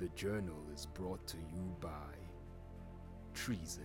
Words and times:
The 0.00 0.08
journal 0.16 0.56
is 0.72 0.86
brought 0.86 1.26
to 1.26 1.36
you 1.36 1.76
by 1.78 2.16
Treezyn. 3.34 3.84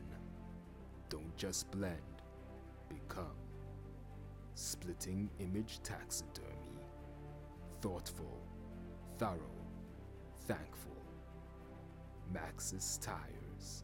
Don't 1.09 1.35
just 1.35 1.69
blend, 1.71 2.21
become. 2.87 3.35
Splitting 4.53 5.29
Image 5.39 5.81
Taxidermy. 5.83 6.79
Thoughtful, 7.81 8.39
thorough, 9.17 9.65
thankful. 10.47 10.95
Maxxis 12.33 12.97
Tires. 13.01 13.83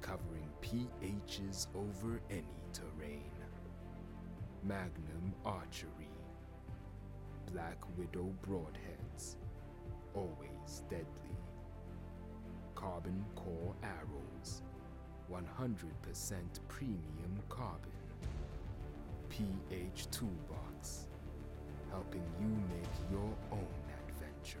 Covering 0.00 0.48
PHs 0.60 1.66
over 1.74 2.20
any 2.30 2.62
terrain. 2.72 3.32
Magnum 4.62 5.34
Archery. 5.44 6.12
Black 7.52 7.78
Widow 7.98 8.32
Broadheads. 8.46 9.38
Always 10.14 10.84
deadly. 10.88 11.31
Carbon 12.82 13.24
Core 13.36 13.74
Arrows. 13.84 14.62
100% 15.30 16.34
premium 16.66 17.40
carbon. 17.48 17.92
PH 19.28 20.10
Toolbox. 20.10 21.06
Helping 21.90 22.24
you 22.40 22.48
make 22.48 23.10
your 23.10 23.30
own 23.52 23.66
adventure. 24.08 24.58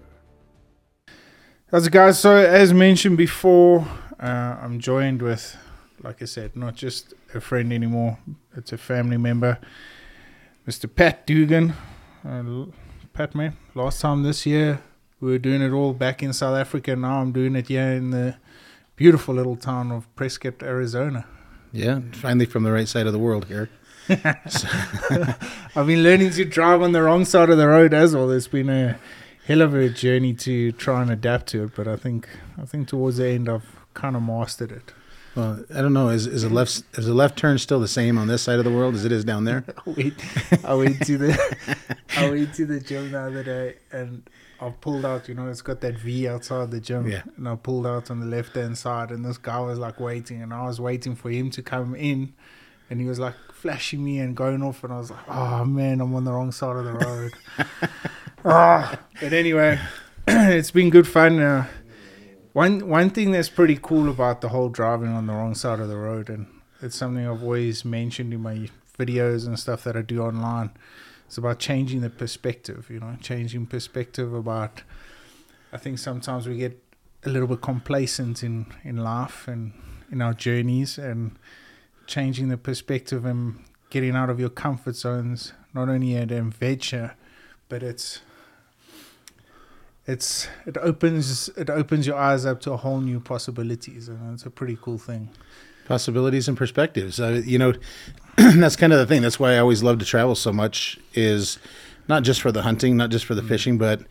How's 1.70 1.88
it, 1.88 1.92
guys? 1.92 2.20
So, 2.20 2.36
as 2.36 2.72
mentioned 2.72 3.16
before, 3.16 3.84
uh, 4.20 4.56
I'm 4.62 4.78
joined 4.78 5.20
with, 5.20 5.56
like 6.00 6.22
I 6.22 6.26
said, 6.26 6.54
not 6.54 6.76
just 6.76 7.14
a 7.34 7.40
friend 7.40 7.72
anymore, 7.72 8.18
it's 8.56 8.72
a 8.72 8.78
family 8.78 9.16
member, 9.16 9.58
Mr. 10.68 10.92
Pat 10.94 11.26
Dugan. 11.26 11.74
Uh, 12.24 12.66
Pat, 13.12 13.34
man, 13.34 13.56
last 13.74 14.00
time 14.00 14.22
this 14.22 14.46
year, 14.46 14.80
we 15.22 15.30
were 15.30 15.38
doing 15.38 15.62
it 15.62 15.70
all 15.70 15.92
back 15.92 16.20
in 16.20 16.32
South 16.32 16.58
Africa. 16.58 16.96
Now 16.96 17.20
I'm 17.20 17.30
doing 17.30 17.54
it 17.54 17.68
here 17.68 17.92
in 17.92 18.10
the 18.10 18.34
beautiful 18.96 19.36
little 19.36 19.54
town 19.54 19.92
of 19.92 20.12
Prescott, 20.16 20.62
Arizona. 20.62 21.26
Yeah, 21.72 22.00
finally 22.12 22.44
from 22.44 22.64
the 22.64 22.72
right 22.72 22.88
side 22.88 23.06
of 23.06 23.12
the 23.12 23.20
world 23.20 23.46
here. 23.46 23.70
I've 24.08 25.86
been 25.86 26.02
learning 26.02 26.30
to 26.30 26.44
drive 26.44 26.82
on 26.82 26.90
the 26.90 27.02
wrong 27.02 27.24
side 27.24 27.50
of 27.50 27.56
the 27.56 27.68
road 27.68 27.94
as 27.94 28.16
well. 28.16 28.26
There's 28.26 28.48
been 28.48 28.68
a 28.68 28.98
hell 29.46 29.62
of 29.62 29.74
a 29.74 29.88
journey 29.88 30.34
to 30.34 30.72
try 30.72 31.00
and 31.02 31.10
adapt 31.10 31.46
to 31.50 31.64
it, 31.64 31.76
but 31.76 31.86
I 31.86 31.94
think 31.94 32.28
I 32.60 32.64
think 32.64 32.88
towards 32.88 33.18
the 33.18 33.28
end 33.28 33.48
I've 33.48 33.76
kind 33.94 34.16
of 34.16 34.22
mastered 34.22 34.72
it. 34.72 34.92
Well, 35.36 35.64
I 35.72 35.82
don't 35.82 35.92
know. 35.92 36.08
Is 36.08 36.26
is 36.26 36.42
a 36.42 36.48
left 36.48 36.82
is 36.94 37.06
a 37.06 37.14
left 37.14 37.38
turn 37.38 37.58
still 37.58 37.78
the 37.78 37.86
same 37.86 38.18
on 38.18 38.26
this 38.26 38.42
side 38.42 38.58
of 38.58 38.64
the 38.64 38.72
world 38.72 38.96
as 38.96 39.04
it 39.04 39.12
is 39.12 39.24
down 39.24 39.44
there? 39.44 39.64
I 39.86 39.90
went, 39.90 40.64
I 40.64 40.74
went 40.74 41.06
to 41.06 41.16
the 41.16 41.86
I 42.16 42.28
went 42.28 42.54
to 42.54 42.66
the 42.66 42.80
gym 42.80 43.12
the 43.12 43.20
other 43.20 43.44
day 43.44 43.76
and 43.92 44.28
I 44.62 44.70
pulled 44.70 45.04
out. 45.04 45.28
You 45.28 45.34
know, 45.34 45.48
it's 45.48 45.62
got 45.62 45.80
that 45.80 45.98
V 45.98 46.28
outside 46.28 46.70
the 46.70 46.80
gym. 46.80 47.08
Yeah. 47.08 47.22
And 47.36 47.48
I 47.48 47.56
pulled 47.56 47.86
out 47.86 48.10
on 48.10 48.20
the 48.20 48.26
left 48.26 48.54
hand 48.54 48.78
side, 48.78 49.10
and 49.10 49.24
this 49.24 49.38
guy 49.38 49.58
was 49.60 49.78
like 49.78 49.98
waiting, 49.98 50.40
and 50.42 50.54
I 50.54 50.64
was 50.66 50.80
waiting 50.80 51.16
for 51.16 51.30
him 51.30 51.50
to 51.50 51.62
come 51.62 51.94
in, 51.94 52.32
and 52.88 53.00
he 53.00 53.06
was 53.06 53.18
like 53.18 53.34
flashing 53.52 54.04
me 54.04 54.18
and 54.20 54.36
going 54.36 54.62
off, 54.62 54.84
and 54.84 54.92
I 54.92 54.98
was 54.98 55.10
like, 55.10 55.28
oh 55.28 55.64
man, 55.64 56.00
I'm 56.00 56.14
on 56.14 56.24
the 56.24 56.32
wrong 56.32 56.52
side 56.52 56.76
of 56.76 56.84
the 56.84 56.92
road. 56.92 57.32
Ah. 58.44 58.98
But 59.20 59.32
anyway, 59.32 59.78
it's 60.26 60.72
been 60.72 60.90
good 60.90 61.06
fun. 61.06 61.38
Uh, 61.38 61.66
one 62.52 62.88
one 62.88 63.10
thing 63.10 63.30
that's 63.30 63.48
pretty 63.48 63.78
cool 63.80 64.10
about 64.10 64.40
the 64.40 64.48
whole 64.48 64.68
driving 64.68 65.10
on 65.10 65.28
the 65.28 65.32
wrong 65.32 65.54
side 65.54 65.78
of 65.78 65.88
the 65.88 65.96
road, 65.96 66.28
and 66.28 66.48
it's 66.80 66.96
something 66.96 67.24
I've 67.24 67.42
always 67.42 67.84
mentioned 67.84 68.34
in 68.34 68.40
my 68.40 68.68
videos 68.98 69.46
and 69.46 69.58
stuff 69.58 69.84
that 69.84 69.96
I 69.96 70.02
do 70.02 70.22
online. 70.22 70.70
It's 71.32 71.38
about 71.38 71.60
changing 71.60 72.02
the 72.02 72.10
perspective, 72.10 72.90
you 72.90 73.00
know, 73.00 73.16
changing 73.22 73.64
perspective 73.64 74.34
about. 74.34 74.82
I 75.72 75.78
think 75.78 75.98
sometimes 75.98 76.46
we 76.46 76.58
get 76.58 76.78
a 77.24 77.30
little 77.30 77.48
bit 77.48 77.62
complacent 77.62 78.42
in 78.42 78.66
in 78.84 78.98
life 78.98 79.48
and 79.48 79.72
in 80.10 80.20
our 80.20 80.34
journeys, 80.34 80.98
and 80.98 81.38
changing 82.06 82.48
the 82.48 82.58
perspective 82.58 83.24
and 83.24 83.64
getting 83.88 84.14
out 84.14 84.28
of 84.28 84.40
your 84.40 84.50
comfort 84.50 84.94
zones. 84.94 85.54
Not 85.72 85.88
only 85.88 86.16
an 86.16 86.30
adventure, 86.30 87.14
but 87.70 87.82
it's 87.82 88.20
it's 90.06 90.48
it 90.66 90.76
opens 90.76 91.48
it 91.56 91.70
opens 91.70 92.06
your 92.06 92.16
eyes 92.16 92.44
up 92.44 92.60
to 92.60 92.72
a 92.72 92.76
whole 92.76 93.00
new 93.00 93.20
possibilities, 93.20 94.06
and 94.06 94.34
it's 94.34 94.44
a 94.44 94.50
pretty 94.50 94.76
cool 94.82 94.98
thing. 94.98 95.30
Possibilities 95.86 96.48
and 96.48 96.56
perspectives. 96.56 97.20
Uh, 97.20 97.42
you 97.44 97.58
know, 97.58 97.72
that's 98.36 98.76
kind 98.76 98.92
of 98.92 98.98
the 98.98 99.06
thing. 99.06 99.22
That's 99.22 99.38
why 99.38 99.54
I 99.54 99.58
always 99.58 99.82
love 99.82 99.98
to 99.98 100.04
travel 100.04 100.34
so 100.34 100.52
much. 100.52 100.98
Is 101.14 101.58
not 102.08 102.22
just 102.22 102.40
for 102.40 102.52
the 102.52 102.62
hunting, 102.62 102.96
not 102.96 103.10
just 103.10 103.24
for 103.24 103.34
the 103.34 103.42
fishing, 103.42 103.78
but 103.78 104.02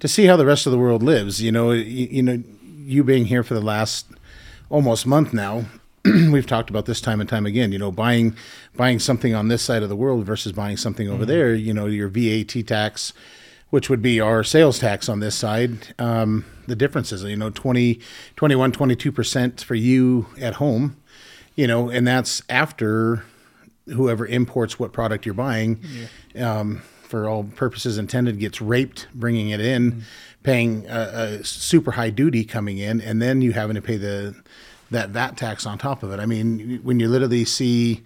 to 0.00 0.08
see 0.08 0.26
how 0.26 0.36
the 0.36 0.46
rest 0.46 0.66
of 0.66 0.72
the 0.72 0.78
world 0.78 1.02
lives. 1.02 1.42
You 1.42 1.52
know, 1.52 1.70
you, 1.70 2.08
you 2.10 2.22
know, 2.22 2.42
you 2.62 3.04
being 3.04 3.26
here 3.26 3.42
for 3.42 3.54
the 3.54 3.60
last 3.60 4.06
almost 4.70 5.06
month 5.06 5.32
now, 5.32 5.66
we've 6.04 6.46
talked 6.46 6.70
about 6.70 6.86
this 6.86 7.00
time 7.00 7.20
and 7.20 7.28
time 7.28 7.46
again. 7.46 7.72
You 7.72 7.78
know, 7.78 7.90
buying 7.90 8.36
buying 8.76 8.98
something 8.98 9.34
on 9.34 9.48
this 9.48 9.62
side 9.62 9.82
of 9.82 9.88
the 9.88 9.96
world 9.96 10.24
versus 10.24 10.52
buying 10.52 10.76
something 10.76 11.08
over 11.08 11.26
there. 11.26 11.54
You 11.54 11.74
know, 11.74 11.86
your 11.86 12.08
VAT 12.08 12.66
tax, 12.66 13.12
which 13.70 13.90
would 13.90 14.02
be 14.02 14.20
our 14.20 14.44
sales 14.44 14.78
tax 14.78 15.08
on 15.08 15.20
this 15.20 15.34
side. 15.34 15.94
Um, 15.98 16.44
the 16.66 16.76
differences, 16.76 17.22
you 17.24 17.36
know, 17.36 17.50
20, 17.50 17.98
21, 18.36 18.72
22 18.72 19.12
percent 19.12 19.60
for 19.62 19.74
you 19.74 20.26
at 20.40 20.54
home. 20.54 20.96
You 21.58 21.66
know, 21.66 21.90
and 21.90 22.06
that's 22.06 22.40
after 22.48 23.24
whoever 23.86 24.24
imports 24.26 24.78
what 24.78 24.92
product 24.92 25.26
you're 25.26 25.34
buying. 25.34 25.80
Um, 26.40 26.82
for 27.02 27.28
all 27.28 27.42
purposes 27.44 27.98
intended, 27.98 28.38
gets 28.38 28.60
raped 28.60 29.08
bringing 29.14 29.48
it 29.48 29.60
in, 29.60 30.02
paying 30.42 30.86
a, 30.88 31.38
a 31.40 31.44
super 31.44 31.92
high 31.92 32.10
duty 32.10 32.44
coming 32.44 32.78
in, 32.78 33.00
and 33.00 33.20
then 33.20 33.40
you 33.42 33.52
having 33.54 33.74
to 33.74 33.82
pay 33.82 33.96
the 33.96 34.36
that 34.90 35.08
VAT 35.10 35.36
tax 35.36 35.66
on 35.66 35.78
top 35.78 36.02
of 36.02 36.12
it. 36.12 36.20
I 36.20 36.26
mean, 36.26 36.80
when 36.84 37.00
you 37.00 37.08
literally 37.08 37.44
see 37.44 38.02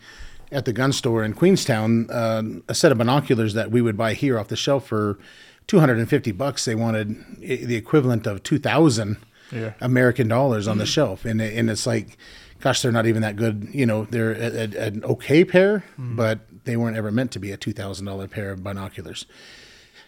at 0.50 0.64
the 0.64 0.72
gun 0.72 0.92
store 0.92 1.22
in 1.24 1.34
Queenstown 1.34 2.08
uh, 2.10 2.42
a 2.68 2.74
set 2.74 2.91
of 2.92 2.98
binoculars 2.98 3.52
that 3.54 3.70
we 3.70 3.82
would 3.82 3.96
buy 3.96 4.14
here 4.14 4.38
off 4.38 4.48
the 4.48 4.56
shelf 4.56 4.86
for 4.86 5.18
250 5.66 6.32
bucks, 6.32 6.64
they 6.64 6.74
wanted 6.74 7.16
the 7.41 7.76
equivalent 7.76 8.26
of 8.26 8.42
2,000 8.42 9.16
Yeah. 9.52 9.72
American 9.80 10.28
dollars 10.28 10.66
on 10.68 10.78
the 10.78 10.86
shelf, 10.86 11.24
and 11.26 11.41
and 11.42 11.68
it's 11.70 11.86
like, 11.86 12.16
gosh, 12.62 12.80
they're 12.80 12.92
not 12.92 13.06
even 13.06 13.22
that 13.22 13.36
good. 13.36 13.68
You 13.72 13.84
know, 13.84 14.06
they're 14.06 14.32
a, 14.32 14.46
a, 14.46 14.86
an 14.86 15.04
okay 15.04 15.44
pair, 15.44 15.84
mm-hmm. 15.98 16.16
but 16.16 16.40
they 16.64 16.76
weren't 16.76 16.96
ever 16.96 17.10
meant 17.10 17.32
to 17.32 17.38
be 17.38 17.50
a 17.50 17.56
two 17.56 17.72
thousand 17.72 18.06
dollar 18.06 18.28
pair 18.28 18.52
of 18.52 18.62
binoculars. 18.62 19.26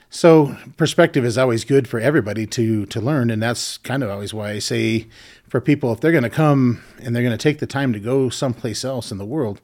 So 0.08 0.56
perspective 0.76 1.24
is 1.24 1.36
always 1.36 1.64
good 1.64 1.88
for 1.88 1.98
everybody 1.98 2.46
to 2.46 2.86
to 2.86 3.00
learn, 3.00 3.30
and 3.30 3.42
that's 3.42 3.78
kind 3.78 4.02
of 4.02 4.10
always 4.10 4.32
why 4.32 4.52
I 4.52 4.58
say 4.60 5.08
for 5.48 5.60
people 5.60 5.92
if 5.92 6.00
they're 6.00 6.12
going 6.12 6.22
to 6.22 6.30
come 6.30 6.82
and 7.02 7.14
they're 7.14 7.22
going 7.24 7.36
to 7.36 7.42
take 7.42 7.58
the 7.58 7.66
time 7.66 7.92
to 7.92 8.00
go 8.00 8.30
someplace 8.30 8.84
else 8.84 9.10
in 9.10 9.18
the 9.18 9.26
world, 9.26 9.60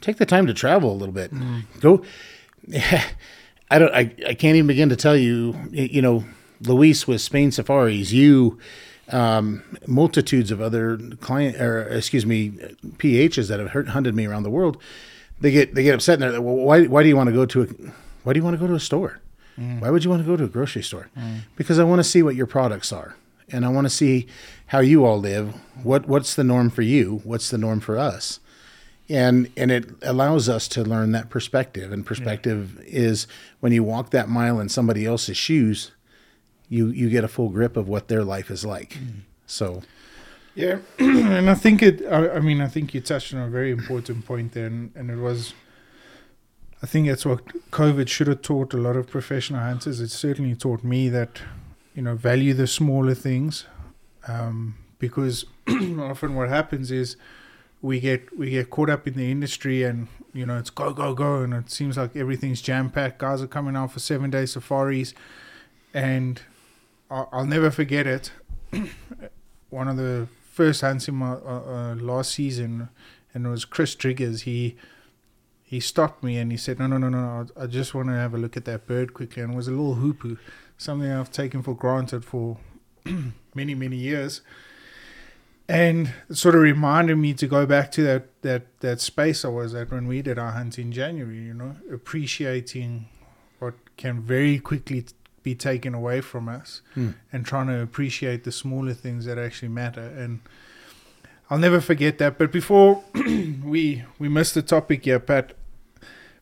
take 0.00 0.16
the 0.16 0.26
time 0.26 0.46
to 0.46 0.54
travel 0.54 0.90
a 0.90 0.96
little 0.96 1.14
bit. 1.14 1.32
Mm-hmm. 1.32 1.78
Go. 1.80 2.02
I 3.72 3.78
don't. 3.78 3.94
I, 3.94 4.12
I 4.26 4.34
can't 4.34 4.56
even 4.56 4.66
begin 4.66 4.88
to 4.88 4.96
tell 4.96 5.16
you. 5.16 5.54
You 5.70 6.00
know, 6.00 6.24
Luis 6.62 7.06
with 7.06 7.20
Spain 7.20 7.52
Safaris. 7.52 8.10
You, 8.10 8.58
um, 9.12 9.62
multitudes 9.86 10.50
of 10.50 10.60
other 10.60 10.98
client 11.20 11.60
or 11.60 11.82
excuse 11.88 12.26
me, 12.26 12.50
PHs 12.98 13.48
that 13.48 13.60
have 13.60 13.88
hunted 13.88 14.14
me 14.14 14.26
around 14.26 14.42
the 14.44 14.50
world. 14.50 14.80
They 15.40 15.50
get 15.50 15.74
they 15.74 15.82
get 15.82 15.94
upset 15.94 16.14
and 16.14 16.22
they're 16.22 16.32
like, 16.32 16.42
well, 16.42 16.56
why 16.56 16.84
why 16.86 17.02
do 17.02 17.08
you 17.08 17.16
want 17.16 17.28
to 17.28 17.34
go 17.34 17.46
to 17.46 17.62
a 17.62 17.66
why 18.24 18.32
do 18.32 18.38
you 18.38 18.44
want 18.44 18.54
to 18.54 18.60
go 18.60 18.66
to 18.66 18.74
a 18.74 18.80
store? 18.80 19.20
Why 19.56 19.90
would 19.90 20.04
you 20.04 20.10
want 20.10 20.22
to 20.22 20.26
go 20.26 20.36
to 20.36 20.44
a 20.44 20.48
grocery 20.48 20.82
store? 20.82 21.10
Because 21.56 21.78
I 21.78 21.84
want 21.84 21.98
to 21.98 22.04
see 22.04 22.22
what 22.22 22.34
your 22.34 22.46
products 22.46 22.92
are, 22.92 23.14
and 23.50 23.64
I 23.66 23.68
want 23.68 23.84
to 23.84 23.90
see 23.90 24.26
how 24.66 24.80
you 24.80 25.04
all 25.04 25.18
live. 25.18 25.54
What 25.82 26.06
what's 26.08 26.34
the 26.34 26.44
norm 26.44 26.70
for 26.70 26.82
you? 26.82 27.20
What's 27.24 27.50
the 27.50 27.58
norm 27.58 27.80
for 27.80 27.98
us? 27.98 28.40
and 29.10 29.50
and 29.56 29.70
it 29.72 29.86
allows 30.02 30.48
us 30.48 30.68
to 30.68 30.84
learn 30.84 31.10
that 31.12 31.28
perspective 31.30 31.90
and 31.92 32.06
perspective 32.06 32.80
is 32.86 33.26
when 33.58 33.72
you 33.72 33.82
walk 33.82 34.10
that 34.10 34.28
mile 34.28 34.60
in 34.60 34.68
somebody 34.68 35.04
else's 35.04 35.36
shoes 35.36 35.90
you 36.70 36.88
you 36.88 37.10
get 37.10 37.24
a 37.24 37.28
full 37.28 37.50
grip 37.50 37.76
of 37.76 37.86
what 37.88 38.08
their 38.08 38.24
life 38.24 38.50
is 38.50 38.64
like 38.64 38.96
so 39.46 39.82
Yeah, 40.54 40.78
and 40.98 41.48
I 41.48 41.54
think 41.54 41.82
it. 41.82 42.04
I, 42.06 42.30
I 42.30 42.40
mean, 42.40 42.60
I 42.60 42.66
think 42.66 42.92
you 42.92 43.00
touched 43.00 43.32
on 43.32 43.40
a 43.40 43.48
very 43.48 43.70
important 43.70 44.26
point 44.26 44.52
there, 44.52 44.66
and, 44.66 44.90
and 44.94 45.10
it 45.10 45.16
was. 45.16 45.54
I 46.82 46.86
think 46.86 47.08
that's 47.08 47.26
what 47.26 47.44
COVID 47.70 48.08
should 48.08 48.26
have 48.26 48.42
taught 48.42 48.74
a 48.74 48.78
lot 48.78 48.96
of 48.96 49.06
professional 49.06 49.60
hunters. 49.60 50.00
It 50.00 50.10
certainly 50.10 50.54
taught 50.54 50.82
me 50.82 51.10
that, 51.10 51.42
you 51.94 52.00
know, 52.00 52.14
value 52.14 52.54
the 52.54 52.66
smaller 52.66 53.14
things, 53.14 53.66
um, 54.26 54.76
because 54.98 55.44
often 55.68 56.34
what 56.34 56.48
happens 56.48 56.90
is 56.90 57.16
we 57.82 58.00
get 58.00 58.36
we 58.36 58.50
get 58.50 58.70
caught 58.70 58.90
up 58.90 59.06
in 59.06 59.14
the 59.14 59.30
industry 59.30 59.82
and 59.82 60.08
you 60.32 60.44
know 60.44 60.58
it's 60.58 60.70
go 60.70 60.92
go 60.92 61.14
go 61.14 61.42
and 61.42 61.54
it 61.54 61.70
seems 61.70 61.96
like 61.96 62.16
everything's 62.16 62.60
jam 62.60 62.90
packed. 62.90 63.18
Guys 63.18 63.40
are 63.40 63.46
coming 63.46 63.76
out 63.76 63.92
for 63.92 64.00
seven 64.00 64.30
day 64.30 64.46
safaris, 64.46 65.14
and 65.94 66.42
I'll, 67.10 67.28
I'll 67.32 67.46
never 67.46 67.70
forget 67.70 68.06
it. 68.06 68.32
One 69.70 69.88
of 69.88 69.96
the 69.96 70.28
first 70.52 70.80
hunts 70.80 71.08
in 71.08 71.16
my 71.16 71.32
uh, 71.32 71.34
uh, 71.34 71.94
last 71.96 72.32
season, 72.32 72.88
and 73.34 73.46
it 73.46 73.48
was 73.48 73.64
Chris 73.64 73.94
Triggers. 73.94 74.42
He 74.42 74.76
he 75.62 75.80
stopped 75.80 76.22
me 76.22 76.38
and 76.38 76.50
he 76.50 76.56
said, 76.56 76.78
"No, 76.78 76.86
no, 76.86 76.98
no, 76.98 77.08
no, 77.08 77.46
I 77.58 77.64
I 77.64 77.66
just 77.66 77.94
want 77.94 78.08
to 78.08 78.14
have 78.14 78.34
a 78.34 78.38
look 78.38 78.56
at 78.56 78.64
that 78.64 78.86
bird 78.86 79.14
quickly." 79.14 79.42
And 79.42 79.52
it 79.52 79.56
was 79.56 79.68
a 79.68 79.72
little 79.72 79.94
hoopoe, 79.94 80.38
something 80.78 81.10
I've 81.10 81.32
taken 81.32 81.62
for 81.62 81.74
granted 81.74 82.24
for 82.24 82.58
many 83.54 83.74
many 83.74 83.96
years, 83.96 84.40
and 85.68 86.12
it 86.28 86.36
sort 86.36 86.54
of 86.54 86.62
reminded 86.62 87.16
me 87.16 87.34
to 87.34 87.46
go 87.46 87.66
back 87.66 87.90
to 87.92 88.02
that 88.02 88.42
that 88.42 88.80
that 88.80 89.00
space 89.00 89.44
I 89.44 89.48
was 89.48 89.74
at 89.74 89.90
when 89.90 90.06
we 90.06 90.22
did 90.22 90.38
our 90.38 90.52
hunt 90.52 90.78
in 90.78 90.92
January. 90.92 91.38
You 91.38 91.54
know, 91.54 91.76
appreciating 91.92 93.08
what 93.58 93.74
can 93.96 94.22
very 94.22 94.58
quickly 94.58 95.04
be 95.42 95.54
taken 95.54 95.94
away 95.94 96.20
from 96.20 96.48
us, 96.48 96.82
Hmm. 96.94 97.10
and 97.32 97.44
trying 97.46 97.66
to 97.68 97.80
appreciate 97.80 98.44
the 98.44 98.52
smaller 98.52 98.94
things 98.94 99.24
that 99.24 99.38
actually 99.38 99.68
matter. 99.68 100.02
And 100.02 100.40
I'll 101.48 101.58
never 101.58 101.80
forget 101.80 102.18
that. 102.18 102.38
But 102.38 102.52
before 102.52 103.02
we 103.14 104.04
we 104.18 104.28
missed 104.28 104.54
the 104.54 104.62
topic 104.62 105.04
here, 105.04 105.18
Pat, 105.18 105.54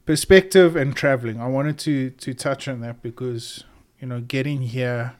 perspective 0.05 0.75
and 0.77 0.97
traveling. 0.97 1.41
I 1.41 1.47
wanted 1.49 1.79
to 1.81 2.11
to 2.11 2.35
touch 2.35 2.67
on 2.69 2.81
that 2.81 3.03
because 3.03 3.65
you 4.01 4.07
know 4.09 4.21
getting 4.21 4.63
here 4.63 5.15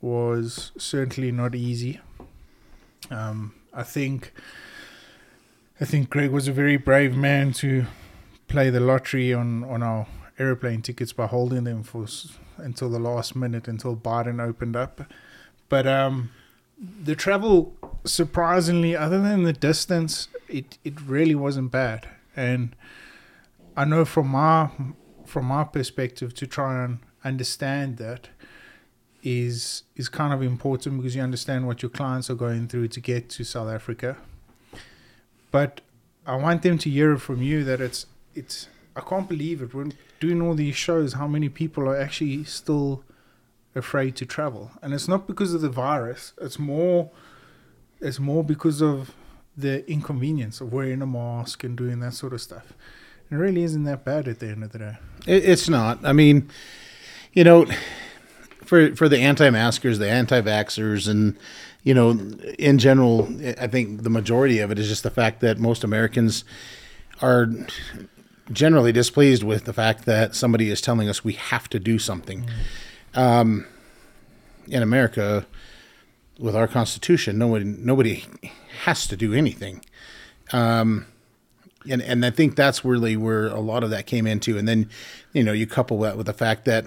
was 0.00 0.72
certainly 0.76 1.30
not 1.32 1.54
easy. 1.54 2.00
Um, 3.10 3.54
I 3.72 3.82
think 3.82 4.32
I 5.80 5.84
think 5.84 6.10
Greg 6.10 6.30
was 6.30 6.46
a 6.48 6.52
very 6.52 6.76
brave 6.76 7.16
man 7.16 7.52
to 7.54 7.86
play 8.48 8.70
the 8.70 8.80
lottery 8.80 9.32
on 9.32 9.64
on 9.64 9.82
our 9.82 10.06
airplane 10.38 10.82
tickets 10.82 11.12
by 11.12 11.26
holding 11.26 11.64
them 11.64 11.82
for 11.82 12.06
until 12.62 12.88
the 12.88 12.98
last 12.98 13.34
minute 13.36 13.68
until 13.68 13.96
Biden 13.96 14.40
opened 14.40 14.76
up. 14.76 15.02
But 15.68 15.86
um, 15.86 16.30
the 16.78 17.14
travel, 17.14 17.74
surprisingly, 18.04 18.96
other 18.96 19.20
than 19.20 19.42
the 19.44 19.52
distance, 19.52 20.28
it 20.48 20.78
it 20.84 21.00
really 21.00 21.34
wasn't 21.34 21.70
bad. 21.70 22.08
And 22.36 22.74
I 23.76 23.84
know 23.84 24.04
from 24.04 24.28
my 24.28 24.70
from 25.24 25.46
my 25.46 25.64
perspective 25.64 26.34
to 26.34 26.46
try 26.46 26.84
and 26.84 26.98
understand 27.24 27.96
that 27.98 28.28
is 29.22 29.84
is 29.94 30.08
kind 30.08 30.32
of 30.32 30.42
important 30.42 30.96
because 30.98 31.14
you 31.14 31.22
understand 31.22 31.66
what 31.66 31.82
your 31.82 31.90
clients 31.90 32.28
are 32.28 32.34
going 32.34 32.68
through 32.68 32.88
to 32.88 33.00
get 33.00 33.28
to 33.30 33.44
South 33.44 33.70
Africa. 33.70 34.16
But 35.50 35.80
I 36.26 36.36
want 36.36 36.62
them 36.62 36.78
to 36.78 36.90
hear 36.90 37.16
from 37.16 37.42
you 37.42 37.64
that 37.64 37.80
it's 37.80 38.06
it's 38.34 38.68
I 38.96 39.00
can't 39.00 39.28
believe 39.28 39.62
it 39.62 39.74
when 39.74 39.94
doing 40.22 40.40
all 40.40 40.54
these 40.54 40.76
shows 40.76 41.14
how 41.14 41.26
many 41.26 41.48
people 41.48 41.82
are 41.88 41.96
actually 41.96 42.44
still 42.44 43.02
afraid 43.74 44.14
to 44.14 44.24
travel. 44.24 44.70
And 44.80 44.94
it's 44.94 45.08
not 45.08 45.26
because 45.26 45.52
of 45.52 45.62
the 45.62 45.68
virus. 45.68 46.32
It's 46.40 46.60
more 46.60 47.10
it's 48.00 48.20
more 48.20 48.44
because 48.44 48.80
of 48.80 49.14
the 49.56 49.88
inconvenience 49.90 50.60
of 50.60 50.72
wearing 50.72 51.02
a 51.02 51.06
mask 51.06 51.64
and 51.64 51.76
doing 51.76 51.98
that 52.00 52.14
sort 52.14 52.32
of 52.32 52.40
stuff. 52.40 52.72
It 53.30 53.34
really 53.34 53.64
isn't 53.64 53.84
that 53.84 54.04
bad 54.04 54.28
at 54.28 54.38
the 54.38 54.48
end 54.48 54.62
of 54.62 54.70
the 54.72 54.78
day. 54.78 54.96
It's 55.26 55.68
not. 55.68 55.98
I 56.04 56.12
mean, 56.12 56.48
you 57.32 57.42
know, 57.42 57.66
for 58.64 58.94
for 58.94 59.08
the 59.08 59.18
anti-maskers, 59.18 59.98
the 59.98 60.08
anti-vaxxers, 60.08 61.08
and 61.08 61.36
you 61.82 61.94
know, 61.94 62.10
in 62.58 62.78
general, 62.78 63.28
I 63.60 63.66
think 63.66 64.04
the 64.04 64.10
majority 64.10 64.60
of 64.60 64.70
it 64.70 64.78
is 64.78 64.88
just 64.88 65.02
the 65.02 65.10
fact 65.10 65.40
that 65.40 65.58
most 65.58 65.82
Americans 65.82 66.44
are 67.20 67.48
generally 68.52 68.92
displeased 68.92 69.42
with 69.42 69.64
the 69.64 69.72
fact 69.72 70.04
that 70.04 70.34
somebody 70.34 70.70
is 70.70 70.80
telling 70.80 71.08
us 71.08 71.24
we 71.24 71.34
have 71.34 71.68
to 71.70 71.78
do 71.78 71.98
something. 71.98 72.48
Um, 73.14 73.66
in 74.68 74.82
America, 74.82 75.46
with 76.38 76.56
our 76.56 76.68
Constitution, 76.68 77.38
nobody 77.38 77.64
nobody 77.64 78.24
has 78.84 79.06
to 79.06 79.16
do 79.16 79.32
anything. 79.32 79.84
Um, 80.52 81.06
and 81.88 82.02
and 82.02 82.24
I 82.24 82.30
think 82.30 82.56
that's 82.56 82.84
really 82.84 83.16
where 83.16 83.46
a 83.46 83.60
lot 83.60 83.84
of 83.84 83.90
that 83.90 84.06
came 84.06 84.26
into. 84.26 84.56
And 84.58 84.66
then, 84.66 84.88
you 85.32 85.42
know, 85.42 85.52
you 85.52 85.66
couple 85.66 86.00
that 86.00 86.16
with 86.16 86.26
the 86.26 86.32
fact 86.32 86.64
that 86.66 86.84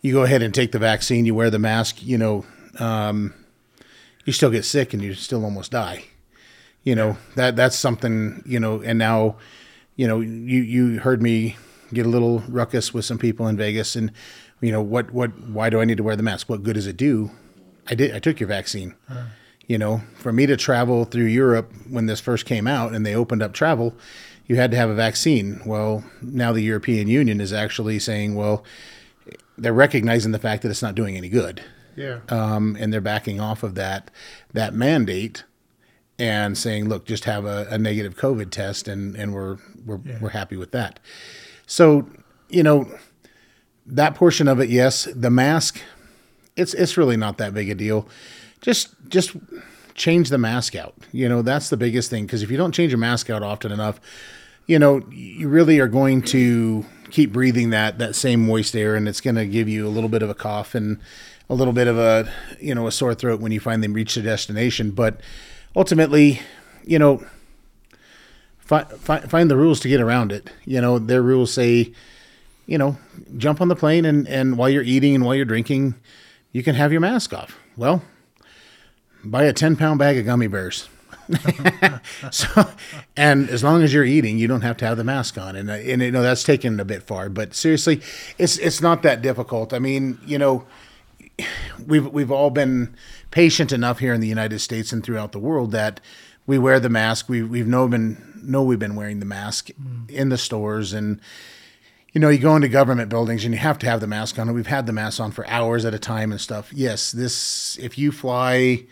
you 0.00 0.12
go 0.12 0.22
ahead 0.22 0.42
and 0.42 0.54
take 0.54 0.72
the 0.72 0.78
vaccine, 0.78 1.26
you 1.26 1.34
wear 1.34 1.50
the 1.50 1.58
mask, 1.58 2.02
you 2.02 2.16
know, 2.16 2.44
um, 2.78 3.34
you 4.24 4.32
still 4.32 4.50
get 4.50 4.64
sick 4.64 4.92
and 4.92 5.02
you 5.02 5.14
still 5.14 5.44
almost 5.44 5.72
die. 5.72 6.04
You 6.84 6.94
know 6.94 7.16
that 7.34 7.56
that's 7.56 7.76
something 7.76 8.42
you 8.46 8.60
know. 8.60 8.80
And 8.80 8.98
now, 8.98 9.36
you 9.96 10.06
know, 10.06 10.20
you 10.20 10.60
you 10.62 11.00
heard 11.00 11.22
me 11.22 11.56
get 11.92 12.06
a 12.06 12.08
little 12.08 12.40
ruckus 12.48 12.92
with 12.94 13.04
some 13.04 13.18
people 13.18 13.46
in 13.48 13.56
Vegas, 13.56 13.96
and 13.96 14.12
you 14.60 14.72
know 14.72 14.82
what 14.82 15.10
what 15.12 15.30
why 15.48 15.70
do 15.70 15.80
I 15.80 15.84
need 15.84 15.96
to 15.96 16.02
wear 16.02 16.16
the 16.16 16.22
mask? 16.22 16.48
What 16.48 16.62
good 16.62 16.74
does 16.74 16.86
it 16.86 16.96
do? 16.96 17.30
I 17.88 17.94
did. 17.94 18.14
I 18.14 18.18
took 18.18 18.40
your 18.40 18.48
vaccine. 18.48 18.94
You 19.68 19.78
know, 19.78 20.02
for 20.14 20.32
me 20.32 20.46
to 20.46 20.56
travel 20.56 21.04
through 21.04 21.24
Europe 21.24 21.72
when 21.90 22.06
this 22.06 22.20
first 22.20 22.46
came 22.46 22.68
out 22.68 22.94
and 22.94 23.04
they 23.04 23.16
opened 23.16 23.42
up 23.42 23.52
travel, 23.52 23.96
you 24.46 24.54
had 24.56 24.70
to 24.70 24.76
have 24.76 24.88
a 24.90 24.94
vaccine. 24.94 25.60
Well, 25.66 26.04
now 26.22 26.52
the 26.52 26.60
European 26.62 27.08
Union 27.08 27.40
is 27.40 27.52
actually 27.52 27.98
saying, 27.98 28.36
well, 28.36 28.62
they're 29.58 29.72
recognizing 29.72 30.30
the 30.30 30.38
fact 30.38 30.62
that 30.62 30.70
it's 30.70 30.82
not 30.82 30.94
doing 30.94 31.16
any 31.16 31.28
good, 31.28 31.62
Yeah. 31.96 32.20
um, 32.28 32.76
and 32.78 32.92
they're 32.92 33.00
backing 33.00 33.40
off 33.40 33.64
of 33.64 33.74
that 33.74 34.10
that 34.52 34.72
mandate 34.72 35.42
and 36.18 36.56
saying, 36.56 36.88
look, 36.88 37.04
just 37.04 37.24
have 37.24 37.44
a, 37.44 37.66
a 37.70 37.78
negative 37.78 38.16
COVID 38.16 38.50
test, 38.50 38.88
and 38.88 39.14
and 39.16 39.34
we're 39.34 39.58
we're 39.84 40.00
we're 40.20 40.30
happy 40.30 40.56
with 40.56 40.72
that. 40.72 40.98
So, 41.66 42.08
you 42.48 42.62
know, 42.62 42.88
that 43.86 44.14
portion 44.14 44.48
of 44.48 44.60
it, 44.60 44.68
yes, 44.68 45.08
the 45.14 45.30
mask, 45.30 45.80
it's 46.56 46.74
it's 46.74 46.96
really 46.96 47.16
not 47.16 47.38
that 47.38 47.54
big 47.54 47.68
a 47.70 47.74
deal. 47.74 48.08
Just 48.60 48.94
just 49.08 49.36
change 49.94 50.28
the 50.30 50.38
mask 50.38 50.74
out. 50.74 50.94
You 51.12 51.28
know, 51.28 51.42
that's 51.42 51.70
the 51.70 51.76
biggest 51.76 52.10
thing 52.10 52.26
because 52.26 52.42
if 52.42 52.50
you 52.50 52.56
don't 52.56 52.72
change 52.72 52.92
your 52.92 52.98
mask 52.98 53.30
out 53.30 53.42
often 53.42 53.72
enough, 53.72 54.00
you 54.66 54.78
know, 54.78 55.02
you 55.10 55.48
really 55.48 55.78
are 55.80 55.88
going 55.88 56.22
to 56.22 56.84
keep 57.10 57.32
breathing 57.32 57.70
that 57.70 57.98
that 57.98 58.14
same 58.14 58.46
moist 58.46 58.74
air 58.74 58.94
and 58.94 59.08
it's 59.08 59.20
going 59.20 59.36
to 59.36 59.46
give 59.46 59.68
you 59.68 59.86
a 59.86 59.90
little 59.90 60.08
bit 60.08 60.22
of 60.22 60.30
a 60.30 60.34
cough 60.34 60.74
and 60.74 60.98
a 61.48 61.54
little 61.54 61.72
bit 61.72 61.86
of 61.86 61.98
a, 61.98 62.30
you 62.60 62.74
know, 62.74 62.86
a 62.86 62.92
sore 62.92 63.14
throat 63.14 63.40
when 63.40 63.52
you 63.52 63.60
finally 63.60 63.88
reach 63.88 64.16
the 64.16 64.22
destination, 64.22 64.90
but 64.90 65.20
ultimately, 65.76 66.40
you 66.84 66.98
know, 66.98 67.24
fi- 68.58 68.84
fi- 68.84 69.20
find 69.20 69.50
the 69.50 69.56
rules 69.56 69.78
to 69.80 69.88
get 69.88 70.00
around 70.00 70.32
it. 70.32 70.50
You 70.64 70.80
know, 70.80 70.98
their 70.98 71.22
rules 71.22 71.52
say, 71.52 71.92
you 72.66 72.78
know, 72.78 72.96
jump 73.36 73.60
on 73.60 73.68
the 73.68 73.76
plane 73.76 74.04
and, 74.04 74.26
and 74.26 74.58
while 74.58 74.70
you're 74.70 74.82
eating 74.82 75.14
and 75.14 75.24
while 75.24 75.34
you're 75.34 75.44
drinking, 75.44 75.94
you 76.52 76.62
can 76.62 76.74
have 76.74 76.90
your 76.90 77.00
mask 77.00 77.34
off. 77.34 77.58
Well, 77.76 78.02
buy 79.22 79.44
a 79.44 79.52
10 79.52 79.76
pound 79.76 79.98
bag 79.98 80.16
of 80.16 80.24
gummy 80.24 80.46
bears. 80.46 80.88
so, 82.30 82.64
and 83.16 83.50
as 83.50 83.62
long 83.62 83.82
as 83.82 83.92
you're 83.92 84.04
eating, 84.04 84.38
you 84.38 84.46
don't 84.46 84.60
have 84.62 84.76
to 84.78 84.86
have 84.86 84.96
the 84.96 85.04
mask 85.04 85.36
on. 85.36 85.56
And, 85.56 85.68
and 85.68 86.00
you 86.00 86.10
know, 86.10 86.22
that's 86.22 86.44
taken 86.44 86.80
a 86.80 86.84
bit 86.84 87.02
far, 87.02 87.28
but 87.28 87.54
seriously, 87.54 88.00
it's, 88.38 88.58
it's 88.58 88.80
not 88.80 89.02
that 89.02 89.22
difficult. 89.22 89.72
I 89.72 89.80
mean, 89.80 90.18
you 90.24 90.38
know, 90.38 90.64
we've, 91.84 92.06
we've 92.06 92.30
all 92.30 92.50
been 92.50 92.96
patient 93.36 93.70
enough 93.70 93.98
here 93.98 94.14
in 94.14 94.22
the 94.22 94.26
United 94.26 94.58
States 94.60 94.94
and 94.94 95.04
throughout 95.04 95.32
the 95.32 95.38
world 95.38 95.70
that 95.70 96.00
we 96.46 96.58
wear 96.58 96.80
the 96.80 96.88
mask. 96.88 97.28
We, 97.28 97.42
we've 97.42 97.66
know 97.66 97.86
been, 97.86 98.40
know 98.42 98.62
we've 98.62 98.78
been 98.78 98.96
wearing 98.96 99.20
the 99.20 99.26
mask 99.26 99.68
in 100.08 100.30
the 100.30 100.38
stores 100.38 100.94
and, 100.94 101.20
you 102.14 102.20
know, 102.22 102.30
you 102.30 102.38
go 102.38 102.56
into 102.56 102.68
government 102.68 103.10
buildings 103.10 103.44
and 103.44 103.52
you 103.52 103.60
have 103.60 103.78
to 103.80 103.86
have 103.86 104.00
the 104.00 104.06
mask 104.06 104.38
on. 104.38 104.48
And 104.48 104.56
we've 104.56 104.68
had 104.68 104.86
the 104.86 104.94
mask 104.94 105.20
on 105.20 105.32
for 105.32 105.46
hours 105.48 105.84
at 105.84 105.92
a 105.92 105.98
time 105.98 106.32
and 106.32 106.40
stuff. 106.40 106.72
Yes, 106.72 107.12
this, 107.12 107.76
if 107.76 107.98
you 107.98 108.10
fly, 108.10 108.86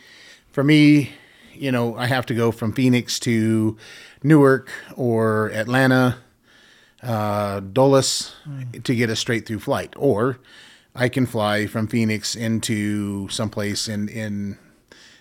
for 0.52 0.62
me, 0.62 1.12
you 1.54 1.72
know, 1.72 1.96
I 1.96 2.04
have 2.04 2.26
to 2.26 2.34
go 2.34 2.52
from 2.52 2.74
Phoenix 2.74 3.18
to 3.20 3.78
Newark 4.22 4.68
or 4.94 5.52
Atlanta, 5.52 6.18
uh, 7.02 7.60
Dulles 7.60 8.34
to 8.82 8.94
get 8.94 9.08
a 9.08 9.16
straight 9.16 9.46
through 9.46 9.60
flight. 9.60 9.94
Or 9.96 10.38
I 10.94 11.08
can 11.08 11.26
fly 11.26 11.66
from 11.66 11.88
Phoenix 11.88 12.36
into 12.36 13.28
someplace 13.28 13.88
in, 13.88 14.08
in, 14.08 14.58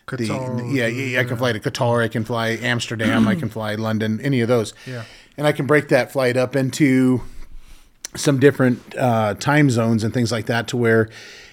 the, 0.08 0.28
Qatar, 0.28 0.74
yeah, 0.74 0.88
yeah, 0.88 1.20
I 1.20 1.24
can 1.24 1.38
fly 1.38 1.54
to 1.54 1.60
Qatar. 1.60 2.04
I 2.04 2.08
can 2.08 2.26
fly 2.26 2.50
Amsterdam. 2.50 3.28
I 3.28 3.36
can 3.36 3.50
fly 3.50 3.76
London. 3.76 4.20
Any 4.22 4.42
of 4.42 4.48
those. 4.48 4.74
Yeah. 4.86 5.06
And 5.38 5.48
I 5.48 5.52
can 5.52 5.66
break 5.66 5.88
that 5.90 6.12
flight 6.12 6.38
up 6.38 6.56
into 6.56 7.24
some 8.16 8.40
different 8.40 8.96
uh, 8.98 9.34
time 9.36 9.70
zones 9.70 10.04
and 10.04 10.14
things 10.14 10.32
like 10.32 10.46
that 10.46 10.68
to 10.70 10.78
where 10.78 11.10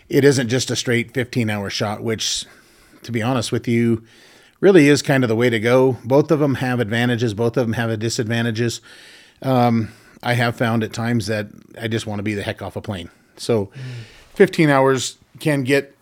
it 0.09 0.25
isn't 0.25 0.49
just 0.49 0.71
a 0.71 0.77
straight 0.77 1.15
15 1.15 1.49
hour 1.49 1.71
shot, 1.71 2.03
which, 2.03 2.45
to 3.05 3.13
be 3.13 3.23
honest 3.23 3.53
with 3.53 3.67
you, 3.67 4.05
really 4.61 4.89
is 4.89 5.01
kind 5.01 5.25
of 5.25 5.29
the 5.29 5.37
way 5.37 5.49
to 5.49 5.61
go. 5.61 5.99
Both 6.05 6.31
of 6.31 6.41
them 6.41 6.57
have 6.57 6.81
advantages, 6.81 7.33
both 7.33 7.57
of 7.57 7.67
them 7.67 7.75
have 7.75 7.97
disadvantages. 7.99 8.81
Um, 9.43 9.93
I 10.23 10.35
have 10.35 10.57
found 10.57 10.85
at 10.85 10.93
times 10.93 11.29
that 11.29 11.47
I 11.81 11.89
just 11.89 12.07
want 12.07 12.19
to 12.19 12.23
be 12.23 12.35
the 12.35 12.43
heck 12.43 12.61
off 12.61 12.77
a 12.77 12.83
plane. 12.83 13.09
So 13.41 13.71
15 14.35 14.69
hours 14.69 15.17
can 15.39 15.65
get 15.65 15.97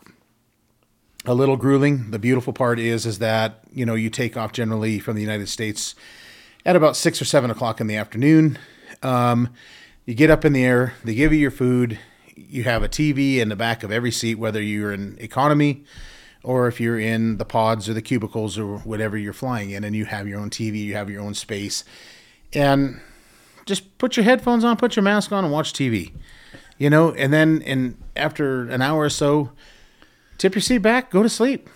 a 1.25 1.35
little 1.35 1.57
grueling. 1.57 2.11
The 2.11 2.18
beautiful 2.18 2.52
part 2.52 2.78
is 2.78 3.07
is 3.07 3.18
that 3.21 3.61
you 3.73 3.87
know 3.87 3.95
you 3.95 4.11
take 4.11 4.37
off 4.37 4.52
generally 4.52 4.99
from 4.99 5.14
the 5.14 5.23
United 5.23 5.49
States 5.49 5.95
at 6.66 6.75
about 6.75 6.97
six 6.97 7.23
or 7.23 7.25
seven 7.25 7.50
o'clock 7.50 7.80
in 7.80 7.87
the 7.87 7.97
afternoon. 7.97 8.59
Um, 9.02 9.50
you 10.04 10.14
get 10.14 10.30
up 10.30 10.45
in 10.45 10.52
the 10.52 10.64
air, 10.64 10.95
they 11.04 11.14
give 11.14 11.33
you 11.33 11.38
your 11.38 11.50
food. 11.50 11.99
You 12.35 12.64
have 12.64 12.83
a 12.83 12.88
TV 12.88 13.37
in 13.37 13.49
the 13.49 13.57
back 13.57 13.83
of 13.83 13.92
every 13.92 14.11
seat, 14.11 14.37
whether 14.37 14.62
you're 14.62 14.92
in 14.92 15.16
economy 15.21 15.85
or 16.42 16.66
if 16.66 16.80
you're 16.80 16.99
in 16.99 17.37
the 17.37 17.45
pods 17.45 17.88
or 17.88 17.95
the 17.95 18.02
cubicles 18.02 18.59
or 18.59 18.78
whatever 18.78 19.18
you're 19.18 19.33
flying 19.33 19.71
in, 19.71 19.85
and 19.85 19.95
you 19.95 20.07
have 20.07 20.26
your 20.26 20.40
own 20.40 20.50
TV, 20.50 20.78
you 20.78 20.95
have 20.95 21.11
your 21.11 21.21
own 21.21 21.35
space, 21.35 21.85
and 22.52 23.00
just 23.66 23.99
put 23.99 24.16
your 24.16 24.25
headphones 24.25 24.64
on, 24.64 24.76
put 24.76 24.97
your 24.97 25.02
mask 25.02 25.33
on, 25.33 25.45
and 25.45 25.52
watch 25.52 25.73
TV. 25.73 26.12
You 26.78 26.90
know, 26.90 27.12
and 27.12 27.32
then 27.32 27.62
and 27.66 27.97
after 28.16 28.62
an 28.70 28.80
hour 28.82 29.02
or 29.02 29.11
so, 29.11 29.50
tip 30.38 30.54
your 30.54 30.62
seat 30.62 30.78
back, 30.78 31.11
go 31.11 31.23
to 31.23 31.28
sleep. 31.28 31.68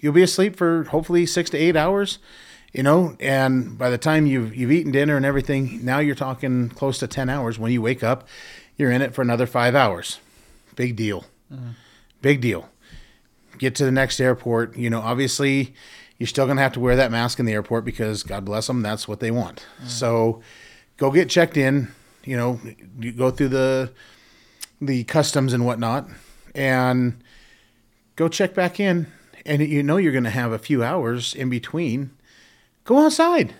you'll 0.00 0.12
be 0.12 0.22
asleep 0.22 0.54
for 0.54 0.84
hopefully 0.84 1.24
six 1.24 1.48
to 1.48 1.56
eight 1.56 1.76
hours, 1.76 2.18
you 2.74 2.82
know, 2.82 3.16
and 3.20 3.78
by 3.78 3.88
the 3.88 3.96
time 3.96 4.26
you've 4.26 4.54
you've 4.54 4.70
eaten 4.70 4.92
dinner 4.92 5.16
and 5.16 5.24
everything, 5.24 5.82
now 5.82 5.98
you're 5.98 6.14
talking 6.14 6.68
close 6.68 6.98
to 6.98 7.06
ten 7.06 7.30
hours. 7.30 7.58
When 7.58 7.72
you 7.72 7.80
wake 7.80 8.02
up, 8.02 8.28
you're 8.76 8.90
in 8.90 9.00
it 9.00 9.14
for 9.14 9.22
another 9.22 9.46
five 9.46 9.74
hours. 9.74 10.18
Big 10.76 10.94
deal. 10.94 11.24
Mm-hmm. 11.50 11.70
Big 12.20 12.42
deal. 12.42 12.68
Get 13.58 13.74
to 13.76 13.84
the 13.84 13.92
next 13.92 14.20
airport. 14.20 14.76
You 14.76 14.90
know, 14.90 15.00
obviously, 15.00 15.74
you're 16.18 16.26
still 16.26 16.44
going 16.44 16.56
to 16.58 16.62
have 16.62 16.72
to 16.72 16.80
wear 16.80 16.96
that 16.96 17.10
mask 17.10 17.38
in 17.38 17.46
the 17.46 17.52
airport 17.52 17.84
because 17.84 18.22
God 18.22 18.44
bless 18.44 18.66
them, 18.66 18.82
that's 18.82 19.08
what 19.08 19.20
they 19.20 19.30
want. 19.30 19.64
Mm. 19.82 19.88
So, 19.88 20.42
go 20.96 21.10
get 21.10 21.30
checked 21.30 21.56
in. 21.56 21.92
You 22.24 22.36
know, 22.36 22.60
you 22.98 23.12
go 23.12 23.30
through 23.30 23.48
the 23.48 23.92
the 24.80 25.04
customs 25.04 25.52
and 25.52 25.64
whatnot, 25.66 26.08
and 26.54 27.22
go 28.16 28.28
check 28.28 28.54
back 28.54 28.78
in. 28.80 29.06
And 29.46 29.60
you 29.60 29.82
know 29.82 29.98
you're 29.98 30.12
going 30.12 30.24
to 30.24 30.30
have 30.30 30.52
a 30.52 30.58
few 30.58 30.82
hours 30.82 31.34
in 31.34 31.50
between. 31.50 32.10
Go 32.84 33.04
outside. 33.04 33.54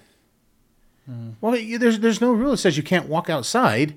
Hmm. 1.07 1.31
Well, 1.41 1.57
you, 1.57 1.79
there's 1.79 2.01
there's 2.01 2.21
no 2.21 2.33
rule 2.33 2.53
that 2.53 2.57
says 2.59 2.77
you 2.77 2.83
can't 2.83 3.09
walk 3.09 3.29
outside 3.29 3.95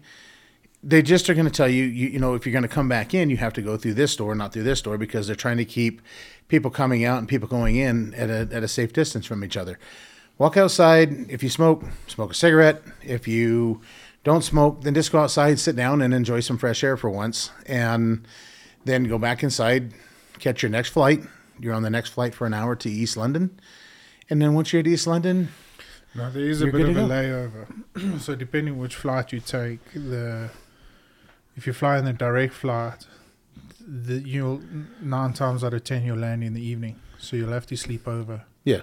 they 0.84 1.02
just 1.02 1.30
are 1.30 1.34
going 1.34 1.46
to 1.46 1.52
tell 1.52 1.68
you, 1.68 1.84
you, 1.84 2.08
you 2.08 2.20
know, 2.20 2.34
if 2.34 2.46
you're 2.46 2.54
going 2.54 2.64
to 2.64 2.70
come 2.70 2.88
back 2.88 3.14
in, 3.14 3.30
you 3.30 3.38
have 3.38 3.54
to 3.54 3.62
go 3.62 3.78
through 3.78 3.96
this 3.96 4.16
door, 4.16 4.36
not 4.36 4.54
through 4.54 4.64
this 4.64 4.82
door, 4.82 4.98
because 4.98 5.28
they're 5.28 5.36
trying 5.36 5.58
to 5.58 5.66
keep 5.66 6.02
people 6.48 6.72
coming 6.72 7.04
out 7.04 7.18
and 7.18 7.28
people 7.28 7.48
going 7.48 7.76
in 7.76 8.14
at 8.14 8.30
a, 8.30 8.56
at 8.56 8.64
a 8.64 8.68
safe 8.68 8.94
distance 8.94 9.26
from 9.26 9.44
each 9.44 9.58
other. 9.58 9.80
Walk 10.38 10.56
outside. 10.56 11.30
If 11.30 11.42
you 11.42 11.50
smoke, 11.50 11.84
smoke 12.08 12.32
a 12.32 12.36
cigarette. 12.36 12.84
If 13.04 13.28
you 13.28 13.82
don't 14.28 14.44
smoke, 14.44 14.82
then 14.82 14.94
just 14.94 15.10
go 15.10 15.20
outside, 15.20 15.58
sit 15.58 15.78
down, 15.78 16.02
and 16.02 16.14
enjoy 16.14 16.42
some 16.42 16.58
fresh 16.58 16.84
air 16.84 16.98
for 16.98 17.10
once, 17.10 17.50
and 17.66 18.28
then 18.84 19.06
go 19.06 19.18
back 19.18 19.42
inside, 19.42 19.94
catch 20.38 20.62
your 20.62 20.70
next 20.70 20.90
flight. 20.90 21.24
You're 21.62 21.74
on 21.74 21.82
the 21.82 21.90
next 21.90 22.10
flight 22.10 22.36
for 22.36 22.46
an 22.46 22.54
hour 22.54 22.76
to 22.76 22.90
East 22.90 23.16
London, 23.16 23.58
and 24.30 24.42
then 24.42 24.54
once 24.54 24.74
you're 24.74 24.82
at 24.82 24.88
East 24.88 25.08
London, 25.08 25.48
No, 26.14 26.30
there 26.30 26.44
is 26.44 26.62
a 26.62 26.66
bit 26.68 26.90
of 26.90 26.98
a 26.98 27.02
layover. 27.02 28.20
so 28.20 28.36
depending 28.36 28.78
which 28.78 28.96
flight 28.98 29.32
you 29.32 29.40
take, 29.40 29.80
the 29.94 30.50
if 31.56 31.66
you 31.66 31.72
fly 31.72 31.98
in 31.98 32.04
the 32.04 32.12
direct 32.12 32.54
flight, 32.54 33.08
the 33.80 34.16
you'll 34.16 34.62
nine 35.02 35.32
times 35.32 35.64
out 35.64 35.74
of 35.74 35.86
ten 35.86 36.04
you'll 36.04 36.18
land 36.18 36.44
in 36.44 36.54
the 36.54 36.62
evening. 36.62 37.00
So 37.18 37.38
you'll 37.38 37.54
have 37.54 37.66
to 37.68 37.78
sleep 37.78 38.06
over. 38.10 38.44
yeah, 38.66 38.82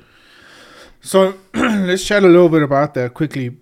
So 1.02 1.34
let's 1.54 2.02
chat 2.02 2.24
a 2.24 2.28
little 2.28 2.48
bit 2.48 2.62
about 2.62 2.94
that 2.94 3.12
quickly. 3.12 3.58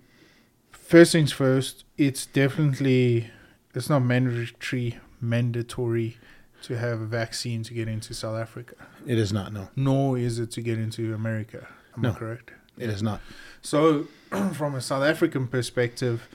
First 0.93 1.11
things 1.11 1.31
first, 1.31 1.85
it's 1.97 2.27
definitely 2.27 3.31
it's 3.73 3.89
not 3.89 4.01
mandatory 4.03 4.99
mandatory 5.19 6.17
to 6.61 6.77
have 6.77 7.01
a 7.01 7.05
vaccine 7.07 7.63
to 7.63 7.73
get 7.73 7.87
into 7.87 8.13
South 8.13 8.37
Africa. 8.39 8.75
it 9.07 9.17
is 9.17 9.33
not. 9.33 9.51
No, 9.51 9.69
Nor 9.75 10.19
is 10.19 10.37
it 10.37 10.51
to 10.51 10.61
get 10.61 10.77
into 10.77 11.15
America. 11.15 11.65
Am 11.97 12.05
I 12.05 12.09
No. 12.09 12.13
correct? 12.13 12.51
it 12.77 12.91
is 12.91 13.01
not. 13.01 13.21
So, 13.63 14.03
from 14.53 14.75
a 14.75 14.81
South 14.81 15.01
African 15.01 15.47
perspective, 15.47 16.29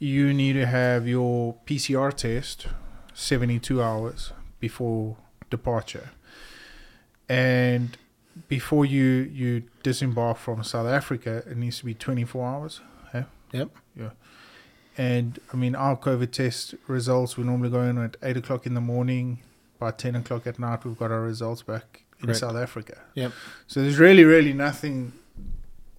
you 0.00 0.34
need 0.34 0.54
to 0.54 0.66
have 0.66 1.06
your 1.06 1.54
PCR 1.64 2.12
test 2.12 2.66
72 3.14 3.80
hours 3.80 4.32
before 4.58 5.18
departure. 5.50 6.10
And 7.28 7.96
before 8.48 8.84
you, 8.84 9.04
you 9.04 9.62
disembark 9.84 10.38
from 10.38 10.64
South 10.64 10.88
Africa, 10.88 11.44
it 11.48 11.56
needs 11.56 11.78
to 11.78 11.84
be 11.84 11.94
24 11.94 12.44
hours. 12.44 12.80
eh? 13.12 13.22
Yep. 13.52 13.70
And 14.96 15.40
I 15.52 15.56
mean, 15.56 15.74
our 15.74 15.96
COVID 15.96 16.30
test 16.30 16.74
results, 16.86 17.36
we 17.36 17.44
normally 17.44 17.70
go 17.70 17.82
in 17.82 17.98
at 17.98 18.16
8 18.22 18.36
o'clock 18.36 18.66
in 18.66 18.74
the 18.74 18.80
morning. 18.80 19.40
By 19.78 19.90
10 19.90 20.14
o'clock 20.16 20.46
at 20.46 20.58
night, 20.58 20.84
we've 20.84 20.98
got 20.98 21.10
our 21.10 21.20
results 21.20 21.62
back 21.62 22.04
in 22.20 22.26
Correct. 22.26 22.40
South 22.40 22.56
Africa. 22.56 22.98
Yep. 23.14 23.32
So 23.66 23.82
there's 23.82 23.98
really, 23.98 24.24
really 24.24 24.52
nothing. 24.52 25.12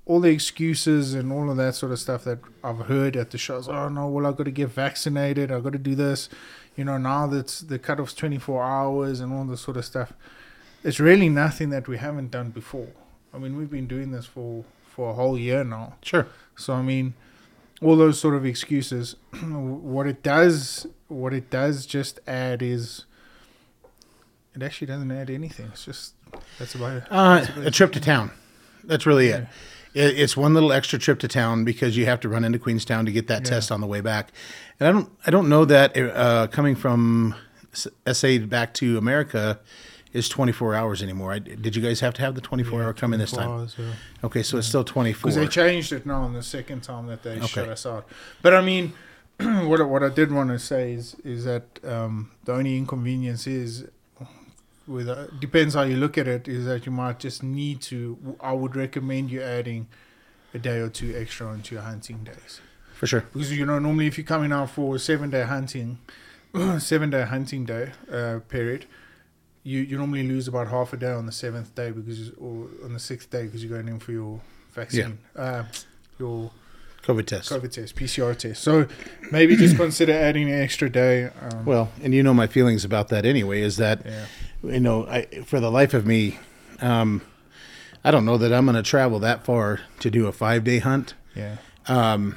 All 0.05 0.19
the 0.19 0.29
excuses 0.29 1.13
and 1.13 1.31
all 1.31 1.49
of 1.49 1.57
that 1.57 1.75
sort 1.75 1.91
of 1.91 1.99
stuff 1.99 2.23
that 2.23 2.39
I've 2.63 2.85
heard 2.85 3.17
at 3.17 3.31
the 3.31 3.37
shows. 3.37 3.67
Oh 3.67 3.89
no, 3.89 4.07
well 4.07 4.25
I've 4.27 4.37
got 4.37 4.43
to 4.43 4.51
get 4.51 4.69
vaccinated. 4.69 5.51
I've 5.51 5.63
got 5.63 5.73
to 5.73 5.79
do 5.79 5.95
this. 5.95 6.29
You 6.77 6.85
know, 6.85 6.97
now 6.97 7.27
that's 7.27 7.61
the 7.61 7.79
cutoff's 7.79 8.13
24 8.13 8.63
hours 8.63 9.19
and 9.19 9.33
all 9.33 9.45
this 9.45 9.61
sort 9.61 9.77
of 9.77 9.85
stuff. 9.85 10.13
It's 10.83 10.99
really 10.99 11.27
nothing 11.27 11.69
that 11.71 11.87
we 11.87 11.97
haven't 11.97 12.29
done 12.31 12.51
before. 12.51 12.89
I 13.33 13.39
mean, 13.39 13.57
we've 13.57 13.69
been 13.69 13.87
doing 13.87 14.11
this 14.11 14.25
for 14.25 14.63
for 14.95 15.09
a 15.09 15.13
whole 15.13 15.37
year 15.37 15.63
now. 15.63 15.95
Sure. 16.01 16.27
So 16.55 16.73
I 16.73 16.81
mean, 16.81 17.15
all 17.81 17.95
those 17.95 18.19
sort 18.19 18.35
of 18.35 18.45
excuses. 18.45 19.15
what 19.43 20.07
it 20.07 20.23
does, 20.23 20.87
what 21.07 21.33
it 21.33 21.49
does 21.49 21.85
just 21.85 22.19
add 22.27 22.61
is, 22.61 23.05
it 24.55 24.63
actually 24.63 24.87
doesn't 24.87 25.11
add 25.11 25.29
anything. 25.29 25.67
It's 25.71 25.85
just 25.85 26.13
that's 26.57 26.75
about 26.75 26.97
it. 26.97 27.03
Uh, 27.11 27.45
a 27.57 27.71
trip 27.71 27.91
to 27.93 27.99
town. 27.99 28.31
That's 28.83 29.05
really 29.05 29.27
it. 29.27 29.47
Yeah. 29.93 30.03
it. 30.05 30.19
It's 30.19 30.37
one 30.37 30.53
little 30.53 30.71
extra 30.71 30.97
trip 30.99 31.19
to 31.19 31.27
town 31.27 31.65
because 31.65 31.97
you 31.97 32.05
have 32.05 32.19
to 32.21 32.29
run 32.29 32.43
into 32.45 32.59
Queenstown 32.59 33.05
to 33.05 33.11
get 33.11 33.27
that 33.27 33.43
Yeah. 33.43 33.49
test 33.51 33.71
on 33.71 33.81
the 33.81 33.87
way 33.87 34.01
back. 34.01 34.31
And 34.79 34.87
I 34.87 34.91
don't, 34.91 35.09
I 35.27 35.31
don't 35.31 35.49
know 35.49 35.65
that 35.65 35.97
uh, 35.97 36.47
coming 36.47 36.75
from 36.75 37.35
SA 37.73 38.37
back 38.47 38.73
to 38.75 38.97
America 38.97 39.59
is 40.15 40.29
24 40.29 40.73
hours 40.75 41.03
anymore. 41.03 41.33
I, 41.33 41.39
did 41.39 41.75
you 41.75 41.81
guys 41.81 41.99
have 41.99 42.13
to 42.15 42.21
have 42.21 42.35
the 42.35 42.41
24 42.41 42.81
hour 42.83 42.93
coming 42.93 43.19
this 43.19 43.31
time? 43.33 43.67
Okay, 44.23 44.43
so 44.43 44.57
it's 44.57 44.67
still 44.67 44.83
24. 44.85 45.29
Because 45.29 45.35
they 45.35 45.47
changed 45.47 45.91
it 45.91 46.05
now 46.05 46.21
on 46.23 46.33
the 46.33 46.41
second 46.41 46.81
time 46.83 47.07
that 47.07 47.21
they 47.23 47.37
shut 47.41 47.57
Okay. 47.63 47.71
us 47.71 47.85
out. 47.85 48.07
But 48.41 48.53
I 48.53 48.61
mean, 48.61 48.93
what 49.39 49.81
I- 49.81 49.83
what 49.83 50.03
I 50.03 50.09
did 50.09 50.31
want 50.31 50.49
to 50.51 50.59
say 50.59 50.93
is 50.93 51.15
is 51.25 51.43
that 51.43 51.65
um, 51.83 52.31
the 52.45 52.53
only 52.53 52.77
inconvenience 52.77 53.45
is 53.45 53.83
with 54.87 55.09
uh, 55.09 55.27
depends 55.39 55.73
how 55.73 55.81
you 55.81 55.97
look 55.97 56.17
at 56.17 56.27
it 56.27 56.47
is 56.47 56.63
that 56.65 56.85
you 56.85 56.91
might 56.93 57.19
just 57.19 57.43
need 57.43 57.81
to. 57.81 58.17
I 58.39 58.53
would 58.53 58.75
recommend 58.77 59.31
you 59.31 59.41
adding 59.41 59.87
a 60.53 60.59
day 60.59 60.77
or 60.79 60.87
two 60.89 61.13
extra 61.17 61.47
onto 61.47 61.75
your 61.75 61.83
hunting 61.83 62.23
days 62.23 62.61
For 62.93 63.05
sure. 63.07 63.25
because 63.33 63.51
you 63.51 63.65
know 63.65 63.79
normally 63.79 64.07
if 64.07 64.17
you're 64.17 64.25
coming 64.25 64.53
out 64.53 64.69
for 64.69 64.95
a 64.95 64.99
seven 64.99 65.29
day 65.29 65.43
hunting, 65.43 65.97
seven 66.79 67.09
day 67.09 67.23
hunting 67.25 67.65
day 67.65 67.91
uh, 68.09 68.39
period. 68.47 68.85
You, 69.65 69.81
you 69.81 69.97
normally 69.97 70.21
lose 70.21 70.47
about 70.47 70.67
half 70.67 70.93
a 70.93 70.97
day 70.97 71.11
on 71.11 71.25
the 71.25 71.31
seventh 71.31 71.73
day 71.73 71.89
because 71.89 72.29
or 72.37 72.67
on 72.83 72.93
the 72.93 72.99
sixth 72.99 73.31
day 73.31 73.45
because 73.45 73.63
you're 73.63 73.73
going 73.75 73.87
in 73.87 73.99
for 73.99 74.11
your 74.11 74.39
vaccine, 74.73 75.17
uh, 75.35 75.63
your 76.19 76.51
COVID 77.01 77.25
test. 77.25 77.49
COVID 77.51 77.71
test, 77.71 77.95
PCR 77.95 78.37
test. 78.37 78.61
So 78.61 78.87
maybe 79.31 79.55
just 79.55 79.75
consider 79.75 80.13
adding 80.13 80.51
an 80.51 80.61
extra 80.61 80.87
day. 80.87 81.31
Um, 81.41 81.65
Well, 81.65 81.91
and 82.03 82.13
you 82.13 82.21
know 82.21 82.33
my 82.33 82.45
feelings 82.45 82.85
about 82.85 83.07
that 83.09 83.25
anyway 83.25 83.61
is 83.61 83.77
that, 83.77 84.05
yeah, 84.05 84.25
you 84.63 84.79
know, 84.79 85.07
I, 85.07 85.23
for 85.45 85.59
the 85.59 85.71
life 85.71 85.95
of 85.95 86.05
me, 86.05 86.37
um, 86.79 87.23
I 88.03 88.11
don't 88.11 88.23
know 88.25 88.37
that 88.37 88.53
I'm 88.53 88.65
going 88.65 88.75
to 88.75 88.83
travel 88.83 89.17
that 89.21 89.45
far 89.45 89.79
to 89.99 90.11
do 90.11 90.27
a 90.27 90.31
five 90.31 90.63
day 90.63 90.77
hunt. 90.77 91.15
yeah, 91.35 91.57
Um, 91.87 92.35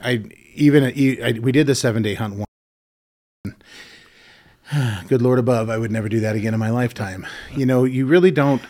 I 0.00 0.24
even 0.54 0.84
I, 0.84 1.38
we 1.40 1.50
did 1.50 1.66
the 1.66 1.74
seven 1.74 2.02
day 2.04 2.14
hunt 2.14 2.36
one. 2.36 2.46
Good 5.08 5.22
Lord 5.22 5.38
above, 5.38 5.68
I 5.70 5.78
would 5.78 5.90
never 5.90 6.08
do 6.08 6.20
that 6.20 6.36
again 6.36 6.54
in 6.54 6.60
my 6.60 6.70
lifetime. 6.70 7.26
You 7.54 7.66
know, 7.66 7.84
you 7.84 8.06
really 8.06 8.30
don't. 8.30 8.62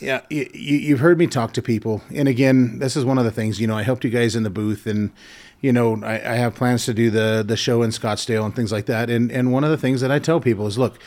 Yeah, 0.00 0.22
you, 0.30 0.48
you- 0.54 0.78
you've 0.78 1.00
heard 1.00 1.18
me 1.18 1.26
talk 1.26 1.52
to 1.54 1.62
people, 1.62 2.02
and 2.14 2.26
again, 2.26 2.78
this 2.78 2.96
is 2.96 3.04
one 3.04 3.18
of 3.18 3.24
the 3.24 3.30
things. 3.30 3.60
You 3.60 3.66
know, 3.66 3.76
I 3.76 3.82
helped 3.82 4.02
you 4.04 4.10
guys 4.10 4.34
in 4.34 4.44
the 4.44 4.50
booth, 4.50 4.86
and 4.86 5.12
you 5.60 5.72
know, 5.72 6.02
I, 6.02 6.14
I 6.14 6.34
have 6.36 6.54
plans 6.54 6.86
to 6.86 6.94
do 6.94 7.10
the 7.10 7.44
the 7.46 7.56
show 7.56 7.82
in 7.82 7.90
Scottsdale 7.90 8.44
and 8.44 8.56
things 8.56 8.72
like 8.72 8.86
that. 8.86 9.10
And 9.10 9.30
and 9.30 9.52
one 9.52 9.62
of 9.62 9.70
the 9.70 9.76
things 9.76 10.00
that 10.00 10.10
I 10.10 10.18
tell 10.18 10.40
people 10.40 10.66
is, 10.66 10.78
look, 10.78 10.98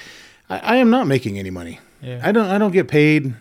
I, 0.50 0.60
I 0.60 0.76
am 0.76 0.90
not 0.92 1.08
making 1.08 1.40
any 1.40 1.50
money. 1.50 1.80
Yeah. 2.02 2.22
I 2.24 2.32
don't 2.32 2.48
I 2.48 2.58
don't 2.60 2.72
get 2.72 2.88
paid 2.88 3.34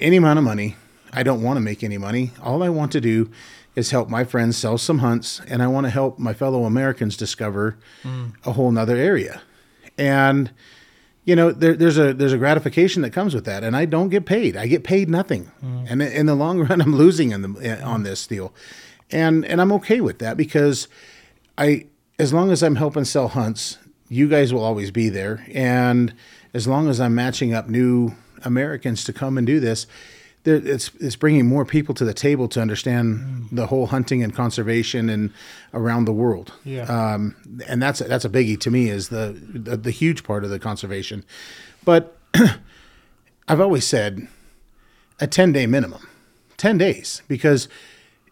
any 0.00 0.16
amount 0.16 0.38
of 0.38 0.44
money. 0.44 0.76
I 1.12 1.22
don't 1.22 1.42
want 1.42 1.58
to 1.58 1.60
make 1.60 1.84
any 1.84 1.98
money. 1.98 2.32
All 2.42 2.62
I 2.62 2.68
want 2.70 2.90
to 2.92 3.00
do 3.00 3.30
is 3.76 3.90
help 3.90 4.08
my 4.08 4.24
friends 4.24 4.56
sell 4.56 4.78
some 4.78 4.98
hunts, 4.98 5.40
and 5.46 5.62
I 5.62 5.66
want 5.66 5.84
to 5.84 5.90
help 5.90 6.18
my 6.18 6.32
fellow 6.34 6.64
Americans 6.64 7.16
discover 7.16 7.76
mm. 8.02 8.32
a 8.44 8.52
whole 8.52 8.70
nother 8.70 8.96
area. 8.96 9.42
And 9.98 10.50
you 11.24 11.36
know, 11.36 11.52
there, 11.52 11.74
there's 11.74 11.98
a 11.98 12.12
there's 12.12 12.32
a 12.32 12.38
gratification 12.38 13.02
that 13.02 13.10
comes 13.10 13.34
with 13.34 13.44
that, 13.44 13.62
and 13.62 13.76
I 13.76 13.84
don't 13.84 14.08
get 14.08 14.26
paid. 14.26 14.56
I 14.56 14.66
get 14.66 14.82
paid 14.82 15.08
nothing, 15.08 15.52
mm. 15.64 15.86
and 15.88 16.02
in 16.02 16.26
the 16.26 16.34
long 16.34 16.60
run, 16.68 16.80
I'm 16.80 16.94
losing 16.94 17.30
in 17.30 17.42
the 17.42 17.60
eh, 17.62 17.82
on 17.82 18.02
this 18.02 18.26
deal, 18.26 18.52
and 19.10 19.44
and 19.44 19.60
I'm 19.60 19.72
okay 19.72 20.00
with 20.00 20.18
that 20.18 20.36
because 20.36 20.88
I 21.56 21.86
as 22.18 22.32
long 22.32 22.50
as 22.50 22.62
I'm 22.62 22.76
helping 22.76 23.04
sell 23.04 23.28
hunts, 23.28 23.78
you 24.08 24.28
guys 24.28 24.52
will 24.52 24.64
always 24.64 24.90
be 24.90 25.08
there, 25.08 25.46
and 25.52 26.12
as 26.54 26.66
long 26.66 26.88
as 26.88 27.00
I'm 27.00 27.14
matching 27.14 27.54
up 27.54 27.68
new 27.68 28.14
Americans 28.44 29.04
to 29.04 29.12
come 29.12 29.38
and 29.38 29.46
do 29.46 29.60
this, 29.60 29.86
it's 30.44 30.90
it's 30.98 31.16
bringing 31.16 31.46
more 31.46 31.64
people 31.64 31.94
to 31.94 32.04
the 32.04 32.14
table 32.14 32.48
to 32.48 32.60
understand 32.60 33.48
the 33.52 33.68
whole 33.68 33.86
hunting 33.86 34.22
and 34.22 34.34
conservation 34.34 35.08
and 35.08 35.32
around 35.72 36.04
the 36.04 36.12
world. 36.12 36.52
Yeah. 36.64 36.82
Um, 36.84 37.36
and 37.68 37.80
that's 37.80 38.00
that's 38.00 38.24
a 38.24 38.28
biggie 38.28 38.58
to 38.60 38.70
me 38.70 38.88
is 38.88 39.08
the 39.08 39.36
the, 39.38 39.76
the 39.76 39.90
huge 39.90 40.24
part 40.24 40.44
of 40.44 40.50
the 40.50 40.58
conservation, 40.58 41.24
but 41.84 42.16
I've 43.48 43.60
always 43.60 43.86
said 43.86 44.26
a 45.20 45.26
ten 45.26 45.52
day 45.52 45.66
minimum, 45.66 46.08
ten 46.56 46.76
days 46.76 47.22
because 47.28 47.68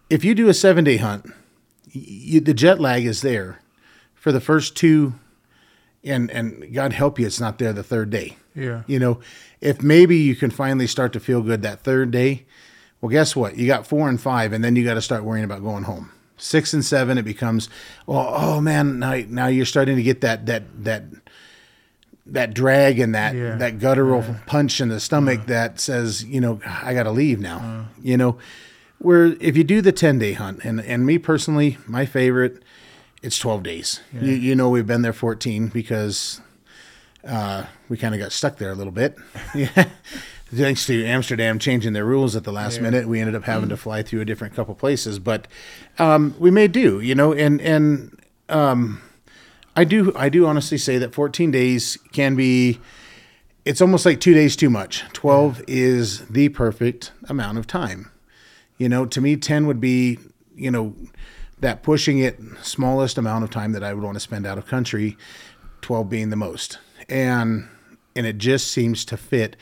if 0.09 0.25
you 0.25 0.35
do 0.35 0.49
a 0.49 0.55
seven 0.55 0.85
day 0.85 0.97
hunt, 0.97 1.26
you, 1.90 2.40
the 2.40 2.55
jet 2.55 2.81
lag 2.81 3.05
is 3.05 3.23
there 3.23 3.61
for 4.14 4.33
the 4.33 4.40
first 4.40 4.76
two, 4.76 5.14
and 6.02 6.29
and 6.33 6.75
God 6.75 6.93
help 6.93 7.21
you, 7.21 7.26
it's 7.26 7.40
not 7.40 7.59
there 7.59 7.73
the 7.73 7.85
third 7.85 8.11
day. 8.11 8.37
Yeah. 8.54 8.83
You 8.87 8.99
know, 8.99 9.21
if 9.61 9.83
maybe 9.83 10.16
you 10.16 10.35
can 10.35 10.50
finally 10.50 10.87
start 10.87 11.12
to 11.12 11.21
feel 11.21 11.40
good 11.42 11.62
that 11.62 11.80
third 11.80 12.11
day, 12.11 12.47
well, 13.00 13.11
guess 13.11 13.35
what? 13.37 13.57
You 13.57 13.66
got 13.66 13.87
four 13.87 14.09
and 14.09 14.21
five, 14.21 14.52
and 14.52 14.62
then 14.64 14.76
you 14.76 14.85
got 14.85 14.95
to 14.95 15.02
start 15.02 15.25
worrying 15.25 15.45
about 15.45 15.62
going 15.62 15.85
home. 15.85 16.11
Six 16.37 16.73
and 16.75 16.85
seven, 16.85 17.19
it 17.19 17.23
becomes, 17.25 17.69
well, 18.07 18.26
oh 18.35 18.61
man, 18.61 18.99
now 18.99 19.23
now 19.28 19.47
you're 19.47 19.66
starting 19.66 19.97
to 19.97 20.02
get 20.02 20.21
that 20.23 20.47
that 20.47 20.62
that 20.85 21.02
that 22.26 22.54
drag 22.54 22.99
and 22.99 23.14
that 23.14 23.35
Yeah. 23.35 23.57
that 23.57 23.78
guttural 23.78 24.25
punch 24.47 24.80
in 24.80 24.88
the 24.88 25.00
stomach 25.00 25.47
that 25.47 25.80
says, 25.80 26.25
you 26.25 26.40
know, 26.40 26.61
I 26.64 26.95
got 26.95 27.04
to 27.04 27.11
leave 27.11 27.40
now. 27.40 27.87
You 28.02 28.16
know, 28.16 28.38
where 28.99 29.37
if 29.40 29.57
you 29.57 29.64
do 29.64 29.80
the 29.80 29.92
ten 29.92 30.19
day 30.19 30.33
hunt, 30.33 30.61
and 30.64 30.80
and 30.80 31.04
me 31.07 31.19
personally, 31.19 31.78
my 31.87 32.07
favorite, 32.07 32.62
it's 33.23 33.38
twelve 33.38 33.62
days. 33.62 34.00
You 34.12 34.33
you 34.33 34.54
know, 34.54 34.69
we've 34.71 34.87
been 34.87 35.02
there 35.02 35.12
fourteen 35.12 35.69
because 35.69 36.40
uh, 37.26 37.64
we 37.90 37.99
kind 37.99 38.14
of 38.14 38.20
got 38.20 38.32
stuck 38.32 38.56
there 38.56 38.70
a 38.70 38.75
little 38.75 38.92
bit. 38.92 39.16
Yeah. 39.54 39.88
Thanks 40.52 40.87
to 40.87 41.04
Amsterdam 41.04 41.59
changing 41.59 41.92
their 41.92 42.04
rules 42.04 42.35
at 42.35 42.42
the 42.42 42.52
last 42.52 42.80
minute, 42.80 43.06
we 43.06 43.20
ended 43.20 43.37
up 43.37 43.44
having 43.44 43.68
to 43.68 43.76
fly 43.76 44.02
through 44.02 44.20
a 44.20 44.25
different 44.25 44.54
couple 44.54 44.75
places, 44.75 45.20
but 45.20 45.47
um, 45.99 46.35
we 46.40 46.50
may 46.50 46.66
do, 46.66 46.99
you 46.99 47.14
know, 47.14 47.32
and 47.32 47.61
and 47.61 48.18
um, 48.49 49.00
I 49.76 49.85
do 49.85 50.12
I 50.16 50.28
do 50.28 50.47
honestly 50.47 50.76
say 50.76 50.99
that 50.99 51.14
14 51.14 51.52
days 51.52 51.99
can 52.12 52.35
be 52.35 52.80
it's 53.64 53.80
almost 53.80 54.04
like 54.04 54.20
2 54.20 54.35
days 54.35 54.56
too 54.56 54.70
much. 54.70 55.04
12 55.12 55.62
is 55.68 56.26
the 56.26 56.49
perfect 56.49 57.12
amount 57.28 57.59
of 57.59 57.68
time. 57.68 58.11
You 58.76 58.88
know, 58.88 59.06
to 59.06 59.20
me 59.20 59.37
10 59.37 59.68
would 59.68 59.80
be, 59.80 60.18
you 60.56 60.73
know, 60.73 60.97
that 61.61 61.85
pushing 61.85 62.18
it 62.18 62.40
smallest 62.61 63.18
amount 63.18 63.44
of 63.44 63.50
time 63.50 63.70
that 63.73 63.85
I 63.85 63.94
would 63.94 64.02
want 64.02 64.16
to 64.16 64.20
spend 64.20 64.47
out 64.47 64.59
of 64.59 64.66
country, 64.66 65.16
12 65.82 66.09
being 66.09 66.30
the 66.30 66.37
most. 66.37 66.78
And 67.09 67.68
and 68.14 68.26
it 68.26 68.38
just 68.38 68.69
seems 68.69 69.05
to 69.07 69.17
fit. 69.17 69.57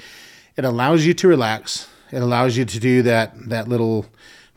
It 0.57 0.64
allows 0.64 1.07
you 1.07 1.14
to 1.14 1.28
relax. 1.28 1.88
It 2.11 2.23
allows 2.23 2.57
you 2.57 2.64
to 2.64 2.81
do 2.81 3.02
that 3.02 3.49
that 3.49 3.69
little 3.69 4.07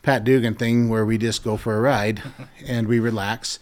Pat 0.02 0.24
Dugan 0.24 0.54
thing 0.54 0.88
where 0.88 1.04
we 1.04 1.18
just 1.18 1.44
go 1.44 1.56
for 1.56 1.76
a 1.76 1.80
ride 1.80 2.22
and 2.66 2.88
we 2.88 2.98
relax. 2.98 3.58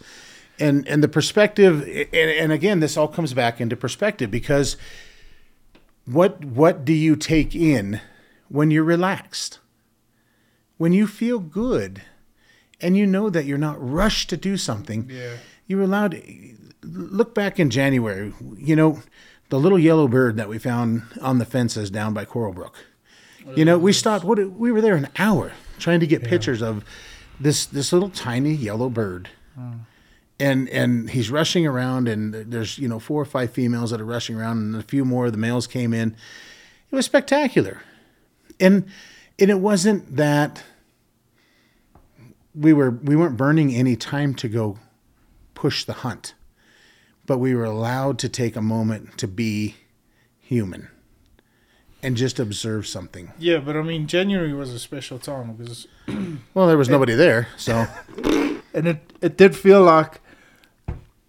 And 0.59 0.87
and 0.87 1.03
the 1.03 1.07
perspective 1.07 1.81
and, 1.81 2.31
and 2.31 2.51
again 2.51 2.79
this 2.79 2.97
all 2.97 3.07
comes 3.07 3.33
back 3.33 3.61
into 3.61 3.75
perspective 3.75 4.31
because 4.31 4.77
what 6.05 6.43
what 6.43 6.85
do 6.85 6.93
you 6.93 7.15
take 7.15 7.55
in 7.55 8.01
when 8.49 8.71
you're 8.71 8.83
relaxed? 8.83 9.59
When 10.77 10.93
you 10.93 11.05
feel 11.05 11.39
good 11.39 12.01
and 12.81 12.97
you 12.97 13.05
know 13.05 13.29
that 13.29 13.45
you're 13.45 13.57
not 13.57 13.77
rushed 13.79 14.29
to 14.31 14.37
do 14.37 14.57
something. 14.57 15.09
Yeah. 15.09 15.37
You're 15.67 15.83
allowed 15.83 16.11
to 16.11 16.55
look 16.83 17.35
back 17.35 17.59
in 17.59 17.69
January, 17.69 18.33
you 18.57 18.75
know, 18.75 18.99
the 19.51 19.59
little 19.59 19.77
yellow 19.77 20.07
bird 20.07 20.37
that 20.37 20.47
we 20.47 20.57
found 20.57 21.03
on 21.21 21.37
the 21.37 21.45
fences 21.45 21.91
down 21.91 22.13
by 22.13 22.23
Coral 22.23 22.53
Brook. 22.53 22.85
You 23.55 23.65
know, 23.65 23.77
we 23.77 23.91
stopped. 23.91 24.23
What 24.23 24.39
we 24.51 24.71
were 24.71 24.81
there 24.81 24.95
an 24.95 25.09
hour 25.17 25.51
trying 25.77 25.99
to 25.99 26.07
get 26.07 26.23
pictures 26.23 26.61
of 26.61 26.85
this 27.39 27.65
this 27.65 27.91
little 27.91 28.09
tiny 28.09 28.53
yellow 28.53 28.89
bird, 28.89 29.29
oh. 29.59 29.73
and 30.39 30.69
and 30.69 31.09
he's 31.09 31.29
rushing 31.29 31.67
around, 31.67 32.07
and 32.07 32.33
there's 32.33 32.77
you 32.77 32.87
know 32.87 32.99
four 32.99 33.21
or 33.21 33.25
five 33.25 33.51
females 33.51 33.91
that 33.91 33.99
are 33.99 34.05
rushing 34.05 34.37
around, 34.37 34.59
and 34.59 34.75
a 34.75 34.83
few 34.83 35.03
more 35.03 35.25
of 35.25 35.33
the 35.33 35.37
males 35.37 35.67
came 35.67 35.93
in. 35.93 36.15
It 36.91 36.95
was 36.95 37.05
spectacular, 37.05 37.81
and 38.59 38.85
and 39.37 39.49
it 39.51 39.59
wasn't 39.59 40.15
that 40.15 40.63
we 42.55 42.71
were 42.71 42.91
we 42.91 43.17
weren't 43.17 43.37
burning 43.37 43.73
any 43.75 43.97
time 43.97 44.33
to 44.35 44.47
go 44.47 44.77
push 45.55 45.83
the 45.83 45.93
hunt, 45.93 46.35
but 47.31 47.37
we 47.37 47.55
were 47.55 47.63
allowed 47.63 48.19
to 48.19 48.27
take 48.27 48.57
a 48.57 48.61
moment 48.61 49.17
to 49.17 49.25
be 49.25 49.73
human 50.41 50.89
and 52.03 52.17
just 52.17 52.41
observe 52.41 52.85
something. 52.85 53.31
Yeah, 53.39 53.59
but 53.59 53.77
I 53.77 53.83
mean, 53.83 54.05
January 54.05 54.51
was 54.51 54.73
a 54.73 54.79
special 54.79 55.17
time 55.17 55.53
because, 55.53 55.87
Well, 56.53 56.67
there 56.67 56.77
was 56.77 56.89
nobody 56.89 57.13
there, 57.13 57.47
so 57.55 57.87
and 58.73 58.85
it 58.85 58.99
it 59.21 59.37
did 59.37 59.55
feel 59.55 59.81
like 59.81 60.19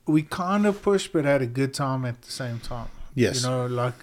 we 0.04 0.22
kind 0.22 0.66
of 0.66 0.82
pushed, 0.82 1.12
but 1.12 1.24
had 1.24 1.40
a 1.40 1.46
good 1.46 1.72
time 1.72 2.04
at 2.04 2.20
the 2.22 2.32
same 2.32 2.58
time. 2.58 2.88
Yes. 3.14 3.44
you 3.44 3.48
know, 3.48 3.66
like 3.66 3.94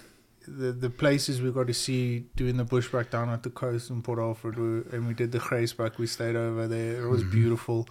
the 0.48 0.72
the 0.72 0.88
places 0.88 1.42
we 1.42 1.52
got 1.52 1.66
to 1.66 1.74
see 1.74 2.20
doing 2.34 2.56
the 2.56 2.64
bushbuck 2.64 3.10
down 3.10 3.28
at 3.28 3.42
the 3.42 3.50
coast 3.50 3.90
in 3.90 4.00
Port 4.00 4.18
Alfred, 4.18 4.56
we, 4.56 4.96
and 4.96 5.06
we 5.06 5.12
did 5.12 5.32
the 5.32 5.38
grysbok. 5.38 5.98
We 5.98 6.06
stayed 6.06 6.34
over 6.34 6.66
there. 6.66 7.02
It 7.04 7.08
was 7.10 7.24
beautiful. 7.24 7.86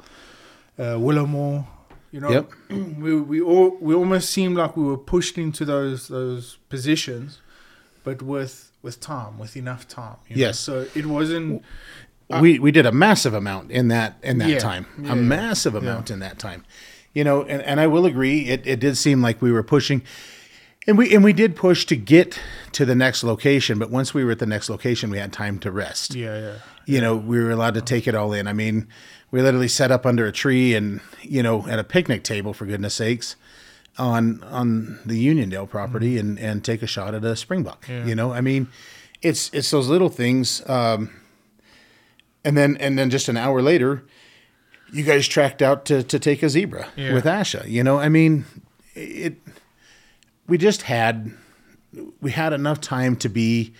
Uh, 0.80 0.98
Willowmore, 0.98 1.68
you 2.12 2.20
know, 2.20 2.30
Yep. 2.32 2.52
we 3.00 3.20
we 3.22 3.42
all 3.42 3.78
we 3.80 3.94
almost 3.96 4.30
seemed 4.32 4.58
like 4.58 4.76
we 4.78 4.84
were 4.84 4.98
pushed 4.98 5.38
into 5.38 5.66
those 5.66 6.08
those 6.08 6.58
positions, 6.70 7.40
but 8.04 8.22
with 8.22 8.72
with 8.82 9.00
time, 9.00 9.38
with 9.38 9.56
enough 9.58 9.88
time. 9.88 10.16
you 10.28 10.36
know? 10.36 10.40
Yes. 10.40 10.60
So 10.60 10.88
it 10.96 11.06
wasn't. 11.06 11.64
we 12.42 12.60
we 12.60 12.72
did 12.72 12.86
a 12.86 12.92
massive 12.92 13.34
amount 13.34 13.72
in 13.72 13.88
that 13.90 14.18
in 14.24 14.38
that 14.40 14.50
Yeah. 14.50 14.60
time, 14.60 14.86
Yeah, 15.02 15.14
a 15.14 15.16
yeah. 15.16 15.22
massive 15.22 15.76
amount 15.76 16.10
in 16.12 16.20
that 16.20 16.40
time. 16.40 16.64
You 17.14 17.24
know, 17.24 17.42
and, 17.44 17.62
and 17.64 17.80
I 17.80 17.88
will 17.88 18.06
agree, 18.06 18.42
it, 18.50 18.62
it 18.68 18.80
did 18.80 18.96
seem 18.96 19.20
like 19.24 19.42
we 19.42 19.52
were 19.52 19.64
pushing, 19.64 20.04
and 20.88 20.96
we 20.98 21.14
and 21.14 21.24
we 21.24 21.34
did 21.34 21.56
push 21.56 21.86
to 21.88 21.96
get 21.96 22.40
to 22.74 22.86
the 22.86 22.94
next 22.96 23.24
location. 23.24 23.80
But 23.80 23.90
once 23.90 24.14
we 24.14 24.24
were 24.24 24.32
at 24.32 24.40
the 24.40 24.46
next 24.46 24.70
location, 24.70 25.10
we 25.10 25.18
had 25.18 25.34
time 25.34 25.58
to 25.60 25.72
rest. 25.72 26.14
Yeah, 26.16 26.40
yeah. 26.40 26.54
You 26.86 27.02
know, 27.02 27.16
we 27.16 27.40
were 27.40 27.50
allowed 27.52 27.74
to 27.76 27.82
take 27.82 28.08
it 28.08 28.14
all 28.16 28.32
in. 28.34 28.48
I 28.48 28.54
mean, 28.54 28.88
we 29.32 29.42
literally 29.42 29.68
set 29.68 29.92
up 29.92 30.06
under 30.06 30.26
a 30.26 30.32
tree 30.32 30.74
and 30.76 31.02
you 31.22 31.44
know 31.44 31.68
at 31.68 31.80
a 31.80 31.84
picnic 31.84 32.24
table 32.24 32.54
for 32.54 32.66
goodness 32.66 32.94
sakes 32.96 33.36
on 33.98 34.44
on 34.44 35.00
the 35.06 35.28
Uniondale 35.28 35.70
property 35.70 36.18
and 36.18 36.40
and 36.40 36.64
take 36.64 36.82
a 36.82 36.88
shot 36.88 37.14
at 37.14 37.24
a 37.24 37.34
springbuck. 37.36 37.88
Yeah. 37.88 38.06
You 38.06 38.16
know, 38.16 38.32
I 38.32 38.42
mean, 38.42 38.68
it's 39.22 39.50
it's 39.54 39.70
those 39.72 39.88
little 39.90 40.10
things. 40.10 40.68
Um, 40.70 41.10
and 42.46 42.58
then 42.58 42.78
and 42.78 42.98
then 42.98 43.10
just 43.10 43.28
an 43.28 43.36
hour 43.38 43.62
later, 43.62 44.04
you 44.94 45.04
guys 45.04 45.28
tracked 45.28 45.62
out 45.62 45.86
to 45.86 46.02
to 46.04 46.18
take 46.20 46.42
a 46.44 46.50
zebra 46.50 46.88
Yeah. 46.96 47.14
with 47.14 47.26
Asha. 47.26 47.68
You 47.68 47.84
know, 47.84 48.00
I 48.00 48.08
mean, 48.10 48.46
it. 48.96 49.36
We 50.48 50.58
just 50.58 50.84
had 50.84 51.32
we 52.22 52.32
had 52.32 52.54
enough 52.54 52.80
time 52.80 53.16
to 53.18 53.30
be 53.30 53.74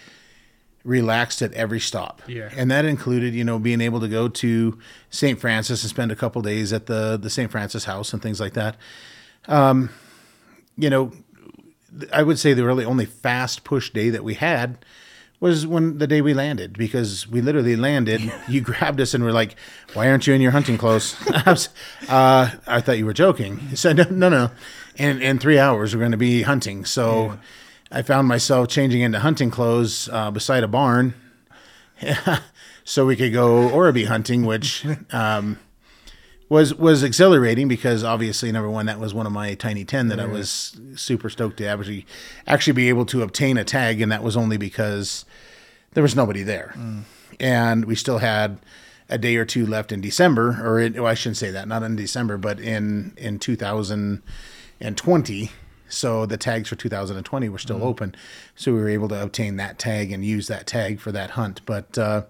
relaxed 0.84 1.42
at 1.42 1.54
every 1.54 1.80
stop. 1.80 2.22
Yeah. 2.28 2.50
And 2.56 2.72
that 2.72 2.86
included, 2.86 3.34
you 3.34 3.44
know, 3.44 3.60
being 3.60 3.82
able 3.82 4.00
to 4.00 4.08
go 4.08 4.28
to 4.28 4.78
St. 5.10 5.40
Francis 5.40 5.84
and 5.84 5.90
spend 5.90 6.12
a 6.12 6.16
couple 6.16 6.42
days 6.42 6.72
at 6.74 6.86
the 6.86 7.18
the 7.18 7.30
St. 7.30 7.52
Francis 7.52 7.86
house 7.86 8.14
and 8.14 8.22
things 8.22 8.40
like 8.40 8.54
that. 8.54 8.78
Um, 9.48 9.90
you 10.78 10.90
know, 10.90 11.12
I 12.14 12.24
would 12.24 12.40
say 12.40 12.54
the 12.54 12.66
really 12.66 12.86
only 12.86 13.06
fast 13.06 13.64
push 13.64 13.90
day 13.90 14.10
that 14.10 14.24
we 14.24 14.36
had 14.36 14.86
was 15.40 15.66
when 15.66 15.98
the 16.00 16.08
day 16.08 16.22
we 16.22 16.34
landed 16.34 16.78
because 16.78 17.28
we 17.28 17.42
literally 17.42 17.76
landed. 17.76 18.22
You 18.50 18.62
grabbed 18.62 19.00
us 19.00 19.14
and 19.14 19.24
were 19.24 19.32
like, 19.32 19.56
"Why 19.94 20.10
aren't 20.10 20.26
you 20.26 20.34
in 20.34 20.42
your 20.42 20.52
hunting 20.52 20.78
clothes?" 20.78 21.16
I, 21.46 21.52
was, 21.52 21.70
uh, 22.08 22.50
I 22.66 22.82
thought 22.82 22.98
you 22.98 23.06
were 23.06 23.14
joking. 23.14 23.60
He 23.60 23.76
said, 23.76 23.98
"No, 23.98 24.06
no, 24.10 24.30
no. 24.30 24.52
In 24.96 25.22
in 25.22 25.40
three 25.40 25.60
hours 25.60 25.94
we're 25.94 26.00
going 26.00 26.12
to 26.12 26.18
be 26.18 26.42
hunting." 26.42 26.84
So 26.86 27.38
I 27.92 28.02
found 28.02 28.28
myself 28.28 28.68
changing 28.68 29.02
into 29.02 29.20
hunting 29.20 29.50
clothes 29.50 30.10
uh, 30.12 30.32
beside 30.32 30.64
a 30.64 30.68
barn, 30.68 31.14
so 32.84 33.06
we 33.06 33.16
could 33.16 33.34
go 33.34 33.70
Oribi 33.70 34.06
hunting, 34.06 34.46
which. 34.46 34.86
Um, 35.12 35.60
was 36.50 36.74
was 36.74 37.04
exhilarating 37.04 37.68
because 37.68 38.04
obviously 38.04 38.52
number 38.52 38.70
one 38.70 38.88
that 38.88 39.00
was 39.00 39.14
one 39.14 39.28
of 39.28 39.32
my 39.32 39.54
tiny 39.54 39.86
ten 39.86 40.08
that 40.08 40.20
I 40.20 40.26
was 40.26 40.76
super 40.96 41.30
stoked 41.30 41.58
to 41.58 41.68
actually 41.68 42.08
actually 42.48 42.74
be 42.74 42.90
able 42.90 43.06
to 43.06 43.22
obtain 43.22 43.58
a 43.58 43.64
tag 43.64 44.02
and 44.02 44.12
that 44.12 44.24
was 44.24 44.36
only 44.36 44.58
because 44.58 45.26
there 45.94 46.02
was 46.02 46.16
nobody 46.16 46.42
there 46.42 46.76
and 47.40 47.86
we 47.86 47.96
still 47.96 48.18
had 48.18 48.58
a 49.10 49.20
day 49.20 49.36
or 49.36 49.46
two 49.46 49.66
left 49.66 49.92
in 49.92 50.02
December 50.02 50.60
or 50.64 50.80
in, 50.80 50.94
well, 50.94 51.08
I 51.08 51.14
shouldn't 51.14 51.38
say 51.38 51.52
that 51.52 51.68
not 51.68 51.84
in 51.84 51.96
December 51.96 52.38
but 52.38 52.60
in 52.60 53.14
in 53.16 53.38
2020 53.38 55.52
so 55.90 56.26
the 56.26 56.38
tags 56.38 56.70
for 56.70 56.76
2020 56.76 57.50
were 57.50 57.58
still 57.58 57.84
open 57.84 58.16
so 58.56 58.74
we 58.74 58.80
were 58.80 58.90
able 58.90 59.08
to 59.08 59.22
obtain 59.22 59.58
that 59.58 59.78
tag 59.78 60.12
and 60.12 60.24
use 60.24 60.48
that 60.48 60.66
tag 60.66 61.00
for 61.00 61.12
that 61.12 61.32
hunt 61.32 61.62
but 61.66 61.98
uh, 61.98 62.24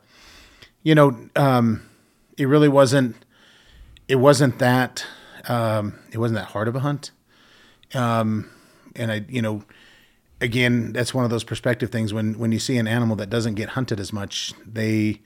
you 0.81 0.95
know 0.95 1.17
um, 1.35 1.87
it 2.37 2.45
really 2.45 2.69
wasn't 2.69 3.15
it 4.07 4.15
wasn't 4.15 4.57
that 4.59 5.05
um, 5.47 5.95
it 6.11 6.17
wasn't 6.17 6.39
that 6.39 6.47
hard 6.47 6.67
of 6.67 6.75
a 6.75 6.79
hunt. 6.79 7.11
Um, 7.93 8.49
and 8.95 9.11
I, 9.11 9.25
you 9.29 9.41
know, 9.41 9.63
again, 10.41 10.93
that's 10.93 11.13
one 11.13 11.23
of 11.23 11.29
those 11.29 11.43
perspective 11.43 11.91
things. 11.91 12.13
When 12.13 12.37
when 12.37 12.51
you 12.51 12.59
see 12.59 12.77
an 12.77 12.87
animal 12.87 13.15
that 13.17 13.29
doesn't 13.29 13.55
get 13.55 13.69
hunted 13.69 13.99
as 13.99 14.11
much, 14.11 14.53
they 14.65 15.21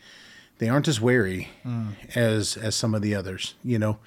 they 0.60 0.70
aren't 0.70 0.88
as 0.88 1.02
wary 1.02 1.50
as 2.16 2.58
as 2.58 2.76
some 2.76 2.94
of 2.94 3.02
the 3.02 3.16
others. 3.16 3.56
You 3.64 3.80
know, 3.80 4.00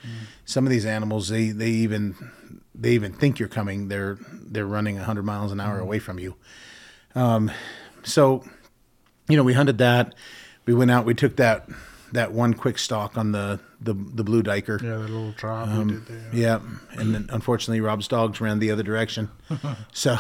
some 0.45 0.67
of 0.67 0.71
these 0.71 0.87
animals 0.87 1.29
they 1.29 1.51
they 1.51 1.71
even 1.71 2.15
they 2.79 2.93
even 2.93 3.13
think 3.13 3.39
you're 3.39 3.49
coming. 3.49 3.89
They're 3.89 4.19
they're 4.21 4.67
running 4.67 4.97
100 4.97 5.25
miles 5.25 5.53
an 5.53 5.61
hour 5.61 5.79
away 5.79 5.99
from 5.99 6.19
you. 6.19 6.37
Um, 7.15 7.51
so, 8.05 8.45
you 9.29 9.37
know, 9.37 9.43
we 9.43 9.55
hunted 9.55 9.79
that. 9.79 10.15
We 10.67 10.75
went 10.75 10.91
out. 10.91 11.05
We 11.05 11.15
took 11.15 11.37
that 11.37 11.69
that 12.13 12.33
one 12.33 12.55
quick 12.55 12.79
stalk 12.79 13.17
on 13.17 13.33
the 13.33 13.61
the, 13.81 13.95
the 13.95 14.25
blue 14.25 14.43
duiker. 14.43 14.81
Yeah, 14.83 14.97
the 14.97 14.99
little 15.01 15.33
drive 15.33 15.69
Um, 15.69 15.89
we 15.89 15.95
did 15.95 16.07
there. 16.07 16.31
Yeah, 16.33 16.61
and 16.93 17.15
then 17.15 17.29
unfortunately, 17.31 17.81
Rob's 17.81 18.09
dogs 18.09 18.41
ran 18.41 18.59
the 18.59 18.71
other 18.71 18.83
direction. 18.83 19.31
so, 19.93 20.17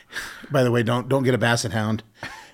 by 0.50 0.62
the 0.62 0.70
way, 0.70 0.82
don't 0.82 1.08
don't 1.08 1.22
get 1.22 1.34
a 1.34 1.38
basset 1.38 1.72
hound. 1.72 2.02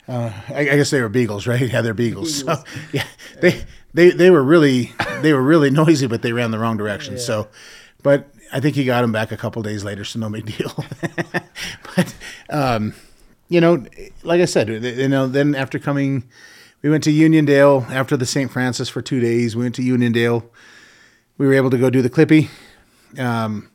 Uh, 0.09 0.33
I, 0.49 0.61
I 0.61 0.77
guess 0.77 0.91
they 0.91 1.01
were 1.01 1.09
beagles, 1.09 1.47
right? 1.47 1.61
Yeah, 1.61 1.83
they're 1.83 1.95
beagles. 1.95 2.41
So, 2.41 2.57
yeah, 2.93 3.05
they 3.41 3.65
they 3.95 4.11
they 4.11 4.31
were 4.31 4.43
really 4.43 4.93
they 5.21 5.33
were 5.33 5.43
really 5.43 5.71
noisy, 5.71 6.07
but 6.07 6.23
they 6.23 6.33
ran 6.33 6.51
the 6.51 6.59
wrong 6.59 6.77
direction. 6.77 7.19
So, 7.19 7.49
but 8.03 8.33
I 8.53 8.61
think 8.61 8.77
he 8.77 8.85
got 8.85 9.05
him 9.05 9.13
back 9.13 9.33
a 9.33 9.37
couple 9.37 9.63
days 9.63 9.85
later, 9.85 10.05
so 10.05 10.19
no 10.19 10.31
big 10.31 10.47
deal. 10.47 10.73
but 11.97 12.15
um, 12.49 12.95
you 13.49 13.61
know, 13.61 13.85
like 14.23 14.41
I 14.41 14.45
said, 14.45 14.69
you 14.69 15.09
know, 15.09 15.27
then 15.27 15.55
after 15.55 15.79
coming, 15.79 16.25
we 16.83 16.91
went 16.91 17.05
to 17.05 17.11
Uniondale 17.11 17.89
after 17.91 18.17
the 18.17 18.27
St. 18.27 18.51
Francis 18.51 18.89
for 18.89 19.03
two 19.03 19.21
days. 19.21 19.57
We 19.57 19.65
went 19.65 19.75
to 19.77 19.83
Uniondale. 19.83 20.45
We 21.39 21.47
were 21.47 21.55
able 21.55 21.71
to 21.71 21.79
go 21.79 21.91
do 21.91 22.03
the 22.03 22.11
Clippy. 22.11 22.49
Um, 23.19 23.71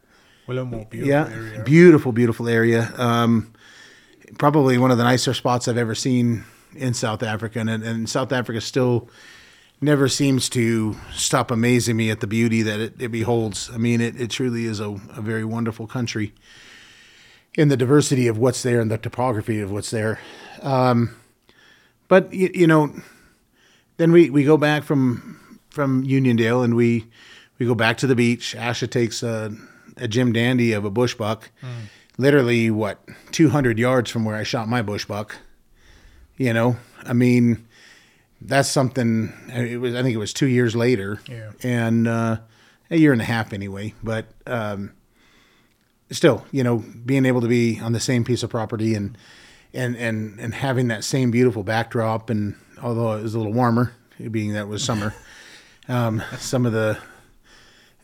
Willowmore, 0.48 0.90
beautiful 0.90 1.10
yeah, 1.10 1.30
area. 1.30 1.64
beautiful, 1.64 2.12
beautiful 2.12 2.48
area. 2.48 2.94
Um, 2.98 3.54
probably 4.38 4.78
one 4.78 4.92
of 4.92 4.98
the 4.98 5.04
nicer 5.04 5.34
spots 5.34 5.68
I've 5.68 5.78
ever 5.78 5.96
seen 5.96 6.44
in 6.76 6.94
South 6.94 7.24
Africa, 7.24 7.60
and, 7.60 7.70
and 7.70 8.10
South 8.10 8.32
Africa 8.32 8.62
still 8.62 9.10
never 9.82 10.08
seems 10.08 10.50
to 10.50 10.96
stop 11.14 11.52
amazing 11.52 11.98
me 11.98 12.10
at 12.10 12.20
the 12.20 12.28
beauty 12.28 12.62
that 12.62 12.80
it, 12.80 12.94
it 13.00 13.10
beholds. 13.10 13.70
I 13.74 13.78
mean, 13.78 14.02
it, 14.02 14.20
it 14.20 14.30
truly 14.30 14.66
is 14.66 14.80
a, 14.80 14.90
a 14.90 15.22
very 15.22 15.46
wonderful 15.46 15.88
country 15.88 16.34
in 17.56 17.70
the 17.70 17.78
diversity 17.78 18.28
of 18.28 18.38
what's 18.38 18.64
there 18.64 18.80
and 18.80 18.90
the 18.92 18.98
topography 18.98 19.62
of 19.62 19.72
what's 19.72 19.92
there. 19.92 20.20
Um, 20.62 21.16
but 22.08 22.34
you, 22.34 22.50
you 22.54 22.68
know, 22.68 22.94
then 23.98 24.12
we, 24.12 24.30
we 24.30 24.44
go 24.44 24.58
back 24.58 24.84
from 24.84 25.60
from 25.70 26.04
Uniondale 26.06 26.64
and 26.64 26.76
we 26.76 27.06
we 27.60 27.66
go 27.66 27.76
back 27.76 27.98
to 27.98 28.08
the 28.08 28.16
beach. 28.16 28.56
Asha 28.58 28.90
takes 28.90 29.24
a, 29.24 29.54
a 29.98 30.08
Jim 30.08 30.32
Dandy 30.34 30.74
of 30.74 30.86
a 30.86 30.90
bush 30.90 31.16
buck, 31.16 31.50
literally 32.18 32.72
what 32.72 33.00
200 33.32 33.78
yards 33.78 34.10
from 34.10 34.26
where 34.26 34.36
I 34.36 34.44
shot 34.44 34.68
my 34.68 34.82
bush 34.82 35.06
buck. 35.06 35.36
You 36.38 36.54
know, 36.54 36.78
I 37.04 37.14
mean, 37.14 37.66
that's 38.42 38.70
something. 38.70 39.34
It 39.50 39.80
was 39.80 39.96
I 39.96 40.02
think 40.04 40.14
it 40.16 40.20
was 40.20 40.34
two 40.34 40.48
years 40.48 40.76
later, 40.76 41.20
Yeah. 41.30 41.52
and 41.64 42.08
uh, 42.08 42.38
a 42.92 42.98
year 42.98 43.12
and 43.14 43.22
a 43.22 43.26
half 43.26 43.54
anyway. 43.54 43.94
But 44.04 44.26
um, 44.46 44.92
still, 46.12 46.46
you 46.52 46.64
know, 46.64 46.84
being 47.06 47.26
able 47.26 47.42
to 47.42 47.48
be 47.48 47.80
on 47.80 47.94
the 47.94 48.00
same 48.00 48.24
piece 48.24 48.44
of 48.44 48.50
property 48.50 48.94
and 48.96 49.18
and 49.74 49.96
and 49.98 50.40
and 50.40 50.54
having 50.54 50.88
that 50.90 51.04
same 51.04 51.32
beautiful 51.32 51.64
backdrop, 51.64 52.30
and 52.30 52.56
although 52.82 53.14
it 53.14 53.24
was 53.24 53.34
a 53.36 53.38
little 53.38 53.54
warmer, 53.54 53.94
being 54.32 54.54
that 54.54 54.62
it 54.62 54.68
was 54.68 54.84
summer, 54.84 55.14
um, 55.88 56.22
some 56.38 56.66
of 56.66 56.74
the 56.74 56.98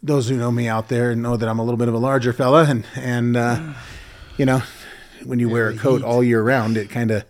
those 0.03 0.27
who 0.29 0.35
know 0.35 0.51
me 0.51 0.67
out 0.67 0.87
there 0.87 1.15
know 1.15 1.37
that 1.37 1.47
I'm 1.47 1.59
a 1.59 1.63
little 1.63 1.77
bit 1.77 1.87
of 1.87 1.93
a 1.93 1.99
larger 1.99 2.33
fella, 2.33 2.65
and 2.65 2.85
and 2.95 3.37
uh, 3.37 3.73
you 4.37 4.45
know, 4.45 4.63
when 5.23 5.39
you 5.39 5.47
wear 5.49 5.69
a 5.69 5.77
coat 5.77 5.97
heat. 6.01 6.03
all 6.05 6.23
year 6.23 6.41
round, 6.41 6.75
it 6.77 6.89
kind 6.89 7.11
of 7.11 7.23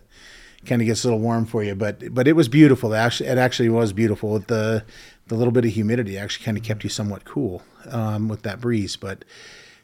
kind 0.66 0.80
of 0.82 0.86
gets 0.86 1.04
a 1.04 1.08
little 1.08 1.20
warm 1.20 1.46
for 1.46 1.62
you. 1.62 1.74
But 1.74 2.14
but 2.14 2.26
it 2.28 2.34
was 2.34 2.48
beautiful. 2.48 2.92
It 2.92 2.98
actually, 2.98 3.28
it 3.28 3.38
actually 3.38 3.68
was 3.68 3.92
beautiful. 3.92 4.38
The 4.38 4.84
the 5.28 5.34
little 5.36 5.52
bit 5.52 5.64
of 5.64 5.72
humidity 5.72 6.18
actually 6.18 6.44
kind 6.44 6.56
of 6.58 6.64
kept 6.64 6.84
you 6.84 6.90
somewhat 6.90 7.24
cool 7.24 7.62
um, 7.90 8.28
with 8.28 8.42
that 8.42 8.60
breeze. 8.60 8.96
But 8.96 9.24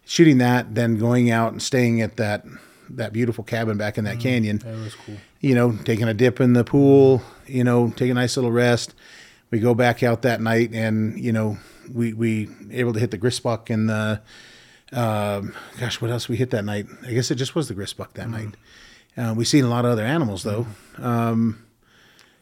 shooting 0.05 0.39
that, 0.39 0.75
then 0.75 0.99
going 0.99 1.31
out 1.31 1.53
and 1.53 1.63
staying 1.63 2.01
at 2.03 2.17
that 2.17 2.45
that 2.91 3.13
beautiful 3.13 3.45
cabin 3.45 3.77
back 3.77 3.99
in 3.99 4.05
that 4.05 4.19
canyon 4.19 4.59
That 4.59 4.75
was 4.77 4.95
cool. 4.95 5.17
you 5.41 5.55
know, 5.55 5.77
taking 5.85 6.09
a 6.09 6.15
dip 6.15 6.41
in 6.41 6.55
the 6.55 6.65
pool, 6.65 7.23
you 7.47 7.63
know, 7.63 7.91
take 7.91 8.11
a 8.11 8.15
nice 8.15 8.37
little 8.37 8.51
rest. 8.51 8.95
We 9.51 9.61
go 9.61 9.75
back 9.75 10.03
out 10.03 10.23
that 10.23 10.41
night 10.41 10.75
and, 10.75 11.19
you 11.19 11.33
know, 11.33 11.59
we, 11.93 12.15
we 12.15 12.49
able 12.71 12.95
to 12.95 12.99
hit 13.01 13.11
the 13.11 13.19
grysbok 13.19 13.69
and 13.69 13.89
the, 13.91 14.21
um, 14.93 15.55
gosh, 15.79 16.01
what 16.01 16.11
else 16.11 16.29
we 16.31 16.37
hit 16.37 16.51
that 16.51 16.65
night? 16.65 16.87
I 17.07 17.13
guess 17.13 17.31
it 17.31 17.35
just 17.35 17.55
was 17.55 17.69
the 17.69 17.75
grysbok 17.75 18.15
that 18.15 18.31
night. 18.31 18.55
Uh, 19.19 19.35
we 19.35 19.45
seen 19.45 19.65
a 19.65 19.69
lot 19.69 19.85
of 19.85 19.91
other 19.91 20.05
animals 20.05 20.45
though. 20.45 20.67
Um, 20.99 21.65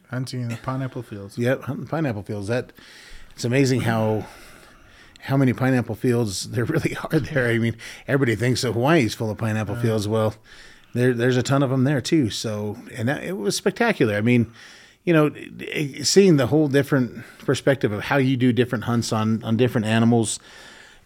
Hunting 0.09 0.43
in 0.43 0.47
the 0.47 0.57
pineapple 0.57 1.03
fields. 1.03 1.37
Yep, 1.37 1.63
hunting 1.63 1.87
pineapple 1.87 2.23
fields. 2.23 2.47
That 2.47 2.71
it's 3.35 3.43
amazing 3.43 3.81
how 3.81 4.25
how 5.19 5.35
many 5.35 5.51
pineapple 5.51 5.95
fields 5.95 6.49
there 6.51 6.63
really 6.73 6.95
are 7.11 7.19
there. 7.19 7.49
I 7.49 7.57
mean, 7.57 7.75
everybody 8.07 8.35
thinks 8.35 8.61
that 8.61 8.71
Hawaii's 8.71 9.13
full 9.13 9.29
of 9.29 9.37
pineapple 9.37 9.75
fields. 9.75 10.07
Well, 10.07 10.35
there 10.93 11.13
there's 11.13 11.35
a 11.35 11.43
ton 11.43 11.61
of 11.61 11.69
them 11.71 11.83
there 11.83 11.99
too. 11.99 12.29
So, 12.29 12.77
and 12.95 13.09
that, 13.09 13.23
it 13.23 13.35
was 13.35 13.57
spectacular. 13.57 14.15
I 14.15 14.21
mean, 14.21 14.49
you 15.03 15.11
know, 15.11 15.31
eh, 15.71 16.03
seeing 16.03 16.37
the 16.37 16.47
whole 16.47 16.69
different 16.69 17.25
perspective 17.39 17.91
of 17.91 18.03
how 18.03 18.15
you 18.15 18.37
do 18.37 18.53
different 18.53 18.85
hunts 18.85 19.11
on 19.11 19.43
on 19.43 19.57
different 19.57 19.87
animals 19.87 20.39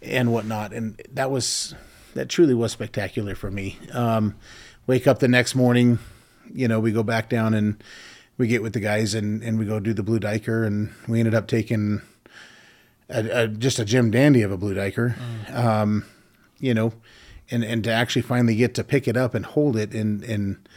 and 0.04 0.32
whatnot, 0.32 0.74
and 0.74 1.02
that 1.12 1.32
was 1.32 1.74
that 2.14 2.30
truly 2.30 2.54
was 2.54 2.72
spectacular 2.72 3.36
for 3.36 3.52
me. 3.52 3.78
Um, 3.94 4.36
wake 4.88 5.08
up 5.08 5.20
the 5.20 5.28
next 5.28 5.56
morning, 5.56 6.00
you 6.54 6.68
know, 6.68 6.80
we 6.80 6.92
go 6.92 7.04
back 7.04 7.30
down 7.30 7.54
and 7.54 7.82
we 8.38 8.48
get 8.48 8.62
with 8.62 8.74
the 8.74 8.80
guys 8.80 9.14
and, 9.14 9.44
and 9.44 9.60
we 9.60 9.66
go 9.66 9.80
do 9.80 9.94
the 9.94 10.04
blue 10.04 10.20
duiker 10.20 10.66
and 10.66 10.92
we 11.08 11.20
ended 11.20 11.36
up 11.36 11.48
taking 11.48 12.02
a, 13.10 13.44
a, 13.44 13.48
just 13.48 13.80
a 13.80 13.86
Jim 13.86 14.12
Dandy 14.12 14.42
of 14.42 14.52
a 14.52 14.58
blue 14.58 14.74
duiker, 14.74 15.16
um, 15.54 16.06
you 16.60 16.74
know, 16.74 16.94
and, 17.50 17.64
and 17.64 17.84
to 17.84 17.92
actually 17.92 18.22
finally 18.22 18.56
get 18.56 18.74
to 18.76 18.84
pick 18.84 19.08
it 19.08 19.18
up 19.18 19.36
and 19.36 19.46
hold 19.46 19.76
it 19.76 19.94
and, 19.94 20.24
and, 20.24 20.68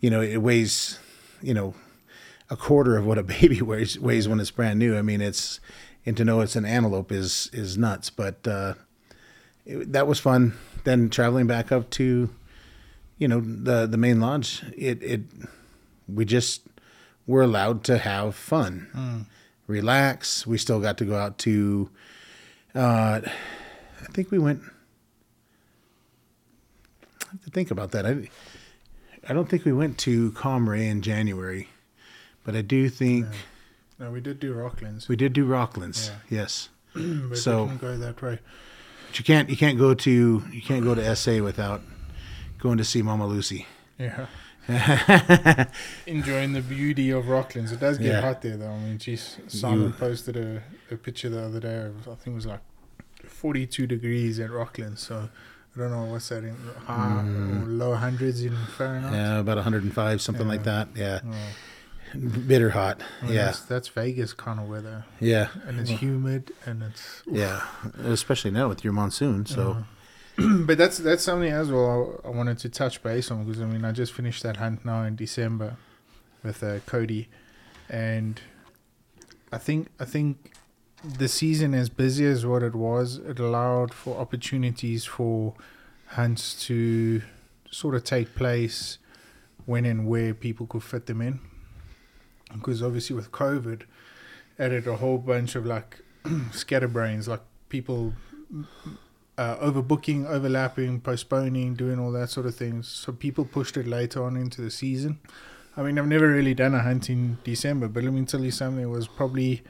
you 0.00 0.10
know, 0.10 0.20
it 0.20 0.38
weighs, 0.38 0.98
you 1.42 1.54
know, 1.54 1.74
a 2.50 2.56
quarter 2.56 2.96
of 2.96 3.06
what 3.06 3.18
a 3.18 3.22
baby 3.40 3.62
weighs, 3.62 3.98
weighs 3.98 4.28
when 4.28 4.40
it's 4.40 4.50
brand 4.50 4.78
new. 4.78 4.96
I 4.96 5.02
mean, 5.02 5.20
it's, 5.20 5.60
and 6.04 6.16
to 6.16 6.24
know 6.24 6.40
it's 6.40 6.56
an 6.56 6.64
antelope 6.64 7.10
is, 7.10 7.50
is 7.52 7.76
nuts, 7.76 8.10
but, 8.10 8.46
uh, 8.46 8.74
it, 9.66 9.92
that 9.92 10.06
was 10.06 10.18
fun. 10.18 10.54
Then 10.84 11.10
traveling 11.10 11.46
back 11.46 11.72
up 11.72 11.90
to, 11.90 12.30
you 13.18 13.28
know, 13.28 13.40
the, 13.40 13.86
the 13.86 13.96
main 13.96 14.20
lodge, 14.20 14.62
it, 14.76 15.02
it, 15.02 15.20
we 16.08 16.24
just 16.24 16.62
were 17.26 17.42
allowed 17.42 17.82
to 17.84 17.98
have 17.98 18.34
fun, 18.36 19.26
relax. 19.66 20.46
We 20.46 20.58
still 20.58 20.78
got 20.80 20.96
to 20.98 21.04
go 21.04 21.16
out 21.16 21.38
to, 21.38 21.90
uh, 22.74 23.20
I 23.24 24.06
think 24.12 24.30
we 24.30 24.38
went. 24.38 24.62
I 27.24 27.28
have 27.32 27.42
to 27.44 27.50
think 27.50 27.70
about 27.72 27.90
that. 27.90 28.06
I, 28.06 28.28
I 29.28 29.32
don't 29.32 29.48
think 29.48 29.64
we 29.64 29.72
went 29.72 29.98
to 29.98 30.30
Comray 30.32 30.88
in 30.88 31.02
January, 31.02 31.68
but 32.44 32.54
I 32.54 32.62
do 32.62 32.88
think 32.88 33.26
No, 33.98 34.12
we 34.12 34.20
did 34.20 34.38
do 34.38 34.54
Rocklands, 34.54 35.08
we 35.08 35.16
did 35.16 35.32
do 35.32 35.44
Rocklands. 35.46 36.10
Yeah. 36.30 36.38
Yes, 36.38 36.68
so- 37.34 37.66
didn't 37.66 37.80
go 37.80 37.96
that 37.96 38.22
way. 38.22 38.38
But 39.06 39.18
you 39.18 39.24
can't 39.24 39.48
you 39.50 39.56
can't 39.56 39.78
go 39.78 39.94
to 39.94 40.42
you 40.52 40.62
can't 40.62 40.82
go 40.84 40.94
to 40.94 41.16
SA 41.16 41.42
without 41.42 41.82
going 42.58 42.78
to 42.78 42.84
see 42.84 43.02
Mama 43.02 43.26
Lucy. 43.26 43.66
Yeah. 43.98 44.26
Enjoying 46.06 46.52
the 46.52 46.60
beauty 46.60 47.10
of 47.10 47.24
Rocklands. 47.26 47.72
It 47.72 47.80
does 47.80 47.98
get 47.98 48.06
Yeah. 48.08 48.20
hot 48.20 48.42
there, 48.42 48.56
though. 48.56 48.70
I 48.70 48.78
mean, 48.78 48.98
geez, 48.98 49.38
Simon 49.46 49.82
You- 49.84 49.90
posted 49.90 50.36
a, 50.36 50.62
a 50.90 50.96
picture 50.96 51.28
the 51.28 51.42
other 51.44 51.60
day. 51.60 51.86
Of, 51.86 52.08
I 52.08 52.14
think 52.16 52.28
it 52.28 52.34
was 52.34 52.46
like 52.46 52.60
42 53.26 53.86
degrees 53.86 54.40
at 54.40 54.50
Rocklands. 54.50 54.98
So 54.98 55.28
I 55.74 55.78
don't 55.78 55.90
know 55.92 56.04
what's 56.06 56.28
that 56.30 56.44
in 56.44 56.56
high 56.84 57.20
or 57.22 57.66
low 57.66 57.94
hundreds 57.94 58.42
in 58.42 58.56
Fahrenheit. 58.76 59.12
Mm. 59.12 59.16
Yeah, 59.16 59.38
about 59.38 59.56
105, 59.56 60.20
something 60.20 60.48
like 60.48 60.64
that. 60.64 60.88
Yeah, 60.96 61.20
Oh, 61.24 61.34
bitter 62.16 62.70
hot. 62.70 63.02
I 63.22 63.26
mean, 63.26 63.34
yeah, 63.34 63.44
that's, 63.46 63.60
that's 63.60 63.88
Vegas 63.88 64.32
kind 64.32 64.60
of 64.60 64.68
weather, 64.68 65.04
yeah, 65.20 65.48
and 65.66 65.80
it's 65.80 65.90
humid, 65.90 66.52
and 66.64 66.82
it's 66.82 67.22
yeah. 67.26 67.66
Especially 68.04 68.50
now 68.50 68.68
with 68.68 68.84
your 68.84 68.92
monsoon. 68.92 69.46
So 69.46 69.84
but 70.36 70.76
that's 70.76 70.98
that's 70.98 71.22
something 71.22 71.50
as 71.50 71.70
well 71.70 72.20
I, 72.24 72.28
I 72.28 72.30
wanted 72.30 72.58
to 72.58 72.68
touch 72.68 73.02
base 73.02 73.30
on 73.30 73.44
because 73.44 73.62
I 73.62 73.64
mean 73.64 73.84
I 73.84 73.92
just 73.92 74.12
finished 74.12 74.42
that 74.42 74.58
hunt 74.58 74.84
now 74.84 75.02
in 75.04 75.16
December 75.16 75.76
with 76.42 76.62
uh, 76.62 76.80
Cody, 76.80 77.28
and 77.88 78.40
I 79.50 79.58
think 79.58 79.88
I 79.98 80.04
think 80.04 80.52
the 81.02 81.28
season 81.28 81.74
as 81.74 81.88
busy 81.88 82.26
as 82.26 82.44
what 82.44 82.62
it 82.62 82.74
was, 82.74 83.18
it 83.18 83.38
allowed 83.38 83.94
for 83.94 84.18
opportunities 84.18 85.04
for 85.04 85.54
hunts 86.08 86.66
to 86.66 87.22
sort 87.70 87.94
of 87.94 88.04
take 88.04 88.34
place 88.34 88.98
when 89.64 89.84
and 89.84 90.06
where 90.06 90.34
people 90.34 90.66
could 90.66 90.82
fit 90.82 91.06
them 91.06 91.20
in. 91.20 91.40
Because 92.54 92.82
obviously 92.82 93.16
with 93.16 93.32
COVID, 93.32 93.82
added 94.58 94.86
a 94.86 94.96
whole 94.96 95.18
bunch 95.18 95.54
of 95.54 95.66
like 95.66 95.98
scatterbrains, 96.52 97.28
like 97.28 97.42
people 97.68 98.14
uh, 99.38 99.56
overbooking, 99.56 100.26
overlapping, 100.26 101.00
postponing, 101.00 101.74
doing 101.74 101.98
all 101.98 102.12
that 102.12 102.30
sort 102.30 102.46
of 102.46 102.54
things. 102.54 102.88
So 102.88 103.12
people 103.12 103.44
pushed 103.44 103.76
it 103.76 103.86
later 103.86 104.22
on 104.24 104.36
into 104.36 104.60
the 104.62 104.70
season. 104.70 105.18
I 105.76 105.82
mean, 105.82 105.98
I've 105.98 106.06
never 106.06 106.28
really 106.28 106.54
done 106.54 106.74
a 106.74 106.80
hunt 106.80 107.10
in 107.10 107.36
December, 107.44 107.88
but 107.88 108.02
let 108.02 108.12
me 108.12 108.24
tell 108.24 108.42
you 108.42 108.50
something. 108.50 108.82
It 108.82 108.86
was 108.88 109.08
probably, 109.08 109.62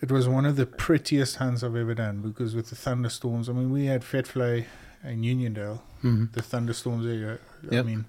it 0.00 0.12
was 0.12 0.28
one 0.28 0.46
of 0.46 0.54
the 0.54 0.66
prettiest 0.66 1.36
hunts 1.36 1.64
I've 1.64 1.74
ever 1.74 1.94
done 1.94 2.20
because 2.20 2.54
with 2.54 2.70
the 2.70 2.76
thunderstorms. 2.76 3.48
I 3.48 3.52
mean, 3.52 3.72
we 3.72 3.86
had 3.86 4.02
Fetfly 4.02 4.66
in 5.02 5.22
Uniondale, 5.22 5.80
mhm. 6.04 6.30
the 6.32 6.42
thunderstorms 6.42 7.04
there. 7.04 7.40
I 7.70 7.74
Yep. 7.74 7.86
mean, 7.86 8.04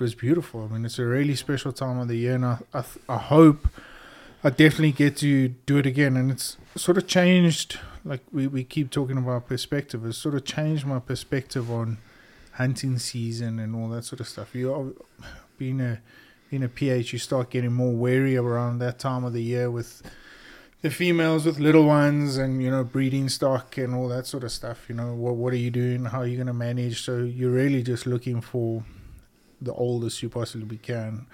it 0.00 0.04
was 0.04 0.14
beautiful. 0.14 0.64
I 0.64 0.72
mean, 0.72 0.84
it's 0.84 0.98
a 0.98 1.04
really 1.04 1.34
special 1.34 1.72
time 1.72 1.98
of 1.98 2.08
the 2.08 2.16
year, 2.16 2.34
and 2.34 2.44
I, 2.46 2.58
I, 2.72 2.84
I 3.08 3.18
hope 3.18 3.68
I 4.42 4.48
definitely 4.48 4.92
get 4.92 5.18
to 5.18 5.48
do 5.48 5.76
it 5.76 5.84
again, 5.84 6.16
and 6.16 6.30
it's 6.30 6.56
sort 6.74 6.96
of 6.96 7.06
changed. 7.06 7.78
Like 8.02 8.22
we, 8.32 8.46
we 8.46 8.64
keep 8.64 8.90
talking 8.90 9.18
about 9.18 9.46
perspective, 9.46 10.06
it's 10.06 10.16
sort 10.16 10.34
of 10.34 10.44
changed 10.46 10.86
my 10.86 11.00
perspective 11.00 11.70
on 11.70 11.98
hunting 12.52 12.98
season 12.98 13.58
and 13.58 13.76
all 13.76 13.88
that 13.90 14.04
sort 14.04 14.20
of 14.20 14.28
stuff. 14.28 14.54
You 14.54 14.96
being 15.58 15.80
a 15.82 16.00
being 16.50 16.62
a 16.62 16.68
PH, 16.68 17.12
you 17.12 17.18
start 17.18 17.50
getting 17.50 17.72
more 17.72 17.92
wary 17.92 18.38
around 18.38 18.78
that 18.78 18.98
time 18.98 19.24
of 19.24 19.34
the 19.34 19.42
year 19.42 19.70
with 19.70 20.02
the 20.80 20.88
females 20.88 21.44
with 21.44 21.58
little 21.58 21.84
ones 21.84 22.38
and 22.38 22.62
you 22.62 22.70
know 22.70 22.82
breeding 22.82 23.28
stock 23.28 23.76
and 23.76 23.94
all 23.94 24.08
that 24.08 24.26
sort 24.26 24.44
of 24.44 24.50
stuff. 24.50 24.86
You 24.88 24.94
know 24.94 25.12
what 25.12 25.34
what 25.36 25.52
are 25.52 25.58
you 25.58 25.70
doing? 25.70 26.06
How 26.06 26.20
are 26.20 26.26
you 26.26 26.36
going 26.36 26.46
to 26.46 26.54
manage? 26.54 27.02
So 27.02 27.18
you're 27.18 27.50
really 27.50 27.82
just 27.82 28.06
looking 28.06 28.40
for 28.40 28.82
the 29.60 29.72
oldest 29.72 30.22
you 30.22 30.28
possibly 30.28 30.78
can. 30.78 31.26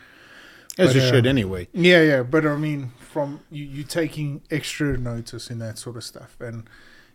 As 0.79 0.89
But, 0.89 0.97
you 0.97 1.03
uh, 1.03 1.11
should 1.11 1.27
anyway. 1.27 1.69
Yeah, 1.73 2.03
yeah, 2.03 2.23
but 2.23 2.47
I 2.47 2.57
mean, 2.57 2.93
from 2.99 3.41
you, 3.51 3.65
you 3.65 3.83
taking 3.83 4.43
extra 4.51 4.97
notice 4.99 5.51
in 5.51 5.59
that 5.61 5.79
sort 5.79 5.97
of 5.97 6.05
stuff, 6.05 6.37
and 6.41 6.69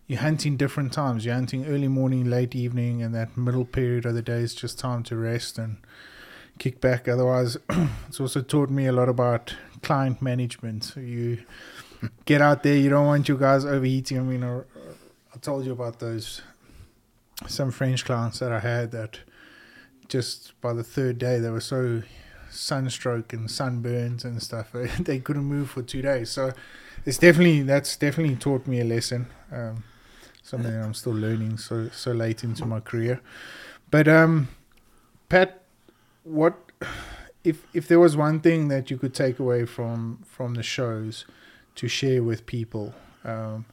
you're 0.08 0.19
hunting 0.19 0.58
different 0.58 0.93
times. 0.93 1.26
You're 1.26 1.36
hunting 1.36 1.65
early 1.65 1.88
morning, 1.88 2.30
late 2.30 2.56
evening, 2.56 3.04
and 3.04 3.13
that 3.13 3.38
middle 3.38 3.65
period 3.65 4.06
of 4.06 4.15
the 4.15 4.21
day 4.21 4.39
is 4.39 4.56
just 4.56 4.80
time 4.80 5.04
to 5.04 5.15
rest 5.15 5.58
and 5.60 5.78
kick 6.58 6.82
back. 6.82 7.08
Otherwise, 7.08 7.58
it's 8.08 8.19
also 8.19 8.41
taught 8.41 8.69
me 8.69 8.88
a 8.88 8.91
lot 8.91 9.10
about 9.10 9.56
client 9.84 10.21
management. 10.21 10.84
So 10.84 11.00
you 11.00 11.43
get 12.26 12.41
out 12.41 12.63
there, 12.63 12.76
you 12.76 12.89
don't 12.89 13.06
want 13.06 13.30
you 13.30 13.38
guys 13.38 13.63
overheating. 13.63 14.17
I 14.17 14.21
mean, 14.21 14.43
I, 14.43 14.58
I 14.58 15.38
told 15.39 15.65
you 15.65 15.71
about 15.71 16.00
those 16.00 16.41
some 17.47 17.71
French 17.71 18.06
clients 18.06 18.39
that 18.39 18.52
I 18.52 18.60
had 18.60 18.91
that 18.91 19.19
just 20.12 20.60
by 20.60 20.74
the 20.74 20.84
third 20.84 21.17
day 21.17 21.39
they 21.39 21.50
were 21.50 21.62
so 21.62 22.04
sunstroke 22.50 23.32
and 23.32 23.47
sunburns 23.47 24.26
and 24.26 24.43
stuff. 24.43 24.71
they 25.00 25.19
couldn't 25.19 25.45
move 25.45 25.69
for 25.69 25.82
two 25.82 26.02
days. 26.02 26.30
So 26.30 26.52
it's 27.06 27.17
definitely 27.17 27.62
that's 27.63 27.95
definitely 27.95 28.36
taught 28.36 28.67
me 28.67 28.82
a 28.82 28.84
lesson. 28.84 29.28
Um, 29.52 29.84
something 30.43 30.71
that 30.71 30.84
I'm 30.84 30.93
still 30.93 31.13
learning 31.13 31.58
so 31.58 31.88
so 31.89 32.12
late 32.12 32.43
into 32.43 32.65
my 32.65 32.82
career. 32.82 33.21
But 33.89 34.10
um, 34.10 34.50
Pat, 35.30 35.62
what 36.24 36.56
if 37.45 37.65
if 37.74 37.88
there 37.88 38.00
was 38.00 38.17
one 38.17 38.41
thing 38.41 38.67
that 38.67 38.91
you 38.91 38.97
could 38.97 39.13
take 39.13 39.39
away 39.39 39.65
from 39.65 40.19
from 40.26 40.56
the 40.56 40.63
shows 40.63 41.26
to 41.76 41.88
share 41.88 42.21
with 42.21 42.45
people? 42.45 42.93
Um, 43.24 43.65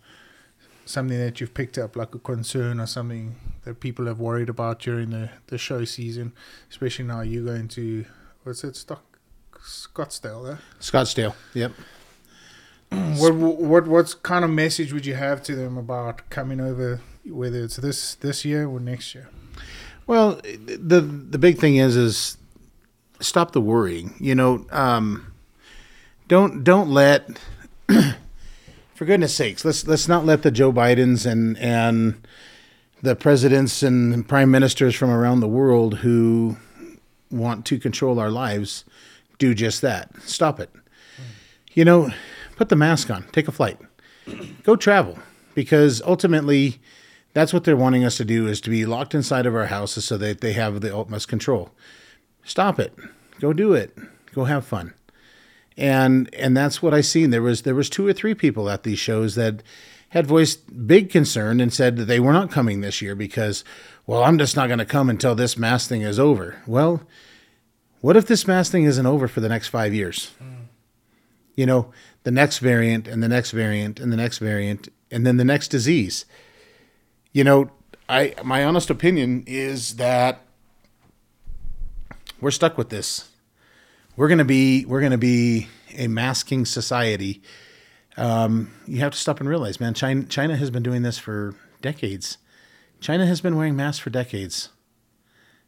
something 0.85 1.18
that 1.18 1.40
you've 1.40 1.53
picked 1.53 1.77
up 1.77 1.96
like 1.96 2.14
a 2.14 2.18
concern 2.18 2.81
or 2.81 2.87
something 2.87 3.37
that 3.68 3.81
people 3.81 4.07
have 4.07 4.18
worried 4.18 4.48
about 4.48 4.78
during 4.81 5.11
the, 5.11 5.28
the 5.48 5.59
show 5.59 5.85
season 5.85 6.33
especially 6.70 7.04
now 7.04 7.20
you're 7.20 7.44
going 7.44 7.68
to 7.68 8.04
what's 8.42 8.64
it 8.64 8.74
stock 8.74 9.04
scottsdale 9.62 10.54
eh? 10.54 10.57
Scottsdale. 10.81 11.35
Yep. 11.52 11.72
what 13.18 13.35
what 13.35 13.87
what 13.87 14.22
kind 14.22 14.42
of 14.42 14.50
message 14.50 14.92
would 14.92 15.04
you 15.04 15.14
have 15.14 15.42
to 15.42 15.54
them 15.54 15.76
about 15.76 16.28
coming 16.31 16.61
over 16.61 17.00
whether 17.26 17.62
it's 17.62 17.76
this 17.76 18.14
this 18.14 18.44
year 18.44 18.66
or 18.66 18.81
next 18.81 19.14
year 19.14 19.28
Well, 20.07 20.40
the 20.66 21.00
the 21.02 21.38
big 21.38 21.59
thing 21.59 21.76
is 21.76 21.94
is 21.94 22.38
stop 23.20 23.52
the 23.52 23.61
worrying. 23.61 24.14
You 24.18 24.35
know, 24.35 24.64
um, 24.70 25.33
don't 26.28 26.64
don't 26.64 26.90
let 26.90 27.38
for 28.94 29.04
goodness 29.04 29.35
sakes 29.35 29.64
let's 29.64 29.87
let's 29.87 30.09
not 30.09 30.24
let 30.24 30.42
the 30.42 30.50
Joe 30.50 30.72
Bidens 30.72 31.31
and 31.31 31.59
and 31.59 32.26
the 33.03 33.15
presidents 33.15 33.83
and 33.83 34.27
prime 34.29 34.51
ministers 34.51 34.95
from 34.95 35.11
around 35.11 35.41
the 35.41 35.49
world 35.49 35.99
who 35.99 36.57
want 37.31 37.65
to 37.67 37.79
control 37.79 38.19
our 38.19 38.31
lives 38.31 38.85
do 39.39 39.55
just 39.55 39.83
that. 39.83 40.11
Stop 40.23 40.59
it. 40.61 40.71
You 41.73 41.85
know, 41.85 42.11
put 42.57 42.69
the 42.69 42.77
mask 42.77 43.11
on, 43.11 43.25
take 43.31 43.47
a 43.47 43.53
flight, 43.53 43.79
go 44.65 44.75
travel, 44.75 45.19
because 45.55 46.03
ultimately 46.03 46.81
that's 47.35 47.53
what 47.53 47.65
they're 47.65 47.77
wanting 47.77 48.05
us 48.05 48.17
to 48.17 48.25
do 48.25 48.49
is 48.49 48.61
to 48.63 48.71
be 48.71 48.85
locked 48.85 49.15
inside 49.15 49.47
of 49.47 49.55
our 49.55 49.67
houses 49.67 50.05
so 50.05 50.17
that 50.19 50.41
they 50.41 50.55
have 50.55 50.81
the 50.81 50.97
utmost 50.97 51.29
control. 51.29 51.71
Stop 52.43 52.81
it. 52.81 52.93
Go 53.39 53.53
do 53.53 53.75
it. 53.75 53.97
Go 54.33 54.45
have 54.45 54.65
fun. 54.65 54.95
And 55.77 56.35
and 56.35 56.57
that's 56.57 56.83
what 56.83 56.93
I 56.93 57.01
seen. 57.01 57.31
There 57.31 57.43
was 57.43 57.63
there 57.63 57.75
was 57.75 57.89
two 57.89 58.05
or 58.07 58.13
three 58.13 58.35
people 58.35 58.69
at 58.69 58.83
these 58.83 58.99
shows 58.99 59.37
that 59.37 59.63
had 60.11 60.27
voiced 60.27 60.87
big 60.87 61.11
concern 61.11 61.61
and 61.61 61.73
said 61.73 61.97
that 61.97 62.07
they 62.07 62.21
were 62.21 62.33
not 62.33 62.51
coming 62.51 62.81
this 62.81 63.03
year 63.03 63.14
because, 63.14 63.62
well, 64.07 64.25
I'm 64.25 64.38
just 64.38 64.57
not 64.57 64.68
going 64.68 64.79
to 64.79 64.87
come 64.87 65.11
until 65.11 65.35
this 65.35 65.59
mask 65.59 65.88
thing 65.88 66.03
is 66.03 66.18
over. 66.18 66.62
Well, 66.66 67.03
what 68.01 68.16
if 68.16 68.27
this 68.27 68.47
mask 68.47 68.73
thing 68.73 68.85
isn't 68.85 69.07
over 69.07 69.29
for 69.29 69.40
the 69.40 69.49
next 69.49 69.68
five 69.68 69.92
years? 69.92 70.31
You 71.57 71.66
know, 71.66 71.92
the 72.23 72.31
next 72.31 72.59
variant 72.59 73.09
and 73.09 73.23
the 73.23 73.29
next 73.29 73.51
variant 73.51 73.99
and 74.01 74.12
the 74.12 74.16
next 74.16 74.38
variant 74.38 74.88
and 75.11 75.27
then 75.27 75.37
the 75.37 75.44
next 75.44 75.68
disease. 75.68 76.25
You 77.33 77.44
know, 77.44 77.71
I 78.09 78.35
my 78.44 78.64
honest 78.64 78.90
opinion 78.90 79.44
is 79.47 79.97
that 79.97 80.40
we're 82.40 82.51
stuck 82.51 82.79
with 82.79 82.88
this. 82.88 83.31
We're 84.16 84.29
gonna 84.29 84.44
be 84.44 84.85
we're 84.85 85.01
gonna 85.01 85.18
be 85.18 85.68
a 85.97 86.07
masking 86.09 86.64
society. 86.64 87.42
Um, 88.18 88.72
you 88.87 88.98
have 88.98 89.12
to 89.12 89.18
stop 89.18 89.38
and 89.40 89.48
realize, 89.48 89.78
man, 89.81 89.94
China 89.94 90.24
China 90.24 90.57
has 90.57 90.70
been 90.70 90.83
doing 90.83 91.02
this 91.02 91.18
for 91.18 91.54
decades. 91.81 92.37
China 93.00 93.24
has 93.26 93.40
been 93.40 93.57
wearing 93.57 93.76
masks 93.76 94.00
for 94.00 94.11
decades. 94.11 94.70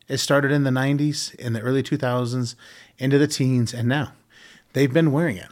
It 0.08 0.18
started 0.18 0.50
in 0.50 0.64
the 0.64 0.70
90s, 0.70 1.32
in 1.36 1.52
the 1.52 1.60
early 1.60 1.84
2000s, 1.84 2.56
into 2.98 3.16
the 3.18 3.28
teens, 3.28 3.72
and 3.72 3.88
now 3.88 4.12
they've 4.72 4.92
been 4.92 5.12
wearing 5.12 5.36
it. 5.36 5.46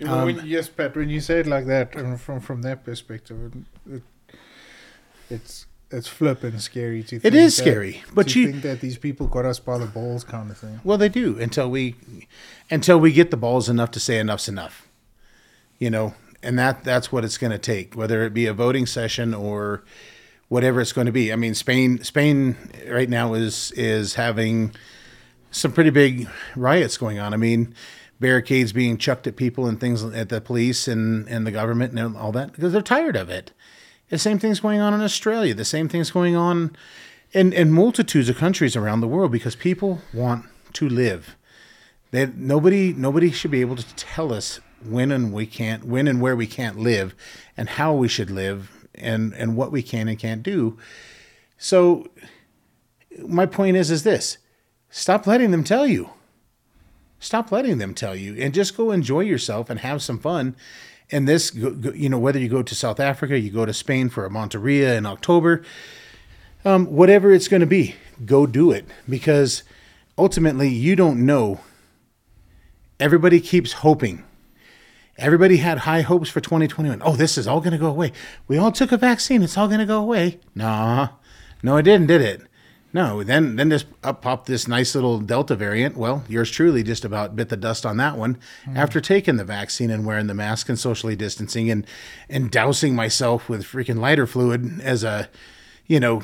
Know, 0.00 0.24
when, 0.24 0.44
yes 0.44 0.68
pat 0.68 0.96
when 0.96 1.08
you 1.10 1.20
say 1.20 1.38
it 1.40 1.46
like 1.46 1.66
that 1.66 1.92
from 2.18 2.40
from 2.40 2.62
that 2.62 2.82
perspective 2.82 3.52
it, 3.86 3.94
it, 3.94 4.02
it's 5.30 5.66
it's 5.92 6.08
flipping 6.08 6.58
scary 6.58 7.04
to 7.04 7.20
think 7.20 7.34
is 7.34 7.54
that- 7.56 7.62
scary, 7.62 8.02
but 8.12 8.34
you- 8.34 8.50
think 8.50 8.62
that 8.64 8.80
these 8.80 8.98
people 8.98 9.28
got 9.28 9.44
us 9.44 9.60
by 9.60 9.78
the 9.78 9.86
balls 9.86 10.24
kind 10.24 10.50
of 10.50 10.58
thing 10.58 10.80
Well, 10.82 10.98
they 10.98 11.08
do 11.08 11.38
until 11.38 11.70
we 11.70 11.94
until 12.68 12.98
we 12.98 13.12
get 13.12 13.30
the 13.30 13.36
balls 13.36 13.68
enough 13.68 13.92
to 13.92 14.00
say 14.00 14.18
enough's 14.18 14.48
enough. 14.48 14.88
You 15.78 15.90
know, 15.90 16.14
and 16.42 16.58
that 16.58 16.84
that's 16.84 17.12
what 17.12 17.24
it's 17.24 17.38
going 17.38 17.52
to 17.52 17.58
take, 17.58 17.94
whether 17.94 18.22
it 18.24 18.34
be 18.34 18.46
a 18.46 18.52
voting 18.52 18.86
session 18.86 19.34
or 19.34 19.82
whatever 20.48 20.80
it's 20.80 20.92
going 20.92 21.06
to 21.06 21.12
be. 21.12 21.32
I 21.32 21.36
mean, 21.36 21.54
Spain 21.54 22.02
Spain 22.04 22.56
right 22.88 23.08
now 23.08 23.34
is 23.34 23.72
is 23.72 24.14
having 24.14 24.74
some 25.50 25.72
pretty 25.72 25.90
big 25.90 26.28
riots 26.56 26.96
going 26.96 27.18
on. 27.18 27.32
I 27.32 27.36
mean, 27.36 27.74
barricades 28.20 28.72
being 28.72 28.98
chucked 28.98 29.26
at 29.26 29.36
people 29.36 29.66
and 29.66 29.80
things 29.80 30.04
at 30.04 30.28
the 30.28 30.40
police 30.40 30.88
and 30.88 31.28
and 31.28 31.46
the 31.46 31.52
government 31.52 31.98
and 31.98 32.16
all 32.16 32.32
that 32.32 32.52
because 32.52 32.72
they're 32.72 32.82
tired 32.82 33.16
of 33.16 33.30
it. 33.30 33.52
The 34.08 34.18
same 34.18 34.38
thing's 34.38 34.60
going 34.60 34.80
on 34.80 34.92
in 34.92 35.00
Australia. 35.00 35.54
The 35.54 35.64
same 35.64 35.88
thing's 35.88 36.10
going 36.10 36.36
on 36.36 36.76
in, 37.32 37.52
in 37.54 37.72
multitudes 37.72 38.28
of 38.28 38.36
countries 38.36 38.76
around 38.76 39.00
the 39.00 39.08
world 39.08 39.32
because 39.32 39.56
people 39.56 40.02
want 40.12 40.44
to 40.74 40.86
live. 40.88 41.36
They, 42.10 42.26
nobody 42.26 42.92
nobody 42.92 43.30
should 43.30 43.50
be 43.50 43.62
able 43.62 43.76
to 43.76 43.94
tell 43.94 44.32
us 44.32 44.60
when 44.86 45.10
and 45.10 45.32
we 45.32 45.46
can't 45.46 45.84
when 45.84 46.08
and 46.08 46.20
where 46.20 46.36
we 46.36 46.46
can't 46.46 46.78
live 46.78 47.14
and 47.56 47.68
how 47.68 47.94
we 47.94 48.08
should 48.08 48.30
live 48.30 48.86
and 48.94 49.32
and 49.34 49.56
what 49.56 49.72
we 49.72 49.82
can 49.82 50.08
and 50.08 50.18
can't 50.18 50.42
do. 50.42 50.78
So 51.58 52.08
my 53.26 53.46
point 53.46 53.76
is 53.76 53.90
is 53.90 54.02
this. 54.02 54.38
Stop 54.90 55.26
letting 55.26 55.50
them 55.50 55.64
tell 55.64 55.86
you. 55.86 56.10
Stop 57.18 57.52
letting 57.52 57.78
them 57.78 57.94
tell 57.94 58.16
you 58.16 58.34
and 58.42 58.52
just 58.52 58.76
go 58.76 58.90
enjoy 58.90 59.20
yourself 59.20 59.70
and 59.70 59.80
have 59.80 60.02
some 60.02 60.18
fun. 60.18 60.56
And 61.10 61.28
this, 61.28 61.54
you 61.54 62.08
know, 62.08 62.18
whether 62.18 62.38
you 62.38 62.48
go 62.48 62.62
to 62.62 62.74
South 62.74 62.98
Africa, 62.98 63.38
you 63.38 63.50
go 63.50 63.66
to 63.66 63.72
Spain 63.74 64.08
for 64.08 64.24
a 64.24 64.30
Monteria 64.30 64.96
in 64.96 65.06
October, 65.06 65.62
um, 66.64 66.86
whatever 66.86 67.32
it's 67.32 67.48
going 67.48 67.60
to 67.60 67.66
be, 67.66 67.96
go 68.24 68.46
do 68.46 68.70
it 68.70 68.86
because 69.08 69.62
ultimately 70.16 70.68
you 70.68 70.96
don't 70.96 71.24
know. 71.24 71.60
Everybody 72.98 73.40
keeps 73.40 73.72
hoping. 73.72 74.24
Everybody 75.18 75.58
had 75.58 75.78
high 75.78 76.00
hopes 76.00 76.30
for 76.30 76.40
2021. 76.40 77.02
Oh, 77.04 77.16
this 77.16 77.36
is 77.36 77.46
all 77.46 77.60
going 77.60 77.72
to 77.72 77.78
go 77.78 77.88
away. 77.88 78.12
We 78.48 78.56
all 78.56 78.72
took 78.72 78.92
a 78.92 78.96
vaccine. 78.96 79.42
It's 79.42 79.58
all 79.58 79.68
going 79.68 79.80
to 79.80 79.86
go 79.86 80.00
away. 80.00 80.40
Nah, 80.54 81.08
no, 81.62 81.76
it 81.76 81.82
didn't, 81.82 82.06
did 82.06 82.22
it? 82.22 82.42
No. 82.94 83.22
Then, 83.22 83.56
then 83.56 83.68
this 83.68 83.84
up 84.02 84.22
popped 84.22 84.46
this 84.46 84.68
nice 84.68 84.94
little 84.94 85.20
Delta 85.20 85.54
variant. 85.54 85.96
Well, 85.96 86.24
yours 86.28 86.50
truly 86.50 86.82
just 86.82 87.04
about 87.04 87.36
bit 87.36 87.48
the 87.48 87.56
dust 87.56 87.86
on 87.86 87.96
that 87.98 88.16
one 88.16 88.38
hmm. 88.64 88.76
after 88.76 89.00
taking 89.00 89.36
the 89.36 89.44
vaccine 89.44 89.90
and 89.90 90.04
wearing 90.06 90.26
the 90.26 90.34
mask 90.34 90.68
and 90.68 90.78
socially 90.78 91.16
distancing 91.16 91.70
and 91.70 91.86
and 92.28 92.50
dousing 92.50 92.94
myself 92.94 93.48
with 93.48 93.64
freaking 93.64 93.98
lighter 93.98 94.26
fluid 94.26 94.80
as 94.80 95.04
a, 95.04 95.28
you 95.86 96.00
know, 96.00 96.22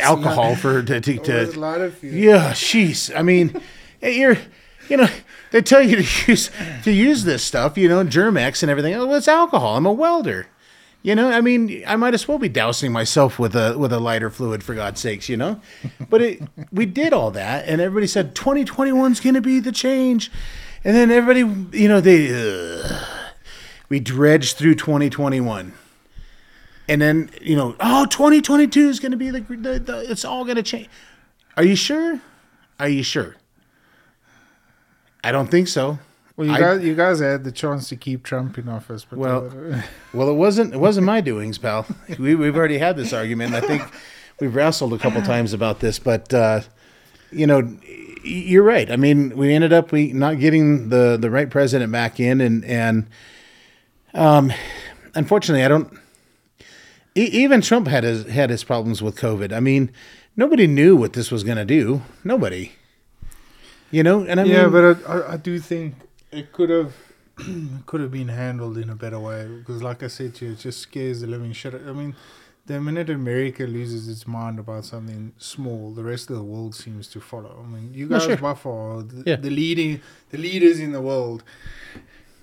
alcohol 0.00 0.56
for 0.56 0.82
to, 0.82 1.00
to, 1.00 1.18
to 1.18 1.44
What's 1.44 1.56
lighter 1.56 1.90
fluid? 1.90 2.14
yeah, 2.14 2.52
jeez. 2.52 3.16
I 3.16 3.22
mean, 3.22 3.60
eh, 4.02 4.10
you're, 4.10 4.36
you 4.88 4.96
know, 4.96 5.08
they 5.50 5.62
tell 5.62 5.82
you 5.82 5.96
to 5.96 6.30
use 6.30 6.50
to 6.84 6.92
use 6.92 7.24
this 7.24 7.42
stuff, 7.42 7.78
you 7.78 7.88
know, 7.88 8.02
Germ-X 8.04 8.62
and 8.62 8.70
everything. 8.70 8.94
Oh, 8.94 9.12
it's 9.14 9.28
alcohol. 9.28 9.76
I'm 9.76 9.86
a 9.86 9.92
welder. 9.92 10.48
You 11.02 11.14
know, 11.14 11.30
I 11.30 11.40
mean, 11.40 11.84
I 11.86 11.94
might 11.94 12.14
as 12.14 12.26
well 12.26 12.38
be 12.38 12.48
dousing 12.48 12.90
myself 12.90 13.38
with 13.38 13.54
a 13.54 13.78
with 13.78 13.92
a 13.92 14.00
lighter 14.00 14.28
fluid 14.28 14.64
for 14.64 14.74
God's 14.74 15.00
sakes, 15.00 15.28
you 15.28 15.36
know. 15.36 15.60
But 16.10 16.20
it, 16.20 16.42
we 16.72 16.84
did 16.84 17.12
all 17.12 17.30
that, 17.30 17.68
and 17.68 17.80
everybody 17.80 18.08
said 18.08 18.34
2021 18.34 19.12
is 19.12 19.20
going 19.20 19.34
to 19.34 19.40
be 19.40 19.60
the 19.60 19.70
change, 19.70 20.32
and 20.82 20.96
then 20.96 21.12
everybody, 21.12 21.78
you 21.78 21.88
know, 21.88 22.00
they 22.00 22.30
uh, 22.34 23.04
we 23.88 24.00
dredged 24.00 24.56
through 24.56 24.74
2021, 24.74 25.74
and 26.88 27.00
then 27.00 27.30
you 27.40 27.54
know, 27.54 27.76
oh, 27.78 28.06
2022 28.06 28.88
is 28.88 28.98
going 28.98 29.12
to 29.12 29.16
be 29.16 29.30
the, 29.30 29.40
the, 29.40 29.78
the 29.78 30.10
it's 30.10 30.24
all 30.24 30.42
going 30.42 30.56
to 30.56 30.62
change. 30.64 30.88
Are 31.56 31.64
you 31.64 31.76
sure? 31.76 32.20
Are 32.80 32.88
you 32.88 33.04
sure? 33.04 33.36
I 35.24 35.32
don't 35.32 35.50
think 35.50 35.68
so. 35.68 35.98
Well, 36.36 36.46
you 36.46 36.52
I- 36.54 36.58
guys, 36.60 36.84
you 36.84 36.94
guys 36.94 37.20
had 37.20 37.44
the 37.44 37.52
chance 37.52 37.88
to 37.88 37.96
keep 37.96 38.22
Trump 38.22 38.58
in 38.58 38.68
office, 38.68 39.04
but 39.08 39.18
Well, 39.18 39.50
Well, 40.12 40.28
it 40.28 40.34
wasn't 40.34 40.74
it 40.74 40.78
wasn't 40.78 41.06
my 41.06 41.20
doings, 41.20 41.58
pal. 41.58 41.86
We 42.18 42.34
we've 42.34 42.56
already 42.56 42.78
had 42.78 42.96
this 42.96 43.12
argument. 43.12 43.54
I 43.54 43.60
think 43.60 43.82
we've 44.40 44.54
wrestled 44.54 44.92
a 44.92 44.98
couple 44.98 45.22
times 45.22 45.52
about 45.52 45.80
this, 45.80 45.98
but 45.98 46.32
uh, 46.34 46.60
you 47.32 47.46
know, 47.46 47.76
you're 48.22 48.62
right. 48.62 48.90
I 48.90 48.96
mean, 48.96 49.36
we 49.36 49.52
ended 49.54 49.72
up 49.72 49.92
we 49.92 50.12
not 50.12 50.38
getting 50.38 50.90
the 50.90 51.16
the 51.20 51.30
right 51.30 51.48
president 51.50 51.90
back 51.90 52.20
in, 52.20 52.40
and 52.40 52.64
and 52.66 53.06
um, 54.14 54.52
unfortunately, 55.14 55.64
I 55.64 55.68
don't. 55.68 55.92
e- 57.16 57.22
Even 57.32 57.60
Trump 57.62 57.88
had 57.88 58.04
his 58.04 58.26
had 58.26 58.50
his 58.50 58.62
problems 58.62 59.02
with 59.02 59.16
COVID. 59.16 59.52
I 59.52 59.60
mean, 59.60 59.90
nobody 60.36 60.66
knew 60.66 60.96
what 60.96 61.14
this 61.14 61.30
was 61.30 61.44
going 61.44 61.56
to 61.58 61.64
do. 61.64 62.02
Nobody. 62.24 62.72
You 63.96 64.02
know, 64.02 64.24
and 64.24 64.38
I 64.38 64.44
yeah, 64.44 64.64
mean, 64.64 64.72
but 64.72 65.08
I, 65.08 65.32
I, 65.32 65.36
do 65.38 65.58
think 65.58 65.94
it 66.30 66.52
could 66.52 66.68
have 66.68 66.92
could 67.86 68.02
have 68.02 68.10
been 68.10 68.28
handled 68.28 68.76
in 68.76 68.90
a 68.90 68.94
better 68.94 69.18
way 69.18 69.46
because, 69.46 69.82
like 69.82 70.02
I 70.02 70.08
said 70.08 70.34
to 70.34 70.44
you, 70.44 70.52
it 70.52 70.58
just 70.58 70.80
scares 70.80 71.22
the 71.22 71.26
living 71.26 71.52
shit. 71.54 71.72
I 71.72 71.92
mean, 71.92 72.14
the 72.66 72.78
minute 72.78 73.08
America 73.08 73.62
loses 73.62 74.06
its 74.06 74.26
mind 74.26 74.58
about 74.58 74.84
something 74.84 75.32
small, 75.38 75.92
the 75.94 76.04
rest 76.04 76.28
of 76.28 76.36
the 76.36 76.42
world 76.42 76.74
seems 76.74 77.08
to 77.08 77.22
follow. 77.22 77.64
I 77.64 77.66
mean, 77.66 77.94
you 77.94 78.06
guys 78.06 78.24
sure. 78.24 78.36
by 78.36 78.52
far 78.52 78.98
are 78.98 79.02
the, 79.02 79.22
Yeah. 79.24 79.36
the 79.36 79.48
leading 79.48 80.02
the 80.28 80.36
leaders 80.36 80.78
in 80.78 80.92
the 80.92 81.00
world, 81.00 81.42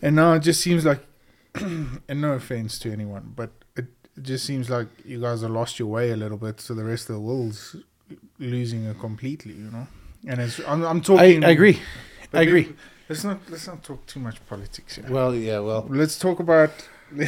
and 0.02 0.16
now 0.16 0.34
it 0.34 0.40
just 0.40 0.60
seems 0.60 0.84
like, 0.86 1.06
and 1.54 2.20
no 2.20 2.32
offense 2.32 2.80
to 2.80 2.92
anyone, 2.92 3.32
but 3.36 3.52
it, 3.76 3.86
it 4.18 4.24
just 4.24 4.44
seems 4.44 4.72
like 4.72 4.88
you 5.06 5.22
guys 5.22 5.44
have 5.44 5.52
lost 5.52 5.78
your 5.78 5.90
way 5.90 6.10
a 6.10 6.18
little 6.18 6.40
bit, 6.40 6.60
so 6.60 6.74
the 6.74 6.84
rest 6.84 7.12
of 7.12 7.16
the 7.18 7.22
world's 7.22 7.76
losing 8.40 8.86
it 8.86 8.98
completely. 9.00 9.54
You 9.54 9.70
know, 9.70 9.88
and 10.28 10.40
it's 10.42 10.60
I'm, 10.68 10.84
I'm 10.84 11.02
talking. 11.02 11.44
I 11.44 11.50
agree. 11.50 11.80
I 12.34 12.42
agree. 12.42 12.74
Let's 13.10 13.24
not 13.24 13.40
let's 13.50 13.68
not 13.68 13.84
talk 13.84 14.06
too 14.06 14.20
much 14.20 14.38
politics 14.48 14.96
here. 14.96 15.06
Well, 15.10 15.36
yeah, 15.36 15.60
well, 15.60 15.86
Let's 15.90 16.18
talk 16.18 16.40
about. 16.40 16.72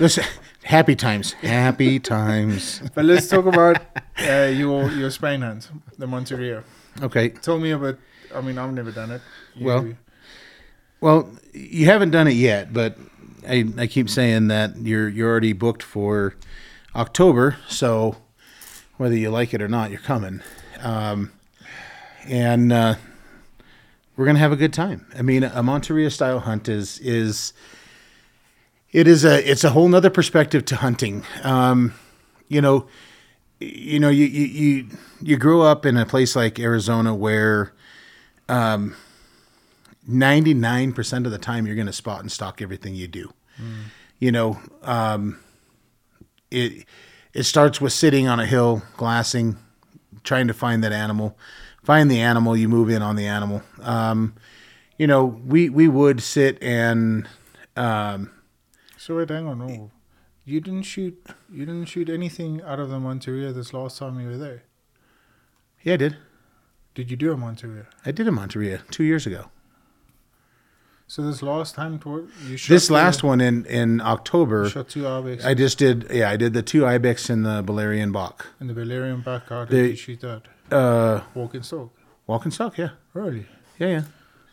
Listen, 0.00 0.24
happy 0.62 0.94
times, 0.96 1.32
happy 1.34 1.98
times. 1.98 2.82
but 2.94 3.04
let's 3.04 3.26
talk 3.28 3.46
about 3.46 3.78
uh, 4.20 4.50
your 4.54 4.90
your 4.92 5.10
Spain 5.10 5.40
hunt, 5.42 5.68
the 5.98 6.06
Monteria. 6.06 6.62
Okay. 7.02 7.30
Tell 7.30 7.58
me 7.58 7.72
about. 7.72 7.98
I 8.34 8.40
mean, 8.40 8.58
I've 8.58 8.72
never 8.72 8.90
done 8.92 9.10
it. 9.10 9.22
You- 9.54 9.66
Well, 9.66 9.94
Well, 11.00 11.30
you 11.52 11.86
haven't 11.86 12.10
done 12.10 12.28
it 12.28 12.34
yet, 12.34 12.72
but 12.72 12.96
I, 13.48 13.64
I 13.78 13.86
keep 13.86 14.08
saying 14.10 14.48
that 14.48 14.76
you're 14.78 15.08
you're 15.08 15.28
already 15.30 15.52
booked 15.52 15.82
for 15.82 16.34
October. 16.94 17.56
So 17.68 18.16
whether 18.98 19.16
you 19.16 19.30
like 19.30 19.54
it 19.54 19.62
or 19.62 19.68
not, 19.68 19.90
you're 19.90 20.00
coming, 20.00 20.42
um, 20.82 21.32
and 22.26 22.72
uh, 22.72 22.94
we're 24.16 24.26
gonna 24.26 24.38
have 24.38 24.52
a 24.52 24.56
good 24.56 24.72
time. 24.72 25.06
I 25.16 25.22
mean, 25.22 25.44
a 25.44 25.62
Monteria 25.62 26.10
style 26.10 26.40
hunt 26.40 26.68
is 26.68 26.98
is 26.98 27.52
it 28.92 29.06
is 29.06 29.24
a 29.24 29.48
it's 29.50 29.64
a 29.64 29.70
whole 29.70 29.88
nother 29.88 30.10
perspective 30.10 30.64
to 30.66 30.76
hunting. 30.76 31.24
Um, 31.42 31.94
you 32.48 32.60
know, 32.60 32.86
you 33.60 34.00
know, 34.00 34.08
you, 34.08 34.24
you 34.24 34.44
you 34.46 34.86
you 35.20 35.36
grow 35.36 35.62
up 35.62 35.84
in 35.84 35.96
a 35.96 36.06
place 36.06 36.36
like 36.36 36.58
Arizona 36.58 37.14
where 37.14 37.72
um, 38.48 38.96
99% 40.08 41.26
of 41.26 41.32
the 41.32 41.38
time 41.38 41.66
you're 41.66 41.74
going 41.74 41.86
to 41.86 41.92
spot 41.92 42.20
and 42.20 42.32
stock 42.32 42.62
everything 42.62 42.94
you 42.94 43.08
do. 43.08 43.32
You 44.20 44.32
know, 44.32 44.58
um, 44.82 45.38
it 46.50 46.86
it 47.34 47.42
starts 47.42 47.80
with 47.80 47.92
sitting 47.92 48.26
on 48.28 48.40
a 48.40 48.46
hill, 48.46 48.82
glassing, 48.96 49.56
trying 50.28 50.46
to 50.46 50.54
find 50.54 50.84
that 50.84 50.92
animal. 50.92 51.36
Find 51.82 52.10
the 52.10 52.20
animal, 52.20 52.56
you 52.56 52.68
move 52.68 52.90
in 52.90 53.02
on 53.02 53.16
the 53.16 53.26
animal. 53.26 53.62
Um, 53.80 54.34
you 54.98 55.06
know, 55.06 55.24
we 55.24 55.70
we 55.70 55.88
would 55.88 56.20
sit 56.22 56.62
and 56.62 57.26
um, 57.76 58.30
So 58.96 59.16
wait, 59.16 59.30
hang 59.30 59.46
on. 59.48 59.62
Oh, 59.62 59.90
you 60.44 60.60
didn't 60.60 60.82
shoot. 60.84 61.16
You 61.50 61.64
didn't 61.64 61.86
shoot 61.86 62.08
anything 62.10 62.60
out 62.62 62.78
of 62.78 62.90
the 62.90 62.98
Monteria 62.98 63.54
this 63.54 63.72
last 63.72 63.98
time 63.98 64.20
you 64.20 64.28
were 64.28 64.36
there. 64.36 64.62
yeah, 65.82 65.94
I 65.94 65.96
did. 65.96 66.16
Did 66.94 67.10
you 67.10 67.16
do 67.16 67.32
a 67.32 67.36
Monteria? 67.36 67.86
I 68.04 68.10
did 68.12 68.26
a 68.28 68.30
Monteria 68.32 68.82
two 68.90 69.04
years 69.04 69.26
ago. 69.26 69.50
So 71.10 71.22
this 71.22 71.40
last 71.42 71.74
time, 71.74 71.98
toward, 71.98 72.28
you 72.46 72.58
shot 72.58 72.68
This 72.74 72.90
last 72.90 73.22
one 73.22 73.40
in 73.40 73.64
in 73.64 74.00
October, 74.02 74.68
shot 74.68 74.88
two 74.90 75.08
ibex 75.08 75.42
I 75.44 75.54
just 75.54 75.78
did. 75.78 76.06
Yeah, 76.12 76.28
I 76.30 76.36
did 76.36 76.52
the 76.52 76.62
two 76.62 76.84
ibex 76.86 77.30
and 77.30 77.46
the 77.46 77.62
Balearic 77.62 78.08
Boc. 78.10 78.34
in 78.60 78.66
the 78.66 78.74
Balearic 78.74 79.24
Boc. 79.24 79.48
How 79.48 79.64
did 79.64 79.70
The- 79.84 79.88
you 79.90 79.96
shoot 79.96 80.20
that? 80.20 80.42
Uh, 80.70 81.22
Walk 81.34 81.54
and 81.54 81.64
stalk. 81.64 81.90
walk 82.26 82.44
and 82.44 82.52
stock. 82.52 82.76
Yeah, 82.76 82.90
Really? 83.14 83.46
yeah, 83.78 83.88
yeah. 83.88 84.02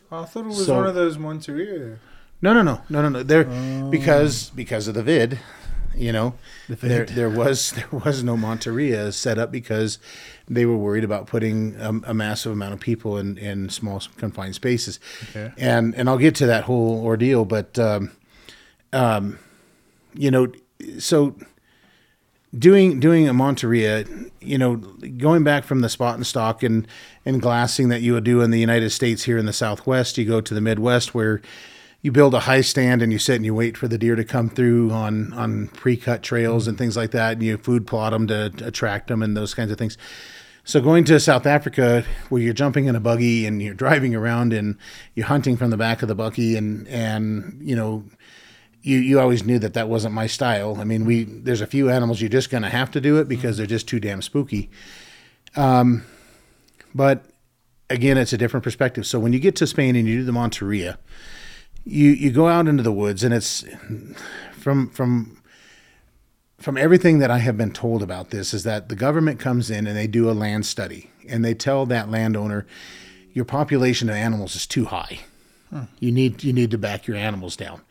I 0.10 0.24
thought 0.24 0.46
it 0.46 0.48
was 0.48 0.66
So- 0.66 0.76
one 0.78 0.88
of 0.88 0.96
those 0.96 1.18
Monteria. 1.18 1.98
No, 2.42 2.54
no, 2.54 2.62
no, 2.62 2.82
no, 2.90 3.02
no, 3.02 3.10
no. 3.10 3.24
There 3.24 3.46
Oh. 3.50 3.90
because 3.92 4.50
because 4.56 4.88
of 4.88 4.94
the 4.96 5.04
vid, 5.04 5.40
you 5.98 6.12
know, 6.12 6.34
The 6.68 6.76
there 6.76 7.06
there 7.06 7.30
was 7.30 7.72
there 7.76 7.88
was 7.92 8.24
no 8.24 8.36
Monteria 8.36 9.14
set 9.14 9.38
up 9.38 9.52
because 9.52 10.00
they 10.48 10.66
were 10.66 10.78
worried 10.78 11.04
about 11.04 11.28
putting 11.28 11.76
a, 11.80 11.90
a 12.12 12.14
massive 12.14 12.52
amount 12.52 12.74
of 12.74 12.80
people 12.80 13.18
in 13.18 13.38
in 13.38 13.70
small 13.70 14.02
confined 14.18 14.56
spaces, 14.56 15.00
Okay. 15.30 15.52
and 15.58 15.96
and 15.96 16.08
I'll 16.10 16.18
get 16.18 16.36
to 16.36 16.46
that 16.48 16.64
whole 16.66 17.04
ordeal, 17.04 17.46
but 17.46 17.78
um, 17.80 18.12
um, 18.94 19.40
you 20.14 20.32
know, 20.32 20.52
so 21.00 21.36
doing 22.58 23.00
doing 23.00 23.28
a 23.28 23.34
Monteria, 23.34 24.30
you 24.40 24.58
know, 24.58 24.78
going 24.78 25.44
back 25.44 25.64
from 25.66 25.82
the 25.82 25.90
spot 25.90 26.16
and 26.16 26.26
stock 26.26 26.64
and 26.64 26.88
and 27.26 27.42
glassing 27.42 27.90
that 27.90 28.02
you 28.02 28.14
would 28.14 28.24
do 28.24 28.42
in 28.42 28.52
the 28.52 28.60
United 28.60 28.92
States 28.92 29.24
here 29.24 29.38
in 29.38 29.46
the 29.46 29.54
Southwest, 29.54 30.18
you 30.18 30.26
go 30.26 30.42
to 30.42 30.54
the 30.54 30.62
Midwest 30.62 31.14
where 31.14 31.42
you 32.06 32.12
build 32.12 32.36
a 32.36 32.42
high 32.42 32.62
stand 32.62 33.02
and 33.02 33.12
you 33.12 33.18
sit 33.18 33.36
and 33.36 33.46
you 33.46 33.56
wait 33.56 33.76
for 33.76 33.88
the 33.88 33.98
deer 33.98 34.16
to 34.16 34.24
come 34.24 34.48
through 34.48 34.92
on 34.92 35.34
on 35.34 35.70
pre-cut 35.70 36.22
trails 36.22 36.68
and 36.68 36.78
things 36.78 36.96
like 36.96 37.10
that, 37.10 37.34
and 37.34 37.42
you 37.42 37.58
food 37.58 37.88
plot 37.88 38.14
them 38.14 38.28
to 38.28 38.54
attract 38.64 39.08
them 39.08 39.24
and 39.24 39.36
those 39.36 39.56
kinds 39.56 39.72
of 39.72 39.80
things. 39.80 39.98
So 40.64 40.82
going 40.82 41.04
to 41.06 41.20
South 41.20 41.48
Africa, 41.48 42.06
where 42.30 42.44
you're 42.44 42.54
jumping 42.54 42.86
in 42.86 42.96
a 42.96 43.00
buggy 43.00 43.48
and 43.48 43.60
you're 43.60 43.74
driving 43.74 44.14
around 44.14 44.54
and 44.54 44.78
you're 45.16 45.26
hunting 45.26 45.58
from 45.58 45.72
the 45.72 45.78
back 45.78 46.04
of 46.04 46.08
the 46.08 46.14
buggy, 46.14 46.56
and 46.56 46.88
and 46.90 47.58
you 47.60 47.76
know 47.76 48.04
you 48.84 49.00
you 49.00 49.20
always 49.20 49.44
knew 49.44 49.58
that 49.58 49.74
that 49.74 49.90
wasn't 49.90 50.14
my 50.14 50.28
style. 50.28 50.78
I 50.80 50.84
mean, 50.84 51.06
we 51.06 51.24
there's 51.24 51.62
a 51.62 51.66
few 51.66 51.90
animals 51.90 52.22
you're 52.22 52.30
just 52.30 52.52
gonna 52.52 52.70
have 52.70 52.92
to 52.92 53.02
do 53.02 53.18
it 53.18 53.28
because 53.28 53.58
they're 53.58 53.66
just 53.66 53.88
too 53.88 54.00
damn 54.00 54.22
spooky. 54.22 54.70
Um, 55.56 56.06
but 56.94 57.26
again, 57.90 58.20
it's 58.20 58.32
a 58.32 58.38
different 58.38 58.64
perspective. 58.64 59.08
So 59.08 59.18
when 59.18 59.34
you 59.34 59.40
get 59.40 59.56
to 59.56 59.66
Spain 59.66 59.96
and 59.96 60.08
you 60.08 60.18
do 60.18 60.24
the 60.24 60.32
Monteria, 60.32 60.98
you 61.86 62.10
you 62.10 62.32
go 62.32 62.48
out 62.48 62.68
into 62.68 62.84
the 62.84 62.92
woods 62.92 63.24
and 63.24 63.34
it's 63.34 63.64
from 64.52 64.90
from 64.90 65.42
from 66.60 66.78
everything 66.78 67.20
that 67.20 67.30
I 67.30 67.38
have 67.40 67.58
been 67.58 67.72
told 67.72 68.02
about 68.02 68.32
this 68.32 68.54
is 68.54 68.64
that 68.64 68.90
the 68.90 68.96
government 68.96 69.40
comes 69.40 69.70
in 69.70 69.86
and 69.86 69.96
they 69.96 70.08
do 70.08 70.30
a 70.30 70.34
land 70.34 70.66
study 70.66 71.12
and 71.30 71.46
they 71.46 71.54
tell 71.54 71.86
that 71.86 72.10
landowner 72.10 72.66
your 73.34 73.46
population 73.46 74.10
of 74.10 74.16
animals 74.16 74.56
is 74.56 74.66
too 74.66 74.86
high. 74.86 75.20
You 76.00 76.12
need 76.12 76.44
you 76.44 76.54
need 76.54 76.72
to 76.72 76.78
back 76.78 77.06
your 77.06 77.18
animals 77.18 77.56
down. 77.56 77.82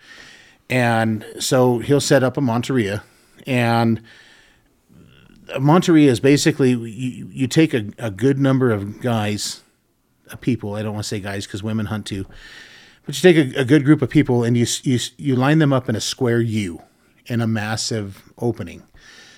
And 0.70 1.24
so 1.38 1.78
he'll 1.78 2.00
set 2.00 2.22
up 2.22 2.36
a 2.36 2.40
Monteria 2.40 3.02
and 3.46 4.02
a 5.52 5.60
Monteria 5.60 6.06
is 6.06 6.20
basically 6.20 6.70
you, 6.70 7.28
you 7.30 7.46
take 7.46 7.74
a, 7.74 7.86
a 7.98 8.10
good 8.10 8.38
number 8.38 8.70
of 8.70 9.00
guys, 9.00 9.62
people. 10.40 10.74
I 10.74 10.82
don't 10.82 10.94
want 10.94 11.04
to 11.04 11.08
say 11.08 11.20
guys 11.20 11.46
because 11.46 11.62
women 11.62 11.86
hunt 11.86 12.06
too, 12.06 12.26
but 13.04 13.22
you 13.22 13.32
take 13.32 13.54
a, 13.54 13.60
a 13.60 13.64
good 13.64 13.84
group 13.84 14.02
of 14.02 14.10
people 14.10 14.44
and 14.44 14.56
you, 14.56 14.66
you 14.82 14.98
you 15.16 15.36
line 15.36 15.58
them 15.58 15.72
up 15.72 15.88
in 15.88 15.96
a 15.96 16.00
square 16.00 16.40
U 16.40 16.82
in 17.26 17.40
a 17.40 17.46
massive 17.46 18.22
opening. 18.38 18.82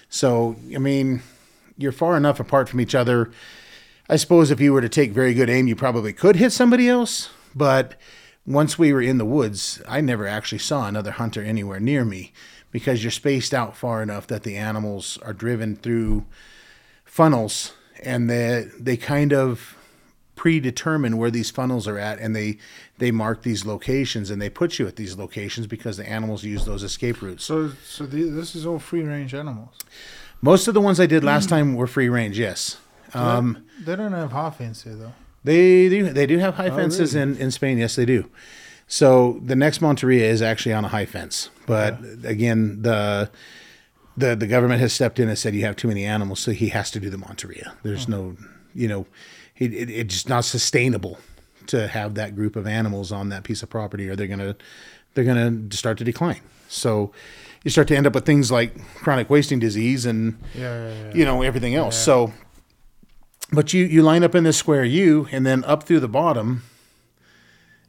So 0.08 0.56
I 0.74 0.78
mean, 0.78 1.22
you're 1.76 1.92
far 1.92 2.16
enough 2.16 2.40
apart 2.40 2.68
from 2.68 2.80
each 2.80 2.94
other. 2.94 3.30
I 4.08 4.16
suppose 4.16 4.50
if 4.50 4.60
you 4.60 4.72
were 4.72 4.80
to 4.80 4.88
take 4.88 5.10
very 5.12 5.34
good 5.34 5.50
aim, 5.50 5.66
you 5.66 5.76
probably 5.76 6.12
could 6.12 6.36
hit 6.36 6.52
somebody 6.52 6.88
else. 6.88 7.30
But 7.54 7.98
once 8.46 8.78
we 8.78 8.92
were 8.92 9.02
in 9.02 9.18
the 9.18 9.24
woods, 9.24 9.82
I 9.88 10.00
never 10.00 10.26
actually 10.26 10.58
saw 10.58 10.86
another 10.86 11.10
hunter 11.12 11.42
anywhere 11.42 11.80
near 11.80 12.04
me 12.04 12.32
because 12.70 13.02
you're 13.02 13.10
spaced 13.10 13.52
out 13.52 13.76
far 13.76 14.02
enough 14.02 14.26
that 14.28 14.44
the 14.44 14.56
animals 14.56 15.18
are 15.22 15.32
driven 15.32 15.74
through 15.74 16.24
funnels 17.04 17.72
and 18.02 18.28
they 18.30 18.68
they 18.78 18.96
kind 18.96 19.32
of 19.32 19.76
predetermine 20.36 21.16
where 21.16 21.30
these 21.30 21.50
funnels 21.50 21.88
are 21.88 21.98
at, 21.98 22.18
and 22.18 22.36
they 22.36 22.58
they 22.98 23.10
mark 23.10 23.42
these 23.42 23.66
locations 23.66 24.30
and 24.30 24.40
they 24.40 24.48
put 24.48 24.78
you 24.78 24.86
at 24.86 24.96
these 24.96 25.16
locations 25.18 25.66
because 25.66 25.96
the 25.96 26.08
animals 26.08 26.44
use 26.44 26.64
those 26.64 26.82
escape 26.82 27.20
routes. 27.22 27.44
So, 27.44 27.70
so 27.84 28.06
the, 28.06 28.22
this 28.24 28.54
is 28.54 28.64
all 28.66 28.78
free 28.78 29.02
range 29.02 29.34
animals. 29.34 29.74
Most 30.40 30.68
of 30.68 30.74
the 30.74 30.80
ones 30.80 30.98
I 31.00 31.06
did 31.06 31.24
last 31.24 31.48
time 31.48 31.74
were 31.74 31.86
free 31.86 32.08
range. 32.08 32.38
Yes. 32.38 32.78
Um, 33.14 33.64
they 33.84 33.96
don't 33.96 34.12
have 34.12 34.32
high 34.32 34.50
fence 34.50 34.82
here 34.82 34.94
though. 34.94 35.12
They 35.44 35.88
do. 35.88 36.12
They 36.12 36.26
do 36.26 36.38
have 36.38 36.54
high 36.56 36.68
Oh, 36.70 36.76
fences 36.76 37.14
really? 37.14 37.34
in, 37.34 37.38
in 37.38 37.50
Spain. 37.50 37.78
Yes, 37.78 37.94
they 37.96 38.04
do. 38.04 38.28
So 38.88 39.40
the 39.44 39.56
next 39.56 39.80
Monteria 39.80 40.22
is 40.22 40.42
actually 40.42 40.72
on 40.72 40.84
a 40.84 40.88
high 40.88 41.06
fence, 41.06 41.50
but 41.66 41.98
again, 42.24 42.82
the 42.82 43.30
the 44.16 44.34
the 44.36 44.46
government 44.46 44.80
has 44.80 44.92
stepped 44.92 45.18
in 45.20 45.28
and 45.28 45.38
said 45.38 45.54
you 45.54 45.64
have 45.64 45.76
too 45.76 45.88
many 45.88 46.04
animals, 46.04 46.40
so 46.40 46.50
he 46.52 46.68
has 46.68 46.90
to 46.92 47.00
do 47.00 47.10
the 47.10 47.16
Monteria. 47.16 47.72
There's 47.82 48.08
no, 48.08 48.36
you 48.74 48.88
know, 48.88 49.06
it, 49.56 49.72
it, 49.72 49.90
it's 49.90 50.14
just 50.14 50.28
not 50.28 50.44
sustainable 50.44 51.18
to 51.68 51.88
have 51.88 52.14
that 52.14 52.34
group 52.34 52.56
of 52.56 52.66
animals 52.66 53.12
on 53.12 53.28
that 53.30 53.44
piece 53.44 53.62
of 53.62 53.70
property, 53.70 54.08
or 54.08 54.16
they're 54.16 54.26
gonna 54.26 54.56
they're 55.14 55.24
gonna 55.24 55.70
start 55.72 55.98
to 55.98 56.04
decline. 56.04 56.40
So 56.68 57.12
you 57.64 57.70
start 57.70 57.88
to 57.88 57.96
end 57.96 58.06
up 58.06 58.14
with 58.14 58.24
things 58.26 58.50
like 58.50 58.76
chronic 58.96 59.28
wasting 59.30 59.58
disease 59.58 60.06
and 60.06 60.38
Yeah, 60.54 60.88
yeah, 60.88 61.02
yeah. 61.08 61.14
you 61.14 61.24
know 61.24 61.42
everything 61.42 61.74
else. 61.74 61.96
So, 61.96 62.32
but 63.52 63.72
you 63.72 63.84
you 63.84 64.02
line 64.02 64.22
up 64.24 64.34
in 64.34 64.44
this 64.44 64.56
square 64.56 64.84
U, 64.84 65.28
and 65.32 65.44
then 65.46 65.64
up 65.64 65.84
through 65.84 66.00
the 66.00 66.08
bottom 66.08 66.62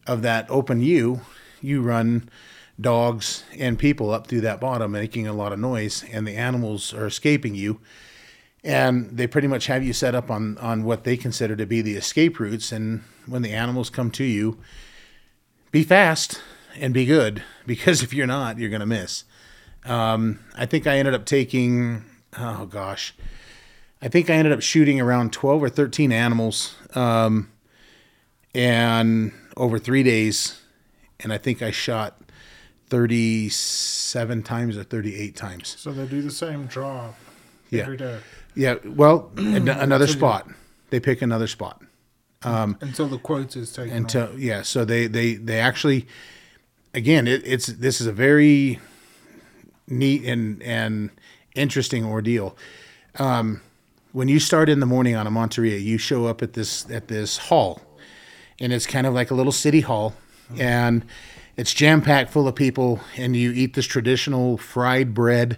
of 0.05 0.21
that 0.21 0.45
open 0.49 0.82
U, 0.82 1.21
you 1.61 1.82
run 1.82 2.30
dogs 2.80 3.43
and 3.57 3.78
people 3.80 4.11
up 4.11 4.28
through 4.28 4.41
that 4.41 4.59
bottom, 4.61 4.91
making 4.91 5.28
a 5.28 5.34
lot 5.34 5.51
of 5.51 5.59
noise, 5.59 6.03
and 6.11 6.28
the 6.28 6.36
animals 6.36 6.93
are 6.93 7.07
escaping 7.07 7.55
you. 7.55 7.80
And 8.68 9.09
they 9.18 9.28
pretty 9.28 9.47
much 9.47 9.68
have 9.68 9.82
you 9.84 9.93
set 9.93 10.13
up 10.13 10.30
on 10.30 10.57
on 10.57 10.84
what 10.84 11.05
they 11.05 11.15
consider 11.15 11.55
to 11.55 11.65
be 11.65 11.82
the 11.82 11.95
escape 11.95 12.38
routes. 12.39 12.72
And 12.74 13.03
when 13.26 13.41
the 13.41 13.53
animals 13.53 13.89
come 13.89 14.11
to 14.11 14.26
you, 14.26 14.57
be 15.72 15.84
fast 15.84 16.41
and 16.78 16.93
be 16.93 17.05
good, 17.05 17.43
because 17.65 18.03
if 18.03 18.13
you're 18.13 18.28
not, 18.28 18.59
you're 18.59 18.70
gonna 18.70 18.86
miss. 18.86 19.24
Um, 19.86 20.39
I 20.55 20.65
think 20.65 20.86
I 20.86 20.97
ended 20.97 21.13
up 21.13 21.26
taking, 21.26 22.03
oh 22.38 22.65
gosh, 22.65 23.15
I 24.01 24.09
think 24.09 24.30
I 24.30 24.34
ended 24.34 24.51
up 24.51 24.61
shooting 24.61 24.99
around 24.99 25.32
12 25.32 25.63
or 25.63 25.70
13 25.70 26.11
animals 26.11 26.76
um, 26.93 27.49
and 28.53 29.32
over 29.55 29.80
three 29.80 30.03
days. 30.03 30.59
And 31.22 31.32
I 31.32 31.38
think 31.38 31.61
I 31.61 31.72
shot 31.72 32.20
37 32.89 34.43
times 34.43 34.78
or 34.78 34.84
38 34.84 35.36
times. 35.38 35.76
So 35.80 35.91
they 35.93 36.05
do 36.05 36.22
the 36.22 36.32
same 36.32 36.65
drop 36.68 37.15
Yeah. 37.70 37.84
every 37.84 37.97
day 37.97 38.20
Yeah. 38.58 38.76
Well, 38.86 39.32
an- 39.38 39.70
another 39.70 40.08
spot. 40.08 40.49
They 40.89 40.99
pick 40.99 41.22
another 41.22 41.47
spot. 41.47 41.82
until 42.43 43.08
the 43.08 43.18
quotes 43.18 43.55
is 43.55 43.72
taken. 43.74 43.91
off. 43.91 43.97
until 43.97 44.39
yeah 44.39 44.62
so 44.62 44.86
they 44.86 45.08
they 45.08 45.34
they 45.36 45.60
actually 45.60 46.08
again 46.93 47.28
it, 47.28 47.41
it's 47.45 47.68
this 47.68 47.99
is 47.99 48.08
a 48.08 48.12
very 48.14 48.80
neat 49.88 50.24
and 50.24 50.62
and 50.64 51.10
interesting 51.55 52.05
ordeal 52.05 52.55
um 53.18 53.60
when 54.14 54.28
you 54.30 54.39
start 54.39 54.70
in 54.70 54.80
the 54.80 54.86
morning 54.86 55.16
on 55.16 55.28
a 55.28 55.32
monteria 55.32 55.82
you 55.82 55.97
show 55.97 56.26
up 56.28 56.41
at 56.41 56.53
this 56.53 56.89
at 56.91 57.08
this 57.10 57.38
hall 57.38 57.82
and 58.62 58.72
it's 58.72 58.86
kind 58.86 59.05
of 59.08 59.14
like 59.14 59.30
a 59.32 59.34
little 59.34 59.51
city 59.51 59.82
hall 59.82 60.14
and 60.58 61.03
it's 61.58 61.74
jam 61.74 62.01
packed 62.01 62.30
full 62.32 62.47
of 62.47 62.55
people 62.55 63.01
and 63.18 63.36
you 63.36 63.51
eat 63.51 63.74
this 63.74 63.86
traditional 63.86 64.58
fried 64.58 65.14
bread 65.14 65.58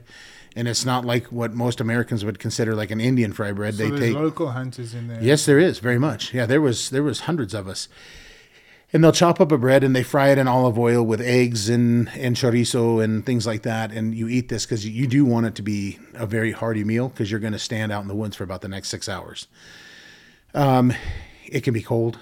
and 0.59 0.67
it's 0.67 0.83
not 0.83 1.05
like 1.05 1.27
what 1.27 1.53
most 1.53 1.79
Americans 1.79 2.25
would 2.25 2.37
consider 2.37 2.75
like 2.75 2.91
an 2.91 2.99
Indian 2.99 3.31
fried 3.31 3.55
bread. 3.55 3.75
So 3.75 3.83
they 3.83 3.89
there's 3.91 4.01
take 4.01 4.13
local 4.13 4.51
hunters 4.51 4.93
in 4.93 5.07
there. 5.07 5.23
Yes, 5.23 5.45
there 5.45 5.57
is 5.57 5.79
very 5.79 5.97
much. 5.97 6.33
Yeah, 6.33 6.45
there 6.45 6.59
was 6.59 6.89
there 6.89 7.01
was 7.01 7.21
hundreds 7.21 7.53
of 7.53 7.65
us, 7.69 7.87
and 8.91 9.01
they'll 9.01 9.13
chop 9.13 9.39
up 9.39 9.53
a 9.53 9.57
bread 9.57 9.85
and 9.85 9.95
they 9.95 10.03
fry 10.03 10.31
it 10.31 10.37
in 10.37 10.49
olive 10.49 10.77
oil 10.77 11.01
with 11.01 11.21
eggs 11.21 11.69
and 11.69 12.09
and 12.09 12.35
chorizo 12.35 13.01
and 13.01 13.25
things 13.25 13.47
like 13.47 13.61
that. 13.63 13.93
And 13.93 14.13
you 14.13 14.27
eat 14.27 14.49
this 14.49 14.65
because 14.65 14.85
you 14.85 15.07
do 15.07 15.23
want 15.23 15.45
it 15.45 15.55
to 15.55 15.61
be 15.61 15.97
a 16.13 16.25
very 16.25 16.51
hearty 16.51 16.83
meal 16.83 17.07
because 17.07 17.31
you're 17.31 17.39
going 17.39 17.53
to 17.53 17.59
stand 17.59 17.93
out 17.93 18.01
in 18.01 18.09
the 18.09 18.15
woods 18.15 18.35
for 18.35 18.43
about 18.43 18.59
the 18.59 18.67
next 18.67 18.89
six 18.89 19.07
hours. 19.07 19.47
Um, 20.53 20.91
it 21.45 21.61
can 21.61 21.73
be 21.73 21.81
cold. 21.81 22.19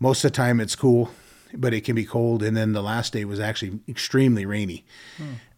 Most 0.00 0.24
of 0.24 0.32
the 0.32 0.36
time, 0.36 0.58
it's 0.58 0.74
cool, 0.74 1.10
but 1.54 1.72
it 1.72 1.82
can 1.82 1.94
be 1.94 2.04
cold. 2.04 2.42
And 2.42 2.56
then 2.56 2.72
the 2.72 2.82
last 2.82 3.12
day 3.12 3.24
was 3.24 3.40
actually 3.40 3.80
extremely 3.88 4.44
rainy. 4.46 4.84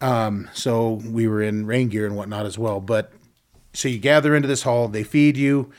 Um, 0.01 0.49
so 0.53 1.01
we 1.05 1.26
were 1.26 1.43
in 1.43 1.66
rain 1.66 1.88
gear 1.88 2.07
and 2.07 2.16
whatnot 2.16 2.47
as 2.47 2.59
well. 2.59 2.80
But 2.80 3.12
so 3.72 3.88
you 3.88 3.99
gather 3.99 4.34
into 4.34 4.49
this 4.49 4.62
hall, 4.62 4.88
they 4.88 5.05
feed 5.05 5.36
you 5.36 5.72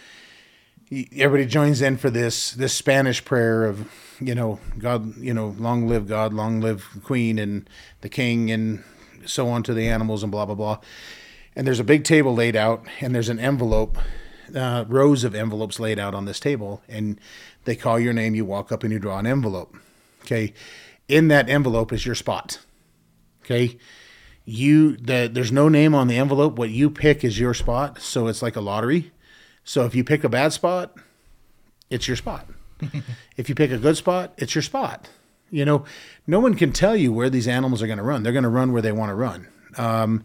everybody 1.15 1.45
joins 1.45 1.81
in 1.81 1.97
for 1.97 2.09
this 2.09 2.51
this 2.51 2.73
Spanish 2.73 3.23
prayer 3.23 3.65
of 3.65 3.89
you 4.19 4.35
know 4.35 4.59
God 4.77 5.15
you 5.17 5.33
know 5.33 5.55
long 5.57 5.87
live 5.87 6.07
God 6.07 6.33
long 6.33 6.59
live 6.59 6.87
Queen 7.03 7.39
and 7.39 7.69
the 8.01 8.09
King 8.09 8.51
and 8.51 8.83
so 9.25 9.47
on 9.47 9.63
to 9.63 9.73
the 9.73 9.87
animals 9.87 10.21
and 10.21 10.31
blah 10.31 10.45
blah 10.45 10.55
blah 10.55 10.79
and 11.55 11.65
there's 11.65 11.79
a 11.79 11.85
big 11.85 12.03
table 12.03 12.33
laid 12.33 12.55
out 12.55 12.83
and 12.99 13.15
there's 13.15 13.29
an 13.29 13.39
envelope 13.39 13.97
uh, 14.53 14.83
rows 14.87 15.23
of 15.23 15.33
envelopes 15.33 15.79
laid 15.79 15.97
out 15.97 16.13
on 16.13 16.25
this 16.25 16.39
table 16.39 16.81
and 16.89 17.19
they 17.63 17.75
call 17.75 17.97
your 17.97 18.13
name 18.13 18.35
you 18.35 18.43
walk 18.43 18.71
up 18.71 18.83
and 18.83 18.91
you 18.91 18.99
draw 18.99 19.17
an 19.17 19.27
envelope 19.27 19.77
okay 20.21 20.53
in 21.07 21.27
that 21.27 21.49
envelope 21.49 21.91
is 21.91 22.05
your 22.05 22.15
spot 22.15 22.59
okay 23.43 23.77
you 24.45 24.97
the, 24.97 25.29
there's 25.31 25.51
no 25.51 25.69
name 25.69 25.93
on 25.93 26.07
the 26.07 26.17
envelope 26.17 26.57
what 26.57 26.69
you 26.69 26.89
pick 26.89 27.23
is 27.23 27.39
your 27.39 27.53
spot 27.53 28.01
so 28.01 28.27
it's 28.27 28.41
like 28.41 28.55
a 28.55 28.61
lottery 28.61 29.11
so 29.63 29.85
if 29.85 29.95
you 29.95 30.03
pick 30.03 30.23
a 30.23 30.29
bad 30.29 30.53
spot, 30.53 30.95
it's 31.89 32.07
your 32.07 32.17
spot. 32.17 32.47
if 33.37 33.49
you 33.49 33.55
pick 33.55 33.71
a 33.71 33.77
good 33.77 33.97
spot, 33.97 34.33
it's 34.37 34.55
your 34.55 34.61
spot. 34.61 35.09
You 35.49 35.65
know, 35.65 35.85
no 36.25 36.39
one 36.39 36.55
can 36.55 36.71
tell 36.71 36.95
you 36.95 37.11
where 37.11 37.29
these 37.29 37.47
animals 37.47 37.81
are 37.81 37.87
going 37.87 37.97
to 37.97 38.03
run. 38.03 38.23
They're 38.23 38.33
going 38.33 38.43
to 38.43 38.49
run 38.49 38.71
where 38.71 38.81
they 38.81 38.91
want 38.91 39.09
to 39.09 39.15
run. 39.15 39.47
Um, 39.77 40.23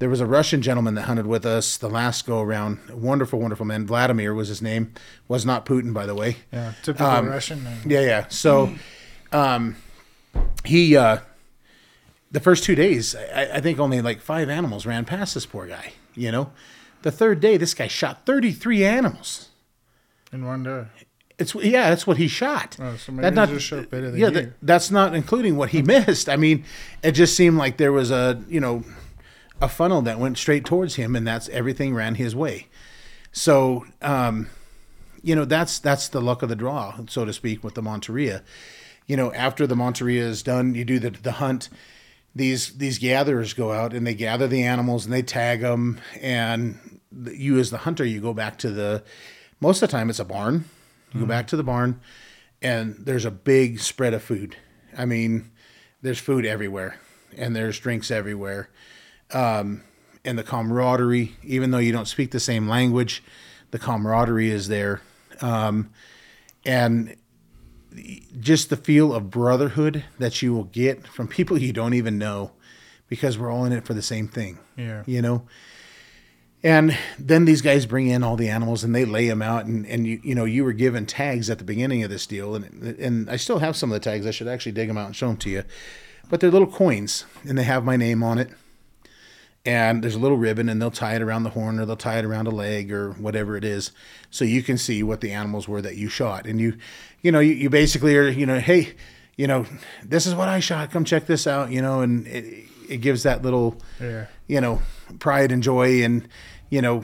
there 0.00 0.08
was 0.08 0.20
a 0.20 0.26
Russian 0.26 0.60
gentleman 0.60 0.94
that 0.94 1.02
hunted 1.02 1.26
with 1.26 1.46
us 1.46 1.76
the 1.76 1.88
last 1.88 2.26
go 2.26 2.40
around. 2.40 2.90
Wonderful, 2.90 3.38
wonderful 3.38 3.64
man. 3.64 3.86
Vladimir 3.86 4.34
was 4.34 4.48
his 4.48 4.60
name. 4.60 4.92
Was 5.28 5.46
not 5.46 5.64
Putin, 5.64 5.94
by 5.94 6.04
the 6.06 6.14
way. 6.14 6.36
Yeah, 6.52 6.72
typical 6.82 7.06
Um, 7.06 7.28
Russian 7.28 7.62
name. 7.62 7.80
Yeah, 7.86 8.00
yeah. 8.00 8.26
So, 8.28 8.74
um, 9.34 9.76
he 10.64 10.96
uh, 10.96 11.18
the 12.30 12.40
first 12.40 12.64
two 12.64 12.74
days, 12.74 13.14
I, 13.14 13.50
I 13.54 13.60
think 13.60 13.78
only 13.78 14.00
like 14.00 14.20
five 14.20 14.48
animals 14.48 14.86
ran 14.86 15.04
past 15.04 15.34
this 15.34 15.46
poor 15.46 15.66
guy. 15.66 15.92
You 16.14 16.30
know, 16.32 16.52
the 17.02 17.10
third 17.10 17.40
day, 17.40 17.56
this 17.56 17.74
guy 17.74 17.88
shot 17.88 18.24
thirty 18.24 18.52
three 18.52 18.84
animals. 18.84 19.50
in 20.32 20.46
one 20.46 20.62
day. 20.62 20.84
It's 21.36 21.54
yeah, 21.56 21.90
that's 21.90 22.06
what 22.06 22.16
he 22.16 22.28
shot. 22.28 22.76
Oh, 22.80 22.96
so 22.96 23.10
That 23.12 23.34
just 23.48 23.66
shot 23.66 23.90
better 23.90 24.10
than 24.12 24.20
yeah, 24.20 24.30
that- 24.30 24.52
that's 24.62 24.90
not 24.92 25.14
including 25.14 25.56
what 25.56 25.70
he 25.70 25.82
missed. 25.82 26.28
I 26.28 26.36
mean, 26.36 26.64
it 27.02 27.12
just 27.12 27.36
seemed 27.36 27.56
like 27.58 27.76
there 27.76 27.92
was 27.92 28.10
a 28.12 28.40
you 28.48 28.60
know 28.60 28.84
a 29.60 29.68
funnel 29.68 30.02
that 30.02 30.18
went 30.18 30.38
straight 30.38 30.64
towards 30.64 30.94
him, 30.94 31.16
and 31.16 31.26
that's 31.26 31.48
everything 31.48 31.94
ran 31.94 32.14
his 32.14 32.34
way. 32.36 32.68
So, 33.32 33.84
um, 34.00 34.48
you 35.24 35.34
know, 35.34 35.44
that's 35.44 35.80
that's 35.80 36.06
the 36.08 36.20
luck 36.20 36.42
of 36.42 36.48
the 36.48 36.56
draw, 36.56 36.94
so 37.08 37.24
to 37.24 37.32
speak, 37.32 37.64
with 37.64 37.74
the 37.74 37.82
Monteria. 37.82 38.42
You 39.06 39.16
know, 39.16 39.32
after 39.32 39.66
the 39.66 39.74
Monteria 39.74 40.20
is 40.20 40.42
done, 40.42 40.74
you 40.74 40.84
do 40.84 40.98
the 40.98 41.10
the 41.10 41.32
hunt. 41.32 41.68
These 42.34 42.78
these 42.78 42.98
gatherers 42.98 43.52
go 43.52 43.72
out 43.72 43.92
and 43.92 44.06
they 44.06 44.14
gather 44.14 44.48
the 44.48 44.62
animals 44.62 45.04
and 45.04 45.12
they 45.12 45.22
tag 45.22 45.60
them, 45.60 46.00
and 46.20 47.00
you 47.12 47.58
as 47.58 47.70
the 47.70 47.78
hunter, 47.78 48.04
you 48.04 48.20
go 48.20 48.34
back 48.34 48.58
to 48.58 48.70
the. 48.70 49.02
Most 49.60 49.82
of 49.82 49.88
the 49.88 49.96
time, 49.96 50.10
it's 50.10 50.18
a 50.18 50.24
barn. 50.24 50.64
You 51.12 51.20
go 51.20 51.26
back 51.26 51.46
to 51.48 51.56
the 51.56 51.62
barn, 51.62 52.00
and 52.60 52.96
there's 52.98 53.24
a 53.24 53.30
big 53.30 53.78
spread 53.78 54.14
of 54.14 54.22
food. 54.22 54.56
I 54.98 55.04
mean, 55.04 55.52
there's 56.02 56.18
food 56.18 56.44
everywhere, 56.44 56.98
and 57.36 57.54
there's 57.54 57.78
drinks 57.78 58.10
everywhere 58.10 58.68
um, 59.32 59.82
and 60.24 60.38
the 60.38 60.42
camaraderie, 60.42 61.36
even 61.42 61.70
though 61.70 61.78
you 61.78 61.92
don't 61.92 62.08
speak 62.08 62.30
the 62.30 62.40
same 62.40 62.68
language, 62.68 63.22
the 63.70 63.78
camaraderie 63.78 64.50
is 64.50 64.68
there. 64.68 65.02
Um, 65.40 65.90
and 66.64 67.16
just 68.40 68.70
the 68.70 68.76
feel 68.76 69.14
of 69.14 69.30
brotherhood 69.30 70.04
that 70.18 70.42
you 70.42 70.52
will 70.52 70.64
get 70.64 71.06
from 71.06 71.28
people 71.28 71.58
you 71.58 71.72
don't 71.72 71.94
even 71.94 72.18
know 72.18 72.52
because 73.08 73.38
we're 73.38 73.50
all 73.50 73.64
in 73.64 73.72
it 73.72 73.84
for 73.84 73.94
the 73.94 74.02
same 74.02 74.28
thing. 74.28 74.58
Yeah. 74.76 75.02
You 75.06 75.22
know? 75.22 75.46
And 76.62 76.96
then 77.18 77.44
these 77.44 77.60
guys 77.60 77.84
bring 77.84 78.06
in 78.06 78.24
all 78.24 78.36
the 78.36 78.48
animals 78.48 78.84
and 78.84 78.94
they 78.94 79.04
lay 79.04 79.28
them 79.28 79.42
out 79.42 79.66
and, 79.66 79.86
and 79.86 80.06
you 80.06 80.18
you 80.24 80.34
know 80.34 80.46
you 80.46 80.64
were 80.64 80.72
given 80.72 81.04
tags 81.04 81.50
at 81.50 81.58
the 81.58 81.64
beginning 81.64 82.02
of 82.02 82.10
this 82.10 82.26
deal 82.26 82.54
and 82.54 82.82
and 82.98 83.28
I 83.28 83.36
still 83.36 83.58
have 83.58 83.76
some 83.76 83.92
of 83.92 83.94
the 83.94 84.00
tags 84.00 84.26
I 84.26 84.30
should 84.30 84.48
actually 84.48 84.72
dig 84.72 84.88
them 84.88 84.96
out 84.96 85.06
and 85.06 85.14
show 85.14 85.28
them 85.28 85.36
to 85.38 85.50
you 85.50 85.64
but 86.30 86.40
they're 86.40 86.50
little 86.50 86.66
coins 86.66 87.26
and 87.46 87.58
they 87.58 87.64
have 87.64 87.84
my 87.84 87.96
name 87.96 88.22
on 88.22 88.38
it 88.38 88.50
and 89.66 90.02
there's 90.04 90.14
a 90.14 90.18
little 90.18 90.36
ribbon 90.36 90.68
and 90.68 90.80
they'll 90.80 90.90
tie 90.90 91.14
it 91.16 91.22
around 91.22 91.42
the 91.44 91.50
horn 91.50 91.78
or 91.80 91.86
they'll 91.86 91.96
tie 91.96 92.18
it 92.18 92.24
around 92.24 92.46
a 92.46 92.50
leg 92.50 92.92
or 92.92 93.12
whatever 93.12 93.56
it 93.56 93.64
is 93.64 93.92
so 94.30 94.44
you 94.44 94.62
can 94.62 94.76
see 94.76 95.02
what 95.02 95.20
the 95.20 95.32
animals 95.32 95.66
were 95.66 95.80
that 95.80 95.96
you 95.96 96.08
shot 96.08 96.46
and 96.46 96.60
you 96.60 96.76
you 97.22 97.32
know 97.32 97.40
you, 97.40 97.52
you 97.54 97.70
basically 97.70 98.16
are 98.16 98.28
you 98.28 98.44
know 98.46 98.58
hey 98.58 98.92
you 99.36 99.46
know 99.46 99.64
this 100.04 100.26
is 100.26 100.34
what 100.34 100.48
i 100.48 100.60
shot 100.60 100.90
come 100.90 101.04
check 101.04 101.26
this 101.26 101.46
out 101.46 101.70
you 101.70 101.80
know 101.80 102.00
and 102.00 102.26
it, 102.26 102.64
it 102.88 102.96
gives 102.98 103.22
that 103.22 103.42
little 103.42 103.80
Yeah. 104.00 104.26
you 104.48 104.60
know 104.60 104.82
pride 105.18 105.50
and 105.50 105.62
joy 105.62 106.02
and 106.04 106.28
you 106.68 106.82
know 106.82 107.02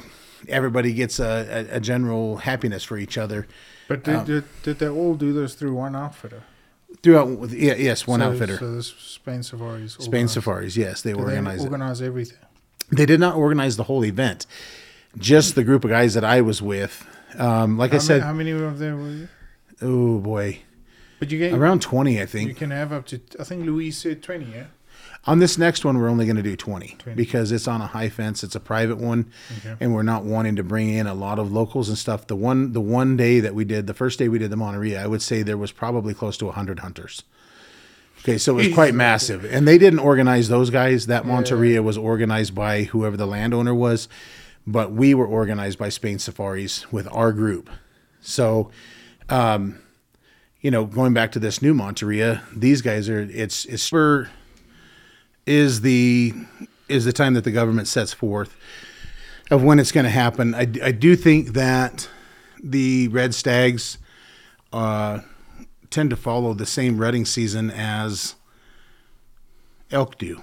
everybody 0.49 0.93
gets 0.93 1.19
a, 1.19 1.67
a, 1.73 1.77
a 1.77 1.81
general 1.81 2.37
happiness 2.39 2.85
for 2.85 2.99
each 2.99 3.17
other 3.17 3.47
But 3.89 4.05
did, 4.05 4.15
um, 4.15 4.25
did, 4.27 4.45
did 4.63 4.79
they 4.79 4.89
all 4.89 5.15
do 5.15 5.33
this 5.33 5.55
through 5.55 5.75
one 5.75 5.95
outfitter? 5.97 6.43
throughout. 7.03 7.51
Yeah, 7.51 7.75
yes, 7.75 8.07
one 8.07 8.21
so, 8.21 8.31
outfitter. 8.31 8.57
So 8.59 8.75
this 8.75 8.89
Spain 8.89 9.43
Safaris. 9.45 9.93
Spain 9.95 10.07
organized- 10.07 10.33
Safaris. 10.35 10.77
Yes, 10.77 11.03
they 11.03 11.13
Did 11.13 11.21
organized 11.21 11.61
they 11.61 11.65
it. 11.65 11.67
organize 11.69 12.03
everything? 12.03 12.39
They 12.93 13.07
did 13.07 13.21
not 13.21 13.37
organize 13.37 13.77
the 13.77 13.85
whole 13.85 14.05
event. 14.05 14.47
Just 15.19 15.55
the 15.55 15.65
group 15.65 15.85
of 15.85 15.91
guys 15.91 16.15
that 16.15 16.25
I 16.25 16.41
was 16.41 16.61
with. 16.63 17.07
Um, 17.39 17.79
like 17.79 17.91
How, 17.93 17.97
I 17.97 17.99
many, 17.99 18.07
said, 18.07 18.23
how 18.23 18.33
many 18.33 18.51
of 18.51 18.79
them 18.79 19.03
were 19.03 19.11
you? 19.11 19.29
oh 19.83 20.19
boy, 20.19 20.61
But 21.19 21.31
you 21.31 21.39
get 21.39 21.53
around 21.53 21.81
twenty, 21.83 22.21
I 22.21 22.27
think. 22.27 22.49
you 22.49 22.55
can 22.55 22.71
have 22.71 22.93
up 22.93 23.07
to. 23.07 23.21
I 23.39 23.45
think 23.45 23.65
Louis 23.65 23.91
said 23.93 24.23
twenty. 24.23 24.47
Yeah. 24.53 24.65
On 25.27 25.39
this 25.39 25.59
next 25.59 25.85
one, 25.85 25.99
we're 25.99 26.09
only 26.09 26.25
going 26.25 26.37
to 26.37 26.43
do 26.43 26.57
20, 26.57 26.97
20. 26.99 27.15
because 27.15 27.53
it's 27.53 27.69
on 27.69 27.83
a 27.83 27.87
high 27.87 28.09
fence. 28.09 28.43
It's 28.43 28.55
a 28.55 28.61
private 28.61 28.97
one, 28.97 29.31
Okay. 29.59 29.77
and 29.79 29.93
we're 29.95 30.03
not 30.03 30.25
wanting 30.25 30.57
to 30.57 30.63
bring 30.63 30.89
in 30.89 31.07
a 31.07 31.13
lot 31.13 31.39
of 31.39 31.53
locals 31.53 31.91
and 31.91 31.99
stuff. 31.99 32.27
The 32.27 32.37
one, 32.37 32.73
the 32.73 32.81
one 32.81 33.19
day 33.19 33.39
that 33.41 33.55
we 33.55 33.67
did, 33.67 33.87
the 33.87 33.93
first 33.93 34.19
day 34.19 34.29
we 34.29 34.39
did 34.39 34.51
the 34.51 34.57
Monteria, 34.57 34.99
I 34.99 35.07
would 35.07 35.21
say 35.21 35.43
there 35.43 35.59
was 35.59 35.73
probably 35.73 36.15
close 36.15 36.39
to 36.39 36.47
100 36.47 36.79
hunters. 36.79 37.23
Okay, 38.21 38.39
so 38.39 38.59
it 38.59 38.67
was 38.67 38.75
quite 38.75 38.95
massive, 38.95 39.45
and 39.45 39.67
they 39.67 39.79
didn't 39.79 40.01
organize 40.01 40.49
those 40.49 40.71
guys. 40.71 41.07
That 41.07 41.25
Monteria 41.25 41.83
was 41.83 41.97
organized 41.97 42.55
by 42.55 42.85
whoever 42.85 43.17
the 43.17 43.27
landowner 43.27 43.75
was, 43.75 44.09
but 44.67 44.93
we 44.93 45.15
were 45.15 45.27
organized 45.27 45.79
by 45.79 45.89
Spain 45.89 46.19
Safaris 46.19 46.91
with 46.93 47.09
our 47.13 47.33
group. 47.33 47.71
So, 48.21 48.71
um, 49.29 49.81
you 50.61 50.71
know, 50.71 50.85
going 50.85 51.15
back 51.15 51.33
to 51.33 51.39
this 51.39 51.63
new 51.63 51.75
Monteria, 51.75 52.43
these 52.55 52.83
guys 52.83 53.09
are 53.09 53.21
it's 53.21 53.65
it's 53.65 53.89
for 53.89 54.31
is 55.47 55.81
the 55.81 56.35
is 56.89 57.05
the 57.05 57.13
time 57.13 57.35
that 57.35 57.45
the 57.45 57.51
government 57.51 57.89
sets 57.89 58.13
forth 58.13 58.57
of 59.51 59.63
when 59.63 59.79
it's 59.79 59.93
going 59.93 60.05
to 60.05 60.11
happen. 60.11 60.55
I, 60.55 60.61
I 60.61 60.93
do 60.93 61.17
think 61.17 61.55
that 61.55 62.09
the 62.63 63.09
red 63.09 63.35
stags 63.35 63.99
uh, 64.73 65.21
tend 65.91 66.11
to 66.11 66.17
follow 66.17 66.55
the 66.55 66.67
same 66.67 66.99
rutting 66.99 67.25
season 67.25 67.71
as 67.71 68.37
elk 69.91 70.19
do, 70.19 70.41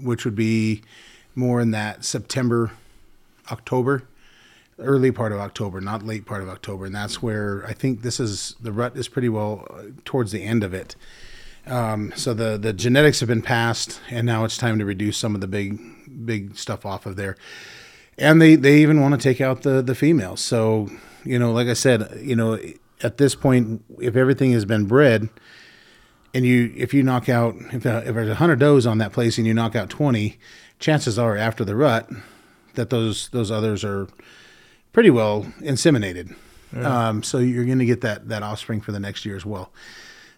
which 0.00 0.24
would 0.24 0.34
be 0.34 0.82
more 1.34 1.60
in 1.60 1.70
that 1.72 2.04
September, 2.04 2.72
October, 3.50 4.04
early 4.78 5.10
part 5.10 5.32
of 5.32 5.38
October, 5.38 5.80
not 5.80 6.02
late 6.02 6.26
part 6.26 6.42
of 6.42 6.48
October, 6.48 6.86
and 6.86 6.94
that's 6.94 7.22
where 7.22 7.64
I 7.66 7.72
think 7.72 8.02
this 8.02 8.20
is 8.20 8.54
the 8.60 8.72
rut 8.72 8.96
is 8.96 9.08
pretty 9.08 9.28
well 9.28 9.66
uh, 9.70 9.82
towards 10.04 10.32
the 10.32 10.42
end 10.42 10.64
of 10.64 10.74
it. 10.74 10.96
Um, 11.66 12.12
so 12.14 12.34
the 12.34 12.58
the 12.58 12.72
genetics 12.72 13.20
have 13.20 13.28
been 13.28 13.42
passed, 13.42 14.00
and 14.10 14.26
now 14.26 14.44
it's 14.44 14.58
time 14.58 14.78
to 14.78 14.84
reduce 14.84 15.16
some 15.16 15.34
of 15.34 15.40
the 15.40 15.46
big 15.46 16.26
big 16.26 16.56
stuff 16.56 16.84
off 16.84 17.06
of 17.06 17.16
there. 17.16 17.36
And 18.18 18.40
they 18.40 18.54
they 18.54 18.78
even 18.78 19.00
want 19.00 19.14
to 19.14 19.20
take 19.20 19.40
out 19.40 19.62
the 19.62 19.80
the 19.82 19.94
females. 19.94 20.40
So 20.40 20.90
you 21.24 21.38
know, 21.38 21.52
like 21.52 21.68
I 21.68 21.72
said, 21.72 22.20
you 22.20 22.36
know, 22.36 22.58
at 23.04 23.18
this 23.18 23.34
point, 23.34 23.84
if 24.00 24.16
everything 24.16 24.52
has 24.52 24.64
been 24.64 24.86
bred, 24.86 25.28
and 26.32 26.44
you 26.44 26.72
if 26.76 26.92
you 26.92 27.02
knock 27.02 27.28
out 27.28 27.54
if, 27.72 27.86
uh, 27.86 28.02
if 28.04 28.14
there's 28.14 28.28
a 28.28 28.34
hundred 28.36 28.58
does 28.58 28.86
on 28.86 28.98
that 28.98 29.12
place 29.12 29.38
and 29.38 29.46
you 29.46 29.54
knock 29.54 29.76
out 29.76 29.90
twenty, 29.90 30.38
chances 30.80 31.18
are 31.18 31.36
after 31.36 31.64
the 31.64 31.76
rut 31.76 32.10
that 32.74 32.90
those 32.90 33.28
those 33.28 33.50
others 33.50 33.84
are 33.84 34.08
pretty 34.92 35.10
well 35.10 35.44
inseminated. 35.60 36.34
Um, 36.74 37.22
so 37.22 37.38
you're 37.38 37.64
going 37.64 37.78
to 37.78 37.84
get 37.84 38.00
that 38.00 38.28
that 38.30 38.42
offspring 38.42 38.80
for 38.80 38.90
the 38.90 38.98
next 38.98 39.24
year 39.24 39.36
as 39.36 39.46
well. 39.46 39.70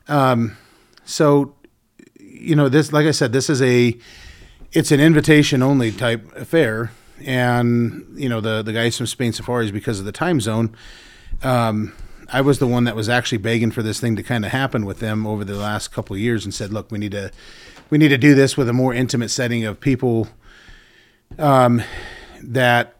Um, 0.07 0.59
so 1.07 1.55
you 2.19 2.55
know 2.55 2.69
this, 2.69 2.93
like 2.93 3.07
I 3.07 3.12
said, 3.12 3.33
this 3.33 3.49
is 3.49 3.62
a 3.62 3.97
it's 4.73 4.93
an 4.93 5.01
invitation 5.01 5.62
only 5.62 5.93
type 5.93 6.31
affair, 6.37 6.91
and 7.25 8.07
you 8.17 8.29
know 8.29 8.43
the 8.43 8.62
the 8.62 8.73
guys 8.75 8.99
from 8.99 9.07
Spain 9.07 9.33
Safaris 9.33 9.71
because 9.71 9.99
of 9.99 10.05
the 10.05 10.12
time 10.12 10.41
zone. 10.41 10.77
Um, 11.43 11.95
I 12.33 12.41
was 12.41 12.59
the 12.59 12.66
one 12.66 12.85
that 12.85 12.97
was 12.97 13.09
actually 13.09 13.39
begging 13.39 13.70
for 13.70 13.83
this 13.83 14.01
thing 14.01 14.16
to 14.16 14.22
kind 14.22 14.45
of 14.45 14.51
happen 14.51 14.85
with 14.85 14.99
them 15.01 15.27
over 15.27 15.45
the 15.45 15.55
last 15.57 15.89
couple 15.93 16.14
of 16.14 16.20
years, 16.20 16.45
and 16.45 16.53
said, 16.53 16.72
"Look, 16.72 16.91
we 16.91 16.99
need 16.99 17.12
to 17.12 17.31
we 17.91 17.99
need 17.99 18.09
to 18.09 18.18
do 18.18 18.35
this 18.35 18.57
with 18.57 18.68
a 18.68 18.72
more 18.72 18.93
intimate 18.95 19.29
setting 19.31 19.64
of 19.64 19.81
people 19.81 20.29
um, 21.39 21.83
that 22.43 22.95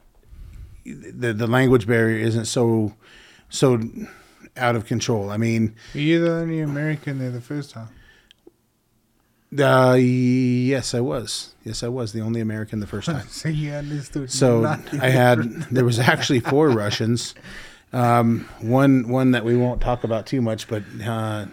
the 0.85 1.33
the 1.33 1.47
language 1.47 1.87
barrier 1.87 2.19
isn't 2.25 2.45
so 2.47 2.95
so 3.49 3.81
out 4.57 4.77
of 4.77 4.87
control. 4.87 5.31
I 5.31 5.37
mean, 5.37 5.75
Were 5.95 6.01
you 6.01 6.21
the 6.25 6.33
only 6.33 6.61
American 6.61 7.19
there 7.19 7.31
the 7.31 7.41
first 7.41 7.71
time? 7.71 7.89
uh, 9.59 9.95
yes, 9.99 10.95
I 10.95 11.01
was. 11.01 11.55
Yes, 11.65 11.83
I 11.83 11.89
was 11.89 12.13
the 12.13 12.21
only 12.21 12.41
American 12.41 12.81
the 12.81 12.87
first 12.87 13.07
time. 13.11 13.27
So 13.29 13.49
you 13.49 13.73
understood. 13.73 14.31
So. 14.31 14.65
I 15.01 15.09
had 15.09 15.43
there 15.71 15.85
was 15.85 15.99
actually 15.99 16.41
four 16.41 16.69
Russians. 16.71 17.35
Um, 17.93 18.49
one 18.61 19.09
one 19.09 19.31
that 19.31 19.45
we 19.45 19.57
won't 19.57 19.81
talk 19.81 20.05
about 20.05 20.27
too 20.27 20.43
much, 20.43 20.69
but 20.69 20.83
uh, 21.05 21.47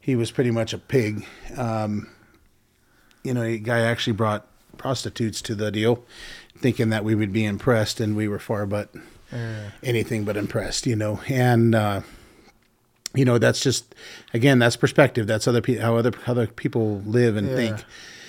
he 0.00 0.16
was 0.16 0.30
pretty 0.30 0.50
much 0.50 0.72
a 0.72 0.78
pig. 0.78 1.26
Um, 1.56 2.08
you 3.22 3.34
know, 3.34 3.42
a 3.42 3.58
guy 3.58 3.80
actually 3.80 4.14
brought 4.14 4.46
prostitutes 4.78 5.42
to 5.42 5.54
the 5.54 5.70
deal, 5.70 6.04
thinking 6.56 6.88
that 6.90 7.04
we 7.04 7.14
would 7.14 7.32
be 7.32 7.44
impressed, 7.44 8.00
and 8.00 8.16
we 8.16 8.28
were 8.28 8.38
far 8.38 8.64
but 8.66 8.90
Yeah. 9.32 9.70
anything 9.82 10.24
but 10.24 10.36
impressed. 10.36 10.86
You 10.86 10.96
know, 10.96 11.20
and 11.28 11.74
uh, 11.74 12.00
you 13.14 13.24
know 13.24 13.38
that's 13.38 13.60
just 13.60 13.94
again 14.32 14.58
that's 14.58 14.76
perspective. 14.76 15.26
That's 15.26 15.46
other 15.46 15.60
pe- 15.60 15.76
how 15.78 15.96
other 15.96 16.12
other 16.26 16.46
people 16.46 17.02
live 17.04 17.36
and 17.36 17.48
Yeah. 17.50 17.56
think. 17.56 17.84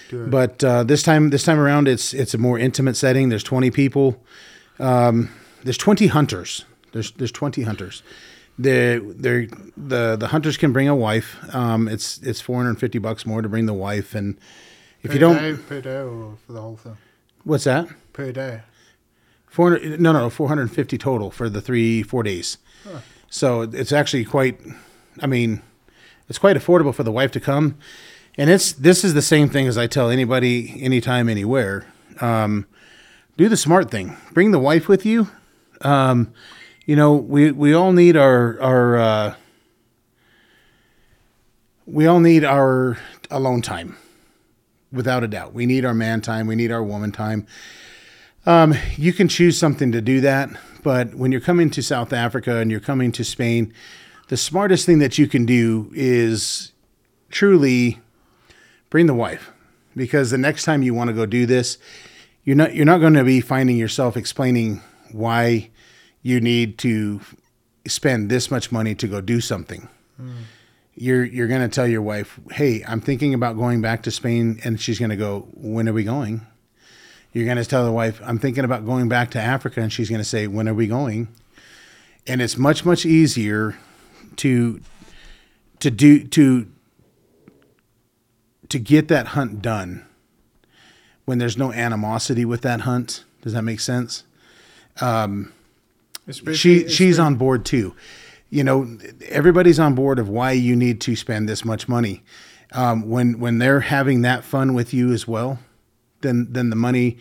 Good. 0.10 0.32
But 0.32 0.64
uh, 0.64 0.84
this 0.84 1.04
time, 1.04 1.30
this 1.30 1.44
time 1.44 1.60
around, 1.60 1.88
it's 1.88 2.14
it's 2.14 2.34
a 2.34 2.38
more 2.38 2.60
intimate 2.60 2.98
setting. 2.98 3.30
There's 3.30 3.44
20 3.44 3.70
people. 3.72 4.22
Um, 4.80 5.30
there's 5.64 5.78
20 5.78 6.08
hunters. 6.08 6.66
There's 6.92 7.12
there's 7.12 7.32
20 7.32 7.64
hunters. 7.64 8.04
They 8.58 8.98
the 9.00 10.18
the 10.20 10.28
hunters 10.28 10.58
can 10.58 10.74
bring 10.74 10.88
a 10.88 10.96
wife. 10.96 11.38
Um, 11.56 11.88
it's 11.88 12.20
it's 12.20 12.42
450 12.42 13.00
bucks 13.00 13.26
more 13.26 13.42
to 13.42 13.50
bring 13.50 13.66
the 13.66 13.74
wife, 13.74 14.14
and 14.16 14.38
if 15.02 15.12
per 15.12 15.14
you 15.14 15.20
don't, 15.20 15.38
day, 15.38 15.54
per 15.56 15.82
day 15.82 16.02
or 16.02 16.38
for 16.46 16.54
the 16.54 16.62
whole 16.62 16.76
thing 16.76 16.98
what's 17.44 17.64
that? 17.64 17.88
per 18.14 18.32
day. 18.32 18.62
400 19.48 20.00
no 20.00 20.12
no 20.12 20.30
450 20.30 20.98
total 20.98 21.32
for 21.32 21.50
the 21.50 21.60
three 21.62 22.04
four 22.04 22.22
days 22.22 22.60
so 23.30 23.62
it's 23.62 23.92
actually 23.92 24.24
quite 24.24 24.60
i 25.22 25.26
mean 25.26 25.64
it's 26.28 26.38
quite 26.38 26.56
affordable 26.56 26.94
for 26.94 27.02
the 27.02 27.12
wife 27.12 27.32
to 27.32 27.40
come 27.40 27.76
and 28.38 28.52
it's 28.52 28.72
this 28.72 29.04
is 29.04 29.16
the 29.16 29.24
same 29.24 29.50
thing 29.50 29.66
as 29.66 29.76
i 29.76 29.88
tell 29.88 30.12
anybody 30.12 30.80
anytime 30.84 31.28
anywhere 31.28 31.88
um, 32.22 32.68
do 33.38 33.50
the 33.50 33.58
smart 33.58 33.90
thing 33.90 34.16
bring 34.34 34.52
the 34.52 34.60
wife 34.60 34.88
with 34.88 35.04
you 35.04 35.30
um, 35.82 36.32
you 36.90 36.96
know 36.96 37.14
we 37.14 37.52
we 37.52 37.72
all 37.72 37.92
need 37.92 38.18
our 38.18 38.60
our 38.60 38.98
uh, 38.98 39.36
we 41.86 42.08
all 42.08 42.20
need 42.20 42.44
our 42.44 42.98
alone 43.30 43.62
time 43.62 43.96
without 44.92 45.24
a 45.24 45.28
doubt. 45.28 45.54
We 45.54 45.68
need 45.68 45.86
our 45.86 45.94
man 45.94 46.22
time. 46.22 46.48
We 46.48 46.56
need 46.56 46.72
our 46.72 46.82
woman 46.82 47.12
time. 47.12 47.46
Um, 48.48 48.74
you 48.98 49.14
can 49.14 49.28
choose 49.28 49.56
something 49.56 49.92
to 49.92 50.02
do 50.02 50.20
that, 50.22 50.50
but 50.82 51.14
when 51.14 51.32
you're 51.32 51.42
coming 51.42 51.70
to 51.70 51.84
South 51.84 52.12
Africa 52.12 52.58
and 52.58 52.72
you're 52.72 52.80
coming 52.80 53.12
to 53.12 53.24
Spain, 53.24 53.72
the 54.30 54.38
smartest 54.38 54.88
thing 54.88 54.98
that 54.98 55.20
you 55.20 55.28
can 55.28 55.46
do 55.46 55.92
is 55.94 56.72
truly 57.30 58.00
bring 58.90 59.06
the 59.06 59.14
wife, 59.14 59.52
because 59.96 60.32
the 60.32 60.40
next 60.40 60.64
time 60.66 60.82
you 60.82 60.96
want 60.96 61.10
to 61.10 61.14
go 61.14 61.28
do 61.28 61.46
this, 61.46 61.78
you're 62.44 62.56
not 62.56 62.74
you're 62.74 62.84
not 62.84 62.98
going 62.98 63.14
to 63.14 63.24
be 63.24 63.42
finding 63.42 63.78
yourself 63.78 64.18
explaining 64.18 64.82
why 65.12 65.69
you 66.22 66.40
need 66.42 66.78
to 66.80 67.22
spend 67.88 68.30
this 68.30 68.52
much 68.52 68.72
money 68.72 68.96
to 68.96 69.08
go 69.08 69.22
do 69.22 69.42
something. 69.42 69.88
You're 70.96 71.24
you're 71.24 71.48
going 71.48 71.62
to 71.62 71.74
tell 71.74 71.88
your 71.88 72.02
wife, 72.02 72.40
"Hey, 72.52 72.84
I'm 72.86 73.00
thinking 73.00 73.34
about 73.34 73.56
going 73.56 73.82
back 73.82 74.04
to 74.04 74.12
Spain," 74.12 74.60
and 74.64 74.80
she's 74.80 75.00
going 75.00 75.12
to 75.12 75.16
go, 75.16 75.48
"When 75.54 75.88
are 75.88 75.94
we 75.94 76.04
going?" 76.04 76.46
You're 77.32 77.46
going 77.46 77.58
to 77.58 77.66
tell 77.66 77.86
the 77.86 77.92
wife, 77.92 78.20
I'm 78.24 78.40
thinking 78.40 78.66
about 78.66 78.86
going 78.86 79.08
back 79.08 79.32
to 79.32 79.40
Africa. 79.40 79.82
And 79.82 79.94
she's 79.94 80.10
going 80.10 80.22
to 80.22 80.28
say, 80.28 80.48
When 80.48 80.68
are 80.68 80.74
we 80.74 80.88
going? 80.88 81.28
And 82.26 82.42
it's 82.42 82.58
much, 82.58 82.86
much 82.86 83.06
easier 83.06 83.78
to 84.38 84.82
to 85.80 85.92
do 85.92 86.24
to 86.28 86.68
to 88.70 88.80
get 88.80 89.08
that 89.08 89.28
hunt 89.28 89.62
done 89.62 90.06
when 91.26 91.38
there's 91.38 91.58
no 91.58 91.72
animosity 91.72 92.46
with 92.46 92.62
that 92.62 92.82
hunt. 92.82 93.24
Does 93.42 93.54
that 93.54 93.64
make 93.64 93.80
sense? 93.80 94.24
Um, 95.00 95.54
She 96.54 96.88
she's 96.90 97.20
on 97.20 97.36
board 97.36 97.66
too. 97.66 97.96
You 98.50 98.64
know, 98.64 98.98
everybody's 99.28 99.80
on 99.80 99.96
board 99.96 100.20
of 100.20 100.28
why 100.28 100.52
you 100.52 100.76
need 100.76 101.02
to 101.02 101.16
spend 101.16 101.48
this 101.48 101.64
much 101.64 101.88
money. 101.88 102.24
Um, 102.72 103.10
when 103.10 103.40
when 103.40 103.58
they're 103.58 103.82
having 103.82 104.22
that 104.24 104.44
fun 104.44 104.74
with 104.74 104.94
you 104.94 105.12
as 105.12 105.28
well, 105.28 105.60
then 106.22 106.48
then 106.52 106.70
the 106.70 106.76
money, 106.76 107.18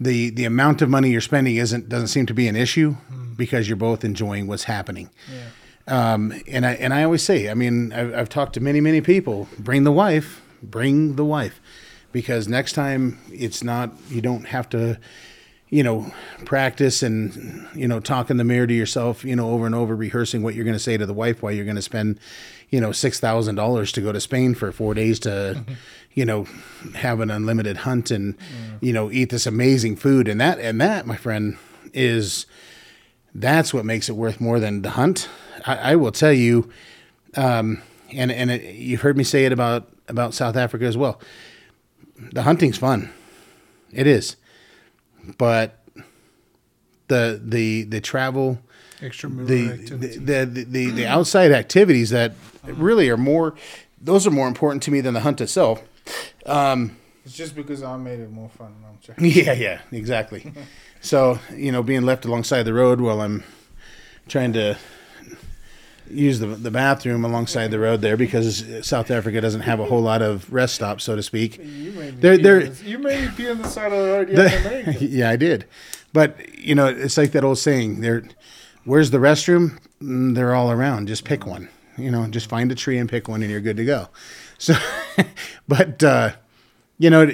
the 0.00 0.30
the 0.30 0.44
amount 0.44 0.82
of 0.82 0.88
money 0.88 1.10
you're 1.10 1.20
spending 1.20 1.56
isn't 1.56 1.88
doesn't 1.88 2.08
seem 2.08 2.26
to 2.26 2.34
be 2.34 2.48
an 2.48 2.56
issue 2.56 2.96
because 3.36 3.68
you're 3.68 3.76
both 3.76 4.04
enjoying 4.04 4.46
what's 4.46 4.64
happening. 4.64 5.10
Um, 5.86 6.32
and 6.48 6.64
I 6.64 6.72
and 6.74 6.94
I 6.94 7.02
always 7.04 7.22
say, 7.22 7.50
I 7.50 7.54
mean, 7.54 7.92
I've, 7.92 8.14
I've 8.14 8.28
talked 8.28 8.54
to 8.54 8.60
many 8.60 8.80
many 8.80 9.00
people. 9.00 9.48
Bring 9.58 9.84
the 9.84 9.92
wife, 9.92 10.42
bring 10.62 11.16
the 11.16 11.24
wife, 11.24 11.60
because 12.12 12.48
next 12.48 12.72
time 12.72 13.18
it's 13.30 13.62
not 13.62 13.90
you 14.08 14.20
don't 14.20 14.46
have 14.46 14.68
to 14.70 14.98
you 15.70 15.82
know, 15.82 16.12
practice 16.44 17.02
and, 17.02 17.66
you 17.74 17.88
know, 17.88 17.98
talk 17.98 18.30
in 18.30 18.36
the 18.36 18.44
mirror 18.44 18.66
to 18.66 18.74
yourself, 18.74 19.24
you 19.24 19.34
know, 19.34 19.50
over 19.50 19.66
and 19.66 19.74
over, 19.74 19.96
rehearsing 19.96 20.42
what 20.42 20.54
you're 20.54 20.64
going 20.64 20.76
to 20.76 20.82
say 20.82 20.96
to 20.96 21.06
the 21.06 21.14
wife 21.14 21.42
while 21.42 21.52
you're 21.52 21.64
going 21.64 21.74
to 21.74 21.82
spend, 21.82 22.20
you 22.70 22.80
know, 22.80 22.90
$6,000 22.90 23.92
to 23.92 24.00
go 24.00 24.12
to 24.12 24.20
Spain 24.20 24.54
for 24.54 24.70
four 24.72 24.94
days 24.94 25.18
to, 25.20 25.64
you 26.12 26.24
know, 26.24 26.46
have 26.94 27.20
an 27.20 27.30
unlimited 27.30 27.78
hunt 27.78 28.10
and, 28.10 28.36
you 28.80 28.92
know, 28.92 29.10
eat 29.10 29.30
this 29.30 29.46
amazing 29.46 29.96
food. 29.96 30.28
And 30.28 30.40
that, 30.40 30.58
and 30.58 30.80
that, 30.80 31.06
my 31.06 31.16
friend, 31.16 31.56
is, 31.92 32.46
that's 33.34 33.72
what 33.72 33.84
makes 33.84 34.08
it 34.08 34.12
worth 34.12 34.40
more 34.40 34.60
than 34.60 34.82
the 34.82 34.90
hunt. 34.90 35.28
I, 35.66 35.76
I 35.76 35.96
will 35.96 36.12
tell 36.12 36.32
you, 36.32 36.70
um, 37.36 37.82
and, 38.12 38.30
and 38.30 38.50
it, 38.50 38.74
you've 38.74 39.00
heard 39.00 39.16
me 39.16 39.24
say 39.24 39.44
it 39.44 39.52
about, 39.52 39.88
about 40.08 40.34
South 40.34 40.56
Africa 40.56 40.84
as 40.84 40.96
well. 40.96 41.20
The 42.32 42.42
hunting's 42.42 42.78
fun. 42.78 43.10
It 43.92 44.06
is 44.06 44.36
but 45.38 45.80
the 47.08 47.40
the 47.44 47.82
the 47.84 48.00
travel 48.00 48.58
Extra 49.02 49.28
the 49.28 49.70
activity. 49.70 50.16
the, 50.18 50.44
the 50.46 50.64
the 50.64 50.90
the 50.90 51.06
outside 51.06 51.52
activities 51.52 52.10
that 52.10 52.32
really 52.64 53.08
are 53.10 53.16
more 53.16 53.54
those 54.00 54.26
are 54.26 54.30
more 54.30 54.48
important 54.48 54.82
to 54.84 54.90
me 54.90 55.00
than 55.00 55.14
the 55.14 55.20
hunt 55.20 55.40
itself 55.40 55.82
um, 56.46 56.96
it's 57.24 57.34
just 57.36 57.54
because 57.56 57.82
I 57.82 57.96
made 57.96 58.20
it 58.20 58.30
more 58.30 58.50
fun. 58.50 58.74
I'm 58.88 58.98
joking. 59.02 59.24
yeah 59.26 59.52
yeah 59.52 59.80
exactly 59.92 60.52
so 61.00 61.38
you 61.54 61.72
know 61.72 61.82
being 61.82 62.02
left 62.02 62.24
alongside 62.24 62.62
the 62.64 62.72
road 62.74 63.00
while 63.00 63.20
i'm 63.20 63.42
trying 64.28 64.52
to 64.54 64.78
use 66.10 66.38
the, 66.38 66.46
the 66.46 66.70
bathroom 66.70 67.24
alongside 67.24 67.68
the 67.70 67.78
road 67.78 68.00
there 68.02 68.16
because 68.16 68.64
south 68.86 69.10
africa 69.10 69.40
doesn't 69.40 69.62
have 69.62 69.80
a 69.80 69.84
whole 69.86 70.02
lot 70.02 70.20
of 70.22 70.52
rest 70.52 70.74
stops 70.74 71.02
so 71.04 71.16
to 71.16 71.22
speak 71.22 71.56
You 71.58 71.92
made 71.92 72.14
me 72.14 72.20
They're- 72.20 72.36
pee 72.36 72.42
they're- 72.42 72.66
on 72.66 72.72
the- 72.74 72.84
you 72.84 72.98
made 72.98 73.20
me 73.24 73.30
pee 73.36 73.48
on 73.50 73.58
the 73.62 73.68
side 73.68 73.92
of 73.92 74.02
the 74.04 74.12
road. 74.12 74.28
Yeah, 74.30 74.90
yeah, 75.00 75.30
I 75.30 75.36
did. 75.36 75.64
But 76.12 76.56
you 76.58 76.74
know, 76.74 76.86
it's 76.86 77.16
like 77.16 77.32
that 77.32 77.42
old 77.42 77.58
saying: 77.58 78.00
"There, 78.00 78.22
where's 78.84 79.10
the 79.10 79.18
restroom? 79.18 79.78
Mm, 80.00 80.34
They're 80.36 80.54
all 80.54 80.70
around. 80.70 81.08
Just 81.08 81.24
pick 81.24 81.44
one. 81.46 81.68
You 81.98 82.10
know, 82.12 82.24
just 82.28 82.48
find 82.48 82.70
a 82.70 82.74
tree 82.76 82.98
and 82.98 83.08
pick 83.08 83.26
one, 83.26 83.42
and 83.42 83.50
you're 83.50 83.60
good 83.60 83.76
to 83.78 83.84
go." 83.84 84.08
So, 84.58 84.74
but 85.68 86.02
uh, 86.04 86.30
you 86.98 87.10
know, 87.10 87.32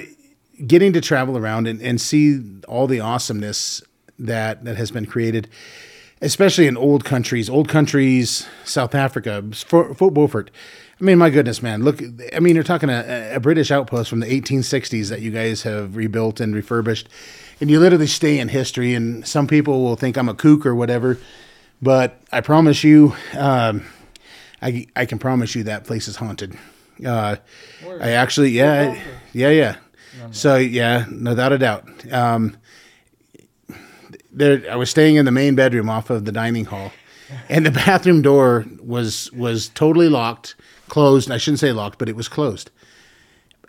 getting 0.65 0.93
to 0.93 1.01
travel 1.01 1.37
around 1.37 1.67
and, 1.67 1.79
and 1.81 2.01
see 2.01 2.41
all 2.67 2.87
the 2.87 2.99
awesomeness 3.01 3.83
that 4.17 4.63
that 4.65 4.77
has 4.77 4.89
been 4.89 5.05
created, 5.05 5.47
especially 6.21 6.67
in 6.67 6.77
old 6.77 7.03
countries, 7.03 7.49
old 7.49 7.67
countries, 7.67 8.47
South 8.63 8.93
Africa, 8.95 9.43
Fort, 9.53 9.97
Fort 9.97 10.13
Beaufort. 10.13 10.51
I 10.99 11.03
mean, 11.03 11.17
my 11.17 11.31
goodness, 11.31 11.63
man! 11.63 11.83
Look, 11.83 11.99
I 12.33 12.39
mean, 12.39 12.53
you're 12.53 12.63
talking 12.63 12.89
a, 12.89 13.33
a 13.33 13.39
British 13.39 13.71
outpost 13.71 14.09
from 14.09 14.19
the 14.19 14.27
1860s 14.27 15.09
that 15.09 15.21
you 15.21 15.31
guys 15.31 15.63
have 15.63 15.95
rebuilt 15.95 16.39
and 16.39 16.53
refurbished, 16.53 17.09
and 17.59 17.71
you 17.71 17.79
literally 17.79 18.05
stay 18.07 18.37
in 18.37 18.49
history. 18.49 18.93
And 18.93 19.27
some 19.27 19.47
people 19.47 19.81
will 19.81 19.95
think 19.95 20.15
I'm 20.15 20.29
a 20.29 20.35
kook 20.35 20.63
or 20.63 20.75
whatever, 20.75 21.17
but 21.81 22.21
I 22.31 22.41
promise 22.41 22.83
you, 22.83 23.15
um, 23.35 23.83
I 24.61 24.85
I 24.95 25.07
can 25.07 25.17
promise 25.17 25.55
you 25.55 25.63
that 25.63 25.85
place 25.85 26.07
is 26.07 26.17
haunted. 26.17 26.55
Uh, 27.03 27.37
I 27.99 28.11
actually, 28.11 28.51
yeah, 28.51 29.01
yeah, 29.33 29.49
yeah. 29.49 29.75
So 30.29 30.57
yeah, 30.57 31.07
without 31.09 31.51
a 31.51 31.57
doubt. 31.57 32.13
Um, 32.13 32.57
there, 34.33 34.63
I 34.71 34.75
was 34.75 34.89
staying 34.89 35.15
in 35.15 35.25
the 35.25 35.31
main 35.31 35.55
bedroom 35.55 35.89
off 35.89 36.09
of 36.09 36.25
the 36.25 36.31
dining 36.31 36.65
hall, 36.65 36.91
and 37.49 37.65
the 37.65 37.71
bathroom 37.85 38.21
door 38.21 38.65
was 38.81 39.31
was 39.31 39.69
totally 39.69 40.09
locked, 40.09 40.55
closed. 40.87 41.29
I 41.31 41.37
shouldn't 41.37 41.59
say 41.59 41.71
locked, 41.71 41.99
but 41.99 42.09
it 42.09 42.15
was 42.15 42.27
closed. 42.27 42.71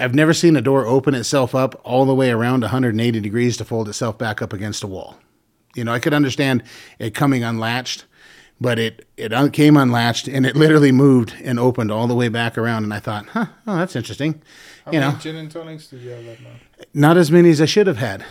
I've 0.00 0.14
never 0.14 0.32
seen 0.32 0.56
a 0.56 0.62
door 0.62 0.86
open 0.86 1.14
itself 1.14 1.54
up 1.54 1.80
all 1.84 2.06
the 2.06 2.14
way 2.14 2.30
around 2.30 2.62
180 2.62 3.20
degrees 3.20 3.56
to 3.58 3.64
fold 3.64 3.88
itself 3.88 4.18
back 4.18 4.40
up 4.42 4.52
against 4.52 4.82
a 4.82 4.86
wall. 4.86 5.18
You 5.74 5.84
know, 5.84 5.92
I 5.92 5.98
could 6.00 6.14
understand 6.14 6.62
it 6.98 7.14
coming 7.14 7.44
unlatched, 7.44 8.06
but 8.60 8.78
it 8.78 9.06
it 9.16 9.32
un- 9.32 9.50
came 9.50 9.76
unlatched 9.76 10.28
and 10.28 10.44
it 10.46 10.56
literally 10.56 10.92
moved 10.92 11.34
and 11.42 11.58
opened 11.58 11.90
all 11.92 12.06
the 12.06 12.14
way 12.14 12.28
back 12.28 12.56
around. 12.58 12.84
And 12.84 12.92
I 12.94 13.00
thought, 13.00 13.26
huh, 13.26 13.46
oh, 13.66 13.76
that's 13.76 13.94
interesting. 13.96 14.42
How 14.84 14.92
you 14.92 15.00
many 15.00 15.12
know, 15.12 15.18
gin 15.18 15.36
and 15.36 15.50
tonics 15.50 15.86
did 15.88 16.00
you 16.00 16.10
have 16.10 16.24
that 16.24 16.40
night? 16.40 16.86
not 16.94 17.16
as 17.16 17.30
many 17.30 17.50
as 17.50 17.60
I 17.60 17.66
should 17.66 17.86
have 17.86 17.98
had. 17.98 18.24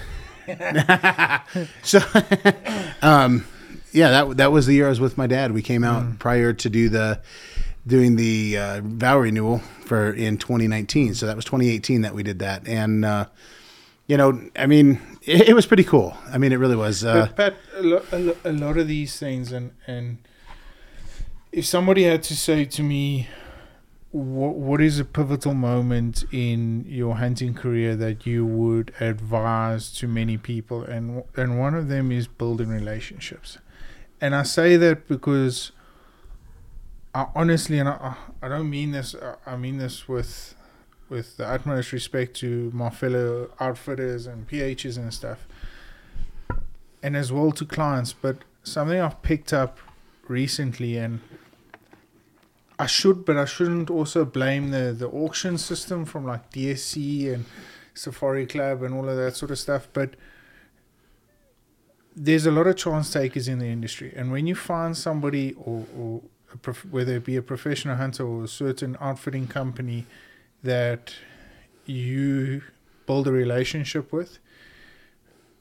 so, 1.84 2.00
um, 3.02 3.46
yeah, 3.92 4.10
that 4.12 4.38
that 4.38 4.52
was 4.52 4.66
the 4.66 4.74
year 4.74 4.86
I 4.86 4.90
was 4.90 5.00
with 5.00 5.18
my 5.18 5.28
dad. 5.28 5.52
We 5.52 5.62
came 5.62 5.84
out 5.84 6.20
prior 6.20 6.54
to 6.54 6.70
do 6.70 6.90
the 6.90 7.20
doing 7.86 8.16
the 8.16 8.58
uh, 8.58 8.82
vow 8.84 9.20
renewal 9.20 9.60
for 9.86 10.12
in 10.12 10.38
2019. 10.38 11.16
So 11.16 11.26
that 11.26 11.36
was 11.36 11.46
2018 11.46 12.02
that 12.02 12.14
we 12.14 12.24
did 12.24 12.40
that, 12.40 12.68
and 12.68 13.04
uh, 13.04 13.26
you 14.08 14.18
know, 14.18 14.42
I 14.56 14.66
mean, 14.68 15.00
it, 15.24 15.50
it 15.50 15.54
was 15.54 15.66
pretty 15.66 15.84
cool. 15.84 16.16
I 16.32 16.38
mean, 16.38 16.52
it 16.52 16.58
really 16.58 16.76
was. 16.76 17.04
Uh, 17.04 17.28
but 17.28 17.36
Pat, 17.36 17.56
a, 17.76 17.82
lo- 17.82 18.06
a, 18.12 18.20
lo- 18.20 18.38
a 18.46 18.52
lot 18.52 18.78
of 18.78 18.88
these 18.88 19.18
things, 19.18 19.52
and 19.52 19.72
and 19.88 20.18
if 21.52 21.66
somebody 21.66 22.04
had 22.04 22.24
to 22.24 22.36
say 22.36 22.66
to 22.66 22.84
me, 22.84 23.28
what 24.12 24.56
what 24.56 24.82
is 24.82 25.00
a 25.00 25.06
pivotal 25.06 25.54
moment 25.54 26.24
in 26.32 26.86
your 26.88 27.16
hunting 27.16 27.54
career 27.54 27.96
that 27.96 28.26
you 28.26 28.46
would 28.46 28.94
advise 29.00 29.92
to 29.94 30.08
many 30.08 30.38
people, 30.38 30.84
and 30.84 31.24
and 31.36 31.60
one 31.60 31.76
of 31.76 31.88
them 31.88 32.12
is 32.12 32.28
building 32.28 32.70
relationships, 32.70 33.58
and 34.20 34.36
I 34.36 34.44
say 34.44 34.78
that 34.78 35.08
because. 35.08 35.72
I 37.14 37.28
honestly, 37.36 37.78
and 37.78 37.90
I, 37.90 38.16
I 38.42 38.48
don't 38.48 38.70
mean 38.70 38.92
this. 38.92 39.18
I 39.46 39.58
mean 39.58 39.80
this 39.80 40.08
with, 40.08 40.56
with 41.10 41.36
the 41.36 41.46
utmost 41.46 41.92
respect 41.92 42.38
to 42.38 42.72
my 42.74 42.90
fellow 42.90 43.50
outfitters 43.60 44.28
and 44.28 44.48
PHs 44.48 44.96
and 44.96 45.14
stuff 45.14 45.46
and 47.04 47.16
as 47.16 47.32
well 47.32 47.52
to 47.52 47.66
clients. 47.66 48.14
But 48.14 48.38
something 48.64 49.00
I've 49.00 49.22
picked 49.22 49.54
up 49.54 49.78
recently, 50.28 50.98
and 50.98 51.22
I 52.82 52.88
should, 52.88 53.26
but 53.26 53.38
I 53.38 53.46
shouldn't 53.46 53.92
also 53.92 54.26
blame 54.26 54.72
the 54.72 54.92
the 54.92 55.08
auction 55.08 55.60
system 55.60 56.04
from 56.04 56.26
like 56.26 56.52
DSC 56.52 57.32
and 57.32 57.46
Safari 57.94 58.48
Club 58.48 58.82
and 58.82 58.92
all 58.96 59.08
of 59.08 59.16
that 59.18 59.36
sort 59.36 59.52
of 59.52 59.60
stuff. 59.60 59.88
But 59.94 60.16
there's 62.16 62.48
a 62.48 62.52
lot 62.52 62.66
of 62.66 62.76
chance 62.78 63.12
takers 63.14 63.48
in 63.48 63.60
the 63.60 63.68
industry, 63.68 64.12
and 64.16 64.32
when 64.32 64.48
you 64.48 64.56
find 64.56 64.98
somebody 64.98 65.54
or, 65.54 65.86
or 65.96 66.22
a 66.52 66.58
prof- 66.58 66.90
whether 66.90 67.18
it 67.18 67.24
be 67.24 67.36
a 67.36 67.44
professional 67.44 67.98
hunter 67.98 68.26
or 68.26 68.46
a 68.46 68.48
certain 68.48 68.98
outfitting 69.00 69.46
company 69.46 70.08
that 70.64 71.14
you 71.86 72.64
build 73.06 73.28
a 73.28 73.32
relationship 73.32 74.12
with, 74.12 74.40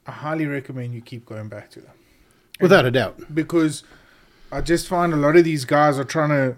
I 0.06 0.12
highly 0.12 0.46
recommend 0.46 0.94
you 0.94 1.02
keep 1.02 1.26
going 1.26 1.48
back 1.48 1.70
to 1.72 1.80
them 1.80 1.96
without 2.60 2.86
a 2.86 2.90
doubt. 2.90 3.34
because 3.34 3.84
I 4.50 4.62
just 4.62 4.88
find 4.88 5.12
a 5.12 5.16
lot 5.16 5.36
of 5.36 5.44
these 5.44 5.66
guys 5.66 5.98
are 5.98 6.10
trying 6.16 6.30
to 6.30 6.56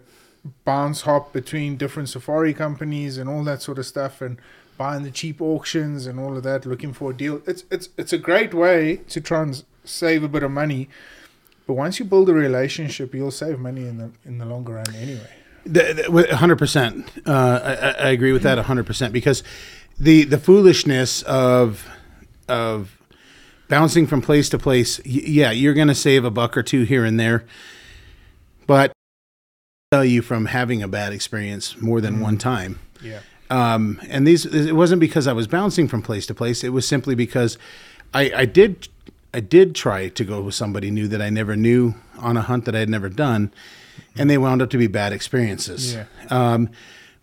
bounce 0.64 1.02
hop 1.02 1.32
between 1.32 1.76
different 1.76 2.08
safari 2.08 2.52
companies 2.54 3.16
and 3.18 3.28
all 3.30 3.44
that 3.44 3.62
sort 3.62 3.78
of 3.78 3.86
stuff 3.86 4.20
and 4.20 4.38
buying 4.76 5.02
the 5.04 5.10
cheap 5.10 5.40
auctions 5.40 6.06
and 6.06 6.18
all 6.18 6.36
of 6.36 6.42
that 6.42 6.66
looking 6.66 6.92
for 6.92 7.10
a 7.12 7.14
deal 7.14 7.40
it's 7.46 7.62
it's 7.70 7.88
it's 7.96 8.12
a 8.12 8.18
great 8.18 8.52
way 8.52 8.96
to 9.08 9.20
try 9.20 9.42
and 9.42 9.62
save 9.84 10.24
a 10.24 10.28
bit 10.28 10.42
of 10.42 10.50
money 10.50 10.88
but 11.66 11.74
once 11.74 11.98
you 12.00 12.04
build 12.04 12.28
a 12.28 12.34
relationship 12.34 13.14
you'll 13.14 13.30
save 13.30 13.58
money 13.60 13.82
in 13.86 13.98
the 13.98 14.10
in 14.24 14.38
the 14.38 14.44
longer 14.46 14.72
run 14.74 14.94
anyway 14.96 15.28
100%. 15.64 17.08
Uh, 17.26 17.30
I, 17.62 17.72
I- 17.74 18.06
I 18.06 18.10
agree 18.10 18.32
with 18.32 18.42
that 18.42 18.58
100% 18.58 19.12
because 19.12 19.42
the 19.98 20.24
the 20.24 20.38
foolishness 20.38 21.22
of 21.22 21.86
of 22.48 22.98
bouncing 23.68 24.06
from 24.08 24.20
place 24.22 24.48
to 24.48 24.58
place, 24.58 24.98
y- 25.06 25.22
yeah, 25.24 25.50
you're 25.52 25.74
going 25.74 25.88
to 25.88 25.94
save 25.94 26.24
a 26.24 26.30
buck 26.30 26.56
or 26.56 26.62
two 26.62 26.82
here 26.82 27.04
and 27.04 27.18
there. 27.20 27.44
Tell 29.92 30.04
you 30.06 30.22
from 30.22 30.46
having 30.46 30.82
a 30.82 30.88
bad 30.88 31.12
experience 31.12 31.78
more 31.82 32.00
than 32.00 32.20
one 32.20 32.38
time. 32.38 32.78
yeah 33.02 33.20
Um, 33.50 34.00
and 34.08 34.26
these 34.26 34.46
it 34.46 34.72
wasn't 34.72 35.00
because 35.00 35.26
I 35.26 35.34
was 35.34 35.46
bouncing 35.46 35.86
from 35.86 36.00
place 36.00 36.24
to 36.28 36.34
place. 36.34 36.64
It 36.64 36.70
was 36.70 36.88
simply 36.88 37.14
because 37.14 37.58
I, 38.14 38.32
I 38.34 38.44
did 38.46 38.88
I 39.34 39.40
did 39.40 39.74
try 39.74 40.08
to 40.08 40.24
go 40.24 40.40
with 40.40 40.54
somebody 40.54 40.90
new 40.90 41.08
that 41.08 41.20
I 41.20 41.28
never 41.28 41.56
knew 41.56 41.94
on 42.18 42.38
a 42.38 42.40
hunt 42.40 42.64
that 42.64 42.74
I 42.74 42.78
had 42.78 42.88
never 42.88 43.10
done, 43.10 43.52
and 44.16 44.30
they 44.30 44.38
wound 44.38 44.62
up 44.62 44.70
to 44.70 44.78
be 44.78 44.86
bad 44.86 45.12
experiences. 45.12 45.94
Yeah. 45.94 46.06
Um, 46.30 46.70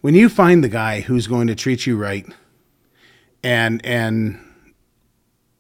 when 0.02 0.14
you 0.14 0.30
find 0.30 0.64
the 0.64 0.70
guy 0.70 1.02
who's 1.02 1.26
going 1.26 1.48
to 1.48 1.56
treat 1.56 1.88
you 1.88 1.98
right, 1.98 2.28
and 3.42 3.84
and 3.84 4.40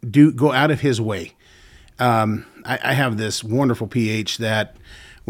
do 0.08 0.32
go 0.32 0.52
out 0.52 0.70
of 0.70 0.82
his 0.82 1.02
way. 1.02 1.34
Um, 1.98 2.46
I, 2.66 2.80
I 2.84 2.94
have 2.94 3.18
this 3.18 3.44
wonderful 3.44 3.88
PH 3.88 4.38
that 4.38 4.78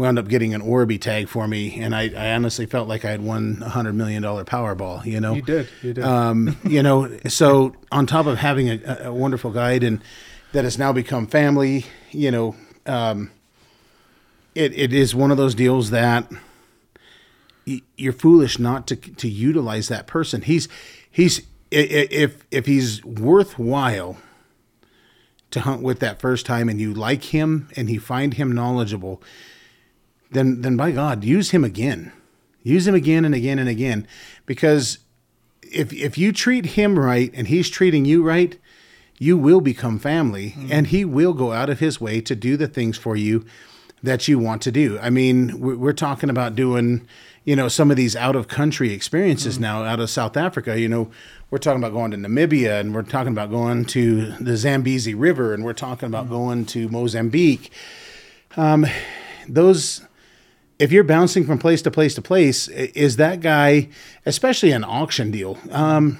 wound 0.00 0.18
up 0.18 0.26
getting 0.28 0.54
an 0.54 0.62
oribi 0.62 1.00
tag 1.00 1.28
for 1.28 1.46
me, 1.46 1.78
and 1.80 1.94
I, 1.94 2.08
I 2.08 2.32
honestly 2.34 2.66
felt 2.66 2.88
like 2.88 3.04
I 3.04 3.10
had 3.10 3.22
won 3.22 3.62
a 3.62 3.68
hundred 3.68 3.92
million 3.92 4.22
dollar 4.22 4.44
Powerball. 4.44 5.04
You 5.04 5.20
know, 5.20 5.34
you 5.34 5.42
did 5.42 5.68
you 5.82 5.92
did 5.92 6.04
um, 6.04 6.56
you 6.64 6.82
know, 6.82 7.18
so 7.28 7.74
on 7.92 8.06
top 8.06 8.26
of 8.26 8.38
having 8.38 8.70
a, 8.70 9.02
a 9.04 9.12
wonderful 9.12 9.50
guide 9.50 9.84
and 9.84 10.00
that 10.52 10.64
has 10.64 10.78
now 10.78 10.92
become 10.92 11.26
family, 11.26 11.84
you 12.10 12.30
know, 12.30 12.56
um, 12.86 13.30
it, 14.54 14.76
it 14.76 14.92
is 14.92 15.14
one 15.14 15.30
of 15.30 15.36
those 15.36 15.54
deals 15.54 15.90
that 15.90 16.28
y- 17.66 17.82
you're 17.96 18.12
foolish 18.12 18.58
not 18.58 18.86
to 18.88 18.96
to 18.96 19.28
utilize 19.28 19.88
that 19.88 20.06
person. 20.06 20.42
He's 20.42 20.66
he's 21.10 21.42
if 21.70 22.44
if 22.50 22.66
he's 22.66 23.04
worthwhile 23.04 24.16
to 25.50 25.60
hunt 25.60 25.82
with 25.82 25.98
that 26.00 26.20
first 26.20 26.46
time 26.46 26.68
and 26.68 26.80
you 26.80 26.94
like 26.94 27.24
him 27.24 27.68
and 27.76 27.90
you 27.90 28.00
find 28.00 28.34
him 28.34 28.52
knowledgeable, 28.52 29.22
then 30.30 30.62
then 30.62 30.76
by 30.76 30.92
God, 30.92 31.24
use 31.24 31.50
him 31.50 31.64
again. 31.64 32.12
Use 32.62 32.86
him 32.86 32.94
again 32.94 33.24
and 33.24 33.34
again 33.34 33.58
and 33.58 33.68
again. 33.68 34.06
Because 34.46 34.98
if 35.62 35.92
if 35.92 36.18
you 36.18 36.32
treat 36.32 36.66
him 36.66 36.98
right 36.98 37.30
and 37.34 37.48
he's 37.48 37.68
treating 37.68 38.04
you 38.04 38.22
right, 38.22 38.58
you 39.18 39.36
will 39.36 39.60
become 39.60 39.98
family 39.98 40.50
mm-hmm. 40.50 40.72
and 40.72 40.88
he 40.88 41.04
will 41.04 41.34
go 41.34 41.52
out 41.52 41.70
of 41.70 41.78
his 41.78 42.00
way 42.00 42.20
to 42.22 42.34
do 42.34 42.56
the 42.56 42.66
things 42.68 42.96
for 42.96 43.16
you 43.16 43.44
that 44.02 44.26
you 44.26 44.38
want 44.38 44.62
to 44.62 44.72
do. 44.72 44.98
I 44.98 45.10
mean, 45.10 45.60
we're, 45.60 45.92
talking 45.92 46.30
about 46.30 46.54
doing, 46.54 47.06
you 47.44 47.54
know, 47.54 47.68
some 47.68 47.90
of 47.90 47.98
these 47.98 48.16
out 48.16 48.34
of 48.34 48.48
country 48.48 48.94
experiences 48.94 49.54
mm-hmm. 49.54 49.64
now 49.64 49.84
out 49.84 50.00
of 50.00 50.08
South 50.08 50.38
Africa. 50.38 50.80
You 50.80 50.88
know, 50.88 51.10
we're 51.50 51.58
talking 51.58 51.82
about 51.82 51.92
going 51.92 52.10
to 52.12 52.16
Namibia 52.16 52.80
and 52.80 52.94
we're 52.94 53.02
talking 53.02 53.32
about 53.32 53.50
going 53.50 53.84
to 53.86 54.32
the 54.40 54.56
Zambezi 54.56 55.14
River 55.14 55.52
and 55.52 55.64
we're 55.64 55.74
talking 55.74 56.06
about 56.06 56.24
mm-hmm. 56.24 56.34
going 56.34 56.66
to 56.66 56.88
Mozambique. 56.88 57.70
Um, 58.56 58.86
those, 59.46 60.02
if 60.80 60.90
you're 60.90 61.04
bouncing 61.04 61.44
from 61.44 61.58
place 61.58 61.82
to 61.82 61.90
place 61.90 62.14
to 62.14 62.22
place, 62.22 62.66
is 62.68 63.16
that 63.16 63.40
guy, 63.40 63.90
especially 64.24 64.72
an 64.72 64.82
auction 64.82 65.30
deal? 65.30 65.58
Um, 65.70 66.18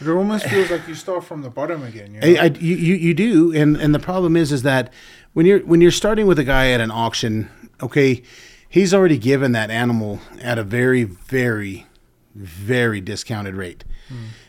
it 0.00 0.08
almost 0.08 0.46
feels 0.46 0.70
like 0.70 0.88
you 0.88 0.94
start 0.94 1.24
from 1.24 1.42
the 1.42 1.50
bottom 1.50 1.84
again. 1.84 2.14
You 2.14 2.20
know? 2.20 2.40
I, 2.40 2.44
I, 2.44 2.46
you, 2.58 2.74
you 2.74 3.14
do, 3.14 3.54
and 3.54 3.76
and 3.76 3.94
the 3.94 4.00
problem 4.00 4.34
is 4.34 4.50
is 4.50 4.62
that 4.62 4.92
when 5.34 5.46
you're 5.46 5.60
when 5.60 5.80
you're 5.82 5.92
starting 5.92 6.26
with 6.26 6.38
a 6.38 6.44
guy 6.44 6.70
at 6.70 6.80
an 6.80 6.90
auction, 6.90 7.50
okay, 7.82 8.22
he's 8.66 8.94
already 8.94 9.18
given 9.18 9.52
that 9.52 9.70
animal 9.70 10.20
at 10.40 10.58
a 10.58 10.64
very 10.64 11.04
very 11.04 11.86
very 12.34 13.00
discounted 13.00 13.54
rate. 13.54 13.84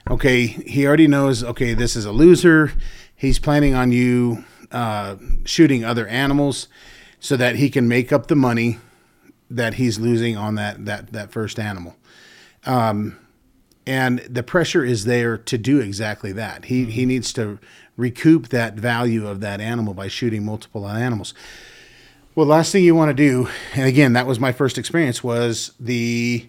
Okay, 0.09 0.47
he 0.47 0.87
already 0.87 1.07
knows. 1.07 1.43
Okay, 1.43 1.73
this 1.73 1.95
is 1.95 2.05
a 2.05 2.11
loser. 2.11 2.71
He's 3.15 3.39
planning 3.39 3.75
on 3.75 3.91
you 3.91 4.45
uh, 4.71 5.17
shooting 5.45 5.83
other 5.83 6.07
animals 6.07 6.67
so 7.19 7.37
that 7.37 7.57
he 7.57 7.69
can 7.69 7.87
make 7.87 8.11
up 8.11 8.27
the 8.27 8.35
money 8.35 8.79
that 9.49 9.75
he's 9.75 9.99
losing 9.99 10.37
on 10.37 10.55
that 10.55 10.85
that 10.85 11.11
that 11.13 11.31
first 11.31 11.59
animal 11.59 11.95
um, 12.65 13.17
and 13.85 14.19
the 14.19 14.43
pressure 14.43 14.85
is 14.85 15.05
there 15.05 15.37
to 15.37 15.57
do 15.57 15.79
exactly 15.79 16.31
that. 16.33 16.65
He 16.65 16.85
he 16.85 17.01
mm-hmm. 17.01 17.09
needs 17.09 17.33
to 17.33 17.59
recoup 17.97 18.49
that 18.49 18.75
value 18.75 19.27
of 19.27 19.39
that 19.41 19.61
animal 19.61 19.93
by 19.93 20.07
shooting 20.07 20.45
multiple 20.45 20.87
animals. 20.87 21.33
Well, 22.35 22.47
last 22.47 22.71
thing 22.71 22.83
you 22.83 22.95
want 22.95 23.09
to 23.09 23.13
do, 23.13 23.49
and 23.75 23.85
again, 23.85 24.13
that 24.13 24.25
was 24.25 24.39
my 24.39 24.51
first 24.51 24.77
experience, 24.77 25.23
was 25.23 25.73
the 25.79 26.47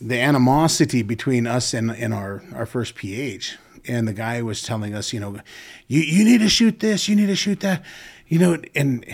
the 0.00 0.20
animosity 0.20 1.02
between 1.02 1.46
us 1.46 1.72
and, 1.72 1.90
and 1.90 2.12
our, 2.12 2.42
our 2.54 2.66
first 2.66 2.94
PH. 2.94 3.56
And 3.86 4.08
the 4.08 4.12
guy 4.12 4.42
was 4.42 4.60
telling 4.60 4.94
us, 4.94 5.12
you 5.12 5.20
know, 5.20 5.40
you, 5.86 6.00
you 6.00 6.24
need 6.24 6.38
to 6.38 6.48
shoot 6.48 6.80
this, 6.80 7.08
you 7.08 7.14
need 7.14 7.26
to 7.26 7.36
shoot 7.36 7.60
that, 7.60 7.82
you 8.26 8.38
know, 8.38 8.58
and 8.74 9.06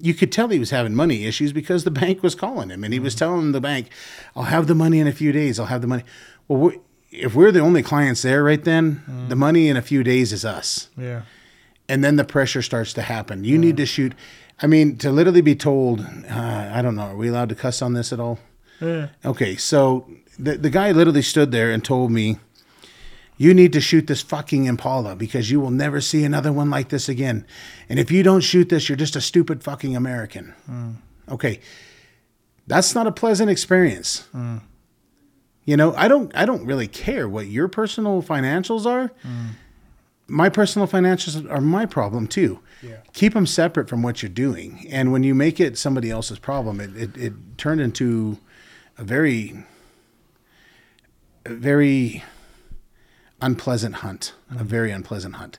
you 0.00 0.14
could 0.14 0.32
tell 0.32 0.48
he 0.48 0.58
was 0.58 0.70
having 0.70 0.94
money 0.94 1.24
issues 1.24 1.52
because 1.52 1.84
the 1.84 1.90
bank 1.90 2.22
was 2.22 2.34
calling 2.34 2.70
him 2.70 2.84
and 2.84 2.92
he 2.92 3.00
was 3.00 3.14
telling 3.14 3.52
the 3.52 3.60
bank, 3.60 3.88
I'll 4.36 4.44
have 4.44 4.66
the 4.66 4.74
money 4.74 5.00
in 5.00 5.06
a 5.06 5.12
few 5.12 5.32
days, 5.32 5.58
I'll 5.58 5.66
have 5.66 5.80
the 5.80 5.86
money. 5.86 6.04
Well, 6.46 6.58
we're, 6.58 6.76
if 7.10 7.34
we're 7.34 7.52
the 7.52 7.60
only 7.60 7.82
clients 7.82 8.22
there 8.22 8.44
right 8.44 8.62
then, 8.62 9.02
the 9.28 9.36
money 9.36 9.68
in 9.68 9.76
a 9.76 9.82
few 9.82 10.02
days 10.02 10.32
is 10.32 10.44
us 10.44 10.88
yeah. 10.96 11.22
and 11.88 12.04
then 12.04 12.16
the 12.16 12.24
pressure 12.24 12.60
starts 12.62 12.92
to 12.94 13.02
happen. 13.02 13.44
You 13.44 13.56
need 13.56 13.76
to 13.78 13.86
shoot. 13.86 14.12
I 14.60 14.66
mean, 14.66 14.98
to 14.98 15.10
literally 15.10 15.40
be 15.40 15.54
told, 15.54 16.00
uh, 16.00 16.70
I 16.74 16.82
don't 16.82 16.96
know, 16.96 17.02
are 17.02 17.16
we 17.16 17.28
allowed 17.28 17.48
to 17.48 17.54
cuss 17.54 17.80
on 17.80 17.94
this 17.94 18.12
at 18.12 18.20
all? 18.20 18.38
Yeah. 18.80 19.08
Okay, 19.24 19.56
so 19.56 20.08
the 20.38 20.56
the 20.56 20.70
guy 20.70 20.92
literally 20.92 21.22
stood 21.22 21.50
there 21.50 21.70
and 21.70 21.84
told 21.84 22.10
me, 22.10 22.38
"You 23.38 23.54
need 23.54 23.72
to 23.72 23.80
shoot 23.80 24.06
this 24.06 24.20
fucking 24.20 24.66
Impala 24.66 25.16
because 25.16 25.50
you 25.50 25.60
will 25.60 25.70
never 25.70 26.02
see 26.02 26.24
another 26.24 26.52
one 26.52 26.68
like 26.68 26.90
this 26.90 27.08
again. 27.08 27.46
And 27.88 27.98
if 27.98 28.10
you 28.10 28.22
don't 28.22 28.42
shoot 28.42 28.68
this, 28.68 28.88
you're 28.88 28.96
just 28.96 29.16
a 29.16 29.20
stupid 29.22 29.64
fucking 29.64 29.96
American." 29.96 30.54
Mm. 30.70 30.96
Okay, 31.30 31.60
that's 32.66 32.94
not 32.94 33.06
a 33.06 33.12
pleasant 33.12 33.48
experience. 33.48 34.28
Mm. 34.34 34.60
You 35.64 35.76
know, 35.76 35.94
I 35.96 36.08
don't 36.08 36.34
I 36.36 36.44
don't 36.44 36.66
really 36.66 36.88
care 36.88 37.28
what 37.28 37.46
your 37.46 37.68
personal 37.68 38.22
financials 38.22 38.84
are. 38.84 39.10
Mm. 39.26 39.50
My 40.26 40.50
personal 40.50 40.86
financials 40.86 41.50
are 41.50 41.60
my 41.60 41.86
problem 41.86 42.26
too. 42.26 42.60
Yeah. 42.82 42.98
Keep 43.12 43.34
them 43.34 43.46
separate 43.46 43.88
from 43.88 44.02
what 44.02 44.22
you're 44.22 44.28
doing. 44.28 44.86
And 44.90 45.10
when 45.10 45.24
you 45.24 45.34
make 45.34 45.58
it 45.58 45.76
somebody 45.78 46.10
else's 46.10 46.38
problem, 46.38 46.80
it, 46.80 46.96
it, 46.96 47.16
it 47.16 47.32
turned 47.56 47.80
into 47.80 48.38
a 48.96 49.04
very, 49.04 49.64
a 51.44 51.54
very 51.54 52.22
unpleasant 53.40 53.96
hunt, 53.96 54.34
a 54.50 54.64
very 54.64 54.90
unpleasant 54.90 55.36
hunt. 55.36 55.58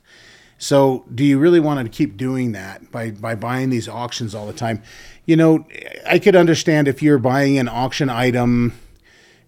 So, 0.57 1.05
do 1.13 1.23
you 1.23 1.39
really 1.39 1.61
want 1.61 1.85
to 1.85 1.89
keep 1.89 2.17
doing 2.17 2.51
that 2.51 2.91
by 2.91 3.11
by 3.11 3.35
buying 3.35 3.69
these 3.69 3.87
auctions 3.87 4.35
all 4.35 4.45
the 4.45 4.53
time? 4.53 4.83
You 5.25 5.37
know, 5.37 5.65
I 6.05 6.19
could 6.19 6.35
understand 6.35 6.87
if 6.87 7.01
you're 7.01 7.17
buying 7.17 7.57
an 7.57 7.69
auction 7.69 8.09
item. 8.09 8.77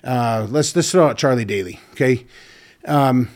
Uh, 0.04 0.48
let's 0.50 0.74
let's 0.76 0.90
throw 0.92 1.08
out 1.08 1.18
Charlie 1.18 1.46
Daly, 1.46 1.80
okay? 1.92 2.26
Um, 2.86 3.30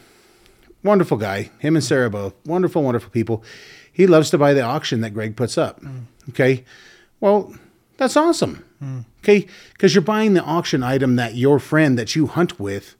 wonderful 0.84 1.18
guy, 1.18 1.52
him 1.60 1.76
and 1.76 1.84
Sarah 1.84 2.10
both 2.10 2.34
wonderful, 2.46 2.82
wonderful 2.82 3.12
people. 3.12 3.44
He 3.92 4.08
loves 4.08 4.30
to 4.30 4.38
buy 4.38 4.54
the 4.54 4.62
auction 4.62 5.02
that 5.02 5.14
Greg 5.14 5.36
puts 5.36 5.58
up. 5.58 5.82
Okay, 6.30 6.64
well, 7.20 7.54
that's 7.98 8.18
awesome. 8.18 8.66
Okay, 9.24 9.48
because 9.74 9.96
you're 9.96 10.02
buying 10.04 10.36
the 10.36 10.44
auction 10.44 10.84
item 10.84 11.16
that 11.16 11.36
your 11.36 11.60
friend 11.60 11.98
that 11.98 12.16
you 12.16 12.28
hunt 12.28 12.60
with 12.60 12.96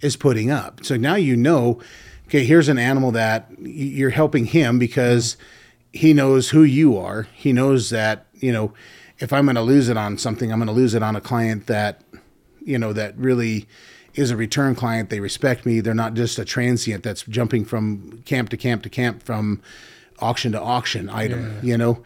is 0.00 0.16
putting 0.16 0.50
up. 0.50 0.84
So 0.84 0.96
now 0.96 1.14
you 1.14 1.36
know. 1.36 1.80
Okay, 2.26 2.44
here's 2.44 2.68
an 2.68 2.78
animal 2.78 3.10
that 3.12 3.50
you're 3.58 4.10
helping 4.10 4.44
him 4.44 4.78
because 4.78 5.38
he 5.94 6.12
knows 6.12 6.50
who 6.50 6.62
you 6.62 6.98
are. 6.98 7.26
He 7.32 7.52
knows 7.54 7.88
that 7.90 8.26
you 8.34 8.52
know 8.52 8.74
if 9.18 9.32
I'm 9.32 9.46
going 9.46 9.56
to 9.56 9.62
lose 9.62 9.88
it 9.88 9.96
on 9.96 10.18
something, 10.18 10.52
I'm 10.52 10.58
going 10.58 10.66
to 10.68 10.72
lose 10.72 10.94
it 10.94 11.02
on 11.02 11.16
a 11.16 11.20
client 11.20 11.66
that 11.66 12.02
you 12.60 12.78
know 12.78 12.92
that 12.92 13.16
really 13.16 13.66
is 14.14 14.30
a 14.30 14.36
return 14.36 14.74
client. 14.74 15.10
They 15.10 15.20
respect 15.20 15.64
me. 15.64 15.80
They're 15.80 15.94
not 15.94 16.14
just 16.14 16.38
a 16.38 16.44
transient 16.44 17.04
that's 17.04 17.22
jumping 17.22 17.64
from 17.64 18.22
camp 18.26 18.48
to 18.50 18.56
camp 18.56 18.82
to 18.82 18.88
camp 18.90 19.22
from 19.22 19.62
auction 20.18 20.52
to 20.52 20.60
auction 20.60 21.08
item. 21.08 21.60
You 21.62 21.78
know, 21.78 22.02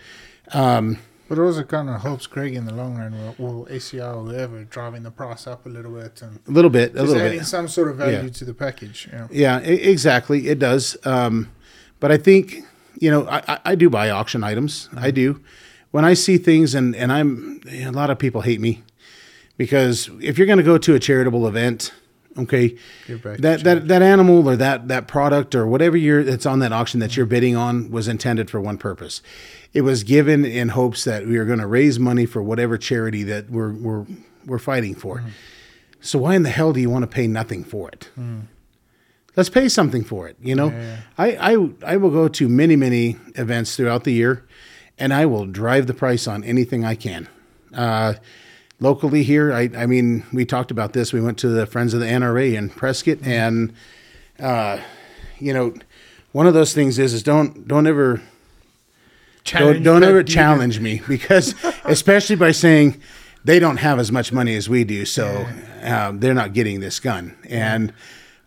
um, 0.53 0.99
But 1.33 1.39
it 1.39 1.45
also 1.47 1.62
kind 1.62 1.89
of 1.89 2.03
helps 2.03 2.26
Craig 2.26 2.55
in 2.55 2.66
the 2.66 2.74
long 2.74 2.99
run, 2.99 3.14
or, 3.14 3.35
or 3.39 3.64
ACR 3.68 4.16
or 4.18 4.24
whoever, 4.24 4.64
driving 4.64 5.03
the 5.03 5.11
price 5.11 5.47
up 5.47 5.64
a 5.64 5.68
little 5.70 5.91
bit 5.93 6.20
and 6.20 6.39
a 6.47 6.51
little 6.51 6.68
bit, 6.68 6.95
a 6.95 7.03
little 7.05 7.22
adding 7.22 7.39
bit. 7.39 7.47
some 7.47 7.68
sort 7.68 7.89
of 7.89 7.97
value 7.97 8.24
Yeah. 8.24 8.28
to 8.28 8.45
the 8.45 8.53
package. 8.53 9.09
Yeah. 9.11 9.28
Yeah, 9.30 9.59
exactly. 9.61 10.49
It 10.49 10.59
does. 10.59 10.95
Um, 11.07 11.51
but 12.01 12.12
I 12.12 12.18
think 12.18 12.57
you 13.01 13.11
know 13.11 13.26
I, 13.28 13.39
I, 13.49 13.59
I 13.64 13.74
do 13.76 13.89
buy 13.89 14.11
auction 14.11 14.45
items. 14.45 14.91
I 14.95 15.11
do. 15.11 15.41
When 15.91 16.05
I 16.05 16.12
see 16.12 16.37
things, 16.37 16.74
and 16.74 16.95
and 16.95 17.11
I'm 17.11 17.62
a 17.66 17.89
lot 17.93 18.11
of 18.11 18.18
people 18.18 18.43
hate 18.43 18.61
me 18.61 18.83
because 19.57 20.11
if 20.20 20.37
you're 20.37 20.47
going 20.47 20.59
to 20.59 20.62
go 20.64 20.76
to 20.76 20.95
a 20.95 20.99
charitable 20.99 21.49
event, 21.49 21.95
okay, 22.39 22.76
Give 23.07 23.22
back 23.22 23.37
to 23.37 23.43
that 23.43 23.64
that 23.64 23.89
that 23.89 24.03
animal 24.03 24.49
or 24.49 24.57
that 24.57 24.89
that 24.89 25.07
product 25.09 25.55
or 25.55 25.66
whatever 25.66 25.97
you're 25.97 26.22
that's 26.24 26.47
on 26.47 26.59
that 26.61 26.72
auction 26.72 27.01
that 27.01 27.16
you're 27.16 27.26
bidding 27.26 27.57
on 27.57 27.91
was 27.91 28.09
intended 28.09 28.51
for 28.51 28.61
one 28.61 28.78
purpose. 28.78 29.22
It 29.72 29.83
was 29.83 30.03
given 30.05 30.45
in 30.45 30.70
hopes 30.70 31.05
that 31.05 31.26
we 31.26 31.39
are 31.39 31.45
going 31.45 31.59
to 31.61 31.66
raise 31.66 31.99
money 31.99 32.26
for 32.26 32.43
whatever 32.43 32.76
charity 32.78 33.22
that 33.24 33.51
we're 33.51 33.72
we're 33.72 34.07
we're 34.47 34.59
fighting 34.59 34.95
for. 34.95 35.22
So 36.01 36.18
why 36.18 36.35
in 36.35 36.43
the 36.43 36.51
hell 36.51 36.72
do 36.72 36.80
you 36.80 36.91
want 36.91 37.05
to 37.05 37.07
pay 37.07 37.26
nothing 37.26 37.62
for 37.64 37.89
it? 37.89 38.11
Let's 39.37 39.49
pay 39.49 39.68
something 39.68 40.05
for 40.05 40.28
it. 40.28 40.37
You 40.43 40.55
know, 40.55 40.68
Yeah. 40.70 40.97
I, 41.16 41.53
I 41.55 41.68
I 41.87 41.97
will 41.97 42.11
go 42.11 42.28
to 42.28 42.49
many 42.49 42.76
many 42.76 43.16
events 43.35 43.76
throughout 43.76 44.05
the 44.05 44.12
year, 44.12 44.45
and 44.99 45.12
I 45.14 45.24
will 45.26 45.47
drive 45.47 45.87
the 45.87 45.95
price 45.95 46.26
on 46.26 46.45
anything 46.45 46.85
I 46.85 46.97
can. 46.97 47.28
Uh, 47.72 48.14
locally 48.83 49.22
here, 49.22 49.53
I 49.53 49.70
I 49.76 49.87
mean, 49.87 50.24
we 50.33 50.45
talked 50.45 50.70
about 50.70 50.93
this. 50.93 51.12
We 51.12 51.20
went 51.20 51.39
to 51.39 51.49
the 51.49 51.64
Friends 51.66 51.95
of 51.95 52.01
the 52.01 52.07
NRA 52.07 52.55
in 52.55 52.68
Prescott, 52.68 53.18
and 53.22 53.72
uh, 54.39 54.78
you 55.39 55.55
know, 55.55 55.74
one 56.33 56.47
of 56.47 56.55
those 56.55 56.74
things 56.74 56.99
is 56.99 57.14
is 57.14 57.22
don't 57.22 57.66
don't 57.66 57.87
ever 57.87 58.16
don't, 58.16 58.24
Challenge 59.45 59.85
don't 59.85 60.03
ever 60.03 60.22
behavior. 60.22 60.35
challenge 60.35 60.80
me 60.80 61.01
because 61.09 61.55
especially 61.85 62.37
by 62.37 62.51
saying 62.53 63.01
they 63.45 63.59
don't 63.59 63.78
have 63.78 63.99
as 63.99 64.12
much 64.12 64.33
money 64.33 64.55
as 64.55 64.68
we 64.68 64.85
do 64.85 65.05
so 65.05 65.47
um, 65.83 66.20
they're 66.20 66.35
not 66.35 66.53
getting 66.53 66.80
this 66.80 67.01
gun. 67.01 67.37
And 67.49 67.93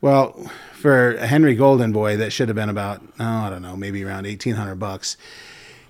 well 0.01 0.49
for 0.73 1.15
a 1.15 1.25
henry 1.27 1.55
golden 1.55 1.91
boy 1.91 2.15
that 2.17 2.31
should 2.31 2.47
have 2.47 2.55
been 2.55 2.69
about 2.69 3.01
oh, 3.19 3.23
i 3.25 3.49
don't 3.49 3.61
know 3.63 3.75
maybe 3.75 4.03
around 4.03 4.25
1800 4.25 4.75
bucks 4.75 5.17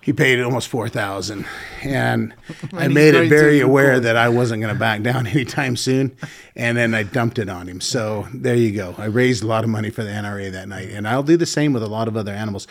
he 0.06 0.14
paid 0.14 0.40
almost 0.40 0.68
4000 0.68 1.48
and 1.82 2.32
i 2.74 2.88
made 2.88 3.16
it 3.16 3.28
very 3.28 3.60
aware 3.60 4.00
that 4.00 4.16
i 4.16 4.30
wasn't 4.30 4.62
going 4.62 4.72
to 4.72 4.80
back 4.80 5.02
down 5.02 5.26
anytime 5.36 5.76
soon. 5.76 6.16
And 6.56 6.78
then 6.78 6.94
i 6.94 7.02
dumped 7.02 7.40
it 7.40 7.50
on 7.50 7.68
him. 7.68 7.82
So 7.82 8.28
there 8.34 8.56
you 8.56 8.72
go. 8.72 8.94
I 9.00 9.06
raised 9.06 9.44
a 9.44 9.48
lot 9.48 9.64
of 9.64 9.70
money 9.70 9.90
for 9.90 10.04
the 10.04 10.12
nra 10.12 10.52
that 10.52 10.68
night. 10.68 10.90
And 10.90 11.08
i'll 11.08 11.24
do 11.24 11.38
the 11.38 11.48
same 11.48 11.74
with 11.74 11.82
a 11.82 11.88
lot 11.88 12.08
of 12.08 12.16
other 12.16 12.32
animals. 12.32 12.68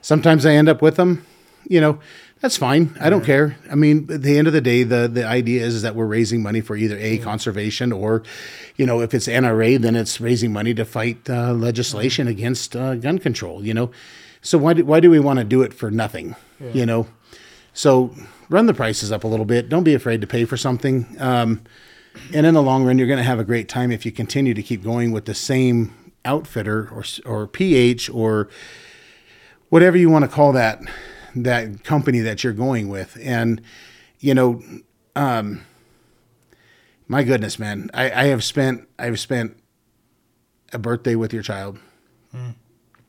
Sometimes 0.00 0.46
i 0.46 0.52
end 0.52 0.68
up 0.68 0.80
with 0.80 0.94
them 0.94 1.26
you 1.68 1.80
know 1.80 1.98
that's 2.40 2.58
fine. 2.58 2.94
I 3.00 3.08
don't 3.08 3.24
care. 3.24 3.56
I 3.70 3.74
mean 3.74 4.08
at 4.12 4.22
the 4.22 4.36
end 4.36 4.46
of 4.46 4.52
the 4.52 4.60
day 4.60 4.82
the 4.84 5.08
the 5.08 5.26
idea 5.26 5.64
is, 5.64 5.74
is 5.74 5.82
that 5.82 5.96
we're 5.96 6.06
raising 6.06 6.42
money 6.42 6.60
for 6.60 6.76
either 6.76 6.96
a 6.98 7.18
conservation 7.18 7.92
or 7.92 8.22
you 8.76 8.86
know 8.86 9.00
if 9.00 9.14
it's 9.14 9.26
nra 9.26 9.80
then 9.80 9.96
it's 9.96 10.20
raising 10.20 10.52
money 10.52 10.74
to 10.74 10.84
fight 10.84 11.28
uh, 11.28 11.52
legislation 11.52 12.28
against 12.28 12.76
uh, 12.76 12.94
gun 12.94 13.18
control 13.18 13.64
you 13.64 13.74
know 13.74 13.90
So 14.46 14.58
why 14.58 14.74
do, 14.74 14.84
why 14.84 15.00
do 15.00 15.10
we 15.10 15.18
want 15.18 15.40
to 15.40 15.44
do 15.44 15.62
it 15.62 15.74
for 15.74 15.90
nothing? 15.90 16.36
You 16.72 16.86
know, 16.86 17.08
so 17.72 18.14
run 18.48 18.66
the 18.66 18.74
prices 18.74 19.10
up 19.10 19.24
a 19.24 19.26
little 19.26 19.44
bit. 19.44 19.68
Don't 19.68 19.82
be 19.82 19.92
afraid 19.92 20.20
to 20.20 20.26
pay 20.26 20.44
for 20.44 20.56
something. 20.56 21.16
Um, 21.18 21.62
and 22.32 22.46
in 22.46 22.54
the 22.54 22.62
long 22.62 22.84
run, 22.84 22.96
you're 22.96 23.08
going 23.08 23.18
to 23.18 23.24
have 23.24 23.40
a 23.40 23.44
great 23.44 23.68
time 23.68 23.90
if 23.90 24.06
you 24.06 24.12
continue 24.12 24.54
to 24.54 24.62
keep 24.62 24.84
going 24.84 25.10
with 25.10 25.24
the 25.24 25.34
same 25.34 26.12
outfitter 26.24 26.88
or 26.90 27.04
or 27.24 27.46
PH 27.48 28.08
or 28.10 28.48
whatever 29.68 29.96
you 29.96 30.10
want 30.10 30.24
to 30.24 30.30
call 30.30 30.52
that 30.52 30.80
that 31.34 31.82
company 31.82 32.20
that 32.20 32.44
you're 32.44 32.52
going 32.52 32.88
with. 32.88 33.18
And 33.20 33.60
you 34.20 34.32
know, 34.32 34.62
um, 35.16 35.62
my 37.08 37.24
goodness, 37.24 37.58
man, 37.58 37.90
I, 37.92 38.10
I 38.10 38.24
have 38.26 38.44
spent 38.44 38.88
I've 38.96 39.18
spent 39.18 39.56
a 40.72 40.78
birthday 40.78 41.16
with 41.16 41.32
your 41.32 41.42
child. 41.42 41.78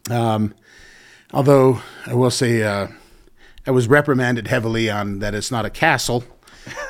Um, 0.10 0.54
although 1.34 1.82
I 2.06 2.14
will 2.14 2.32
say, 2.32 2.64
uh, 2.64 2.88
I 3.66 3.72
was 3.72 3.88
reprimanded 3.88 4.48
heavily 4.48 4.90
on 4.90 5.20
that 5.20 5.34
it's 5.34 5.52
not 5.52 5.66
a 5.66 5.70
castle. 5.70 6.24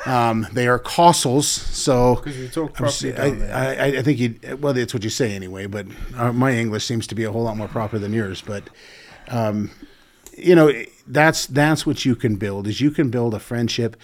Um, 0.06 0.46
they 0.52 0.66
are 0.66 0.78
castles. 0.78 1.46
So 1.48 2.16
Because 2.16 2.36
you 2.38 2.48
talk 2.48 2.78
I'm 2.80 2.86
s- 2.86 3.02
properly 3.02 3.50
I. 3.50 3.74
I, 3.74 3.98
I 3.98 4.02
think 4.02 4.18
you. 4.18 4.38
Well, 4.60 4.72
that's 4.74 4.92
what 4.94 5.04
you 5.04 5.10
say 5.10 5.34
anyway. 5.34 5.66
But 5.66 5.86
uh, 6.16 6.32
my 6.32 6.52
English 6.52 6.84
seems 6.84 7.06
to 7.08 7.14
be 7.14 7.24
a 7.24 7.30
whole 7.32 7.44
lot 7.44 7.56
more 7.56 7.68
proper 7.68 7.98
than 7.98 8.12
yours. 8.12 8.42
But 8.42 8.70
um, 9.28 9.70
you 10.36 10.54
know, 10.54 10.72
that's 11.06 11.46
that's 11.46 11.86
what 11.86 12.04
you 12.04 12.16
can 12.16 12.36
build. 12.36 12.66
Is 12.66 12.80
you 12.80 12.90
can 12.90 13.10
build 13.10 13.34
a 13.34 13.38
friendship, 13.40 13.96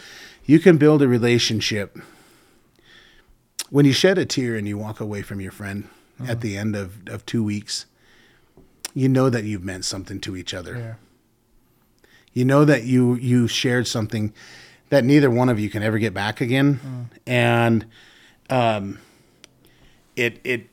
you 0.44 0.58
can 0.60 0.76
build 0.78 1.02
a 1.02 1.08
relationship. 1.08 1.98
When 3.70 3.84
you 3.86 3.92
shed 3.92 4.18
a 4.18 4.26
tear 4.26 4.54
and 4.56 4.68
you 4.68 4.78
walk 4.78 5.00
away 5.00 5.22
from 5.22 5.40
your 5.40 5.50
friend 5.52 5.88
at 6.28 6.40
the 6.40 6.56
end 6.56 6.76
of, 6.76 6.98
of 7.08 7.26
two 7.26 7.42
weeks, 7.42 7.86
you 8.94 9.08
know 9.08 9.28
that 9.28 9.44
you've 9.44 9.64
meant 9.64 9.84
something 9.84 10.20
to 10.20 10.36
each 10.36 10.54
other. 10.54 10.76
Yeah. 10.76 10.94
You 12.32 12.44
know 12.44 12.64
that 12.64 12.84
you 12.84 13.14
you 13.16 13.46
shared 13.48 13.86
something 13.86 14.32
that 14.90 15.04
neither 15.04 15.30
one 15.30 15.48
of 15.48 15.58
you 15.60 15.70
can 15.70 15.82
ever 15.82 15.98
get 15.98 16.12
back 16.14 16.40
again, 16.40 17.08
and 17.26 17.86
um, 18.50 18.98
it 20.16 20.40
it 20.44 20.68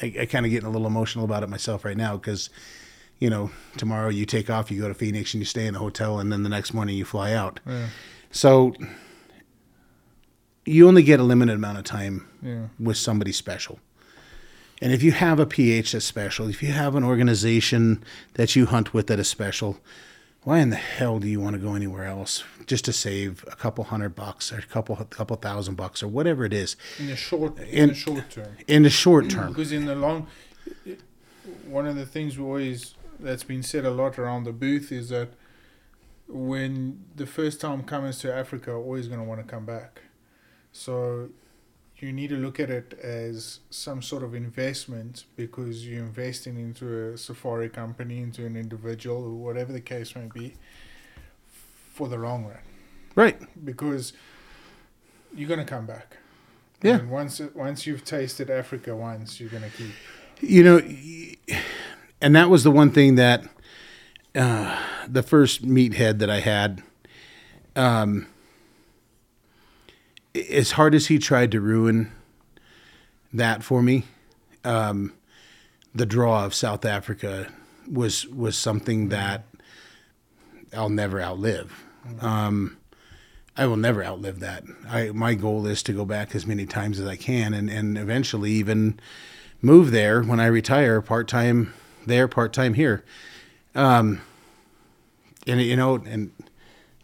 I, 0.00 0.14
I 0.20 0.26
kind 0.26 0.44
of 0.46 0.50
getting 0.50 0.66
a 0.66 0.70
little 0.70 0.86
emotional 0.86 1.24
about 1.24 1.42
it 1.42 1.48
myself 1.48 1.84
right 1.84 1.96
now 1.96 2.16
because 2.16 2.50
you 3.20 3.30
know 3.30 3.50
tomorrow 3.76 4.08
you 4.08 4.26
take 4.26 4.50
off, 4.50 4.70
you 4.70 4.80
go 4.80 4.88
to 4.88 4.94
Phoenix, 4.94 5.32
and 5.34 5.40
you 5.40 5.44
stay 5.44 5.66
in 5.66 5.76
a 5.76 5.78
hotel, 5.78 6.18
and 6.18 6.32
then 6.32 6.42
the 6.42 6.48
next 6.48 6.74
morning 6.74 6.96
you 6.96 7.04
fly 7.04 7.32
out. 7.32 7.60
Yeah. 7.66 7.86
So 8.32 8.74
you 10.64 10.86
only 10.88 11.02
get 11.02 11.20
a 11.20 11.22
limited 11.24 11.54
amount 11.56 11.78
of 11.78 11.84
time 11.84 12.28
Yeah. 12.42 12.66
with 12.78 12.96
somebody 12.96 13.32
special. 13.32 13.78
And 14.82 14.92
if 14.92 15.00
you 15.00 15.12
have 15.12 15.38
a 15.38 15.46
PH 15.46 15.92
that's 15.92 16.04
special, 16.04 16.48
if 16.48 16.60
you 16.60 16.72
have 16.72 16.96
an 16.96 17.04
organization 17.04 18.02
that 18.34 18.56
you 18.56 18.66
hunt 18.66 18.92
with 18.92 19.06
that 19.06 19.20
is 19.20 19.28
special, 19.28 19.78
why 20.42 20.58
in 20.58 20.70
the 20.70 20.76
hell 20.76 21.20
do 21.20 21.28
you 21.28 21.38
want 21.38 21.54
to 21.54 21.60
go 21.62 21.76
anywhere 21.76 22.04
else 22.04 22.42
just 22.66 22.84
to 22.86 22.92
save 22.92 23.44
a 23.46 23.54
couple 23.54 23.84
hundred 23.84 24.16
bucks 24.16 24.52
or 24.52 24.58
a 24.58 24.62
couple 24.62 24.96
a 24.98 25.04
couple 25.04 25.36
thousand 25.36 25.76
bucks 25.76 26.02
or 26.02 26.08
whatever 26.08 26.44
it 26.44 26.52
is 26.52 26.74
In 26.98 27.06
the 27.06 27.14
short, 27.14 27.58
in, 27.60 27.64
In- 27.66 27.88
the 27.90 27.94
short 27.94 28.28
term. 28.30 28.56
in 28.66 28.82
the 28.82 28.90
short 28.90 29.30
term? 29.30 29.52
Because 29.52 29.70
in 29.70 29.84
the 29.84 29.94
long, 29.94 30.26
one 31.64 31.86
of 31.86 31.94
the 31.94 32.04
things 32.04 32.36
we 32.36 32.44
always 32.44 32.94
that's 33.20 33.44
been 33.44 33.62
said 33.62 33.84
a 33.84 33.90
lot 33.92 34.18
around 34.18 34.42
the 34.42 34.52
booth 34.52 34.90
is 34.90 35.10
that 35.10 35.28
when 36.26 37.04
the 37.14 37.26
first 37.26 37.60
time 37.60 37.84
comers 37.84 38.18
to 38.18 38.34
Africa 38.34 38.72
are 38.72 38.78
always 38.78 39.06
going 39.06 39.20
to 39.20 39.24
want 39.24 39.40
to 39.40 39.46
come 39.46 39.64
back. 39.64 40.00
So 40.72 41.28
you 42.02 42.12
need 42.12 42.30
to 42.30 42.36
look 42.36 42.58
at 42.58 42.68
it 42.68 42.98
as 43.02 43.60
some 43.70 44.02
sort 44.02 44.22
of 44.22 44.34
investment 44.34 45.24
because 45.36 45.86
you're 45.86 46.04
investing 46.04 46.56
into 46.56 47.12
a 47.12 47.16
safari 47.16 47.68
company, 47.68 48.18
into 48.18 48.44
an 48.44 48.56
individual, 48.56 49.24
or 49.24 49.30
whatever 49.30 49.72
the 49.72 49.80
case 49.80 50.16
may 50.16 50.28
be, 50.34 50.54
for 51.92 52.08
the 52.08 52.16
long 52.16 52.44
run. 52.44 52.58
Right. 53.14 53.38
Because 53.64 54.12
you're 55.34 55.48
going 55.48 55.60
to 55.60 55.66
come 55.66 55.86
back. 55.86 56.16
Yeah. 56.82 56.96
And 56.96 57.10
once 57.10 57.40
once 57.54 57.86
you've 57.86 58.04
tasted 58.04 58.50
Africa 58.50 58.96
once, 58.96 59.38
you're 59.38 59.50
going 59.50 59.62
to 59.62 59.70
keep. 59.70 59.92
You 60.40 60.64
know, 60.64 61.56
and 62.20 62.34
that 62.34 62.50
was 62.50 62.64
the 62.64 62.72
one 62.72 62.90
thing 62.90 63.14
that 63.14 63.44
uh, 64.34 64.76
the 65.06 65.22
first 65.22 65.64
meathead 65.64 66.18
that 66.18 66.28
I 66.28 66.40
had, 66.40 66.82
um, 67.76 68.26
as 70.34 70.72
hard 70.72 70.94
as 70.94 71.06
he 71.06 71.18
tried 71.18 71.50
to 71.52 71.60
ruin 71.60 72.10
that 73.32 73.62
for 73.62 73.82
me, 73.82 74.04
um, 74.64 75.12
the 75.94 76.06
draw 76.06 76.44
of 76.44 76.54
South 76.54 76.84
Africa 76.84 77.48
was 77.90 78.26
was 78.26 78.56
something 78.56 79.08
that 79.08 79.44
I'll 80.72 80.88
never 80.88 81.20
outlive. 81.20 81.84
Um, 82.20 82.78
I 83.56 83.66
will 83.66 83.76
never 83.76 84.02
outlive 84.02 84.40
that. 84.40 84.64
I 84.88 85.10
my 85.10 85.34
goal 85.34 85.66
is 85.66 85.82
to 85.84 85.92
go 85.92 86.04
back 86.04 86.34
as 86.34 86.46
many 86.46 86.66
times 86.66 86.98
as 86.98 87.06
I 87.06 87.16
can, 87.16 87.52
and 87.52 87.68
and 87.68 87.98
eventually 87.98 88.52
even 88.52 88.98
move 89.60 89.90
there 89.90 90.22
when 90.22 90.40
I 90.40 90.46
retire, 90.46 91.00
part 91.00 91.28
time 91.28 91.74
there, 92.06 92.28
part 92.28 92.52
time 92.52 92.74
here. 92.74 93.04
Um, 93.74 94.20
and 95.46 95.60
you 95.60 95.76
know, 95.76 95.96
and 95.96 96.32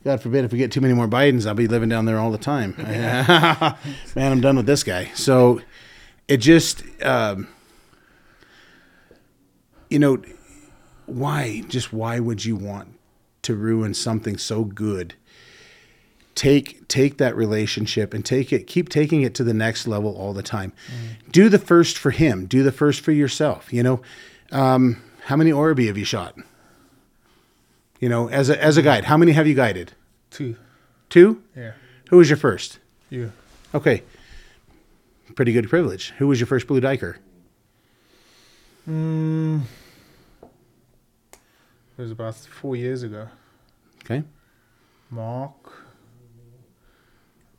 God 0.04 0.22
forbid 0.22 0.44
if 0.44 0.52
we 0.52 0.58
get 0.58 0.70
too 0.72 0.80
many 0.80 0.94
more 0.94 1.08
Bidens, 1.08 1.46
I'll 1.46 1.54
be 1.54 1.66
living 1.66 1.88
down 1.88 2.04
there 2.04 2.18
all 2.18 2.30
the 2.30 2.38
time. 2.38 2.74
Man, 2.78 3.76
I'm 4.16 4.40
done 4.40 4.56
with 4.56 4.66
this 4.66 4.84
guy. 4.84 5.10
So 5.14 5.60
it 6.28 6.38
just, 6.38 6.84
um, 7.02 7.48
you 9.90 9.98
know, 9.98 10.22
why? 11.06 11.62
Just 11.68 11.92
why 11.92 12.20
would 12.20 12.44
you 12.44 12.54
want 12.54 12.98
to 13.42 13.54
ruin 13.54 13.94
something 13.94 14.36
so 14.36 14.64
good? 14.64 15.14
Take 16.34 16.86
take 16.86 17.18
that 17.18 17.34
relationship 17.34 18.14
and 18.14 18.24
take 18.24 18.52
it. 18.52 18.66
Keep 18.66 18.90
taking 18.90 19.22
it 19.22 19.34
to 19.34 19.44
the 19.44 19.54
next 19.54 19.88
level 19.88 20.14
all 20.14 20.32
the 20.32 20.42
time. 20.42 20.72
Do 21.32 21.48
the 21.48 21.58
first 21.58 21.98
for 21.98 22.10
him. 22.12 22.46
Do 22.46 22.62
the 22.62 22.70
first 22.70 23.00
for 23.00 23.10
yourself. 23.10 23.72
You 23.72 23.82
know, 23.82 24.02
um, 24.52 25.02
how 25.24 25.34
many 25.36 25.50
oribi 25.50 25.88
have 25.88 25.98
you 25.98 26.04
shot? 26.04 26.36
You 28.00 28.08
know, 28.08 28.28
as 28.28 28.48
a 28.48 28.62
as 28.62 28.76
a 28.76 28.82
guide, 28.82 29.04
how 29.04 29.16
many 29.16 29.32
have 29.32 29.46
you 29.46 29.54
guided? 29.54 29.92
Two. 30.30 30.56
Two. 31.08 31.42
Yeah. 31.56 31.72
Who 32.10 32.18
was 32.18 32.30
your 32.30 32.36
first? 32.36 32.78
You. 33.10 33.32
Okay. 33.74 34.02
Pretty 35.34 35.52
good 35.52 35.68
privilege. 35.68 36.10
Who 36.18 36.28
was 36.28 36.40
your 36.40 36.46
first 36.46 36.66
blue 36.66 36.80
duiker? 36.80 37.16
Mm, 38.88 39.62
it 40.42 42.02
was 42.02 42.10
about 42.10 42.34
four 42.36 42.76
years 42.76 43.02
ago. 43.02 43.28
Okay. 44.04 44.22
Mark. 45.10 45.52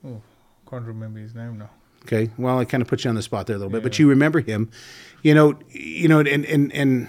Oh, 0.06 0.22
can't 0.70 0.86
remember 0.86 1.20
his 1.20 1.36
name 1.36 1.60
now. 1.60 1.70
Okay. 2.04 2.32
Well, 2.38 2.58
I 2.58 2.66
kind 2.66 2.82
of 2.82 2.88
put 2.88 3.04
you 3.04 3.10
on 3.10 3.16
the 3.16 3.22
spot 3.22 3.48
there 3.48 3.56
a 3.56 3.60
little 3.60 3.72
bit, 3.72 3.84
but 3.84 4.00
you 4.00 4.10
remember 4.10 4.40
him. 4.40 4.72
You 5.22 5.36
know, 5.36 5.60
you 5.70 6.08
know, 6.08 6.20
and 6.20 6.46
and 6.46 6.72
and 6.74 7.08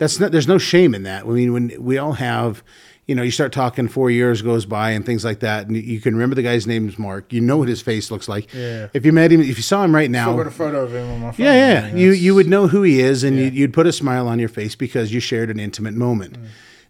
that's 0.00 0.18
not. 0.18 0.32
There's 0.32 0.48
no 0.48 0.58
shame 0.58 0.94
in 0.94 1.04
that. 1.04 1.24
I 1.24 1.28
mean, 1.28 1.52
when 1.52 1.72
we 1.78 1.98
all 1.98 2.14
have, 2.14 2.62
you 3.06 3.14
know, 3.14 3.22
you 3.22 3.30
start 3.30 3.52
talking, 3.52 3.86
four 3.86 4.10
years 4.10 4.40
goes 4.42 4.64
by 4.66 4.90
and 4.90 5.04
things 5.06 5.24
like 5.24 5.40
that, 5.40 5.66
and 5.68 5.76
you 5.76 6.00
can 6.00 6.14
remember 6.14 6.34
the 6.34 6.42
guy's 6.42 6.66
name 6.66 6.88
is 6.88 6.98
Mark. 6.98 7.32
You 7.32 7.40
know 7.40 7.58
what 7.58 7.68
his 7.68 7.82
face 7.82 8.10
looks 8.10 8.28
like. 8.28 8.52
Yeah. 8.52 8.88
If 8.94 9.04
you 9.06 9.12
met 9.12 9.30
him, 9.30 9.40
if 9.40 9.56
you 9.56 9.62
saw 9.62 9.84
him 9.84 9.94
right 9.94 10.10
now, 10.10 10.24
Still 10.32 10.36
got 10.38 10.46
a 10.46 10.50
photo 10.50 10.82
of 10.84 10.92
him 10.94 11.08
on 11.10 11.20
my 11.20 11.32
phone. 11.32 11.46
Yeah, 11.46 11.54
yeah. 11.88 11.94
You 11.94 12.12
you 12.12 12.34
would 12.34 12.48
know 12.48 12.66
who 12.66 12.82
he 12.82 13.00
is, 13.00 13.22
and 13.22 13.36
Yeah. 13.36 13.44
you'd, 13.44 13.54
you'd 13.54 13.72
put 13.74 13.86
a 13.86 13.92
smile 13.92 14.26
on 14.26 14.38
your 14.38 14.48
face 14.48 14.74
because 14.74 15.12
you 15.12 15.20
shared 15.20 15.50
an 15.50 15.60
intimate 15.60 15.94
moment. 15.94 16.36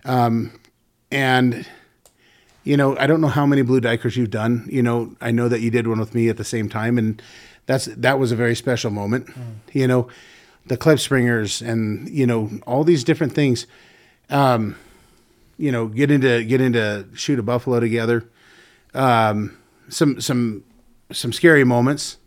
Um, 0.04 0.52
and 1.10 1.66
you 2.62 2.76
know, 2.76 2.96
I 2.98 3.06
don't 3.06 3.20
know 3.20 3.28
how 3.28 3.46
many 3.46 3.62
blue 3.62 3.80
duikers 3.80 4.16
you've 4.16 4.30
done. 4.30 4.68
You 4.70 4.82
know, 4.82 5.16
I 5.20 5.30
know 5.30 5.48
that 5.48 5.60
you 5.60 5.70
did 5.70 5.86
one 5.88 5.98
with 5.98 6.14
me 6.14 6.28
at 6.28 6.36
the 6.36 6.44
same 6.44 6.68
time, 6.68 6.98
and 6.98 7.20
that's 7.66 7.86
that 7.86 8.18
was 8.18 8.30
a 8.32 8.36
very 8.36 8.54
special 8.54 8.90
moment. 8.90 9.28
You 9.72 9.88
know, 9.88 10.08
the 10.70 10.78
klipspringers 10.78 11.66
and 11.66 12.08
you 12.08 12.24
know 12.24 12.48
all 12.64 12.84
these 12.84 13.02
different 13.02 13.32
things. 13.34 13.66
Um, 14.30 14.76
you 15.58 15.72
know, 15.72 15.88
get 15.88 16.12
into 16.12 16.44
get 16.44 16.60
into 16.60 17.06
shoot 17.14 17.40
a 17.40 17.42
buffalo 17.42 17.80
together. 17.80 18.24
Um, 18.94 19.58
some 19.88 20.20
some 20.20 20.62
some 21.12 21.32
scary 21.32 21.64
moments. 21.64 22.18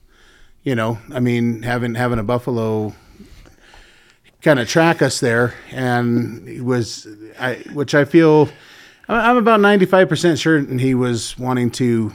You 0.64 0.76
know, 0.76 1.00
I 1.14 1.22
mean, 1.22 1.64
having 1.64 1.96
having 1.96 2.20
a 2.20 2.24
buffalo 2.24 2.94
kind 4.42 4.60
of 4.60 4.68
track 4.68 5.02
us 5.02 5.22
there, 5.22 5.54
and 5.72 6.46
it 6.48 6.62
was 6.62 7.08
I, 7.40 7.56
which 7.74 7.96
I 7.96 8.04
feel 8.04 8.50
I'm- 9.08 9.38
about 9.38 9.62
ninety 9.62 9.86
five 9.86 10.10
percent 10.10 10.38
certain 10.38 10.80
he 10.80 10.94
was 10.94 11.38
wanting 11.40 11.72
to 11.72 12.12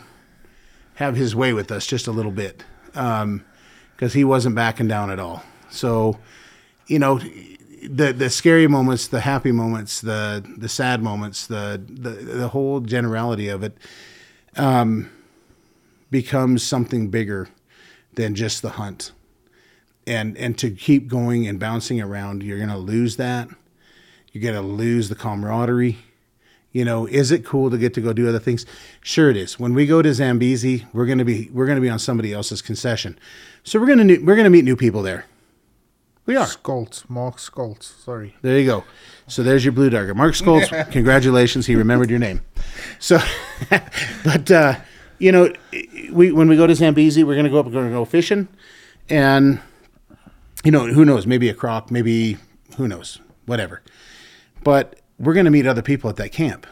have 0.94 1.16
his 1.16 1.34
way 1.34 1.54
with 1.54 1.72
us 1.72 1.86
just 1.86 2.06
a 2.06 2.12
little 2.12 2.32
bit, 2.32 2.64
because 2.92 4.12
he 4.12 4.24
wasn't 4.24 4.54
backing 4.54 4.88
down 4.88 5.10
at 5.10 5.18
all. 5.18 5.42
So, 5.70 6.18
you 6.86 6.98
know, 6.98 7.20
the 7.82 8.12
the 8.12 8.30
scary 8.30 8.66
moments, 8.66 9.08
the 9.08 9.20
happy 9.20 9.52
moments, 9.52 10.00
the 10.00 10.44
the 10.56 10.68
sad 10.68 11.02
moments, 11.02 11.46
the 11.46 11.82
the 11.88 12.10
the 12.10 12.48
whole 12.48 12.80
generality 12.80 13.48
of 13.48 13.62
it 13.62 13.76
um, 14.56 15.10
becomes 16.10 16.62
something 16.62 17.08
bigger 17.08 17.48
than 18.14 18.34
just 18.34 18.62
the 18.62 18.70
hunt. 18.70 19.12
And 20.06 20.36
and 20.36 20.58
to 20.58 20.70
keep 20.70 21.08
going 21.08 21.46
and 21.46 21.60
bouncing 21.60 22.00
around, 22.00 22.42
you're 22.42 22.58
going 22.58 22.70
to 22.70 22.78
lose 22.78 23.16
that. 23.16 23.48
You're 24.32 24.52
to 24.52 24.60
lose 24.60 25.08
the 25.08 25.14
camaraderie. 25.14 25.98
You 26.72 26.84
know, 26.84 27.06
is 27.06 27.30
it 27.30 27.44
cool 27.44 27.70
to 27.70 27.78
get 27.78 27.94
to 27.94 28.00
go 28.00 28.12
do 28.12 28.28
other 28.28 28.38
things? 28.38 28.66
Sure, 29.00 29.30
it 29.30 29.36
is. 29.36 29.58
When 29.58 29.74
we 29.74 29.86
go 29.86 30.02
to 30.02 30.12
Zambezi, 30.12 30.86
we're 30.92 31.06
gonna 31.06 31.24
be 31.24 31.48
we're 31.52 31.66
gonna 31.66 31.80
be 31.80 31.88
on 31.88 31.98
somebody 31.98 32.32
else's 32.32 32.60
concession, 32.60 33.18
so 33.64 33.80
we're 33.80 33.86
gonna 33.86 34.18
we're 34.22 34.36
gonna 34.36 34.50
meet 34.50 34.64
new 34.64 34.76
people 34.76 35.02
there. 35.02 35.24
We 36.28 36.36
are. 36.36 36.46
Skoltz, 36.46 37.08
Mark 37.08 37.38
Skoltz. 37.38 38.04
Sorry. 38.04 38.36
There 38.42 38.58
you 38.58 38.66
go. 38.66 38.84
So 39.28 39.42
there's 39.42 39.64
your 39.64 39.72
blue 39.72 39.88
duiker. 39.88 40.14
Mark 40.14 40.34
Scholes, 40.34 40.68
congratulations. 40.92 41.64
He 41.64 41.74
remembered 41.74 42.10
your 42.10 42.18
name. 42.18 42.42
So, 42.98 43.18
but, 44.24 44.50
uh, 44.50 44.74
you 45.18 45.32
know, 45.32 45.50
we 46.12 46.30
when 46.30 46.46
we 46.50 46.56
go 46.56 46.66
to 46.66 46.74
Zambezi, 46.74 47.24
we're 47.24 47.32
going 47.32 47.46
to 47.46 47.50
go 47.50 47.60
up, 47.60 47.64
we're 47.64 47.72
going 47.72 47.86
to 47.86 47.92
go 47.92 48.04
fishing. 48.04 48.46
And, 49.08 49.58
you 50.62 50.70
know, 50.70 50.86
who 50.88 51.06
knows? 51.06 51.26
Maybe 51.26 51.48
a 51.48 51.54
croc, 51.54 51.90
maybe, 51.90 52.36
who 52.76 52.86
knows? 52.86 53.22
Whatever. 53.46 53.80
But 54.62 55.00
we're 55.18 55.32
going 55.32 55.46
to 55.46 55.50
meet 55.50 55.66
other 55.66 55.80
people 55.80 56.10
at 56.10 56.16
that 56.16 56.30
camp. 56.30 56.66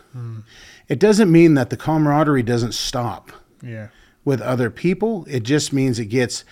It 0.87 0.99
doesn't 0.99 1.33
mean 1.33 1.55
that 1.55 1.71
the 1.71 1.79
camaraderie 1.79 2.43
doesn't 2.43 2.73
stop 2.75 3.33
Yeah. 3.63 3.89
with 4.23 4.43
other 4.43 4.69
people. 4.69 5.25
It 5.31 5.45
just 5.45 5.73
means 5.73 5.99
it 5.99 6.07
gets 6.07 6.45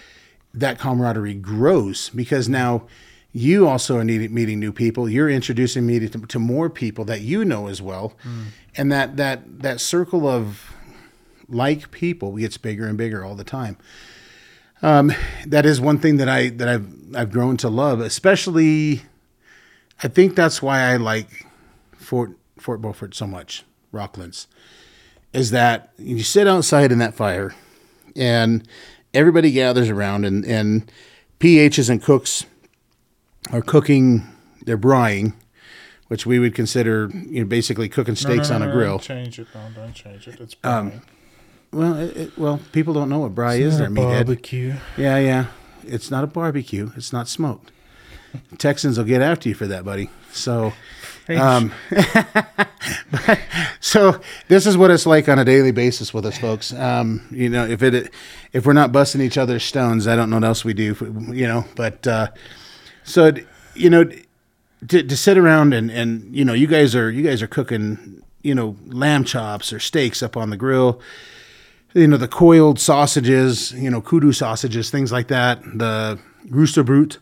that 0.54 0.78
camaraderie 0.78 1.34
grows 1.34 2.10
because 2.10 2.48
now 2.48 2.86
you 3.32 3.66
also 3.66 3.98
are 3.98 4.04
meeting 4.04 4.60
new 4.60 4.72
people. 4.72 5.08
You're 5.08 5.28
introducing 5.28 5.84
me 5.84 5.98
to, 5.98 6.08
to 6.08 6.38
more 6.38 6.70
people 6.70 7.04
that 7.06 7.20
you 7.20 7.44
know 7.44 7.66
as 7.66 7.82
well, 7.82 8.14
and 8.76 8.92
that 8.92 9.16
that 9.16 9.62
that 9.62 9.80
circle 9.80 10.28
of 10.28 10.72
like 11.48 11.90
people 11.90 12.36
gets 12.36 12.56
bigger 12.56 12.86
and 12.86 12.96
bigger 12.96 13.24
all 13.24 13.34
the 13.34 13.44
time. 13.44 13.76
Um, 14.82 15.12
that 15.46 15.66
is 15.66 15.80
one 15.80 15.98
thing 15.98 16.18
that 16.18 16.28
I 16.28 16.50
that 16.50 16.68
I've 16.68 16.86
I've 17.16 17.32
grown 17.32 17.56
to 17.58 17.68
love, 17.68 18.00
especially. 18.00 19.02
I 20.02 20.08
think 20.08 20.36
that's 20.36 20.60
why 20.62 20.80
I 20.92 20.96
like 20.96 21.46
Fort 21.96 22.36
Fort 22.58 22.80
Beaufort 22.80 23.14
so 23.14 23.26
much, 23.26 23.64
Rocklands, 23.92 24.46
is 25.32 25.50
that 25.50 25.92
you 25.98 26.22
sit 26.22 26.46
outside 26.46 26.92
in 26.92 26.98
that 26.98 27.14
fire, 27.14 27.54
and 28.14 28.66
everybody 29.14 29.50
gathers 29.52 29.88
around, 29.88 30.24
and 30.24 30.44
and 30.44 30.90
PHs 31.40 31.88
and 31.88 32.02
cooks 32.02 32.44
are 33.52 33.62
cooking, 33.62 34.22
they're 34.64 34.78
braaiing, 34.78 35.34
which 36.08 36.26
we 36.26 36.38
would 36.38 36.54
consider 36.54 37.10
you 37.12 37.40
know 37.40 37.46
basically 37.46 37.88
cooking 37.88 38.14
steaks 38.16 38.50
No, 38.50 38.58
no, 38.58 38.64
on 38.64 38.70
a 38.70 38.72
grill. 38.72 38.90
Don't 38.98 39.02
change 39.02 39.38
it. 39.38 39.46
No, 39.54 39.60
don't 39.74 39.94
change 39.94 40.28
it. 40.28 40.40
It's 40.40 40.56
Um. 40.64 41.00
Well, 41.72 41.96
it, 41.98 42.16
it- 42.16 42.38
well, 42.38 42.60
people 42.72 42.94
don't 42.94 43.08
know 43.08 43.18
what 43.20 43.34
braai 43.34 43.58
is. 43.60 43.78
There, 43.78 43.90
barbecue. 43.90 44.74
Yeah, 44.96 45.18
yeah. 45.18 45.46
It's 45.86 46.10
not 46.10 46.22
a 46.24 46.26
barbecue. 46.28 46.90
It's 46.96 47.12
not 47.12 47.28
smoked. 47.28 47.70
Texans 48.58 48.96
will 48.96 49.04
get 49.04 49.20
after 49.22 49.48
you 49.48 49.54
for 49.54 49.66
that, 49.66 49.84
buddy. 49.84 50.08
So, 50.32 50.72
um, 51.28 51.72
so 53.80 54.20
this 54.48 54.66
is 54.66 54.76
what 54.76 54.90
it's 54.90 55.06
like 55.06 55.28
on 55.28 55.38
a 55.38 55.44
daily 55.44 55.72
basis 55.72 56.12
with 56.12 56.26
us, 56.26 56.38
folks. 56.38 56.72
Um, 56.72 57.26
you 57.30 57.48
know, 57.48 57.66
if 57.66 57.82
it 57.82 58.12
if 58.52 58.66
we're 58.66 58.72
not 58.72 58.92
busting 58.92 59.20
each 59.20 59.38
other's 59.38 59.64
stones, 59.64 60.06
I 60.06 60.16
don't 60.16 60.30
know 60.30 60.36
what 60.36 60.44
else 60.44 60.64
we 60.64 60.74
do. 60.74 60.94
You 61.32 61.46
know, 61.46 61.64
but 61.76 62.06
uh, 62.06 62.28
so 63.02 63.32
you 63.74 63.90
know, 63.90 64.04
to, 64.88 65.02
to 65.02 65.16
sit 65.16 65.38
around 65.38 65.74
and 65.74 65.90
and 65.90 66.34
you 66.34 66.44
know, 66.44 66.52
you 66.52 66.66
guys 66.66 66.94
are 66.94 67.10
you 67.10 67.22
guys 67.22 67.42
are 67.42 67.48
cooking 67.48 68.22
you 68.42 68.54
know 68.54 68.76
lamb 68.86 69.24
chops 69.24 69.72
or 69.72 69.80
steaks 69.80 70.22
up 70.22 70.36
on 70.36 70.50
the 70.50 70.56
grill 70.56 71.00
you 71.94 72.08
know 72.08 72.16
the 72.16 72.28
coiled 72.28 72.78
sausages, 72.78 73.72
you 73.72 73.88
know 73.88 74.00
kudu 74.00 74.32
sausages, 74.32 74.90
things 74.90 75.12
like 75.12 75.28
that. 75.28 75.62
The 75.62 76.18
rooster 76.50 76.82
brute, 76.82 77.18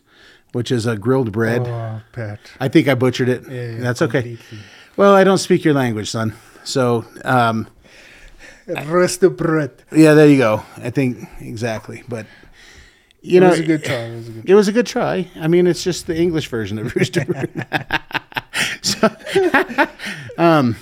which 0.53 0.71
is 0.71 0.85
a 0.85 0.95
grilled 0.95 1.31
bread. 1.31 1.67
Oh, 1.67 2.01
Pat. 2.13 2.39
I 2.59 2.69
think 2.69 2.87
I 2.87 2.95
butchered 2.95 3.27
it. 3.29 3.43
Yeah, 3.49 3.79
That's 3.81 4.01
okay. 4.01 4.21
completely. 4.21 4.59
Well, 4.95 5.13
I 5.13 5.23
don't 5.23 5.39
speak 5.39 5.65
your 5.65 5.73
language, 5.73 6.09
son. 6.09 6.33
So, 6.63 7.05
um, 7.25 7.67
Rest 8.67 9.21
of 9.23 9.35
bread. 9.35 9.71
yeah, 9.91 10.13
there 10.13 10.27
you 10.27 10.37
go. 10.37 10.63
I 10.77 10.89
think 10.89 11.27
exactly. 11.41 12.03
But 12.07 12.25
you 13.21 13.37
it 13.37 13.41
know, 13.41 13.49
was 13.49 13.59
a 13.59 13.63
good 13.63 13.83
time. 13.83 14.13
It 14.13 14.15
was 14.15 14.27
a 14.27 14.31
good. 14.31 14.49
It 14.49 14.55
was 14.55 14.67
a 14.69 14.71
good 14.71 14.85
try. 14.87 15.27
I 15.35 15.47
mean, 15.49 15.67
it's 15.67 15.83
just 15.83 16.07
the 16.07 16.15
English 16.15 16.47
version 16.47 16.79
of 16.79 16.95
rooster 16.95 17.25
so, 18.81 19.09
um, 20.37 20.77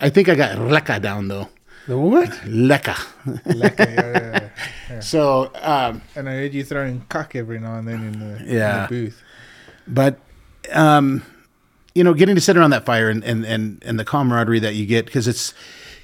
I 0.00 0.10
think 0.10 0.28
I 0.28 0.36
got 0.36 0.58
leka 0.58 1.00
down 1.00 1.26
though. 1.28 1.48
The 1.86 1.98
what? 1.98 2.40
Leka. 2.46 2.92
Lekker, 3.26 3.78
yeah, 3.78 4.12
yeah, 4.12 4.48
yeah. 4.90 5.00
So, 5.00 5.50
um, 5.60 6.00
And 6.16 6.28
I 6.28 6.32
heard 6.32 6.54
you 6.54 6.64
throwing 6.64 7.04
cock 7.08 7.34
every 7.36 7.58
now 7.58 7.76
and 7.78 7.86
then 7.88 8.02
in 8.04 8.18
the, 8.20 8.36
in 8.44 8.56
Yeah. 8.56 8.86
the 8.86 8.88
booth. 8.88 9.22
but 9.86 10.18
um, 10.72 11.22
you 11.94 12.02
know, 12.02 12.14
getting 12.14 12.34
to 12.36 12.40
sit 12.40 12.56
around 12.56 12.70
that 12.70 12.84
fire 12.86 13.08
and 13.10 13.22
and 13.22 13.44
and, 13.44 13.82
and 13.84 13.98
the 14.00 14.04
camaraderie 14.04 14.60
that 14.60 14.74
you 14.74 14.86
get 14.86 15.04
because 15.04 15.28
it's 15.28 15.52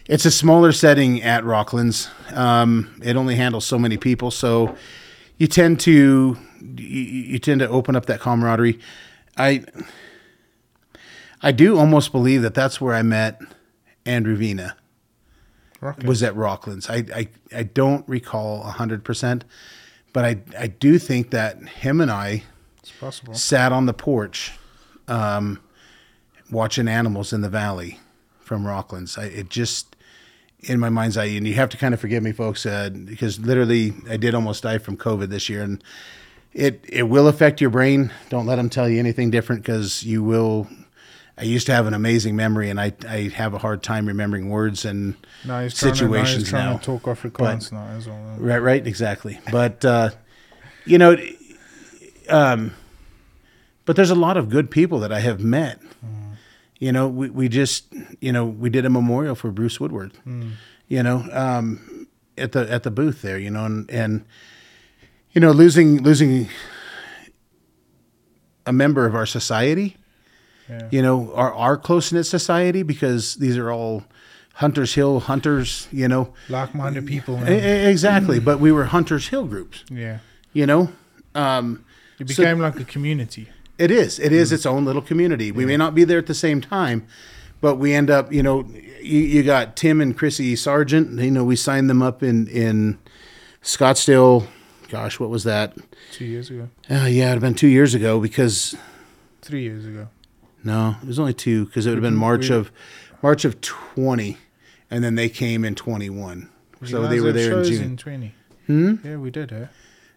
it's 0.06 0.24
a 0.26 0.30
smaller 0.30 0.70
setting 0.72 1.22
at 1.22 1.44
Rocklands. 1.44 2.08
Um, 2.36 3.00
it 3.02 3.16
only 3.16 3.36
handles 3.36 3.64
so 3.64 3.78
many 3.78 3.96
people, 3.96 4.30
so 4.30 4.76
you 5.38 5.46
tend 5.46 5.80
to 5.80 6.36
you, 6.76 7.00
you 7.32 7.38
tend 7.38 7.60
to 7.60 7.68
open 7.68 7.96
up 7.96 8.04
that 8.06 8.20
camaraderie. 8.20 8.78
I 9.38 9.64
I 11.42 11.52
do 11.52 11.78
almost 11.78 12.12
believe 12.12 12.42
that 12.42 12.54
that's 12.54 12.80
where 12.80 12.94
I 12.94 13.02
met 13.02 13.40
Andrew 14.04 14.36
Vina 14.36 14.76
Rocket. 15.80 16.04
was 16.04 16.22
at 16.22 16.34
Rocklands. 16.34 16.90
I 16.90 17.04
I, 17.20 17.28
I 17.58 17.62
don't 17.62 18.08
recall 18.08 18.62
hundred 18.62 19.04
percent, 19.04 19.44
but 20.12 20.24
I 20.24 20.38
I 20.58 20.66
do 20.66 20.98
think 20.98 21.30
that 21.30 21.60
him 21.68 22.00
and 22.00 22.10
I 22.10 22.42
sat 23.36 23.72
on 23.72 23.86
the 23.86 23.94
porch, 23.94 24.52
um, 25.08 25.60
watching 26.50 26.88
animals 26.88 27.32
in 27.32 27.40
the 27.40 27.48
valley 27.48 27.98
from 28.40 28.64
Rocklands. 28.64 29.18
I, 29.18 29.24
it 29.24 29.48
just 29.48 29.96
in 30.60 30.78
my 30.78 30.90
mind's 30.90 31.16
eye, 31.16 31.24
and 31.24 31.46
you 31.46 31.54
have 31.54 31.70
to 31.70 31.76
kind 31.76 31.94
of 31.94 32.00
forgive 32.00 32.22
me, 32.22 32.32
folks, 32.32 32.66
uh, 32.66 32.90
because 32.90 33.38
literally 33.38 33.94
I 34.08 34.16
did 34.18 34.34
almost 34.34 34.62
die 34.62 34.78
from 34.78 34.96
COVID 34.96 35.28
this 35.28 35.48
year, 35.48 35.62
and 35.62 35.82
it 36.52 36.84
it 36.88 37.04
will 37.04 37.28
affect 37.28 37.60
your 37.60 37.70
brain. 37.70 38.12
Don't 38.28 38.46
let 38.46 38.56
them 38.56 38.68
tell 38.68 38.88
you 38.88 38.98
anything 38.98 39.30
different, 39.30 39.62
because 39.62 40.02
you 40.02 40.22
will. 40.22 40.68
I 41.40 41.44
used 41.44 41.66
to 41.66 41.72
have 41.72 41.86
an 41.86 41.94
amazing 41.94 42.36
memory, 42.36 42.68
and 42.68 42.78
I 42.78 42.92
I 43.08 43.30
have 43.34 43.54
a 43.54 43.58
hard 43.58 43.82
time 43.82 44.04
remembering 44.06 44.50
words 44.50 44.84
and 44.84 45.14
Now 45.46 45.62
he's 45.62 45.78
trying, 45.78 45.94
situations 45.94 46.50
to, 46.50 46.52
now 46.52 46.58
now. 46.72 46.76
he's 46.76 46.84
trying 46.84 46.98
to 46.98 47.04
talk 47.04 47.16
Afrikaans 47.16 47.72
now 47.72 47.86
as 47.96 48.06
well. 48.06 48.36
Right, 48.38 48.58
right, 48.58 48.86
exactly. 48.86 49.40
But 49.50 49.82
uh, 49.82 50.10
you 50.84 50.98
know, 50.98 51.16
um, 52.28 52.74
but 53.86 53.96
there's 53.96 54.10
a 54.10 54.14
lot 54.14 54.36
of 54.36 54.50
good 54.50 54.70
people 54.70 55.00
that 55.00 55.12
I 55.12 55.20
have 55.20 55.40
met. 55.40 55.80
You 56.78 56.92
know, 56.92 57.08
we, 57.08 57.30
we 57.30 57.48
just 57.48 57.86
you 58.20 58.32
know 58.32 58.44
we 58.44 58.68
did 58.68 58.84
a 58.84 58.90
memorial 58.90 59.34
for 59.34 59.50
Bruce 59.50 59.80
Woodward. 59.80 60.12
You 60.88 61.02
know, 61.02 61.26
um, 61.32 62.06
at 62.36 62.52
the 62.52 62.70
at 62.70 62.82
the 62.82 62.90
booth 62.90 63.22
there. 63.22 63.38
You 63.38 63.50
know, 63.50 63.64
and 63.64 63.90
and 63.90 64.24
you 65.32 65.40
know 65.40 65.52
losing 65.52 66.02
losing 66.02 66.48
a 68.66 68.72
member 68.74 69.06
of 69.06 69.14
our 69.14 69.26
society. 69.26 69.96
Yeah. 70.70 70.88
You 70.90 71.02
know, 71.02 71.32
our 71.34 71.52
our 71.52 71.76
close 71.76 72.12
knit 72.12 72.26
society 72.26 72.82
because 72.84 73.34
these 73.36 73.56
are 73.58 73.70
all 73.72 74.04
Hunters 74.54 74.94
Hill 74.94 75.20
hunters. 75.20 75.88
You 75.90 76.06
know, 76.08 76.32
Like-minded 76.48 77.06
people. 77.06 77.36
E- 77.36 77.40
man. 77.40 77.52
e- 77.52 77.90
exactly. 77.90 78.38
But 78.38 78.60
we 78.60 78.70
were 78.72 78.84
Hunters 78.84 79.28
Hill 79.28 79.46
groups, 79.46 79.84
yeah. 79.90 80.18
you 80.52 80.66
know? 80.66 80.90
Um, 81.34 81.84
It 82.18 82.28
So- 82.28 82.36
became 82.42 82.58
like 82.60 82.78
a 82.78 82.84
community. 82.84 83.48
it 83.78 83.90
is. 83.90 84.18
It 84.18 84.32
is 84.32 84.52
its 84.52 84.66
own 84.66 84.84
little 84.84 85.02
community. 85.02 85.50
We 85.52 85.64
may 85.64 85.76
not 85.76 85.94
be 85.94 86.04
there 86.04 86.18
at 86.18 86.26
the 86.26 86.34
same 86.34 86.60
time, 86.60 87.06
but 87.62 87.76
we 87.76 87.94
end 87.94 88.10
up, 88.10 88.30
you 88.32 88.42
know, 88.42 88.66
you, 89.02 89.20
you 89.20 89.42
got 89.42 89.74
Tim 89.74 90.00
and 90.02 90.14
Chrissy 90.16 90.54
Sargent. 90.56 91.18
You 91.18 91.30
know, 91.30 91.44
we 91.44 91.56
signed 91.56 91.88
them 91.88 92.02
up 92.02 92.22
in, 92.22 92.46
in 92.48 92.98
Scottsdale. 93.62 94.46
Gosh, 94.90 95.18
what 95.18 95.30
was 95.30 95.44
that? 95.44 95.74
Two 96.12 96.24
years 96.26 96.50
ago. 96.50 96.68
Uh, 96.90 97.06
yeah, 97.08 97.26
it 97.30 97.34
had 97.34 97.40
been 97.40 97.54
two 97.54 97.68
years 97.68 97.94
ago 97.94 98.20
because, 98.20 98.74
Three 99.42 99.62
years 99.62 99.86
ago. 99.86 100.08
No, 100.64 100.96
it 101.02 101.06
was 101.06 101.18
only 101.18 101.34
two 101.34 101.66
because 101.66 101.86
it 101.86 101.90
would 101.90 101.96
have 101.96 102.02
been 102.02 102.16
March 102.16 102.48
We- 102.50 102.56
of 102.56 102.70
March 103.22 103.44
of 103.44 103.60
20, 103.60 104.38
and 104.90 105.04
then 105.04 105.14
they 105.14 105.28
came 105.28 105.64
in 105.64 105.74
21. 105.74 106.48
So 106.86 107.06
they 107.06 107.20
were 107.20 107.32
there 107.32 107.58
in 107.58 107.64
shows 107.64 107.68
June. 107.68 107.82
in 107.82 107.96
20. 107.98 108.34
Hmm? 108.66 108.94
Yeah, 109.04 109.16
we 109.16 109.30
did, 109.30 109.50
huh? 109.50 109.66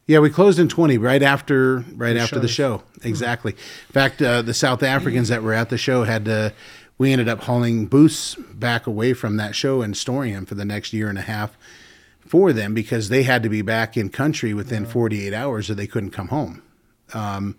Yeah, 0.07 0.19
we 0.19 0.29
closed 0.29 0.59
in 0.59 0.67
20 0.69 0.97
right 0.97 1.21
after 1.23 1.79
right 1.95 2.13
The 2.13 2.19
after 2.19 2.39
the 2.39 2.47
show. 2.47 2.83
Exactly. 3.03 3.51
In 3.53 3.91
fact, 3.93 4.21
uh, 4.21 4.41
the 4.41 4.53
South 4.53 4.83
Africans 4.83 5.27
that 5.29 5.43
were 5.43 5.53
at 5.53 5.69
the 5.69 5.77
show 5.77 6.03
had 6.03 6.25
to 6.25 6.53
we 6.97 7.11
ended 7.11 7.27
up 7.27 7.41
hauling 7.41 7.87
booths 7.87 8.35
back 8.53 8.85
away 8.85 9.13
from 9.13 9.35
that 9.37 9.55
show 9.55 9.81
and 9.81 9.97
storing 9.97 10.33
them 10.33 10.45
for 10.45 10.55
the 10.55 10.63
next 10.65 10.93
year 10.93 11.09
and 11.09 11.17
a 11.17 11.21
half 11.23 11.57
for 12.19 12.53
them 12.53 12.73
because 12.73 13.09
they 13.09 13.23
had 13.23 13.43
to 13.43 13.49
be 13.49 13.61
back 13.61 13.97
in 13.97 14.09
country 14.09 14.53
within 14.53 14.85
48 14.85 15.33
hours 15.33 15.69
or 15.69 15.75
they 15.75 15.87
couldn't 15.87 16.11
come 16.11 16.27
home. 16.29 16.61
Um, 17.13 17.55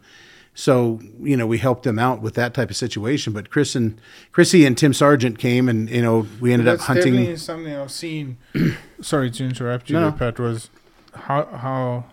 so 0.55 1.01
you 1.21 1.37
know 1.37 1.47
we 1.47 1.59
helped 1.59 1.83
them 1.83 1.99
out 1.99 2.23
with 2.23 2.35
that 2.35 2.55
type 2.55 2.71
of 2.71 2.77
situation. 2.77 3.33
But 3.33 3.51
Chris 3.51 3.75
and 3.75 4.01
Chrissy 4.33 4.65
and 4.65 4.79
Tim 4.79 4.93
Sargent 4.95 5.39
came 5.39 5.69
and 5.69 5.91
you 5.91 6.03
know 6.03 6.27
we 6.41 6.53
ended 6.53 6.67
That's 6.69 6.83
up 6.83 6.87
hunting. 6.89 7.15
definitely 7.15 7.37
something 7.37 7.75
I've 7.75 7.91
seen. 7.91 8.39
Sorry 9.01 9.31
to 9.33 9.45
interrupt 9.45 9.91
you, 9.91 9.99
No. 9.99 10.13
Pat. 10.13 10.39
Was 10.39 10.71
how 11.15 11.45
how 11.47 12.05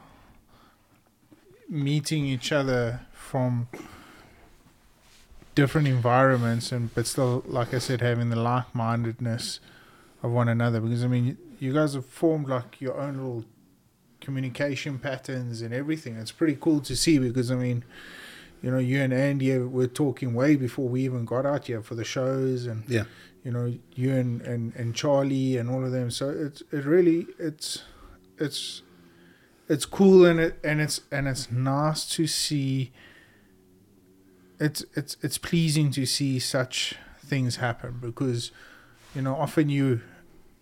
meeting 1.70 2.26
each 2.26 2.52
other 2.52 3.02
from 3.14 3.68
different 5.56 5.88
environments 5.88 6.72
and 6.72 6.94
but 6.96 7.06
still 7.08 7.44
like 7.46 7.74
I 7.74 7.80
said 7.80 8.02
having 8.02 8.30
the 8.30 8.36
like 8.38 8.74
mindedness 8.74 9.60
of 10.24 10.32
one 10.32 10.48
another 10.48 10.80
because 10.80 11.04
I 11.04 11.08
mean 11.08 11.38
you 11.60 11.74
guys 11.74 11.94
have 11.94 12.06
formed 12.06 12.48
like 12.50 12.80
your 12.82 12.98
own 13.00 13.16
little 13.16 13.46
communication 14.20 15.00
patterns 15.00 15.62
and 15.62 15.74
everything. 15.74 16.16
It's 16.16 16.32
pretty 16.32 16.58
cool 16.60 16.80
to 16.82 16.96
see 16.96 17.18
because 17.20 17.52
I 17.52 17.56
mean, 17.56 17.84
you 18.62 18.70
know, 18.72 18.78
you 18.78 19.02
and 19.02 19.14
Andy 19.14 19.58
were 19.58 19.88
talking 19.88 20.34
way 20.34 20.56
before 20.56 20.88
we 20.88 21.02
even 21.04 21.26
got 21.26 21.46
out 21.46 21.68
here 21.68 21.82
for 21.82 21.96
the 21.96 22.04
shows 22.04 22.66
and 22.68 22.84
Yeah. 22.88 23.06
you 23.44 23.52
know, 23.52 23.74
you 23.96 24.14
and, 24.14 24.42
and, 24.42 24.76
and 24.76 24.94
Charlie 24.96 25.58
and 25.58 25.70
all 25.70 25.84
of 25.84 25.92
them. 25.92 26.12
So 26.12 26.30
it's 26.30 26.62
it 26.72 26.86
really 26.86 27.28
it's 27.40 27.84
it's 28.38 28.82
it's 29.68 29.86
cool 29.86 30.26
and 30.26 30.40
it 30.40 30.60
and 30.64 30.80
it's 30.82 31.02
and 31.12 31.28
it's 31.28 31.52
nice 31.52 32.06
to 32.16 32.28
see 32.28 32.92
it's 34.60 34.84
it's 34.96 35.18
it's 35.22 35.38
pleasing 35.38 35.92
to 35.92 36.06
see 36.06 36.38
such 36.40 36.96
things 37.26 37.56
happen 37.58 37.98
because 38.02 38.52
you 39.16 39.22
know 39.22 39.36
often 39.36 39.70
you 39.70 40.02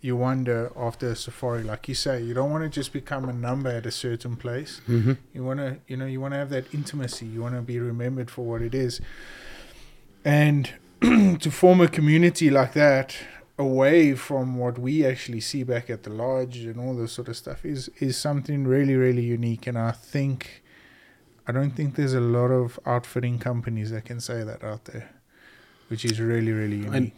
you 0.02 0.16
wonder 0.16 0.72
after 0.78 1.10
a 1.10 1.16
safari. 1.16 1.64
Like 1.64 1.88
you 1.88 1.96
say 1.96 2.22
you 2.24 2.34
don't 2.34 2.52
want 2.52 2.64
to 2.64 2.70
just 2.70 2.94
become 2.94 3.28
a 3.28 3.34
number 3.34 3.70
at 3.70 3.86
a 3.86 3.92
certain 3.92 4.36
place. 4.36 4.82
Mm-hmm. 4.88 5.14
you 5.34 5.44
want 5.44 5.60
to 5.60 5.78
you 5.88 5.98
know 5.98 6.06
you 6.06 6.22
want 6.22 6.34
to 6.34 6.38
have 6.38 6.50
that 6.50 6.74
intimacy. 6.74 7.26
You 7.26 7.42
want 7.42 7.56
to 7.56 7.62
be 7.62 7.80
remembered 7.80 8.32
for 8.32 8.46
what 8.46 8.62
it 8.62 8.74
is. 8.74 9.02
And 10.24 10.72
to 11.02 11.52
form 11.52 11.82
a 11.82 11.88
community 11.88 12.50
like 12.50 12.74
that 12.74 13.16
away 13.58 14.16
from 14.16 14.58
what 14.58 14.80
we 14.80 15.06
actually 15.06 15.42
see 15.42 15.64
back 15.64 15.90
at 15.90 16.04
the 16.04 16.10
lodge 16.10 16.58
and 16.60 16.80
all 16.80 16.96
this 16.96 17.12
sort 17.12 17.28
of 17.28 17.36
stuff 17.36 17.66
is 17.66 17.90
is 18.00 18.18
something 18.18 18.66
really 18.66 18.96
really 18.96 19.24
unique. 19.24 19.68
And 19.68 19.78
i 19.78 19.92
think 19.92 20.64
i 21.46 21.52
don't 21.52 21.72
think 21.72 21.96
there's 21.96 22.14
a 22.14 22.22
lot 22.22 22.52
of 22.52 22.80
outfitting 22.86 23.38
companies 23.38 23.92
that 23.92 24.06
can 24.06 24.22
say 24.22 24.44
that 24.44 24.64
out 24.64 24.86
there 24.86 25.10
which 25.90 26.06
is 26.06 26.22
really 26.22 26.54
really 26.54 26.78
unique. 26.78 27.14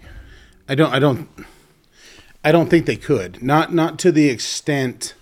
I 0.68 0.76
don't 0.76 0.94
I 0.94 1.00
don't 1.00 1.30
I 2.44 2.52
don't 2.52 2.70
think 2.70 2.86
they 2.86 2.96
could. 2.96 3.42
Not 3.44 3.74
not 3.74 4.00
to 4.00 4.12
the 4.12 4.30
extent 4.30 5.14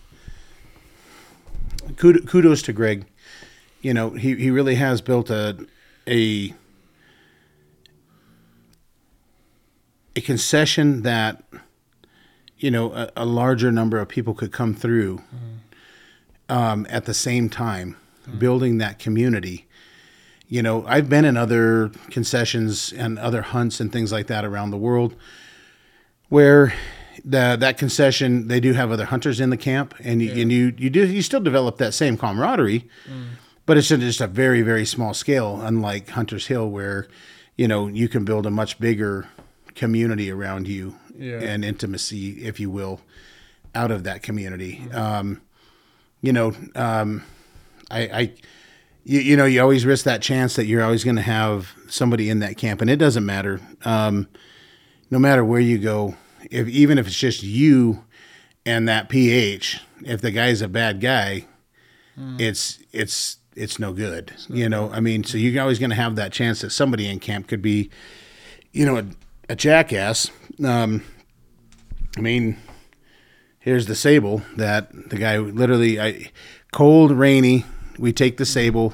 kudos 1.98 2.62
to 2.64 2.74
Greg. 2.74 3.06
You 3.82 3.94
know, 3.94 4.12
he, 4.12 4.36
he 4.36 4.52
really 4.52 4.76
has 4.76 5.02
built 5.02 5.30
a 5.30 5.66
a 6.08 6.54
a 10.16 10.22
concession 10.22 11.02
that 11.04 11.44
you 12.58 12.72
know 12.72 12.94
a, 12.94 13.12
a 13.18 13.26
larger 13.26 13.72
number 13.72 14.00
of 14.00 14.08
people 14.08 14.34
could 14.34 14.52
come 14.52 14.74
through 14.74 15.22
um, 16.48 16.88
at 16.90 17.06
the 17.06 17.14
same 17.14 17.50
time, 17.50 17.96
building 18.38 18.78
that 18.80 19.00
community. 19.00 19.66
You 20.48 20.64
know, 20.64 20.84
I've 20.88 21.10
been 21.10 21.26
in 21.26 21.38
other 21.38 21.90
concessions 22.10 22.92
and 22.92 23.20
other 23.20 23.44
hunts 23.44 23.80
and 23.80 23.94
things 23.94 24.12
like 24.12 24.28
that 24.28 24.44
around 24.44 24.72
the 24.72 24.78
world 24.78 25.16
where 26.30 26.74
the 27.30 27.56
that 27.60 27.78
concession 27.78 28.48
they 28.48 28.60
do 28.60 28.74
have 28.74 28.92
other 28.92 29.06
hunters 29.06 29.40
in 29.40 29.50
the 29.52 29.58
camp 29.58 29.94
and 30.04 30.22
you, 30.22 30.32
and 30.42 30.52
you 30.52 30.74
you 30.78 30.90
do 30.90 31.06
you 31.06 31.22
still 31.22 31.40
develop 31.40 31.78
that 31.78 31.94
same 31.94 32.18
camaraderie 32.18 32.88
but 33.66 33.78
it's 33.78 33.90
just 33.90 34.22
a 34.22 34.28
very 34.28 34.62
very 34.64 34.86
small 34.86 35.14
scale 35.14 35.60
unlike 35.62 36.10
Hunters 36.10 36.48
Hill 36.48 36.68
where 36.70 37.08
you 37.56 37.68
know 37.68 37.88
you 37.88 38.08
can 38.10 38.26
build 38.26 38.46
a 38.46 38.50
much 38.52 38.80
bigger 38.80 39.28
community 39.76 40.32
around 40.32 40.68
you 40.68 40.96
Yeah. 41.18 41.40
and 41.52 41.64
intimacy 41.64 42.44
if 42.46 42.60
you 42.60 42.70
will 42.72 43.00
out 43.76 43.92
of 43.92 44.04
that 44.06 44.24
community 44.24 44.88
um, 44.92 45.42
you 46.22 46.34
know 46.34 46.54
um, 46.76 47.24
I, 47.92 48.00
I 48.22 48.22
you, 49.04 49.20
you 49.22 49.38
know 49.38 49.46
you 49.46 49.62
always 49.62 49.86
risk 49.86 50.06
that 50.06 50.22
chance 50.24 50.56
that 50.56 50.66
you're 50.66 50.84
always 50.84 51.04
going 51.04 51.16
to 51.18 51.22
have 51.40 51.74
somebody 51.88 52.30
in 52.30 52.40
that 52.40 52.58
camp 52.58 52.82
and 52.82 52.90
it 52.90 52.98
doesn't 52.98 53.26
matter 53.26 53.60
um, 53.86 54.28
no 55.12 55.18
matter 55.20 55.44
where 55.44 55.60
you 55.62 55.78
go, 55.80 56.16
if 56.50 56.68
even 56.68 56.98
if 56.98 57.08
it's 57.08 57.18
just 57.18 57.44
you 57.44 58.04
and 58.66 58.88
that 58.88 59.10
PH, 59.10 59.82
if 60.06 60.22
the 60.22 60.32
guy's 60.32 60.62
a 60.62 60.68
bad 60.68 61.02
guy, 61.02 61.46
it's 62.40 62.80
it's 62.92 63.38
it's 63.56 63.80
no 63.80 63.94
good. 63.94 64.34
You 64.48 64.70
know, 64.70 64.92
I 64.92 65.00
mean, 65.00 65.24
so 65.24 65.38
you're 65.38 65.62
always 65.62 65.80
going 65.80 65.90
to 65.90 65.96
have 65.96 66.16
that 66.16 66.32
chance 66.32 66.62
that 66.62 66.72
somebody 66.72 67.08
in 67.08 67.20
camp 67.20 67.48
could 67.48 67.62
be, 67.62 67.90
you 68.72 68.86
know, 68.86 68.98
a, 68.98 69.06
a 69.50 69.56
jackass. 69.56 70.32
Um, 70.64 71.04
I 72.18 72.22
mean, 72.22 72.58
here's 73.60 73.86
the 73.86 73.96
sable 73.96 74.42
that 74.58 74.92
the 75.10 75.18
guy 75.18 75.38
literally, 75.38 76.00
I 76.00 76.32
cold, 76.72 77.12
rainy. 77.12 77.66
We 77.98 78.14
take 78.14 78.38
the 78.38 78.46
sable, 78.46 78.94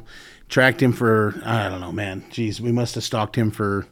tracked 0.49 0.81
him 0.81 0.91
for 0.91 1.39
I 1.45 1.69
don't 1.69 1.81
know, 1.81 1.91
man. 1.91 2.23
Geez, 2.31 2.59
we 2.59 2.71
must 2.71 2.95
have 2.95 3.03
stalked 3.03 3.35
him 3.35 3.51
for 3.51 3.85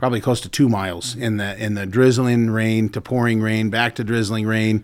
probably 0.00 0.20
close 0.22 0.40
to 0.40 0.48
two 0.48 0.66
miles 0.66 1.14
in 1.14 1.36
the 1.36 1.62
in 1.62 1.74
the 1.74 1.84
drizzling 1.84 2.48
rain 2.48 2.88
to 2.88 3.02
pouring 3.02 3.42
rain, 3.42 3.68
back 3.68 3.94
to 3.94 4.02
drizzling 4.02 4.46
rain. 4.46 4.82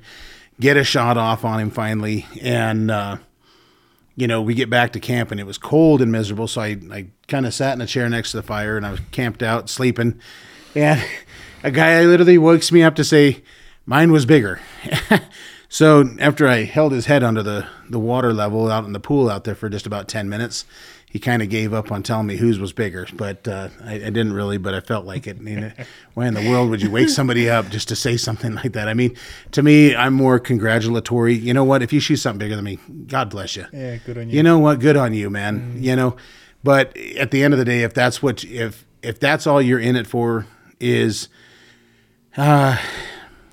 Get 0.60 0.76
a 0.76 0.84
shot 0.84 1.16
off 1.16 1.42
on 1.42 1.58
him 1.58 1.70
finally, 1.70 2.26
and 2.42 2.90
uh, 2.90 3.16
you 4.14 4.26
know 4.26 4.42
we 4.42 4.52
get 4.52 4.68
back 4.68 4.92
to 4.92 5.00
camp 5.00 5.30
and 5.30 5.40
it 5.40 5.46
was 5.46 5.56
cold 5.56 6.02
and 6.02 6.12
miserable. 6.12 6.46
So 6.48 6.60
I 6.60 6.78
I 6.92 7.06
kind 7.28 7.46
of 7.46 7.54
sat 7.54 7.72
in 7.72 7.80
a 7.80 7.86
chair 7.86 8.10
next 8.10 8.32
to 8.32 8.36
the 8.36 8.42
fire 8.42 8.76
and 8.76 8.84
I 8.84 8.90
was 8.90 9.00
camped 9.10 9.42
out 9.42 9.70
sleeping, 9.70 10.20
and 10.74 11.02
a 11.64 11.70
guy 11.70 12.04
literally 12.04 12.36
wakes 12.36 12.70
me 12.70 12.82
up 12.82 12.94
to 12.96 13.04
say 13.04 13.42
mine 13.86 14.12
was 14.12 14.26
bigger. 14.26 14.60
so 15.68 16.10
after 16.18 16.46
I 16.46 16.64
held 16.64 16.92
his 16.92 17.06
head 17.06 17.22
under 17.22 17.42
the 17.42 17.66
the 17.88 17.98
water 17.98 18.32
level 18.32 18.70
out 18.70 18.84
in 18.84 18.92
the 18.92 19.00
pool 19.00 19.30
out 19.30 19.44
there 19.44 19.54
for 19.54 19.68
just 19.68 19.86
about 19.86 20.08
ten 20.08 20.28
minutes, 20.28 20.64
he 21.08 21.18
kind 21.18 21.40
of 21.40 21.48
gave 21.48 21.72
up 21.72 21.90
on 21.90 22.02
telling 22.02 22.26
me 22.26 22.36
whose 22.36 22.58
was 22.58 22.72
bigger. 22.72 23.06
But 23.14 23.48
uh, 23.48 23.68
I, 23.84 23.94
I 23.94 23.98
didn't 24.10 24.34
really, 24.34 24.58
but 24.58 24.74
I 24.74 24.80
felt 24.80 25.06
like 25.06 25.26
it. 25.26 25.36
I 25.38 25.40
mean, 25.40 25.72
why 26.14 26.26
in 26.26 26.34
the 26.34 26.48
world 26.50 26.68
would 26.70 26.82
you 26.82 26.90
wake 26.90 27.08
somebody 27.08 27.48
up 27.48 27.68
just 27.70 27.88
to 27.88 27.96
say 27.96 28.16
something 28.16 28.54
like 28.54 28.72
that? 28.72 28.88
I 28.88 28.94
mean, 28.94 29.16
to 29.52 29.62
me, 29.62 29.94
I'm 29.94 30.12
more 30.12 30.38
congratulatory. 30.38 31.34
You 31.34 31.54
know 31.54 31.64
what? 31.64 31.82
If 31.82 31.92
you 31.92 32.00
shoot 32.00 32.16
something 32.16 32.38
bigger 32.38 32.56
than 32.56 32.64
me, 32.64 32.78
God 33.06 33.30
bless 33.30 33.56
you. 33.56 33.66
yeah 33.72 33.96
good 34.04 34.18
on 34.18 34.28
you 34.28 34.36
You 34.36 34.42
know 34.42 34.58
what? 34.58 34.80
Good 34.80 34.96
on 34.96 35.14
you, 35.14 35.30
man. 35.30 35.76
You 35.78 35.96
know, 35.96 36.16
but 36.62 36.96
at 36.96 37.30
the 37.30 37.44
end 37.44 37.54
of 37.54 37.58
the 37.58 37.64
day, 37.64 37.82
if 37.82 37.94
that's 37.94 38.22
what 38.22 38.44
if 38.44 38.84
if 39.02 39.20
that's 39.20 39.46
all 39.46 39.62
you're 39.62 39.78
in 39.78 39.94
it 39.94 40.06
for 40.06 40.46
is, 40.80 41.28
uh, 42.36 42.76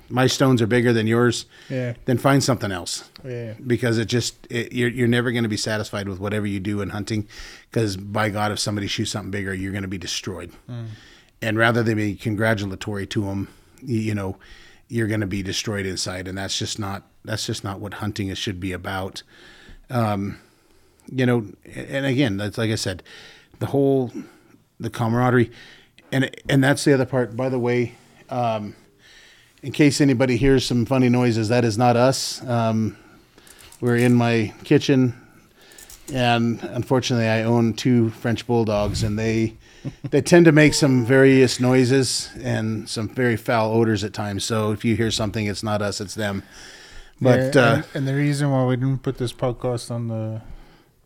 my 0.08 0.26
stones 0.26 0.60
are 0.60 0.66
bigger 0.66 0.92
than 0.92 1.06
yours, 1.06 1.46
yeah 1.68 1.94
then 2.04 2.18
find 2.18 2.42
something 2.42 2.70
else 2.70 3.10
yeah 3.24 3.54
because 3.66 3.98
it 3.98 4.06
just 4.06 4.46
it, 4.50 4.72
you're 4.72 4.90
you're 4.90 5.08
never 5.08 5.32
going 5.32 5.44
to 5.44 5.48
be 5.48 5.56
satisfied 5.56 6.08
with 6.08 6.18
whatever 6.20 6.46
you 6.46 6.60
do 6.60 6.80
in 6.80 6.90
hunting 6.90 7.26
because 7.74 7.96
by 7.96 8.28
God, 8.28 8.52
if 8.52 8.60
somebody 8.60 8.86
shoots 8.86 9.10
something 9.10 9.32
bigger, 9.32 9.52
you're 9.52 9.72
going 9.72 9.82
to 9.82 9.88
be 9.88 9.98
destroyed. 9.98 10.52
And 11.42 11.58
rather 11.58 11.82
than 11.82 11.96
be 11.96 12.14
congratulatory 12.14 13.04
to 13.08 13.24
them, 13.24 13.48
you, 13.82 13.98
you 13.98 14.14
know, 14.14 14.36
you're 14.86 15.08
going 15.08 15.22
to 15.22 15.26
be 15.26 15.42
destroyed 15.42 15.84
inside, 15.84 16.28
and 16.28 16.38
that's 16.38 16.56
just 16.56 16.78
not 16.78 17.02
that's 17.24 17.46
just 17.46 17.64
not 17.64 17.80
what 17.80 17.94
hunting 17.94 18.28
is, 18.28 18.38
should 18.38 18.60
be 18.60 18.70
about. 18.70 19.24
Um, 19.90 20.38
you 21.10 21.26
know, 21.26 21.48
and 21.74 22.06
again, 22.06 22.36
that's 22.36 22.58
like 22.58 22.70
I 22.70 22.76
said, 22.76 23.02
the 23.58 23.66
whole 23.66 24.12
the 24.78 24.88
camaraderie, 24.88 25.50
and 26.12 26.30
and 26.48 26.62
that's 26.62 26.84
the 26.84 26.94
other 26.94 27.06
part. 27.06 27.34
By 27.34 27.48
the 27.48 27.58
way, 27.58 27.96
um, 28.30 28.76
in 29.64 29.72
case 29.72 30.02
anybody 30.02 30.36
hears 30.36 30.66
some 30.66 30.84
funny 30.84 31.08
noises, 31.08 31.48
that 31.48 31.64
is 31.64 31.78
not 31.78 31.96
us. 31.96 32.46
Um, 32.46 32.98
we're 33.80 33.96
in 33.96 34.14
my 34.14 34.52
kitchen, 34.62 35.14
and 36.12 36.62
unfortunately, 36.62 37.28
I 37.28 37.44
own 37.44 37.72
two 37.72 38.10
French 38.10 38.46
bulldogs, 38.46 39.02
and 39.02 39.18
they 39.18 39.54
they 40.10 40.20
tend 40.20 40.44
to 40.44 40.52
make 40.52 40.74
some 40.74 41.06
various 41.06 41.60
noises 41.60 42.28
and 42.42 42.86
some 42.90 43.08
very 43.08 43.36
foul 43.36 43.72
odors 43.72 44.04
at 44.04 44.12
times. 44.12 44.44
So 44.44 44.70
if 44.72 44.84
you 44.84 44.96
hear 44.96 45.10
something, 45.10 45.46
it's 45.46 45.62
not 45.62 45.80
us; 45.80 45.98
it's 45.98 46.14
them. 46.14 46.42
But 47.18 47.54
Yeah, 47.54 47.62
uh, 47.62 47.74
and, 47.76 47.86
and 47.94 48.08
the 48.08 48.14
reason 48.14 48.50
why 48.50 48.66
we 48.66 48.76
didn't 48.76 49.02
put 49.02 49.16
this 49.16 49.32
podcast 49.32 49.90
on 49.90 50.08
the 50.08 50.42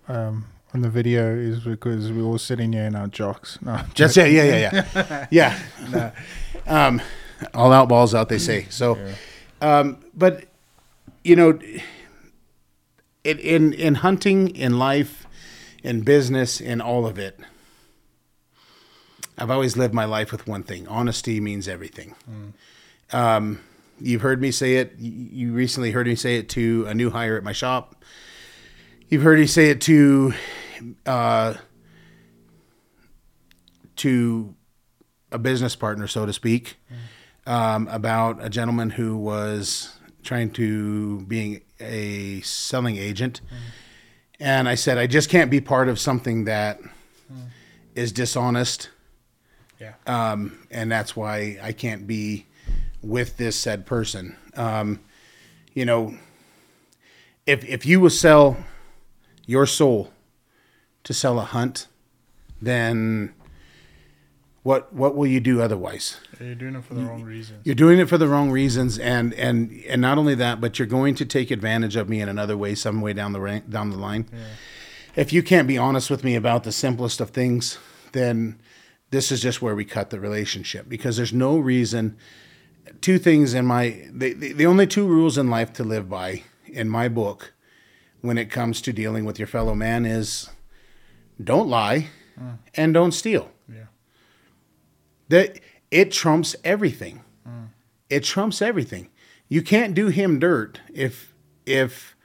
um, 0.09 0.47
on 0.75 0.83
the 0.83 0.91
video 0.91 1.33
is 1.33 1.61
because 1.61 2.11
we're 2.11 2.25
all 2.25 2.39
sitting 2.39 2.73
here 2.73 2.87
in 2.87 2.97
our 2.97 3.07
jocks. 3.07 3.57
No, 3.63 3.81
Just 3.95 4.17
yeah, 4.17 4.25
yeah, 4.25 4.43
yeah, 4.43 5.27
yeah, 5.31 5.59
yeah. 5.93 6.13
um, 6.67 7.01
all 7.55 7.73
out 7.73 7.89
balls 7.89 8.15
out, 8.15 8.29
they 8.29 8.39
say. 8.39 8.67
So, 8.71 8.99
um, 9.61 9.99
but 10.15 10.45
you 11.25 11.37
know, 11.37 11.59
in 13.25 13.39
in 13.39 13.73
in 13.73 13.95
hunting, 13.97 14.49
in 14.55 14.79
life, 14.79 15.27
in 15.83 16.03
business, 16.03 16.61
in 16.61 16.81
all 16.81 17.07
of 17.07 17.19
it, 17.19 17.39
I've 19.37 19.51
always 19.51 19.77
lived 19.77 19.95
my 19.95 20.05
life 20.05 20.33
with 20.33 20.47
one 20.47 20.63
thing: 20.63 20.87
honesty 20.89 21.41
means 21.41 21.69
everything. 21.69 22.15
Um, 23.13 23.61
you've 24.01 24.23
heard 24.23 24.41
me 24.41 24.51
say 24.51 24.77
it. 24.77 24.95
You 24.99 25.53
recently 25.53 25.91
heard 25.93 26.07
me 26.07 26.15
say 26.15 26.37
it 26.39 26.49
to 26.51 26.87
a 26.89 26.95
new 26.95 27.11
hire 27.11 27.37
at 27.37 27.45
my 27.45 27.53
shop. 27.53 28.03
You've 29.09 29.23
heard 29.23 29.39
me 29.39 29.47
say 29.47 29.71
it 29.71 29.81
to. 29.83 30.33
Uh, 31.07 31.55
to 33.97 34.55
a 35.33 35.39
business 35.39 35.75
partner, 35.75 36.07
so 36.07 36.25
to 36.25 36.33
speak, 36.33 36.77
um, 37.49 37.89
about 37.89 38.45
a 38.45 38.49
gentleman 38.51 38.91
who 38.91 39.17
was 39.17 39.97
trying 40.23 40.51
to 40.51 41.21
being 41.23 41.63
a 41.81 42.41
selling 42.43 42.97
agent, 42.97 43.41
and 44.39 44.69
I 44.69 44.75
said 44.77 44.99
I 44.99 45.07
just 45.07 45.31
can't 45.31 45.51
be 45.51 45.61
part 45.61 45.89
of 45.89 45.99
something 45.99 46.45
that 46.45 46.79
is 47.95 48.13
dishonest 48.13 48.91
Yeah. 49.81 49.95
um, 50.07 50.59
and 50.71 50.91
that's 50.93 51.17
why 51.17 51.59
I 51.63 51.73
can't 51.73 52.07
be 52.07 52.47
with 53.03 53.37
this 53.37 53.57
said 53.57 53.87
person. 53.87 54.37
Um, 54.55 55.01
you 55.75 55.85
know, 55.85 56.15
if 57.47 57.65
if 57.65 57.87
you 57.87 57.99
will 58.01 58.11
sell 58.11 58.57
your 59.47 59.67
soul 59.67 60.13
to 61.05 61.15
sell 61.15 61.39
a 61.39 61.45
hunt, 61.45 61.87
then 62.61 63.33
what 64.63 64.93
what 64.93 65.15
will 65.15 65.27
you 65.27 65.41
do 65.41 65.63
otherwise? 65.63 66.17
You're 66.41 66.55
doing 66.55 66.75
it 66.75 66.85
for 66.85 66.95
the 66.95 67.03
wrong 67.03 67.23
reasons. 67.23 67.61
You're 67.65 67.75
doing 67.75 67.99
it 67.99 68.09
for 68.09 68.19
the 68.19 68.29
wrong 68.29 68.51
reasons, 68.51 68.99
and 68.99 69.33
and 69.35 69.73
and 69.89 70.01
not 70.01 70.19
only 70.19 70.35
that, 70.35 70.61
but 70.61 70.79
you're 70.79 70.89
going 70.89 71.15
to 71.17 71.25
take 71.25 71.51
advantage 71.51 71.97
of 71.97 72.09
me 72.09 72.21
in 72.21 72.29
another 72.29 72.57
way, 72.57 72.75
some 72.75 73.01
way 73.01 73.13
down 73.13 73.33
the 73.33 73.41
rank, 73.41 73.71
down 73.71 73.91
the 73.91 73.97
line. 73.97 74.29
If 75.17 75.33
you 75.33 75.43
can't 75.43 75.67
be 75.67 75.79
honest 75.79 76.11
with 76.11 76.23
me 76.23 76.35
about 76.35 76.65
the 76.65 76.73
simplest 76.73 77.21
of 77.21 77.31
things, 77.31 77.79
then 78.13 78.61
this 79.11 79.33
is 79.33 79.41
just 79.41 79.63
where 79.63 79.75
we 79.75 79.85
cut 79.85 80.11
the 80.11 80.21
relationship 80.21 80.89
because 80.89 81.17
there's 81.17 81.33
no 81.33 81.59
reason. 81.59 82.17
Two 83.01 83.19
things 83.19 83.55
in 83.55 83.65
my 83.65 84.09
the, 84.13 84.33
the, 84.33 84.53
the 84.53 84.67
only 84.67 84.87
two 84.87 85.07
rules 85.07 85.39
in 85.39 85.51
life 85.51 85.73
to 85.75 85.85
live 85.85 86.09
by 86.09 86.43
in 86.67 86.89
my 86.89 87.09
book 87.09 87.53
when 88.21 88.37
it 88.39 88.51
comes 88.51 88.81
to 88.83 88.93
dealing 88.93 89.25
with 89.25 89.39
your 89.39 89.49
fellow 89.49 89.75
man 89.75 90.05
is 90.05 90.51
don't 91.43 91.69
lie 91.69 92.09
mm. 92.39 92.59
and 92.75 92.93
don't 92.93 93.13
steal 93.13 93.45
Yeah. 93.45 93.49
That 95.29 95.61
it 95.91 96.13
trumps 96.13 96.57
everything. 96.65 97.23
It 98.11 98.25
trumps 98.25 98.63
everything. 98.63 99.11
You 99.49 99.63
can't 99.63 99.95
do 99.95 100.09
him 100.09 100.39
dirt 100.39 100.81
if 100.93 101.35
if 101.67 102.17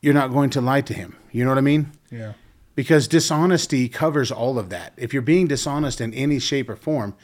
you're 0.00 0.14
not 0.14 0.32
going 0.32 0.50
to 0.50 0.60
lie 0.60 0.80
to 0.82 0.94
him. 0.94 1.16
You 1.32 1.44
know 1.44 1.50
what 1.50 1.58
I 1.58 1.62
mean? 1.62 1.92
Yeah. 2.10 2.32
Because 2.74 3.06
dishonesty 3.06 3.88
covers 3.88 4.32
all 4.32 4.58
of 4.58 4.68
that. 4.70 4.92
If 4.96 5.12
you're 5.12 5.22
being 5.22 5.46
dishonest 5.46 6.00
in 6.00 6.12
any 6.12 6.40
shape 6.40 6.68
or 6.68 6.76
form, 6.76 7.14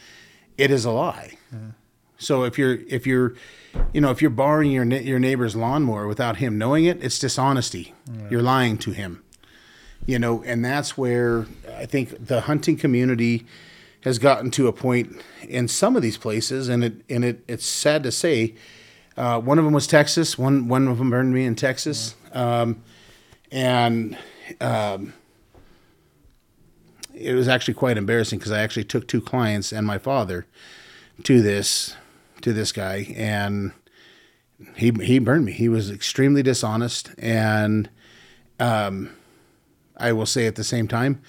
it 0.56 0.70
is 0.70 0.84
a 0.84 0.92
lie. 0.92 1.36
Mm-hmm. 1.52 1.70
So 2.18 2.44
if 2.44 2.58
you're 2.58 2.78
if 2.88 3.06
you're 3.06 3.34
you 3.92 4.00
know 4.00 4.10
if 4.10 4.20
you're 4.22 4.30
borrowing 4.30 4.70
your 4.70 4.84
your 4.84 5.18
neighbor's 5.18 5.56
lawnmower 5.56 6.06
without 6.06 6.36
him 6.36 6.58
knowing 6.58 6.84
it, 6.84 7.02
it's 7.02 7.18
dishonesty. 7.18 7.94
You're 8.30 8.42
lying 8.42 8.78
to 8.78 8.92
him. 8.92 9.24
You 10.06 10.18
know, 10.18 10.42
and 10.44 10.64
that's 10.64 10.96
where 10.96 11.46
I 11.76 11.86
think 11.86 12.26
the 12.26 12.42
hunting 12.42 12.76
community 12.76 13.46
has 14.02 14.18
gotten 14.18 14.50
to 14.52 14.66
a 14.66 14.72
point 14.72 15.22
in 15.46 15.68
some 15.68 15.96
of 15.96 16.02
these 16.02 16.16
places, 16.16 16.68
and 16.68 16.84
it 16.84 17.02
and 17.08 17.24
it 17.24 17.44
it's 17.48 17.66
sad 17.66 18.02
to 18.04 18.12
say. 18.12 18.54
Uh, 19.16 19.38
one 19.38 19.58
of 19.58 19.64
them 19.64 19.74
was 19.74 19.86
Texas. 19.86 20.38
One 20.38 20.68
one 20.68 20.88
of 20.88 20.98
them 20.98 21.10
burned 21.10 21.34
me 21.34 21.44
in 21.44 21.54
Texas, 21.54 22.14
um, 22.32 22.82
and 23.50 24.16
um, 24.60 25.12
it 27.14 27.34
was 27.34 27.48
actually 27.48 27.74
quite 27.74 27.98
embarrassing 27.98 28.38
because 28.38 28.52
I 28.52 28.60
actually 28.60 28.84
took 28.84 29.06
two 29.06 29.20
clients 29.20 29.72
and 29.72 29.86
my 29.86 29.98
father 29.98 30.46
to 31.24 31.42
this 31.42 31.96
to 32.40 32.52
this 32.52 32.72
guy, 32.72 33.12
and 33.16 33.72
he 34.76 34.90
he 35.02 35.18
burned 35.18 35.44
me. 35.44 35.52
He 35.52 35.68
was 35.68 35.90
extremely 35.90 36.42
dishonest, 36.42 37.10
and 37.18 37.90
um, 38.58 39.10
I 39.96 40.12
will 40.12 40.26
say 40.26 40.46
at 40.46 40.56
the 40.56 40.64
same 40.64 40.88
time, 40.88 41.20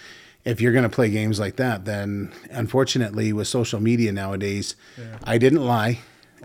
if 0.45 0.59
you're 0.61 0.71
going 0.71 0.83
to 0.83 0.89
play 0.89 1.09
games 1.09 1.39
like 1.39 1.55
that, 1.57 1.85
then 1.85 2.31
unfortunately 2.49 3.31
with 3.33 3.47
social 3.47 3.79
media 3.79 4.11
nowadays, 4.11 4.75
I 5.23 5.37
didn't 5.37 5.63
lie. 5.65 5.99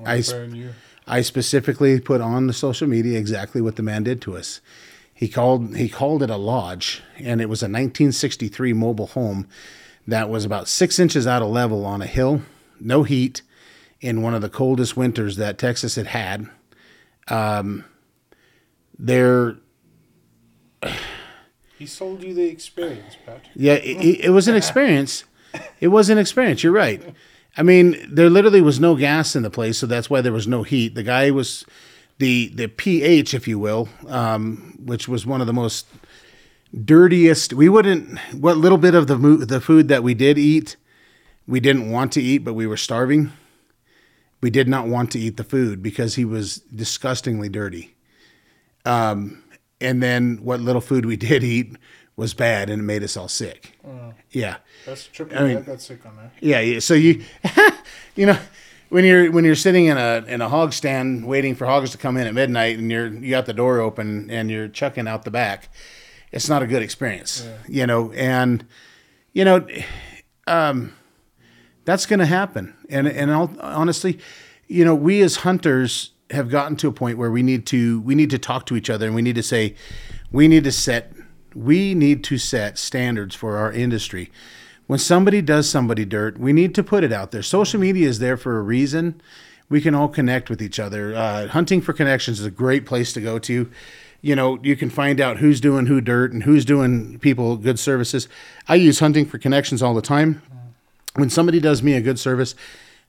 I 0.04 0.18
s- 0.18 0.32
Burn 0.32 0.54
you. 0.54 0.70
I 1.06 1.22
specifically 1.22 2.00
put 2.00 2.20
on 2.20 2.46
the 2.48 2.52
social 2.52 2.88
media 2.88 3.18
exactly 3.18 3.60
what 3.60 3.76
the 3.76 3.82
man 3.82 4.02
did 4.02 4.20
to 4.22 4.36
us. 4.36 4.60
He 5.14 5.28
called 5.28 5.76
he 5.76 5.88
called 5.88 6.22
it 6.22 6.28
a 6.30 6.36
lodge, 6.36 7.02
and 7.18 7.40
it 7.40 7.48
was 7.48 7.62
a 7.62 7.66
1963 7.66 8.72
mobile 8.74 9.06
home 9.06 9.48
that 10.06 10.28
was 10.28 10.44
about 10.44 10.68
six 10.68 10.98
inches 10.98 11.26
out 11.26 11.42
of 11.42 11.48
level 11.48 11.86
on 11.86 12.02
a 12.02 12.06
hill, 12.06 12.42
no 12.80 13.02
heat, 13.04 13.40
in 14.00 14.20
one 14.20 14.34
of 14.34 14.42
the 14.42 14.50
coldest 14.50 14.96
winters 14.96 15.36
that 15.36 15.56
Texas 15.58 15.94
had 15.94 16.08
had. 16.08 16.48
Um, 17.28 17.84
there, 18.98 19.56
He 21.78 21.86
sold 21.86 22.22
you 22.22 22.32
the 22.34 22.46
experience, 22.48 23.16
Pat. 23.26 23.44
yeah, 23.54 23.74
it, 23.74 24.24
it- 24.26 24.30
was 24.30 24.48
an 24.48 24.56
experience. 24.56 25.24
It 25.80 25.88
was 25.88 26.08
an 26.10 26.18
experience. 26.18 26.62
You're 26.62 26.72
right. 26.72 27.02
I 27.56 27.62
mean, 27.62 27.96
there 28.14 28.28
literally 28.28 28.60
was 28.60 28.78
no 28.80 28.94
gas 28.96 29.34
in 29.36 29.42
the 29.42 29.50
place, 29.50 29.78
so 29.78 29.86
that's 29.86 30.10
why 30.10 30.20
there 30.20 30.32
was 30.32 30.46
no 30.46 30.62
heat. 30.62 30.94
The 30.94 31.02
guy 31.02 31.30
was 31.30 31.64
the 32.18 32.48
the 32.54 32.66
PH, 32.68 33.34
if 33.34 33.46
you 33.48 33.58
will, 33.58 33.88
um, 34.08 34.78
which 34.84 35.08
was 35.08 35.24
one 35.26 35.40
of 35.40 35.46
the 35.46 35.52
most 35.54 35.86
dirtiest. 36.84 37.52
We 37.52 37.68
wouldn't. 37.68 38.18
What 38.34 38.56
little 38.58 38.78
bit 38.78 38.94
of 38.94 39.06
the 39.06 39.16
the 39.16 39.60
food 39.60 39.88
that 39.88 40.02
we 40.02 40.14
did 40.14 40.38
eat, 40.38 40.76
we 41.46 41.60
didn't 41.60 41.90
want 41.90 42.12
to 42.12 42.22
eat, 42.22 42.38
but 42.38 42.54
we 42.54 42.66
were 42.66 42.76
starving. 42.76 43.32
We 44.42 44.50
did 44.50 44.68
not 44.68 44.86
want 44.86 45.10
to 45.12 45.18
eat 45.18 45.36
the 45.38 45.44
food 45.44 45.82
because 45.82 46.14
he 46.16 46.24
was 46.24 46.56
disgustingly 46.74 47.48
dirty. 47.48 47.94
Um, 48.84 49.42
and 49.80 50.02
then 50.02 50.38
what 50.42 50.60
little 50.60 50.80
food 50.80 51.06
we 51.06 51.16
did 51.30 51.44
eat 51.44 51.76
was 52.16 52.32
bad, 52.34 52.70
and 52.70 52.80
it 52.80 52.84
made 52.84 53.02
us 53.02 53.16
all 53.16 53.28
sick. 53.28 53.78
Yeah. 54.30 54.56
That's 54.86 55.06
triple. 55.06 55.38
I 55.38 55.42
mean- 55.48 55.58
I 55.58 55.60
got 55.60 55.80
sick 55.80 56.04
on 56.06 56.16
that. 56.16 56.32
Yeah, 56.40 56.60
yeah. 56.60 56.78
So 56.80 56.94
you, 56.94 57.22
you 58.16 58.26
know, 58.26 58.38
when 58.88 59.04
you're 59.04 59.30
when 59.32 59.44
you're 59.44 59.54
sitting 59.54 59.86
in 59.86 59.96
a 59.98 60.24
in 60.26 60.40
a 60.40 60.48
hog 60.48 60.72
stand 60.72 61.26
waiting 61.26 61.54
for 61.54 61.66
hogs 61.66 61.90
to 61.90 61.98
come 61.98 62.16
in 62.16 62.26
at 62.26 62.34
midnight, 62.34 62.78
and 62.78 62.90
you're 62.90 63.08
you 63.08 63.30
got 63.30 63.46
the 63.46 63.52
door 63.52 63.80
open 63.80 64.30
and 64.30 64.50
you're 64.50 64.68
chucking 64.68 65.06
out 65.08 65.24
the 65.24 65.30
back, 65.30 65.68
it's 66.32 66.48
not 66.48 66.62
a 66.62 66.66
good 66.66 66.82
experience. 66.82 67.46
You 67.68 67.86
know, 67.86 68.12
and 68.12 68.64
you 69.32 69.44
know, 69.44 69.66
um, 70.46 70.94
that's 71.84 72.06
going 72.06 72.20
to 72.20 72.26
happen. 72.26 72.74
And 72.88 73.06
and 73.08 73.30
I'll, 73.32 73.54
honestly, 73.60 74.18
you 74.68 74.84
know, 74.84 74.94
we 74.94 75.20
as 75.22 75.36
hunters 75.36 76.12
have 76.30 76.50
gotten 76.50 76.76
to 76.76 76.88
a 76.88 76.92
point 76.92 77.18
where 77.18 77.30
we 77.30 77.42
need 77.42 77.66
to 77.66 78.00
we 78.00 78.14
need 78.14 78.30
to 78.30 78.38
talk 78.38 78.66
to 78.66 78.76
each 78.76 78.90
other 78.90 79.06
and 79.06 79.14
we 79.14 79.22
need 79.22 79.36
to 79.36 79.42
say 79.42 79.74
we 80.32 80.48
need 80.48 80.64
to 80.64 80.72
set 80.72 81.12
we 81.54 81.94
need 81.94 82.24
to 82.24 82.38
set 82.38 82.78
standards 82.78 83.34
for 83.34 83.56
our 83.56 83.72
industry. 83.72 84.30
When 84.86 84.98
somebody 84.98 85.40
does 85.42 85.68
somebody 85.68 86.04
dirt, 86.04 86.38
we 86.38 86.52
need 86.52 86.74
to 86.74 86.84
put 86.84 87.02
it 87.02 87.12
out 87.12 87.30
there. 87.30 87.42
Social 87.42 87.80
media 87.80 88.08
is 88.08 88.18
there 88.18 88.36
for 88.36 88.58
a 88.58 88.62
reason. 88.62 89.20
We 89.68 89.80
can 89.80 89.94
all 89.94 90.08
connect 90.08 90.48
with 90.48 90.62
each 90.62 90.78
other. 90.78 91.14
Uh, 91.14 91.48
Hunting 91.48 91.80
for 91.80 91.92
Connections 91.92 92.38
is 92.38 92.46
a 92.46 92.52
great 92.52 92.86
place 92.86 93.12
to 93.14 93.20
go 93.20 93.38
to. 93.40 93.68
You 94.20 94.36
know, 94.36 94.60
you 94.62 94.76
can 94.76 94.90
find 94.90 95.20
out 95.20 95.38
who's 95.38 95.60
doing 95.60 95.86
who 95.86 96.00
dirt 96.00 96.32
and 96.32 96.44
who's 96.44 96.64
doing 96.64 97.18
people 97.18 97.56
good 97.56 97.78
services. 97.78 98.28
I 98.68 98.76
use 98.76 99.00
Hunting 99.00 99.26
for 99.26 99.38
Connections 99.38 99.82
all 99.82 99.94
the 99.94 100.02
time 100.02 100.40
when 101.16 101.30
somebody 101.30 101.60
does 101.60 101.82
me 101.82 101.94
a 101.94 102.00
good 102.00 102.18
service, 102.18 102.54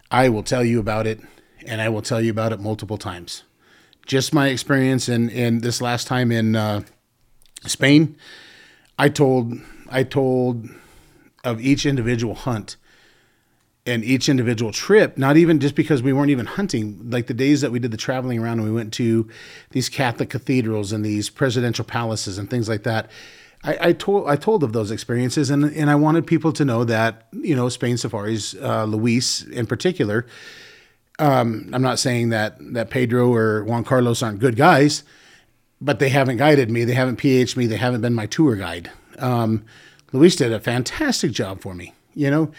I 0.09 0.29
will 0.29 0.43
tell 0.43 0.63
you 0.63 0.79
about 0.79 1.05
it, 1.05 1.19
and 1.65 1.81
I 1.81 1.89
will 1.89 2.01
tell 2.01 2.21
you 2.21 2.31
about 2.31 2.53
it 2.53 2.59
multiple 2.59 2.97
times. 2.97 3.43
Just 4.05 4.33
my 4.33 4.47
experience 4.47 5.09
in 5.09 5.29
in 5.29 5.59
this 5.59 5.81
last 5.81 6.07
time 6.07 6.31
in 6.31 6.55
uh, 6.55 6.81
Spain, 7.65 8.15
I 8.97 9.09
told 9.09 9.53
I 9.89 10.03
told 10.03 10.69
of 11.43 11.61
each 11.61 11.85
individual 11.85 12.35
hunt 12.35 12.77
and 13.85 14.03
each 14.03 14.27
individual 14.27 14.73
trip, 14.73 15.17
not 15.17 15.37
even 15.37 15.59
just 15.59 15.73
because 15.73 16.03
we 16.03 16.11
weren't 16.11 16.29
even 16.29 16.45
hunting, 16.45 17.09
like 17.09 17.27
the 17.27 17.33
days 17.33 17.61
that 17.61 17.71
we 17.71 17.79
did 17.79 17.91
the 17.91 17.97
traveling 17.97 18.37
around 18.37 18.59
and 18.59 18.67
we 18.67 18.73
went 18.73 18.91
to 18.93 19.29
these 19.71 19.87
Catholic 19.87 20.29
cathedrals 20.29 20.91
and 20.91 21.05
these 21.05 21.29
presidential 21.29 21.85
palaces 21.85 22.37
and 22.37 22.49
things 22.49 22.67
like 22.67 22.83
that. 22.83 23.09
I, 23.63 23.77
I 23.89 23.93
told 23.93 24.27
I 24.29 24.35
told 24.35 24.63
of 24.63 24.73
those 24.73 24.91
experiences 24.91 25.49
and 25.49 25.65
and 25.65 25.89
I 25.89 25.95
wanted 25.95 26.27
people 26.27 26.53
to 26.53 26.65
know 26.65 26.83
that 26.83 27.27
you 27.31 27.55
know 27.55 27.69
Spain 27.69 27.97
Safaris, 27.97 28.55
uh, 28.55 28.83
Luis 28.85 29.43
in 29.43 29.65
particular. 29.65 30.25
Um, 31.19 31.69
I'm 31.73 31.81
not 31.81 31.99
saying 31.99 32.29
that 32.29 32.57
that 32.73 32.89
Pedro 32.89 33.33
or 33.33 33.63
Juan 33.63 33.83
Carlos 33.83 34.21
aren't 34.21 34.39
good 34.39 34.55
guys, 34.55 35.03
but 35.81 35.99
they 35.99 36.09
haven't 36.09 36.37
guided 36.37 36.69
me. 36.69 36.83
They 36.83 36.93
haven't 36.93 37.17
PH'd 37.17 37.57
me. 37.57 37.65
They 37.65 37.77
haven't 37.77 38.01
been 38.01 38.13
my 38.13 38.27
tour 38.27 38.55
guide. 38.55 38.91
Um, 39.17 39.65
Luis 40.11 40.35
did 40.35 40.53
a 40.53 40.59
fantastic 40.59 41.31
job 41.31 41.61
for 41.61 41.73
me, 41.73 41.93
you 42.13 42.29
know, 42.29 42.51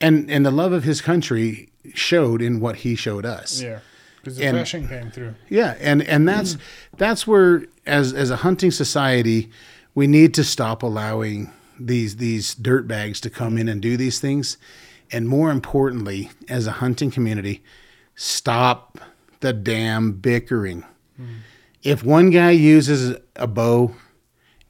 and 0.00 0.30
and 0.30 0.46
the 0.46 0.50
love 0.50 0.72
of 0.72 0.84
his 0.84 1.00
country 1.02 1.68
showed 1.94 2.40
in 2.40 2.58
what 2.60 2.76
he 2.76 2.94
showed 2.94 3.26
us. 3.26 3.60
Yeah. 3.60 3.80
Because 4.20 4.38
the 4.38 4.44
And- 4.46 4.56
passion 4.58 4.88
came 4.88 5.10
through. 5.10 5.34
Yeah, 5.48 5.76
and 5.78 6.02
and 6.02 6.26
that's 6.26 6.56
that's 6.96 7.26
where 7.26 7.64
as 7.84 8.12
as 8.14 8.30
a 8.30 8.36
hunting 8.36 8.70
society, 8.70 9.50
we 9.94 10.06
need 10.06 10.32
to 10.34 10.42
stop 10.42 10.82
allowing 10.82 11.50
these 11.78 12.16
these 12.16 12.54
dirt 12.54 12.88
bags 12.88 13.20
to 13.20 13.30
come 13.30 13.58
in 13.58 13.68
and 13.68 13.82
do 13.82 13.96
these 13.98 14.18
things, 14.18 14.56
and 15.12 15.28
more 15.28 15.50
importantly, 15.50 16.30
as 16.48 16.66
a 16.66 16.72
hunting 16.72 17.10
community, 17.10 17.62
stop 18.16 18.98
the 19.40 19.52
damn 19.52 20.12
bickering. 20.12 20.84
If 21.82 22.02
one 22.02 22.30
guy 22.30 22.50
uses 22.50 23.16
a 23.36 23.46
bow 23.46 23.94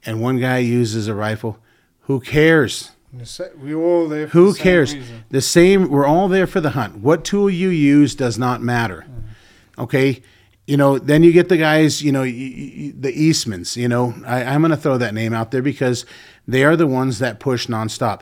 and 0.05 0.21
one 0.21 0.39
guy 0.39 0.59
uses 0.59 1.07
a 1.07 1.15
rifle, 1.15 1.57
who 2.01 2.19
cares? 2.19 2.91
And 3.11 3.21
the 3.21 3.25
se- 3.25 3.51
We 3.59 3.73
all 3.73 4.07
there. 4.07 4.27
For 4.27 4.33
Who 4.33 4.53
the 4.53 4.59
cares? 4.59 4.93
reason. 4.93 5.23
The 5.31 5.41
same. 5.41 5.89
We're 5.89 6.05
all 6.05 6.27
there 6.27 6.45
for 6.47 6.61
the 6.61 6.71
hunt. 6.71 6.97
What 6.97 7.25
tool 7.25 7.49
you 7.49 7.69
use 7.69 8.13
does 8.15 8.37
not 8.37 8.61
matter. 8.61 9.05
Mm. 9.09 9.83
Okay. 9.83 10.21
You 10.67 10.77
know, 10.77 10.99
then 10.99 11.23
you 11.23 11.31
get 11.31 11.49
the 11.49 11.57
guys. 11.57 12.01
You 12.03 12.11
know, 12.11 12.23
the 12.23 13.13
Eastmans. 13.13 13.75
You 13.75 13.87
know, 13.87 14.13
I, 14.25 14.43
I'm 14.43 14.61
going 14.61 14.71
to 14.71 14.77
throw 14.77 14.97
that 14.97 15.13
name 15.13 15.33
out 15.33 15.51
there 15.51 15.61
because 15.61 16.05
they 16.47 16.63
are 16.63 16.75
the 16.75 16.87
ones 16.87 17.19
that 17.19 17.39
push 17.39 17.67
nonstop. 17.67 18.21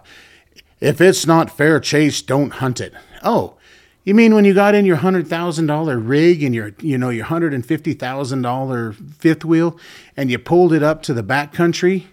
If 0.80 1.02
it's 1.02 1.26
not 1.28 1.56
fair 1.56 1.80
chase, 1.80 2.22
don't 2.22 2.52
hunt 2.54 2.80
it. 2.80 2.94
Oh, 3.24 3.55
you 4.06 4.14
mean 4.14 4.34
when 4.34 4.45
you 4.45 4.53
got 4.53 4.76
in 4.76 4.86
your 4.86 4.95
hundred 4.98 5.27
thousand 5.27 5.65
dollar 5.65 5.99
rig 5.99 6.41
and 6.41 6.56
your 6.56 6.72
you 6.80 6.98
know 6.98 7.10
your 7.10 7.26
hundred 7.26 7.53
and 7.53 7.65
fifty 7.65 7.94
thousand 7.94 8.44
dollar 8.44 8.94
fifth 8.94 9.44
wheel 9.44 9.77
and 10.15 10.32
you 10.32 10.40
pulled 10.40 10.72
it 10.72 10.84
up 10.84 11.03
to 11.03 11.14
the 11.14 11.23
back 11.23 11.52
country 11.52 12.07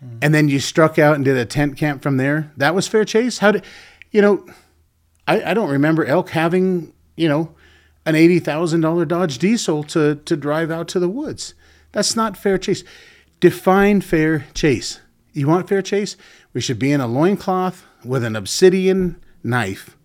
hmm. 0.00 0.18
and 0.20 0.34
then 0.34 0.48
you 0.48 0.60
struck 0.60 0.98
out 0.98 1.14
and 1.14 1.24
did 1.24 1.36
a 1.36 1.46
tent 1.46 1.78
camp 1.78 2.02
from 2.02 2.18
there? 2.18 2.52
That 2.56 2.74
was 2.74 2.86
fair 2.86 3.04
chase? 3.04 3.38
How 3.38 3.52
did 3.52 3.64
you 4.10 4.20
know 4.20 4.44
I, 5.26 5.50
I 5.50 5.54
don't 5.54 5.70
remember 5.70 6.04
elk 6.04 6.30
having, 6.30 6.92
you 7.16 7.28
know, 7.28 7.54
an 8.04 8.16
eighty 8.16 8.40
thousand 8.40 8.80
dollar 8.80 9.04
Dodge 9.04 9.38
diesel 9.38 9.84
to 9.84 10.16
to 10.16 10.36
drive 10.36 10.70
out 10.70 10.88
to 10.88 10.98
the 10.98 11.08
woods. 11.08 11.54
That's 11.92 12.16
not 12.16 12.36
fair 12.36 12.58
chase. 12.58 12.82
Define 13.38 14.00
fair 14.00 14.46
chase. 14.54 15.00
You 15.32 15.46
want 15.46 15.68
fair 15.68 15.82
chase? 15.82 16.16
We 16.52 16.60
should 16.60 16.80
be 16.80 16.90
in 16.90 17.00
a 17.00 17.06
loincloth 17.06 17.84
with 18.04 18.24
an 18.24 18.34
obsidian 18.34 19.22
knife 19.44 19.96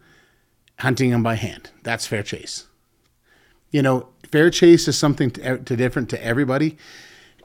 hunting 0.80 1.12
them 1.12 1.24
by 1.24 1.36
hand. 1.36 1.70
That's 1.84 2.06
fair 2.06 2.24
chase. 2.24 2.66
You 3.72 3.82
know, 3.82 4.08
fair 4.32 4.50
chase 4.50 4.88
is 4.88 4.98
something 4.98 5.32
to, 5.32 5.58
to 5.60 5.76
different 5.76 6.10
to 6.10 6.24
everybody, 6.24 6.78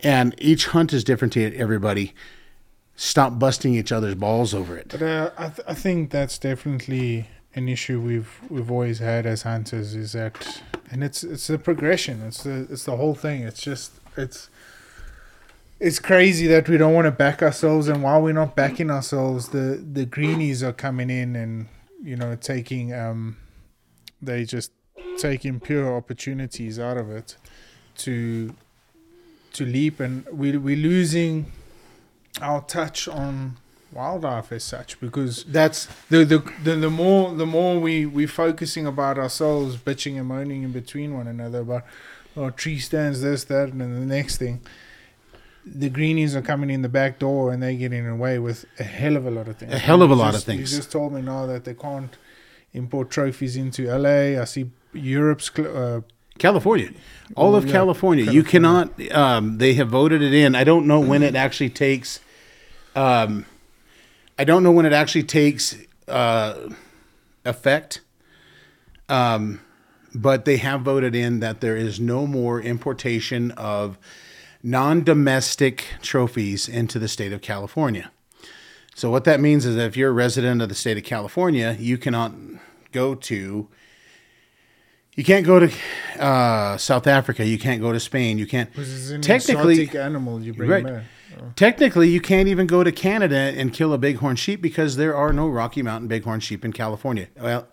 and 0.02 0.35
each 0.39 0.66
hunt 0.69 0.93
is 0.93 1.05
different 1.05 1.32
to 1.35 1.57
everybody. 1.57 2.15
Stop 2.97 3.39
busting 3.39 3.74
each 3.74 3.93
other's 3.93 4.15
balls 4.15 4.55
over 4.55 4.77
it. 4.77 4.89
But 4.90 5.02
uh, 5.02 5.31
I, 5.39 5.48
th- 5.48 5.66
I 5.66 5.74
think 5.74 6.11
that's 6.11 6.39
definitely 6.39 7.28
an 7.55 7.69
issue 7.69 8.01
we've 8.01 8.40
we've 8.48 8.70
always 8.70 8.98
had 8.98 9.27
as 9.27 9.43
hunters 9.43 9.94
is 9.94 10.12
that, 10.12 10.62
and 10.90 11.02
it's 11.02 11.24
it's 11.24 11.47
the 11.47 11.59
progression. 11.59 12.23
It's 12.23 12.43
the 12.44 12.66
it's 12.70 12.85
the 12.85 12.97
whole 12.97 13.15
thing. 13.15 13.43
It's 13.43 13.62
just 13.62 13.93
it's 14.16 14.51
it's 15.81 15.98
crazy 15.98 16.47
that 16.47 16.69
we 16.69 16.77
don't 16.77 16.94
want 16.94 17.07
to 17.07 17.11
back 17.11 17.43
ourselves, 17.43 17.89
and 17.89 18.02
while 18.02 18.20
we're 18.20 18.35
not 18.35 18.55
backing 18.55 18.90
ourselves, 18.90 19.48
the 19.48 19.82
the 19.93 20.05
greenies 20.05 20.62
are 20.62 20.73
coming 20.73 21.11
in 21.11 21.35
and 21.35 21.69
you 22.02 22.16
know 22.16 22.35
taking 22.36 22.93
um 22.94 23.36
they 24.22 24.44
just 24.44 24.72
taking 25.18 25.60
pure 25.60 25.97
opportunities 25.97 26.78
out 26.78 26.97
of 26.97 27.10
it 27.10 27.36
to 27.98 28.55
to 29.52 29.66
leap, 29.66 30.01
and 30.01 30.27
we 30.32 30.56
we're 30.56 30.77
losing 30.77 31.51
our 32.40 32.62
touch 32.62 33.09
on 33.09 33.56
wildlife 33.93 34.52
as 34.52 34.62
such 34.62 35.01
because 35.01 35.44
That's 35.44 35.86
the 36.09 36.24
the 36.24 36.39
the, 36.62 36.77
the 36.77 36.90
more 36.90 37.35
the 37.35 37.47
more 37.47 37.81
we 37.81 38.06
we 38.06 38.27
focusing 38.27 38.86
about 38.86 39.18
ourselves 39.18 39.77
bitching 39.77 40.16
and 40.16 40.28
moaning 40.28 40.62
in 40.62 40.72
between 40.72 41.14
one 41.14 41.27
another 41.27 41.60
about 41.60 41.85
oh 42.36 42.51
tree 42.51 42.78
stands 42.78 43.20
this 43.20 43.44
that 43.44 43.70
and 43.70 43.81
then 43.81 43.98
the 43.98 44.06
next 44.06 44.36
thing 44.36 44.60
the 45.65 45.89
greenies 45.91 46.35
are 46.35 46.43
coming 46.43 46.70
in 46.70 46.82
the 46.82 46.89
back 46.89 47.19
door 47.19 47.53
and 47.53 47.62
they're 47.62 47.74
getting 47.74 48.07
away 48.07 48.39
with 48.39 48.65
a 48.78 48.82
hell 48.82 49.16
of 49.16 49.27
a 49.27 49.31
lot 49.31 49.47
of 49.49 49.57
things 49.57 49.73
A 49.73 49.78
hell 49.78 50.03
of 50.03 50.11
a 50.11 50.15
lot 50.15 50.32
just- 50.32 50.45
of 50.49 50.55
things. 50.55 50.73
you 50.73 50.78
just 50.78 50.91
told 50.91 51.12
me 51.12 51.20
now 51.23 51.47
that 51.47 51.65
they 51.65 51.74
can't 51.74 52.16
import 52.73 53.11
trophies 53.11 53.57
into 53.57 53.89
LA 53.89 54.41
I 54.41 54.45
see 54.45 54.70
Europe's 54.93 55.51
cl- 55.55 55.77
uh, 55.77 56.01
California. 56.39 56.91
All 57.37 57.55
of 57.55 57.66
Yeah, 57.66 57.73
California. 57.73 58.31
You 58.32 58.43
cannot, 58.43 58.89
um, 59.12 59.59
they 59.59 59.74
have 59.74 59.89
voted 59.91 60.23
it 60.23 60.32
in. 60.32 60.55
I 60.55 60.65
don't 60.65 60.87
know 60.87 60.99
when 60.99 61.23
it 61.23 61.37
actually 61.37 61.69
takes, 61.69 62.20
um, 62.97 63.45
I 64.39 64.45
don't 64.45 64.62
know 64.62 64.70
when 64.73 64.87
it 64.87 64.93
actually 64.95 65.24
takes 65.24 65.77
uh, 66.09 66.70
effect. 67.45 68.01
Um, 69.09 69.61
but 70.15 70.45
they 70.45 70.57
have 70.57 70.81
voted 70.81 71.15
in 71.15 71.41
that 71.41 71.61
there 71.61 71.77
is 71.77 72.01
no 72.01 72.27
more 72.27 72.61
importation 72.61 73.51
of 73.53 73.99
non 74.62 75.03
domestic 75.03 75.87
trophies 76.03 76.69
into 76.69 76.99
the 76.99 77.09
state 77.09 77.32
of 77.32 77.41
California. 77.41 78.11
So, 78.95 79.11
what 79.11 79.24
that 79.24 79.41
means 79.41 79.65
is 79.65 79.77
that 79.77 79.87
if 79.87 79.97
you're 79.97 80.11
a 80.11 80.15
resident 80.15 80.61
of 80.62 80.69
the 80.69 80.74
state 80.74 80.97
of 80.97 81.05
California, 81.05 81.77
you 81.78 81.99
cannot 81.99 82.32
go 82.93 83.15
to 83.15 83.69
you 85.16 85.24
can't 85.24 85.45
go 85.45 85.59
to 85.59 85.73
uh, 86.19 86.77
South 86.77 87.07
Africa. 87.07 87.45
You 87.45 87.59
can't 87.59 87.81
go 87.81 87.93
to 87.93 88.01
Spain. 88.01 88.39
You 88.39 88.47
can't. 88.47 88.70
which 88.77 88.87
is 88.87 89.11
an 89.11 89.23
Technically, 89.23 89.89
animal 89.99 90.41
you 90.43 90.55
bring 90.55 90.70
right. 90.70 90.85
back 90.85 91.05
technically, 91.57 92.09
you 92.09 92.20
can't 92.20 92.49
even 92.49 92.66
go 92.66 92.85
to 92.85 92.93
Canada 92.93 93.37
and 93.37 93.73
kill 93.73 93.93
a 93.93 93.99
bighorn 93.99 94.37
sheep 94.37 94.61
because 94.61 94.97
there 94.97 95.15
are 95.16 95.32
no 95.32 95.49
Rocky 95.49 95.82
Mountain 95.82 96.09
bighorn 96.09 96.41
sheep 96.41 96.65
in 96.65 96.73
California. 96.73 97.28
Well, 97.41 97.69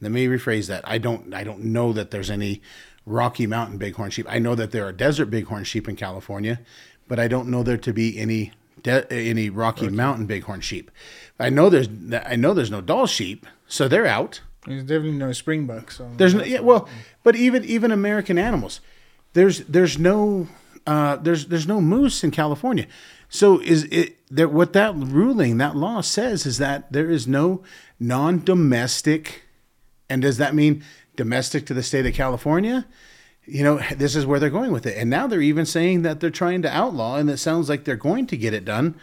let 0.00 0.12
me 0.12 0.26
rephrase 0.26 0.68
that. 0.68 0.86
I 0.86 0.98
don't. 0.98 1.34
I 1.34 1.44
don't 1.44 1.64
know 1.64 1.92
that 1.92 2.10
there's 2.10 2.30
any 2.30 2.62
Rocky 3.08 3.46
Mountain 3.46 3.78
bighorn 3.78 4.10
sheep. 4.10 4.26
I 4.28 4.38
know 4.38 4.54
that 4.54 4.70
there 4.70 4.86
are 4.86 4.92
desert 4.92 5.26
bighorn 5.26 5.64
sheep 5.64 5.88
in 5.88 5.96
California, 5.96 6.60
but 7.08 7.18
I 7.18 7.28
don't 7.28 7.48
know 7.48 7.62
there 7.62 7.76
to 7.78 7.92
be 7.92 8.18
any 8.18 8.52
de- 8.82 9.10
any 9.12 9.50
Rocky 9.50 9.88
Mountain 9.88 10.26
bighorn 10.26 10.60
sheep. 10.60 10.90
I 11.38 11.50
know 11.50 11.70
there's. 11.70 11.88
I 12.12 12.36
know 12.36 12.54
there's 12.54 12.70
no 12.70 12.80
Dall 12.80 13.06
sheep, 13.06 13.46
so 13.66 13.88
they're 13.88 14.06
out. 14.06 14.40
there's 14.66 14.82
definitely 14.82 15.12
no 15.12 15.30
springbuck 15.30 15.90
so 15.90 16.10
There's 16.16 16.34
no 16.34 16.44
yeah, 16.44 16.60
well, 16.60 16.88
but 17.22 17.36
even 17.36 17.64
even 17.64 17.90
American 17.90 18.38
animals, 18.38 18.80
there's 19.32 19.60
there's 19.60 19.98
no 19.98 20.48
uh, 20.86 21.16
there's 21.16 21.46
there's 21.46 21.66
no 21.66 21.80
moose 21.80 22.24
in 22.24 22.30
California. 22.30 22.86
So 23.28 23.60
is 23.60 23.84
it 23.84 24.16
that 24.30 24.52
what 24.52 24.72
that 24.72 24.94
ruling 24.94 25.58
that 25.58 25.76
law 25.76 26.00
says 26.00 26.46
is 26.46 26.58
that 26.58 26.92
there 26.92 27.10
is 27.10 27.26
no 27.26 27.62
non-domestic, 28.00 29.42
and 30.08 30.22
does 30.22 30.38
that 30.38 30.54
mean 30.54 30.82
domestic 31.18 31.66
to 31.66 31.74
the 31.74 31.82
state 31.82 32.06
of 32.06 32.14
California? 32.14 32.86
You 33.44 33.62
know, 33.64 33.80
this 33.94 34.16
is 34.16 34.24
where 34.24 34.40
they're 34.40 34.48
going 34.48 34.72
with 34.72 34.86
it, 34.86 34.96
and 34.96 35.10
now 35.10 35.26
they're 35.26 35.42
even 35.42 35.66
saying 35.66 36.02
that 36.02 36.20
they're 36.20 36.30
trying 36.30 36.62
to 36.62 36.74
outlaw, 36.74 37.16
and 37.16 37.28
it 37.28 37.38
sounds 37.38 37.68
like 37.68 37.84
they're 37.84 37.96
going 37.96 38.26
to 38.28 38.36
get 38.36 38.54
it 38.54 38.64
done. 38.64 38.94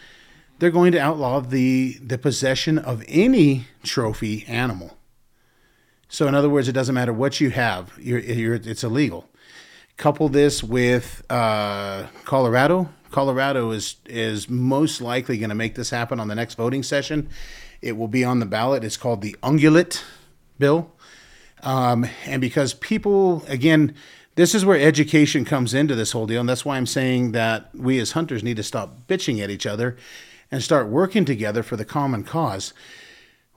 They're 0.58 0.72
going 0.72 0.94
to 0.94 1.00
outlaw 1.00 1.42
the 1.42 1.98
the 2.02 2.18
possession 2.18 2.80
of 2.80 3.04
any 3.08 3.66
trophy 3.84 4.46
animal. 4.48 4.98
So, 6.08 6.28
in 6.28 6.36
other 6.36 6.50
words, 6.50 6.68
it 6.68 6.72
doesn't 6.72 6.96
matter 6.96 7.14
what 7.14 7.42
you 7.42 7.50
have; 7.50 7.94
you're, 8.00 8.20
you're, 8.20 8.56
it's 8.56 8.84
illegal. 8.84 9.30
Couple 9.98 10.30
this 10.30 10.64
with 10.64 11.24
uh, 11.30 12.08
Colorado. 12.24 12.90
Colorado 13.12 13.72
is 13.72 13.96
is 14.06 14.50
most 14.50 15.02
likely 15.02 15.38
going 15.38 15.50
to 15.50 15.56
make 15.56 15.76
this 15.76 15.90
happen 15.90 16.20
on 16.20 16.28
the 16.28 16.36
next 16.36 16.56
voting 16.56 16.84
session. 16.84 17.30
It 17.82 17.98
will 17.98 18.08
be 18.08 18.24
on 18.24 18.40
the 18.40 18.46
ballot. 18.46 18.84
It's 18.84 18.98
called 18.98 19.22
the 19.22 19.36
Ungulate 19.42 20.04
Bill, 20.58 20.92
um, 21.66 22.06
and 22.26 22.40
because 22.40 22.74
people, 22.74 23.44
again, 23.48 23.94
this 24.36 24.54
is 24.54 24.64
where 24.66 24.80
education 24.80 25.44
comes 25.46 25.74
into 25.74 25.96
this 25.96 26.12
whole 26.12 26.28
deal, 26.28 26.40
and 26.40 26.48
that's 26.48 26.64
why 26.64 26.78
I'm 26.78 26.86
saying 26.86 27.32
that 27.32 27.74
we 27.76 28.00
as 28.00 28.12
hunters 28.12 28.44
need 28.44 28.58
to 28.58 28.64
stop 28.64 29.08
bitching 29.08 29.42
at 29.42 29.50
each 29.50 29.66
other 29.66 29.98
and 30.52 30.62
start 30.62 30.88
working 30.88 31.26
together 31.26 31.64
for 31.64 31.76
the 31.76 31.86
common 31.86 32.24
cause. 32.24 32.74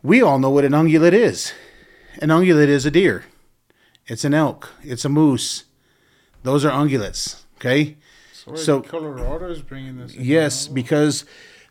We 0.03 0.23
all 0.23 0.39
know 0.39 0.51
what 0.51 0.65
an 0.65 0.73
ungulate 0.73 1.13
is. 1.13 1.53
An 2.23 2.31
ungulate 2.31 2.69
is 2.69 2.87
a 2.87 2.91
deer. 2.91 3.25
It's 4.07 4.25
an 4.25 4.35
elk. 4.35 4.71
It's 4.83 5.05
a 5.05 5.09
moose. 5.09 5.65
Those 6.45 6.65
are 6.65 6.71
ungulates. 6.71 7.43
Okay. 7.57 7.97
So, 8.33 8.55
So- 8.55 8.81
Colorado's 8.81 9.61
bringing 9.63 9.99
this. 9.99 10.15
Yes, 10.15 10.69
because 10.69 11.25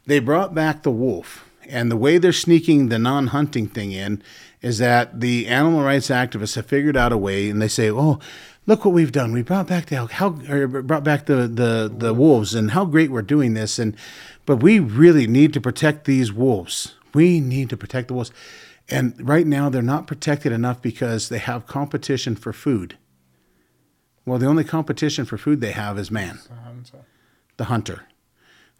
they 0.05 0.19
brought 0.19 0.53
back 0.53 0.84
the 0.84 0.91
wolf. 0.91 1.45
And 1.69 1.91
the 1.91 1.97
way 1.97 2.18
they're 2.18 2.31
sneaking 2.31 2.88
the 2.89 2.99
non 2.99 3.27
hunting 3.27 3.68
thing 3.68 3.91
in 3.91 4.22
is 4.62 4.78
that 4.80 5.20
the 5.20 5.48
animal 5.48 5.84
rights 5.84 6.10
activists 6.10 6.56
have 6.56 6.66
figured 6.66 6.98
out 6.98 7.12
a 7.12 7.18
way 7.18 7.50
and 7.50 7.62
they 7.62 7.68
say, 7.68 7.92
oh, 7.92 8.20
look 8.66 8.84
what 8.84 8.94
we've 8.94 9.12
done. 9.12 9.32
We 9.32 9.44
brought 9.44 9.68
back 9.68 9.88
the 9.88 10.06
how, 10.06 10.30
brought 10.32 11.04
back 11.04 11.26
the, 11.26 11.48
the, 11.48 11.94
the 11.96 12.14
wolves 12.14 12.56
and 12.56 12.72
how 12.72 12.86
great 12.86 13.12
we're 13.12 13.22
doing 13.22 13.54
this. 13.54 13.78
And, 13.80 13.96
but 14.46 14.58
we 14.58 14.80
really 14.80 15.28
need 15.28 15.54
to 15.54 15.62
protect 15.62 16.06
these 16.06 16.34
wolves. 16.34 16.96
We 17.14 17.40
need 17.40 17.70
to 17.70 17.78
protect 17.78 18.08
the 18.08 18.16
wolves. 18.16 18.32
And 18.90 19.16
right 19.28 19.46
now 19.46 19.70
they're 19.70 19.82
not 19.82 20.08
protected 20.08 20.52
enough 20.52 20.82
because 20.82 21.30
they 21.30 21.40
have 21.40 21.68
competition 21.68 22.36
for 22.36 22.54
food. 22.54 22.98
Well, 24.26 24.40
the 24.40 24.48
only 24.48 24.64
competition 24.64 25.26
for 25.26 25.38
food 25.38 25.62
they 25.62 25.72
have 25.72 25.98
is 25.98 26.12
man 26.12 26.40
The 26.48 26.56
hunter. 26.56 27.06
the 27.58 27.64
hunter. 27.66 28.08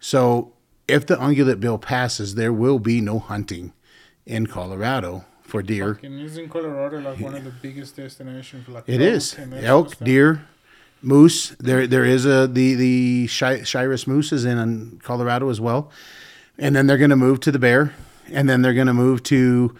So 0.00 0.52
if 0.86 1.06
the 1.06 1.16
ungulate 1.16 1.60
bill 1.60 1.78
passes, 1.78 2.34
there 2.34 2.52
will 2.52 2.78
be 2.78 3.00
no 3.00 3.18
hunting 3.18 3.72
in 4.26 4.46
Colorado 4.46 5.24
for 5.48 5.62
deer. 5.62 5.98
And 6.02 6.20
isn't 6.20 6.48
Colorado 6.50 7.00
like 7.00 7.18
one 7.20 7.34
of 7.34 7.42
the 7.44 7.50
biggest 7.50 7.96
destinations 7.96 8.64
for 8.66 8.72
like 8.72 8.84
It 8.86 9.00
elk 9.00 9.10
is 9.16 9.34
and 9.34 9.52
that 9.52 9.56
sort 9.56 9.64
of 9.64 9.68
elk, 9.70 9.88
stuff? 9.94 10.06
deer, 10.06 10.46
moose. 11.02 11.50
There, 11.58 11.86
there 11.86 12.04
is 12.04 12.26
a 12.26 12.46
the 12.46 12.74
the 12.74 13.26
Shiras 13.28 14.06
moose 14.06 14.32
is 14.32 14.44
in 14.44 15.00
Colorado 15.02 15.48
as 15.48 15.60
well, 15.60 15.90
and 16.58 16.76
then 16.76 16.86
they're 16.86 16.98
going 16.98 17.10
to 17.10 17.16
move 17.16 17.40
to 17.40 17.50
the 17.50 17.58
bear, 17.58 17.94
and 18.30 18.48
then 18.48 18.62
they're 18.62 18.74
going 18.74 18.86
to 18.88 18.94
move 18.94 19.22
to 19.24 19.74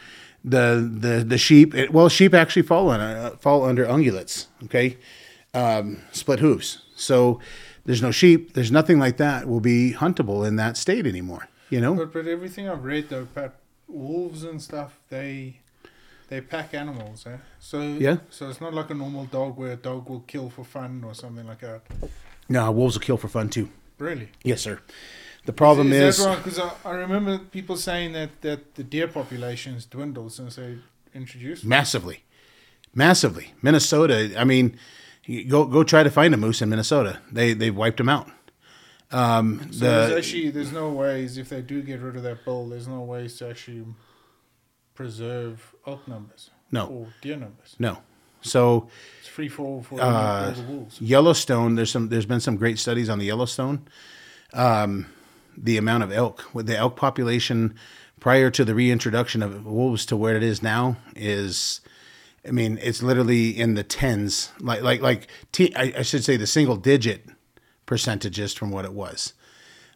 the 0.45 0.89
the 1.01 1.25
the 1.25 1.39
sheep. 1.39 1.75
It, 1.75 1.93
well, 1.93 2.09
sheep 2.09 2.33
actually 2.35 2.63
fall 2.63 2.89
on 2.89 3.01
uh, 3.01 3.31
fall 3.39 3.65
under 3.65 3.85
ungulates. 3.85 4.47
Okay, 4.65 4.97
um, 5.55 5.99
split 6.13 6.41
hooves. 6.41 6.83
So 6.97 7.41
there's 7.85 8.01
no 8.03 8.11
sheep. 8.11 8.55
There's 8.55 8.73
nothing 8.73 8.99
like 8.99 9.19
that 9.19 9.47
will 9.49 9.61
be 9.61 9.93
huntable 9.93 10.47
in 10.47 10.57
that 10.57 10.77
state 10.79 11.07
anymore. 11.07 11.49
You 11.69 11.81
know. 11.83 11.95
But 11.95 12.13
but 12.15 12.27
everything 12.27 12.69
I've 12.71 12.85
read 12.85 13.11
though, 13.11 13.27
Pat, 13.35 13.55
wolves 13.89 14.45
and 14.45 14.61
stuff, 14.63 14.99
they 15.09 15.61
they 16.29 16.41
pack 16.41 16.75
animals, 16.75 17.27
eh? 17.27 17.39
So 17.59 17.81
Yeah. 17.81 18.19
So 18.31 18.49
it's 18.49 18.61
not 18.61 18.75
like 18.75 18.91
a 18.91 18.95
normal 18.95 19.25
dog 19.25 19.57
where 19.57 19.73
a 19.73 19.77
dog 19.77 20.09
will 20.09 20.21
kill 20.21 20.51
for 20.51 20.65
fun 20.65 21.03
or 21.05 21.15
something 21.15 21.47
like 21.47 21.61
that. 21.61 21.83
No, 22.49 22.71
wolves 22.71 22.95
will 22.97 23.05
kill 23.05 23.17
for 23.17 23.29
fun 23.29 23.49
too. 23.49 23.69
Really? 23.99 24.29
Yes, 24.45 24.61
sir. 24.63 24.81
The 25.45 25.53
problem 25.53 25.93
is, 25.93 26.19
is, 26.19 26.27
wrong? 26.27 26.37
Because 26.37 26.59
I, 26.59 26.71
I 26.85 26.93
remember 26.93 27.39
people 27.39 27.77
saying 27.77 28.13
that 28.13 28.43
that 28.43 28.75
the 28.75 28.85
deer 28.85 29.09
population's 29.09 29.87
dwindled 29.87 30.33
since 30.33 30.57
they 30.57 30.79
introduced. 31.15 31.63
them. 31.63 31.71
massively, 31.71 32.25
massively. 32.95 33.55
Minnesota. 33.63 34.35
I 34.37 34.45
mean, 34.45 34.79
go 35.49 35.65
go 35.65 35.83
try 35.85 36.03
to 36.03 36.11
find 36.11 36.35
a 36.35 36.37
moose 36.37 36.61
in 36.61 36.69
Minnesota. 36.69 37.21
They 37.33 37.55
they've 37.55 37.75
wiped 37.75 37.97
them 37.97 38.09
out. 38.09 38.29
Um, 39.11 39.73
So 39.73 39.85
there's 39.85 40.13
actually 40.19 40.51
there's 40.51 40.73
no 40.73 40.91
ways 40.93 41.39
if 41.39 41.49
they 41.49 41.63
do 41.63 41.83
get 41.83 42.01
rid 42.01 42.17
of 42.17 42.23
that 42.25 42.45
bull, 42.45 42.69
there's 42.69 42.89
no 42.89 43.01
ways 43.01 43.37
to 43.39 43.49
actually 43.49 43.85
preserve 44.95 45.75
elk 45.87 46.07
numbers 46.09 46.51
no 46.73 46.87
or 46.87 47.07
deer 47.21 47.37
numbers. 47.37 47.77
no. 47.79 47.99
So 48.41 48.89
It's 49.21 49.29
free 49.29 49.49
for 49.49 49.83
for 49.83 50.01
Uh, 50.01 50.51
the 50.53 50.63
wolves. 50.63 51.01
Yellowstone, 51.01 51.75
there's 51.75 51.91
some 51.91 52.09
there's 52.09 52.27
been 52.27 52.41
some 52.41 52.57
great 52.57 52.79
studies 52.79 53.09
on 53.09 53.19
the 53.19 53.27
Yellowstone. 53.27 53.87
Um, 54.53 55.07
the 55.57 55.77
amount 55.77 56.05
of 56.05 56.13
elk 56.13 56.45
with 56.55 56.67
the 56.67 56.77
elk 56.77 56.95
population 56.97 57.75
prior 58.21 58.51
to 58.51 58.65
the 58.65 58.75
reintroduction 58.75 59.43
of 59.43 59.65
wolves 59.67 60.07
to 60.07 60.17
where 60.17 60.37
it 60.37 60.43
is 60.43 60.63
now 60.63 60.97
is 61.17 61.81
I 62.47 62.53
mean, 62.53 62.79
it's 62.81 63.03
literally 63.03 63.51
in 63.51 63.75
the 63.75 63.83
tens, 63.83 64.53
like 64.61 64.83
like 64.83 65.01
like 65.03 65.27
t- 65.53 65.75
I, 65.75 65.93
I 65.99 66.03
should 66.03 66.23
say 66.25 66.37
the 66.37 66.47
single 66.47 66.77
digit 66.77 67.27
percentages 67.89 68.55
from 68.55 68.71
what 68.71 68.85
it 68.85 68.93
was. 68.93 69.33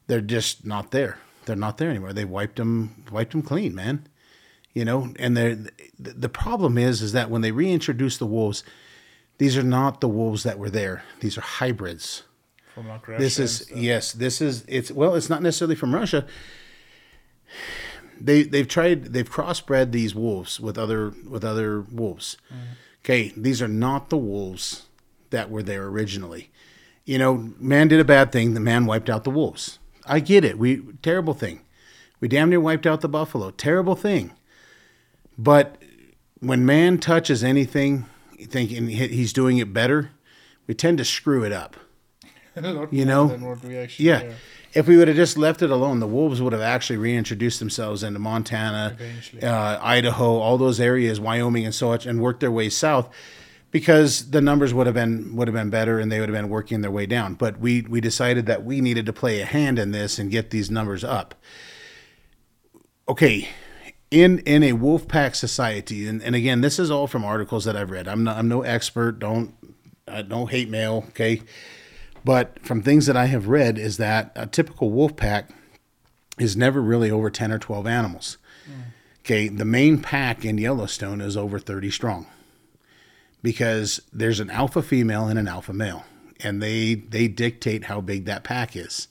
They're 0.09 0.21
just 0.21 0.67
not 0.67 0.91
there. 0.91 1.19
They're 1.45 1.55
not 1.55 1.79
there 1.79 1.91
anymore. 1.91 2.13
They 2.13 2.25
wiped 2.25 2.57
them 2.57 3.05
wiped 3.13 3.33
them 3.33 3.43
clean, 3.43 3.75
man. 3.75 4.09
You 4.73 4.85
know, 4.85 5.13
and 5.19 5.37
the 5.37 5.71
the 5.99 6.29
problem 6.29 6.77
is 6.79 7.03
is 7.03 7.13
that 7.13 7.31
when 7.31 7.43
they 7.43 7.53
reintroduce 7.53 8.17
the 8.17 8.27
wolves, 8.27 8.65
these 9.39 9.57
are 9.57 9.63
not 9.63 10.01
the 10.01 10.09
wolves 10.09 10.43
that 10.43 10.59
were 10.59 10.71
there. 10.71 11.05
These 11.21 11.39
are 11.39 11.43
hybrids. 11.43 12.25
From 12.75 12.89
like 12.89 13.07
This 13.07 13.39
is 13.39 13.71
yes, 13.75 14.13
this 14.13 14.41
is 14.41 14.65
it's 14.67 14.91
well, 14.91 15.15
it's 15.15 15.29
not 15.29 15.43
necessarily 15.43 15.77
from 15.77 15.95
Russia. 15.95 16.27
They 18.19 18.45
they've 18.45 18.69
tried 18.69 19.13
they've 19.13 19.31
crossbred 19.31 19.93
these 19.93 20.15
wolves 20.15 20.59
with 20.59 20.79
other 20.79 21.13
with 21.29 21.45
other 21.45 21.83
wolves. 21.83 22.39
Okay, 23.05 23.33
these 23.37 23.61
are 23.61 23.69
not 23.69 24.09
the 24.09 24.17
wolves 24.17 24.87
that 25.31 25.51
were 25.51 25.63
there 25.63 25.85
originally. 25.87 26.51
You 27.05 27.19
know, 27.19 27.53
man 27.59 27.89
did 27.89 28.01
a 28.01 28.05
bad 28.05 28.31
thing. 28.33 28.55
The 28.55 28.61
man 28.61 28.87
wiped 28.87 29.11
out 29.11 29.25
the 29.25 29.31
wolves. 29.31 29.79
I 30.07 30.21
get 30.21 30.45
it. 30.45 30.59
We 30.59 30.83
terrible 31.03 31.35
thing. 31.35 31.63
We 32.21 32.29
damn 32.29 32.51
near 32.51 32.61
wiped 32.61 32.87
out 32.87 33.01
the 33.01 33.09
buffalo. 33.09 33.51
Terrible 33.51 33.97
thing. 33.97 34.33
But 35.37 35.77
when 36.39 36.65
man 36.65 36.99
touches 36.99 37.43
anything, 37.43 38.07
thinking 38.49 38.89
he's 38.89 39.33
doing 39.33 39.59
it 39.59 39.73
better, 39.73 40.11
we 40.67 40.75
tend 40.75 40.99
to 40.99 41.05
screw 41.05 41.45
it 41.45 41.53
up. 41.53 41.77
You 42.93 43.07
know? 43.07 43.31
actually 43.83 44.07
Yeah. 44.07 44.33
If 44.75 44.87
we 44.87 44.99
would 44.99 45.09
have 45.09 45.17
just 45.17 45.39
left 45.39 45.63
it 45.63 45.71
alone, 45.71 46.01
the 46.01 46.07
wolves 46.07 46.43
would 46.43 46.53
have 46.53 46.63
actually 46.63 46.99
reintroduced 46.99 47.59
themselves 47.59 48.03
into 48.03 48.19
Montana, 48.19 48.97
uh, 49.43 49.79
Idaho, 49.81 50.39
all 50.39 50.59
those 50.59 50.79
areas, 50.79 51.19
Wyoming, 51.19 51.65
and 51.65 51.75
so 51.75 51.89
much, 51.89 52.05
and 52.05 52.21
worked 52.21 52.41
their 52.41 52.51
way 52.51 52.69
south, 52.69 53.09
because 53.73 54.31
the 54.31 54.43
numbers 54.43 54.73
would 54.73 54.87
have 54.87 54.95
been 54.95 55.35
would 55.35 55.49
have 55.49 55.55
been 55.55 55.71
better, 55.71 55.99
and 55.99 56.13
they 56.13 56.21
would 56.21 56.29
have 56.29 56.37
been 56.37 56.51
working 56.51 56.83
their 56.83 56.91
way 56.91 57.07
down. 57.07 57.35
But 57.35 57.59
we 57.59 57.81
we 57.83 58.01
decided 58.01 58.47
that 58.47 58.65
we 58.65 58.81
needed 58.81 59.07
to 59.07 59.13
play 59.13 59.41
a 59.41 59.45
hand 59.47 59.81
in 59.81 59.91
this 59.91 60.19
and 60.21 60.31
get 60.31 60.51
these 60.51 60.71
numbers 60.71 61.03
up. 61.03 61.35
Okay, 63.09 63.49
in 64.13 64.39
in 64.41 64.63
a 64.63 64.75
wolf 64.75 65.09
pack 65.09 65.35
society, 65.35 66.07
and, 66.07 66.23
and 66.23 66.37
again, 66.37 66.61
this 66.61 66.79
is 66.79 66.91
all 66.91 67.09
from 67.09 67.25
articles 67.25 67.65
that 67.65 67.77
I've 67.77 67.91
read. 67.91 68.07
I'm 68.07 68.23
not 68.23 68.37
I'm 68.37 68.47
no 68.47 68.63
expert. 68.63 69.19
Don't 69.19 69.55
uh, 70.07 70.23
no 70.23 70.47
hate 70.47 70.69
mail. 70.69 71.07
Okay. 71.09 71.43
But 72.25 72.61
from 72.65 72.83
things 72.83 73.07
that 73.07 73.17
I 73.17 73.27
have 73.27 73.49
read, 73.49 73.79
is 73.79 73.97
that 73.97 74.31
a 74.37 74.47
typical 74.47 74.91
wolf 74.91 75.17
pack 75.17 75.51
is 76.39 76.57
never 76.57 76.81
really 76.81 77.11
over 77.11 77.31
10 77.31 77.51
or 77.51 77.59
12 77.59 77.85
animals. 77.85 78.39
Okay, 79.23 79.49
the 79.49 79.65
main 79.65 80.01
pack 80.01 80.45
in 80.45 80.57
Yellowstone 80.57 81.21
is 81.21 81.37
over 81.37 81.59
30 81.59 81.91
strong 81.91 82.27
because 83.43 84.01
there's 84.13 84.41
an 84.41 84.51
alpha 84.51 84.83
female 84.83 85.27
and 85.27 85.39
an 85.39 85.49
alpha 85.49 85.73
male, 85.73 86.05
and 86.41 86.63
they 86.63 86.95
they 86.95 87.29
dictate 87.29 87.85
how 87.85 88.01
big 88.01 88.25
that 88.25 88.45
pack 88.45 88.77
is. 88.77 89.09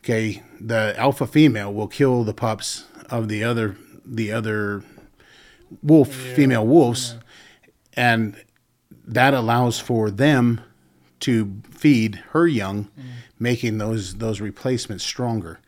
Okay, 0.00 0.42
the 0.60 0.94
alpha 0.98 1.26
female 1.26 1.72
will 1.72 1.88
kill 1.88 2.24
the 2.24 2.34
pups 2.34 2.84
of 3.10 3.28
the 3.28 3.44
other 3.44 3.76
the 4.04 4.32
other 4.32 4.82
wolf 5.82 6.12
female 6.12 6.66
wolves, 6.66 7.16
and 7.94 8.36
that 9.04 9.34
allows 9.34 9.78
for 9.78 10.10
them 10.10 10.60
to 11.20 11.62
feed 11.70 12.16
her 12.30 12.46
young, 12.46 12.88
making 13.38 13.78
those 13.78 14.14
those 14.14 14.40
replacements 14.40 15.04
stronger, 15.04 15.60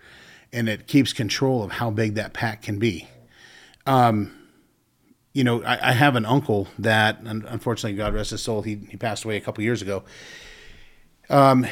and 0.52 0.68
it 0.68 0.86
keeps 0.86 1.12
control 1.12 1.62
of 1.62 1.72
how 1.72 1.90
big 1.90 2.14
that 2.14 2.32
pack 2.32 2.62
can 2.62 2.78
be. 2.78 3.08
Um, 3.86 4.32
you 5.34 5.42
know, 5.42 5.62
I, 5.64 5.90
I 5.90 5.92
have 5.92 6.16
an 6.16 6.24
uncle 6.24 6.68
that, 6.78 7.18
un- 7.26 7.44
unfortunately, 7.48 7.98
God 7.98 8.14
rest 8.14 8.30
his 8.30 8.40
soul, 8.40 8.62
he 8.62 8.76
he 8.88 8.96
passed 8.96 9.24
away 9.24 9.36
a 9.36 9.40
couple 9.40 9.62
years 9.62 9.82
ago. 9.82 10.04
Um, 11.28 11.66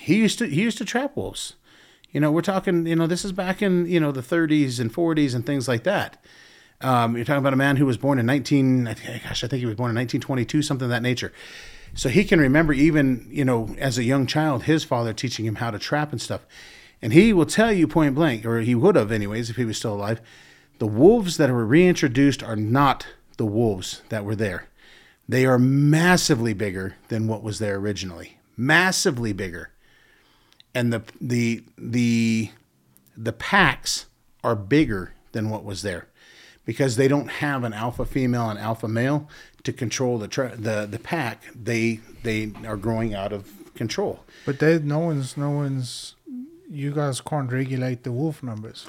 he 0.00 0.16
used 0.16 0.38
to 0.38 0.46
he 0.46 0.62
used 0.62 0.78
to 0.78 0.84
trap 0.84 1.16
wolves. 1.16 1.54
You 2.12 2.20
know, 2.20 2.30
we're 2.30 2.42
talking. 2.42 2.86
You 2.86 2.96
know, 2.96 3.08
this 3.08 3.24
is 3.24 3.32
back 3.32 3.60
in 3.60 3.86
you 3.86 3.98
know 3.98 4.12
the 4.12 4.22
30s 4.22 4.78
and 4.78 4.92
40s 4.92 5.34
and 5.34 5.44
things 5.44 5.66
like 5.66 5.82
that. 5.82 6.22
Um, 6.80 7.16
you're 7.16 7.24
talking 7.24 7.38
about 7.38 7.52
a 7.52 7.56
man 7.56 7.76
who 7.76 7.86
was 7.86 7.96
born 7.96 8.18
in 8.18 8.26
19. 8.26 8.86
I 8.86 8.94
think, 8.94 9.22
gosh, 9.24 9.44
I 9.44 9.48
think 9.48 9.60
he 9.60 9.66
was 9.66 9.76
born 9.76 9.90
in 9.90 9.96
1922, 9.96 10.62
something 10.62 10.86
of 10.86 10.90
that 10.90 11.02
nature. 11.02 11.32
So 11.94 12.08
he 12.08 12.24
can 12.24 12.40
remember 12.40 12.72
even 12.72 13.26
you 13.30 13.44
know 13.44 13.74
as 13.78 13.98
a 13.98 14.04
young 14.04 14.26
child 14.26 14.64
his 14.64 14.84
father 14.84 15.12
teaching 15.12 15.44
him 15.44 15.56
how 15.56 15.72
to 15.72 15.78
trap 15.78 16.12
and 16.12 16.20
stuff. 16.20 16.46
And 17.00 17.12
he 17.12 17.32
will 17.32 17.46
tell 17.46 17.72
you 17.72 17.88
point 17.88 18.14
blank, 18.14 18.46
or 18.46 18.60
he 18.60 18.76
would 18.76 18.94
have 18.94 19.10
anyways 19.10 19.50
if 19.50 19.56
he 19.56 19.64
was 19.64 19.76
still 19.76 19.94
alive. 19.94 20.20
The 20.78 20.86
wolves 20.86 21.36
that 21.36 21.50
were 21.50 21.66
reintroduced 21.66 22.42
are 22.42 22.56
not 22.56 23.06
the 23.36 23.46
wolves 23.46 24.02
that 24.08 24.24
were 24.24 24.36
there. 24.36 24.68
They 25.28 25.46
are 25.46 25.58
massively 25.58 26.52
bigger 26.52 26.96
than 27.08 27.28
what 27.28 27.42
was 27.42 27.58
there 27.58 27.76
originally. 27.76 28.38
Massively 28.56 29.32
bigger 29.32 29.70
and 30.74 30.92
the 30.92 31.02
the 31.20 31.62
the 31.76 32.50
the 33.16 33.32
packs 33.32 34.06
are 34.42 34.56
bigger 34.56 35.14
than 35.32 35.50
what 35.50 35.64
was 35.64 35.82
there 35.82 36.08
because 36.64 36.96
they 36.96 37.08
don't 37.08 37.28
have 37.28 37.64
an 37.64 37.72
alpha 37.72 38.04
female 38.04 38.48
and 38.48 38.58
alpha 38.58 38.88
male 38.88 39.28
to 39.64 39.72
control 39.72 40.18
the 40.18 40.28
tra- 40.28 40.56
the 40.56 40.86
the 40.90 40.98
pack 40.98 41.44
they 41.54 42.00
they 42.22 42.52
are 42.66 42.76
growing 42.76 43.14
out 43.14 43.32
of 43.32 43.50
control 43.74 44.24
But 44.44 44.58
they, 44.58 44.78
no 44.78 44.98
one's, 44.98 45.36
no 45.36 45.50
one's. 45.50 46.14
You 46.70 46.92
guys 46.92 47.20
can't 47.20 47.50
regulate 47.50 48.02
the 48.02 48.12
wolf 48.12 48.42
numbers. 48.42 48.86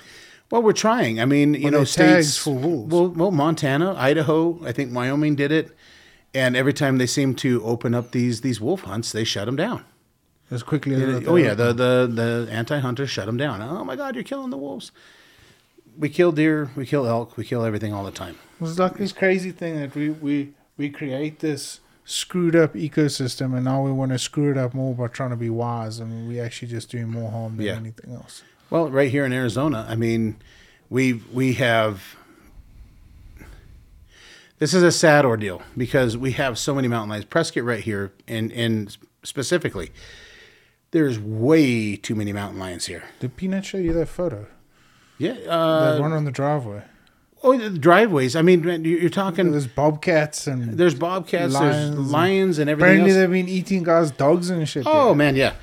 Well 0.53 0.61
we're 0.63 0.71
trying 0.87 1.19
i 1.19 1.25
mean 1.25 1.53
you 1.55 1.63
Well, 1.63 1.71
know 1.79 1.83
states 1.83 2.37
for 2.37 2.53
wolves. 2.65 2.91
well 2.93 3.07
well 3.21 3.31
montana 3.31 3.93
idaho 4.09 4.59
i 4.69 4.71
think 4.71 4.93
wyoming 4.95 5.35
did 5.35 5.51
it 5.51 5.67
and 6.41 6.55
every 6.55 6.73
time 6.81 6.97
they 6.99 7.07
seem 7.07 7.33
to 7.45 7.49
open 7.63 7.93
up 7.95 8.11
these 8.11 8.41
these 8.41 8.59
wolf 8.65 8.81
hunts 8.81 9.11
they 9.11 9.23
shut 9.23 9.45
them 9.47 9.55
down 9.65 9.79
As 10.51 10.61
quickly 10.71 10.93
as 10.95 11.27
oh 11.27 11.37
yeah, 11.45 11.55
the 11.61 11.69
the 11.83 11.91
the 12.19 12.29
anti-hunters 12.61 13.09
shut 13.15 13.25
them 13.25 13.37
down. 13.37 13.55
Oh 13.61 13.83
my 13.89 13.95
God, 14.01 14.13
you're 14.15 14.29
killing 14.31 14.51
the 14.55 14.61
wolves. 14.65 14.91
We 16.03 16.09
kill 16.09 16.31
deer, 16.31 16.69
we 16.79 16.85
kill 16.85 17.05
elk, 17.15 17.37
we 17.37 17.43
kill 17.51 17.63
everything 17.69 17.91
all 17.95 18.05
the 18.11 18.17
time. 18.23 18.35
It's 18.61 18.77
like 18.77 18.95
this 19.03 19.13
crazy 19.21 19.51
thing 19.61 19.73
that 19.81 19.91
we 19.99 20.05
we 20.27 20.35
we 20.79 20.89
create 20.99 21.35
this 21.39 21.79
screwed 22.05 22.55
up 22.63 22.71
ecosystem, 22.75 23.47
and 23.55 23.63
now 23.71 23.79
we 23.87 23.91
want 23.99 24.11
to 24.11 24.19
screw 24.19 24.49
it 24.53 24.57
up 24.63 24.71
more 24.73 24.93
by 25.01 25.07
trying 25.17 25.33
to 25.37 25.41
be 25.47 25.49
wise, 25.49 25.95
I 25.99 26.03
and 26.03 26.27
we 26.29 26.35
actually 26.45 26.71
just 26.77 26.87
doing 26.93 27.09
more 27.09 27.29
harm 27.31 27.51
than 27.57 27.65
Yeah. 27.65 27.77
anything 27.85 28.11
else. 28.19 28.43
Well, 28.73 28.89
right 28.89 29.11
here 29.11 29.23
in 29.23 29.31
Arizona, 29.31 29.85
I 29.87 29.93
mean, 29.93 30.37
we 30.89 31.13
we 31.31 31.53
have. 31.53 32.15
This 34.57 34.73
is 34.73 34.81
a 34.81 34.91
sad 34.91 35.25
ordeal 35.25 35.61
because 35.77 36.17
we 36.17 36.31
have 36.31 36.57
so 36.57 36.73
many 36.73 36.87
mountain 36.87 37.09
lions. 37.11 37.25
Prescott, 37.25 37.65
right 37.65 37.81
here, 37.83 38.13
and 38.27 38.51
and 38.51 38.97
specifically, 39.21 39.91
there's 40.89 41.19
way 41.19 41.95
too 41.95 42.15
many 42.15 42.33
mountain 42.33 42.57
lions 42.59 42.87
here. 42.87 43.03
Did 43.19 43.37
Peanut 43.37 43.63
show 43.63 43.77
you 43.77 43.93
that 43.93 44.07
photo? 44.07 44.47
Yeah. 45.19 45.33
that 45.33 45.49
Uh, 45.51 45.97
one 45.99 46.11
on 46.11 46.25
the 46.25 46.31
driveway. 46.31 46.81
oh, 47.43 47.55
the 47.55 47.77
driveways. 47.77 48.35
I 48.35 48.41
mean, 48.41 48.63
you- 48.83 48.97
you're 48.97 49.09
talking. 49.11 49.51
There's 49.51 49.67
bobcats 49.67 50.47
and 50.47 50.79
There's 50.79 50.95
bobcats, 50.95 51.53
there's 51.53 51.89
Lions. 51.91 52.11
lions, 52.11 52.57
and 52.57 52.71
everything 52.71 53.01
apparently 53.01 53.11
else. 53.11 53.19
they've 53.19 53.29
been 53.31 53.47
eating 53.49 53.83
guys' 53.83 54.09
dogs 54.09 54.49
and 54.49 54.67
shit. 54.67 54.85
Oh 54.87 55.09
there. 55.09 55.15
man, 55.15 55.35
yeah, 55.35 55.53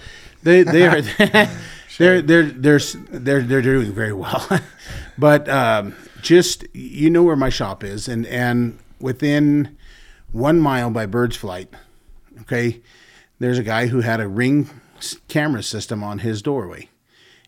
they 0.45 0.62
they 0.62 0.87
are 0.87 1.03
they're 1.98 2.22
they're 2.22 2.44
they're 2.44 2.78
they're 2.78 3.42
they're 3.42 3.62
doing 3.62 3.92
very 3.92 4.12
well, 4.12 4.46
but 5.18 5.48
um, 5.48 5.94
just 6.22 6.64
you 6.74 7.10
know 7.10 7.22
where 7.22 7.36
my 7.36 7.48
shop 7.50 7.82
is, 7.84 8.08
and 8.08 8.26
and 8.26 8.78
within 9.00 9.76
one 10.32 10.60
mile 10.60 10.90
by 10.90 11.06
Bird's 11.06 11.36
Flight, 11.36 11.68
okay, 12.42 12.80
there's 13.38 13.58
a 13.58 13.62
guy 13.62 13.86
who 13.88 14.00
had 14.00 14.20
a 14.20 14.28
ring 14.28 14.68
camera 15.28 15.62
system 15.62 16.02
on 16.02 16.18
his 16.20 16.42
doorway. 16.42 16.88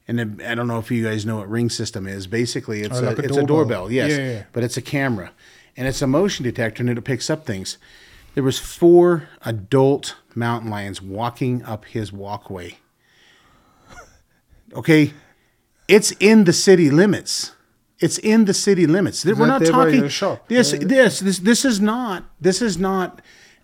And 0.08 0.42
I 0.42 0.54
don't 0.56 0.66
know 0.66 0.78
if 0.80 0.90
you 0.90 1.04
guys 1.04 1.24
know 1.24 1.36
what 1.36 1.48
ring 1.48 1.70
system 1.70 2.08
is. 2.08 2.26
Basically, 2.26 2.82
it's 2.82 2.98
Oh, 2.98 3.04
a, 3.04 3.06
like 3.06 3.18
a 3.20 3.22
it's 3.22 3.36
a 3.36 3.40
doorbell. 3.44 3.46
doorbell, 3.86 3.92
yes, 3.92 4.10
Yeah, 4.10 4.16
yeah, 4.18 4.30
yeah. 4.32 4.42
but 4.52 4.64
it's 4.64 4.76
a 4.76 4.82
camera, 4.82 5.30
and 5.76 5.86
it's 5.86 6.02
a 6.02 6.06
motion 6.08 6.42
detector, 6.44 6.82
and 6.82 6.90
it 6.90 7.00
picks 7.04 7.30
up 7.30 7.46
things. 7.46 7.78
There 8.34 8.42
was 8.42 8.58
four 8.58 9.28
adult 9.44 10.16
mountain 10.34 10.70
lions 10.70 11.00
walking 11.00 11.62
up 11.64 11.84
his 11.84 12.12
walkway. 12.12 12.78
Okay, 14.74 15.12
It's 15.88 16.12
in 16.20 16.44
the 16.44 16.52
city 16.52 16.90
limits. 16.90 17.52
It's 17.98 18.18
in 18.18 18.46
the 18.46 18.54
city 18.54 18.86
limits. 18.86 19.24
We're 19.24 19.46
not 19.46 19.60
talking. 19.72 20.02
Yes, 20.48 20.72
this 20.72 21.20
this 21.20 21.38
this 21.38 21.64
is 21.64 21.80
not. 21.80 22.24
This 22.40 22.60
is 22.62 22.78
not 22.78 23.20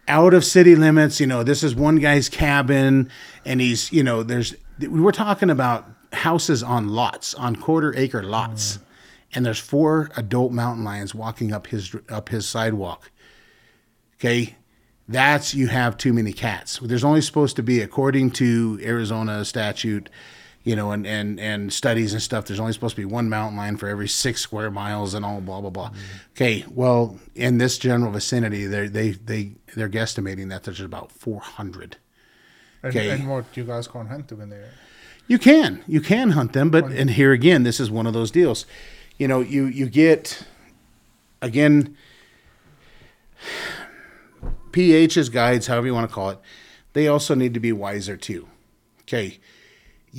out 0.07 0.33
of 0.35 0.45
city 0.45 0.77
limits. 0.77 1.19
You 1.21 1.27
know, 1.27 1.43
this 1.43 1.63
is 1.65 1.75
one 1.75 1.97
guy's 1.97 2.29
cabin, 2.29 3.11
and 3.45 3.61
he's 3.61 3.91
you 3.93 4.03
know, 4.03 4.23
there's 4.23 4.55
we're 4.81 5.11
talking 5.13 5.51
about 5.51 5.87
houses 6.13 6.63
on 6.63 6.89
lots, 6.89 7.35
on 7.35 7.57
quarter 7.57 7.95
acre 7.97 8.23
lots, 8.23 8.79
and 9.35 9.45
there's 9.45 9.59
four 9.59 10.11
adult 10.17 10.53
mountain 10.53 10.85
lions 10.85 11.15
walking 11.15 11.53
up 11.53 11.67
his 11.69 11.95
up 12.09 12.29
his 12.29 12.47
sidewalk. 12.47 13.11
Okay, 14.17 14.57
that's 15.09 15.53
you 15.55 15.67
have 15.69 15.97
too 15.97 16.13
many 16.13 16.33
cats. 16.33 16.79
There's 16.83 17.05
only 17.05 17.23
supposed 17.23 17.57
to 17.57 17.63
be, 17.63 17.81
according 17.81 18.31
to 18.33 18.79
Arizona 18.83 19.45
statute, 19.45 20.11
you 20.69 20.77
know, 20.77 20.93
and 20.93 21.07
and 21.07 21.41
and 21.41 21.73
studies 21.73 22.13
and 22.13 22.21
stuff. 22.21 22.45
There's 22.45 22.61
only 22.61 22.75
supposed 22.75 22.95
to 22.95 23.01
be 23.01 23.07
one 23.07 23.31
mountain 23.31 23.57
lion 23.57 23.79
for 23.79 23.89
every 23.89 24.07
six 24.07 24.43
square 24.43 24.71
miles, 24.71 25.15
and 25.15 25.25
all 25.25 25.41
blah 25.41 25.63
blah 25.63 25.71
blah. 25.71 25.91
Okay, 26.33 26.63
well, 26.71 27.19
in 27.35 27.57
this 27.57 27.79
general 27.79 28.13
vicinity, 28.13 28.67
they 28.67 28.87
they 28.87 29.11
they 29.13 29.53
they're 29.75 29.89
guesstimating 29.89 30.51
that 30.51 30.65
there's 30.65 30.83
about 30.83 31.11
400. 31.11 31.97
And, 32.83 32.91
Okay. 32.95 33.09
and 33.11 33.29
what 33.31 33.57
you 33.57 33.65
guys 33.65 33.89
can't 33.89 34.09
hunt 34.09 34.29
them 34.29 34.43
in 34.43 34.51
there. 34.51 34.71
You 35.27 35.39
can, 35.39 35.83
you 35.89 36.01
can 36.01 36.31
hunt 36.31 36.53
them, 36.53 36.71
but 36.71 36.85
and 36.93 37.11
here 37.11 37.33
again, 37.33 37.63
this 37.63 37.81
is 37.81 37.91
one 37.91 38.07
of 38.07 38.13
those 38.13 38.31
deals. 38.31 38.67
You 39.19 39.27
know, 39.27 39.41
you 39.41 39.65
you 39.65 39.89
get 39.89 40.43
again 41.41 41.97
PH's 44.73 45.31
guides, 45.31 45.67
however 45.67 45.87
you 45.87 45.95
want 45.95 46.09
to 46.11 46.15
call 46.15 46.29
it. 46.31 46.39
They 46.93 47.09
also 47.09 47.35
need 47.35 47.55
to 47.55 47.61
be 47.61 47.73
wiser 47.73 48.17
too. 48.19 48.49
Okay, 49.03 49.41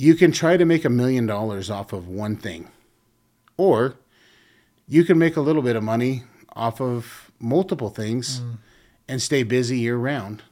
you 0.00 0.14
can 0.14 0.32
try 0.32 0.56
to 0.56 0.64
make 0.64 0.86
a 0.86 0.88
million 0.88 1.26
dollars 1.26 1.68
off 1.68 1.92
of 1.92 2.08
one 2.08 2.34
thing, 2.34 2.70
or 3.58 3.96
you 4.88 5.04
can 5.04 5.18
make 5.18 5.36
a 5.36 5.42
little 5.42 5.60
bit 5.60 5.76
of 5.76 5.82
money 5.82 6.22
off 6.54 6.80
of 6.80 7.30
multiple 7.38 7.90
things 7.90 8.40
mm. 8.40 8.56
and 9.06 9.20
stay 9.20 9.42
busy 9.42 9.78
year 9.78 9.98
round. 9.98 10.42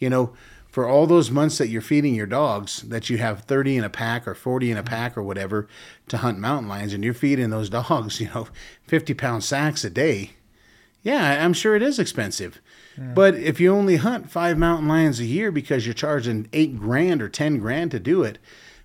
You 0.00 0.10
know, 0.10 0.32
for 0.68 0.88
all 0.88 1.06
those 1.06 1.30
months 1.30 1.58
that 1.58 1.68
you're 1.68 1.80
feeding 1.80 2.16
your 2.16 2.26
dogs, 2.26 2.82
that 2.82 3.08
you 3.08 3.18
have 3.18 3.42
30 3.42 3.76
in 3.76 3.84
a 3.84 3.88
pack 3.88 4.26
or 4.26 4.34
40 4.34 4.72
in 4.72 4.76
a 4.76 4.82
mm. 4.82 4.86
pack 4.86 5.16
or 5.16 5.22
whatever 5.22 5.68
to 6.08 6.16
hunt 6.16 6.40
mountain 6.40 6.68
lions, 6.68 6.92
and 6.92 7.04
you're 7.04 7.14
feeding 7.14 7.50
those 7.50 7.70
dogs, 7.78 8.20
you 8.20 8.30
know, 8.34 8.48
50 8.88 9.14
pound 9.14 9.44
sacks 9.44 9.84
a 9.84 9.90
day. 9.90 10.32
Yeah, 11.04 11.44
I'm 11.44 11.52
sure 11.52 11.76
it 11.76 11.82
is 11.82 12.00
expensive. 12.00 12.60
But 12.98 13.36
if 13.36 13.60
you 13.60 13.72
only 13.72 13.96
hunt 13.96 14.30
five 14.30 14.58
mountain 14.58 14.88
lions 14.88 15.20
a 15.20 15.24
year 15.24 15.52
because 15.52 15.86
you're 15.86 15.94
charging 15.94 16.48
eight 16.52 16.78
grand 16.78 17.22
or 17.22 17.28
10 17.28 17.58
grand 17.58 17.92
to 17.92 18.00
do 18.00 18.22
it, 18.24 18.38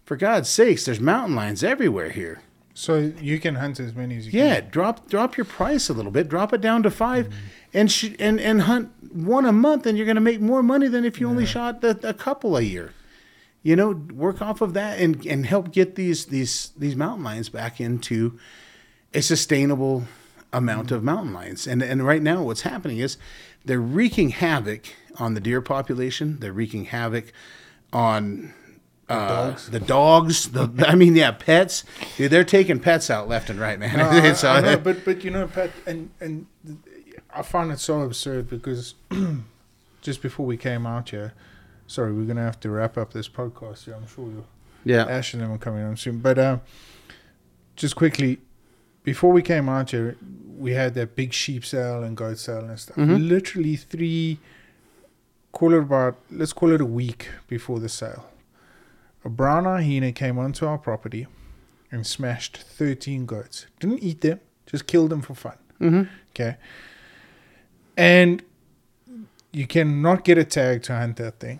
for 0.07 0.15
God's 0.15 0.47
sakes, 0.47 0.85
there's 0.85 1.01
mountain 1.01 1.35
lions 1.35 1.65
everywhere 1.65 2.09
here. 2.09 2.39
So 2.73 3.11
you 3.19 3.39
can 3.39 3.55
hunt 3.55 3.77
as 3.81 3.93
many 3.93 4.15
as 4.15 4.25
you 4.25 4.39
Yeah, 4.39 4.61
can. 4.61 4.69
drop 4.69 5.09
drop 5.09 5.35
your 5.35 5.43
price 5.43 5.89
a 5.89 5.93
little 5.93 6.11
bit. 6.11 6.29
Drop 6.29 6.53
it 6.53 6.61
down 6.61 6.81
to 6.83 6.89
5 6.89 7.25
mm-hmm. 7.25 7.37
and 7.73 7.91
sh- 7.91 8.15
and 8.17 8.39
and 8.39 8.61
hunt 8.61 8.89
one 9.11 9.45
a 9.45 9.51
month, 9.51 9.85
and 9.85 9.97
you're 9.97 10.05
going 10.05 10.15
to 10.15 10.21
make 10.21 10.39
more 10.39 10.63
money 10.63 10.87
than 10.87 11.03
if 11.03 11.19
you 11.19 11.27
only 11.27 11.45
shot 11.45 11.81
the, 11.81 11.99
a 12.07 12.13
couple 12.13 12.55
a 12.55 12.61
year. 12.61 12.93
You 13.63 13.75
know, 13.75 13.89
work 14.13 14.41
off 14.41 14.61
of 14.61 14.73
that 14.75 14.97
and 14.99 15.25
and 15.25 15.45
help 15.45 15.73
get 15.73 15.95
these 15.95 16.27
these 16.27 16.71
these 16.77 16.95
mountain 16.95 17.25
lions 17.25 17.49
back 17.49 17.81
into 17.81 18.39
a 19.13 19.21
sustainable 19.21 20.05
amount 20.53 20.91
of 20.91 20.99
mm-hmm. 20.99 21.05
mountain 21.07 21.33
lions. 21.33 21.67
And 21.67 21.81
and 21.83 22.05
right 22.05 22.21
now, 22.21 22.43
what's 22.43 22.61
happening 22.61 22.99
is 22.99 23.17
they're 23.65 23.81
wreaking 23.81 24.29
havoc 24.29 24.85
on 25.17 25.33
the 25.33 25.41
deer 25.41 25.59
population. 25.59 26.37
They're 26.39 26.53
wreaking 26.53 26.85
havoc 26.85 27.33
on 27.91 28.53
uh, 29.09 29.55
the 29.69 29.79
dogs. 29.79 30.49
The 30.49 30.69
I 30.87 30.95
mean, 30.95 31.15
yeah, 31.15 31.31
pets. 31.31 31.83
Dude, 32.17 32.31
they're 32.31 32.43
taking 32.43 32.79
pets 32.79 33.09
out 33.09 33.27
left 33.29 33.49
and 33.49 33.59
right, 33.59 33.79
man. 33.79 33.97
No, 33.97 34.05
I- 34.09 34.29
uh, 34.31 34.47
I 34.47 34.61
know, 34.61 34.77
but 34.77 35.05
but 35.05 35.23
you 35.23 35.31
know, 35.31 35.47
Pat, 35.47 35.71
and 35.85 36.09
and 36.19 36.45
I 37.33 37.41
find 37.41 37.71
it 37.71 37.79
so 37.79 38.01
absurd 38.01 38.49
because 38.49 38.95
just 40.01 40.21
before 40.21 40.45
we 40.45 40.57
came 40.57 40.85
out 40.85 41.09
here, 41.09 41.33
sorry, 41.87 42.11
we're 42.13 42.25
gonna 42.25 42.43
have 42.43 42.59
to 42.61 42.69
wrap 42.69 42.97
up 42.97 43.13
this 43.13 43.29
podcast. 43.29 43.85
here. 43.85 43.95
I'm 43.95 44.07
sure 44.07 44.25
you 44.27 44.43
yeah, 44.85 45.05
Ash 45.05 45.33
and 45.33 45.41
them 45.43 45.51
are 45.51 45.57
coming 45.57 45.83
on 45.83 45.97
soon. 45.97 46.19
But 46.19 46.37
uh, 46.39 46.57
just 47.75 47.95
quickly, 47.95 48.39
before 49.03 49.31
we 49.33 49.41
came 49.41 49.67
out 49.69 49.91
here, 49.91 50.15
we 50.57 50.71
had 50.73 50.93
that 50.95 51.15
big 51.15 51.33
sheep 51.33 51.63
sale 51.65 52.03
and 52.03 52.15
goat 52.17 52.39
sale 52.39 52.65
and 52.65 52.79
stuff. 52.79 52.95
Mhm. 52.97 53.27
Literally 53.29 53.75
three, 53.75 54.39
call 55.51 55.73
it 55.73 55.79
about, 55.79 56.17
let's 56.31 56.53
call 56.53 56.71
it 56.71 56.81
a 56.81 56.85
week 56.85 57.29
before 57.47 57.79
the 57.79 57.89
sale. 57.89 58.25
A 59.27 59.29
brown 59.29 59.65
hyena 59.65 60.13
came 60.13 60.37
onto 60.39 60.65
our 60.65 60.77
property 60.77 61.27
and 61.91 62.07
smashed 62.07 62.55
13 62.79 63.25
goats. 63.25 63.65
Didn't 63.81 64.01
eat 64.01 64.21
them, 64.21 64.39
just 64.65 64.87
killed 64.87 65.09
them 65.09 65.21
for 65.21 65.35
fun. 65.35 65.57
hmm 65.79 66.03
Okay. 66.31 66.55
And 67.97 68.41
you 69.51 69.67
cannot 69.67 70.23
get 70.23 70.37
a 70.37 70.45
tag 70.45 70.83
to 70.83 70.93
hunt 70.95 71.17
that 71.17 71.39
thing. 71.41 71.59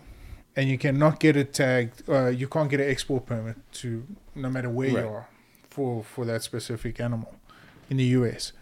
And 0.56 0.70
you 0.70 0.78
cannot 0.78 1.20
get 1.20 1.36
a 1.36 1.44
tag, 1.44 1.92
uh, 2.08 2.28
you 2.28 2.48
can't 2.48 2.70
get 2.70 2.80
an 2.80 2.90
export 2.90 3.26
permit 3.26 3.58
to, 3.82 4.06
no 4.34 4.50
matter 4.50 4.70
where 4.70 4.94
Right. 4.94 5.04
you 5.04 5.10
are, 5.10 5.28
for, 5.70 6.04
for 6.06 6.24
that 6.26 6.44
specific 6.44 7.02
animal 7.02 7.36
in 7.90 7.98
the 7.98 8.06
US. 8.20 8.54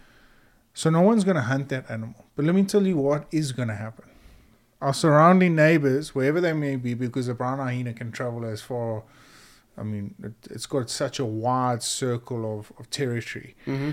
So 0.74 0.90
no 0.90 1.02
one's 1.02 1.24
going 1.24 1.36
to 1.38 1.44
hunt 1.44 1.70
that 1.70 1.86
animal. 1.92 2.26
But 2.36 2.46
let 2.46 2.56
me 2.56 2.64
tell 2.64 2.86
you 2.88 2.98
what 2.98 3.28
is 3.32 3.52
going 3.52 3.68
to 3.70 3.76
happen. 3.76 4.06
Our 4.86 4.94
surrounding 4.94 5.56
neighbors, 5.56 6.14
wherever 6.16 6.40
they 6.40 6.54
may 6.54 6.76
be, 6.76 6.94
because 6.94 7.26
the 7.28 7.34
brown 7.34 7.58
hyena 7.60 7.94
can 7.94 8.12
travel 8.12 8.46
as 8.46 8.62
far, 8.62 9.04
I 9.78 9.84
mean, 9.84 10.14
it, 10.24 10.34
it's 10.52 10.68
got 10.68 10.90
such 10.90 11.18
a 11.20 11.26
wide 11.26 11.82
circle 11.82 12.42
of, 12.60 12.72
of 12.80 12.90
territory 12.90 13.56
hmm 13.66 13.92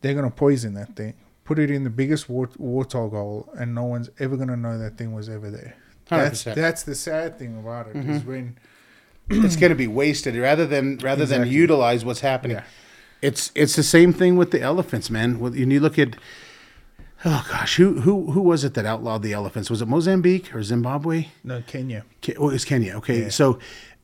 they're 0.00 0.14
gonna 0.14 0.30
poison 0.30 0.74
that 0.74 0.96
thing, 0.96 1.14
put 1.44 1.58
it 1.60 1.70
in 1.70 1.84
the 1.84 1.90
biggest 1.90 2.28
wart- 2.28 2.58
warthog 2.58 3.10
hole, 3.12 3.48
and 3.58 3.72
no 3.72 3.84
one's 3.84 4.10
ever 4.18 4.36
gonna 4.36 4.56
know 4.56 4.76
that 4.76 4.98
thing 4.98 5.14
was 5.14 5.28
ever 5.28 5.48
there. 5.48 5.74
That's 6.08 6.42
100%. 6.44 6.54
that's 6.56 6.82
the 6.82 6.96
sad 6.96 7.38
thing 7.38 7.56
about 7.58 7.86
it. 7.88 7.96
it 7.96 8.08
is 8.08 8.24
when 8.24 8.58
it's 9.30 9.54
going 9.56 9.70
to 9.70 9.76
be 9.76 9.86
wasted 9.86 10.34
rather 10.36 10.66
than 10.66 10.98
rather 10.98 11.24
than 11.24 11.46
utilize 11.46 12.04
what's 12.04 12.20
happening. 12.20 12.56
yeah 12.56 12.64
It's 13.28 13.52
it's 13.54 13.76
the 13.76 13.84
same 13.84 14.12
thing 14.12 14.36
with 14.36 14.50
the 14.50 14.60
elephants, 14.60 15.08
man. 15.08 15.38
When 15.38 15.54
you 15.70 15.78
look 15.86 15.98
at 15.98 16.16
oh 17.24 17.46
gosh, 17.50 17.76
who 17.76 18.00
who 18.00 18.32
who 18.32 18.40
was 18.40 18.64
it 18.64 18.74
that 18.74 18.86
outlawed 18.86 19.22
the 19.22 19.32
elephants? 19.32 19.70
Was 19.70 19.82
it 19.82 19.88
Mozambique 19.88 20.54
or 20.54 20.62
Zimbabwe? 20.62 21.28
no 21.44 21.62
Kenya 21.66 22.04
Ke- 22.20 22.36
Oh, 22.38 22.48
it 22.50 22.54
was 22.54 22.64
Kenya. 22.64 22.94
Okay, 22.96 23.22
Yeah. 23.24 23.28
so 23.30 23.58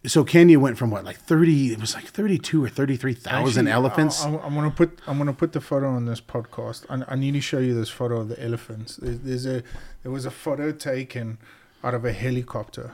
so 0.06 0.22
Kenya 0.24 0.58
went 0.60 0.78
from 0.78 0.90
what 0.90 1.04
like 1.04 1.16
thirty? 1.18 1.72
It 1.72 1.80
was 1.80 1.94
like 1.94 2.04
thirty 2.06 2.38
two 2.38 2.62
or 2.64 2.68
thirty 2.68 2.96
three 2.96 3.14
thousand 3.14 3.68
elephants. 3.68 4.24
I, 4.24 4.28
am 4.28 4.54
gonna 4.54 4.70
put 4.70 4.98
I'm 5.06 5.18
gonna 5.18 5.32
put 5.32 5.52
the 5.52 5.60
photo 5.60 5.88
on 5.90 6.04
this 6.06 6.20
podcast. 6.20 6.84
I, 6.88 7.12
I 7.12 7.16
need 7.16 7.32
to 7.32 7.40
show 7.40 7.58
you 7.58 7.74
this 7.74 7.90
photo 7.90 8.20
of 8.20 8.28
the 8.28 8.42
elephants. 8.42 8.96
There's, 8.96 9.18
there's 9.20 9.46
a 9.46 9.62
there 10.02 10.12
was 10.12 10.24
a 10.24 10.30
photo 10.30 10.70
taken 10.72 11.38
out 11.82 11.94
of 11.94 12.04
a 12.04 12.12
helicopter 12.12 12.92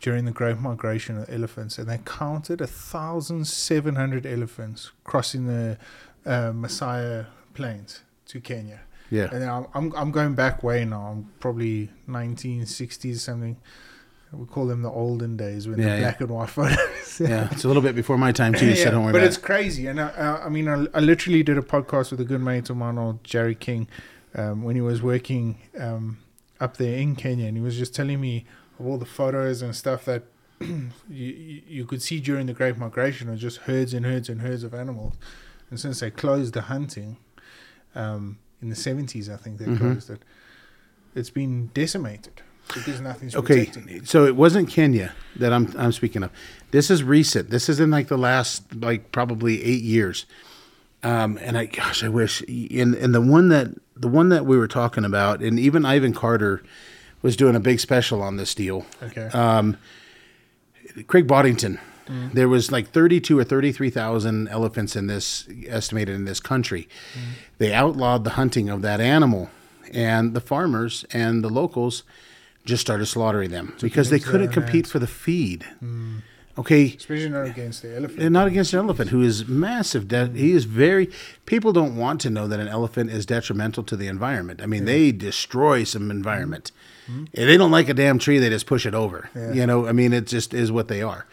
during 0.00 0.24
the 0.24 0.32
Great 0.32 0.58
Migration 0.58 1.16
of 1.18 1.30
elephants, 1.30 1.78
and 1.78 1.88
they 1.88 1.98
counted 2.04 2.60
a 2.60 2.66
thousand 2.66 3.46
seven 3.46 3.94
hundred 3.94 4.26
elephants 4.26 4.90
crossing 5.04 5.46
the 5.46 5.78
uh, 6.26 6.50
Masai 6.52 7.24
Plains 7.54 8.02
to 8.26 8.40
Kenya. 8.40 8.80
Yeah, 9.12 9.28
And 9.30 9.44
I'm, 9.44 9.66
I'm 9.74 9.92
I'm 9.94 10.10
going 10.10 10.34
back 10.34 10.62
way 10.62 10.86
now. 10.86 11.02
I'm 11.02 11.30
probably 11.38 11.90
1960s 12.08 13.18
something. 13.18 13.58
We 14.32 14.46
call 14.46 14.66
them 14.66 14.80
the 14.80 14.90
olden 14.90 15.36
days 15.36 15.68
when 15.68 15.78
Yeah, 15.78 15.84
the 15.84 15.90
yeah. 15.90 16.00
black 16.00 16.20
and 16.22 16.30
white 16.30 16.48
photos. 16.48 17.20
yeah. 17.20 17.48
It's 17.52 17.64
a 17.64 17.66
little 17.68 17.82
bit 17.82 17.94
before 17.94 18.16
my 18.16 18.32
time 18.32 18.54
too. 18.54 18.74
so 18.74 18.90
don't 18.90 19.04
worry 19.04 19.12
but 19.12 19.22
it's 19.22 19.36
crazy, 19.36 19.86
and 19.86 20.00
I, 20.00 20.08
I, 20.08 20.46
I 20.46 20.48
mean, 20.48 20.66
I, 20.66 20.86
I 20.94 21.00
literally 21.00 21.42
did 21.42 21.58
a 21.58 21.62
podcast 21.62 22.10
with 22.10 22.20
a 22.20 22.24
good 22.24 22.40
mate 22.40 22.70
of 22.70 22.78
mine, 22.78 22.96
old 22.96 23.22
Jerry 23.22 23.54
King, 23.54 23.86
um, 24.34 24.62
when 24.62 24.74
he 24.76 24.80
was 24.80 25.02
working 25.02 25.58
um, 25.78 26.16
up 26.58 26.78
there 26.78 26.96
in 26.96 27.14
Kenya, 27.14 27.46
and 27.48 27.56
he 27.58 27.62
was 27.62 27.76
just 27.76 27.94
telling 27.94 28.18
me 28.18 28.46
of 28.80 28.86
all 28.86 28.96
the 28.96 29.04
photos 29.04 29.60
and 29.60 29.76
stuff 29.76 30.06
that 30.06 30.22
you, 30.60 30.82
you 31.10 31.84
could 31.84 32.00
see 32.00 32.18
during 32.18 32.46
the 32.46 32.54
Great 32.54 32.78
Migration, 32.78 33.28
of 33.28 33.38
just 33.38 33.58
herds 33.58 33.92
and 33.92 34.06
herds 34.06 34.30
and 34.30 34.40
herds 34.40 34.64
of 34.64 34.72
animals, 34.72 35.12
and 35.68 35.78
since 35.78 36.00
they 36.00 36.10
closed 36.10 36.54
the 36.54 36.62
hunting 36.62 37.18
um, 37.94 38.38
in 38.62 38.70
the 38.70 38.76
seventies, 38.76 39.28
I 39.28 39.36
think 39.36 39.58
they 39.58 39.66
Mhm. 39.66 39.78
closed 39.78 40.10
it. 40.10 40.22
It's 41.14 41.30
been 41.30 41.70
decimated 41.74 42.40
because 42.74 43.00
nothing's 43.00 43.34
Okay, 43.36 43.66
protecting 43.66 44.04
so 44.06 44.24
it 44.24 44.36
wasn't 44.36 44.68
Kenya 44.70 45.12
that 45.36 45.52
I'm 45.52 45.74
I'm 45.76 45.92
speaking 45.92 46.22
of. 46.22 46.30
This 46.70 46.90
is 46.90 47.02
recent. 47.02 47.50
This 47.50 47.68
is 47.68 47.80
in 47.80 47.90
like 47.90 48.08
the 48.08 48.16
last 48.16 48.62
like 48.74 49.12
probably 49.12 49.62
eight 49.62 49.82
years. 49.82 50.24
Um, 51.02 51.36
and 51.42 51.58
I 51.58 51.66
gosh, 51.66 52.04
I 52.04 52.08
wish 52.08 52.40
And 52.48 52.94
in 52.94 53.12
the 53.12 53.20
one 53.20 53.48
that 53.48 53.68
the 53.96 54.08
one 54.08 54.28
that 54.30 54.46
we 54.46 54.56
were 54.56 54.68
talking 54.68 55.04
about, 55.04 55.40
and 55.40 55.58
even 55.58 55.84
Ivan 55.84 56.14
Carter 56.14 56.62
was 57.20 57.36
doing 57.36 57.54
a 57.56 57.60
big 57.60 57.78
special 57.80 58.22
on 58.22 58.36
this 58.36 58.54
deal. 58.54 58.86
Okay, 59.02 59.26
Um, 59.34 59.76
Craig 61.08 61.26
Boddington. 61.26 61.78
Mm-hmm. 62.06 62.28
There 62.34 62.48
was 62.48 62.70
like 62.72 62.90
32 62.90 63.38
or 63.38 63.44
33,000 63.44 64.48
elephants 64.48 64.96
in 64.96 65.06
this 65.06 65.48
estimated 65.68 66.14
in 66.14 66.24
this 66.24 66.40
country. 66.40 66.88
Mm-hmm. 67.14 67.30
They 67.58 67.72
outlawed 67.72 68.24
the 68.24 68.30
hunting 68.30 68.68
of 68.68 68.82
that 68.82 69.00
animal 69.00 69.50
and 69.92 70.34
the 70.34 70.40
farmers 70.40 71.04
and 71.12 71.44
the 71.44 71.48
locals 71.50 72.02
just 72.64 72.80
started 72.80 73.06
slaughtering 73.06 73.50
them 73.50 73.74
because 73.80 74.10
they 74.10 74.18
couldn't 74.20 74.48
compete 74.52 74.84
hands. 74.86 74.92
for 74.92 74.98
the 74.98 75.06
feed. 75.06 75.66
Mm. 75.82 76.22
Okay, 76.58 76.94
Especially 76.96 77.30
not 77.30 77.46
against 77.46 77.80
the 77.80 77.96
elephant. 77.96 78.20
and 78.20 78.30
not 78.34 78.46
against 78.46 78.74
an 78.74 78.80
elephant 78.80 79.08
who 79.08 79.22
is 79.22 79.48
massive. 79.48 80.06
De- 80.06 80.28
he 80.28 80.52
is 80.52 80.66
very. 80.66 81.08
People 81.46 81.72
don't 81.72 81.96
want 81.96 82.20
to 82.20 82.30
know 82.30 82.46
that 82.46 82.60
an 82.60 82.68
elephant 82.68 83.10
is 83.10 83.24
detrimental 83.24 83.82
to 83.84 83.96
the 83.96 84.06
environment. 84.06 84.60
I 84.62 84.66
mean, 84.66 84.84
they 84.84 85.12
destroy 85.12 85.82
some 85.84 86.10
environment. 86.10 86.70
Mm-hmm. 87.10 87.24
If 87.32 87.46
they 87.46 87.56
don't 87.56 87.70
like 87.70 87.88
a 87.88 87.94
damn 87.94 88.18
tree, 88.18 88.38
they 88.38 88.50
just 88.50 88.66
push 88.66 88.84
it 88.84 88.94
over. 88.94 89.30
Yeah. 89.34 89.52
You 89.54 89.66
know, 89.66 89.86
I 89.86 89.92
mean, 89.92 90.12
it 90.12 90.26
just 90.26 90.52
is 90.52 90.70
what 90.70 90.88
they 90.88 91.00
are. 91.00 91.26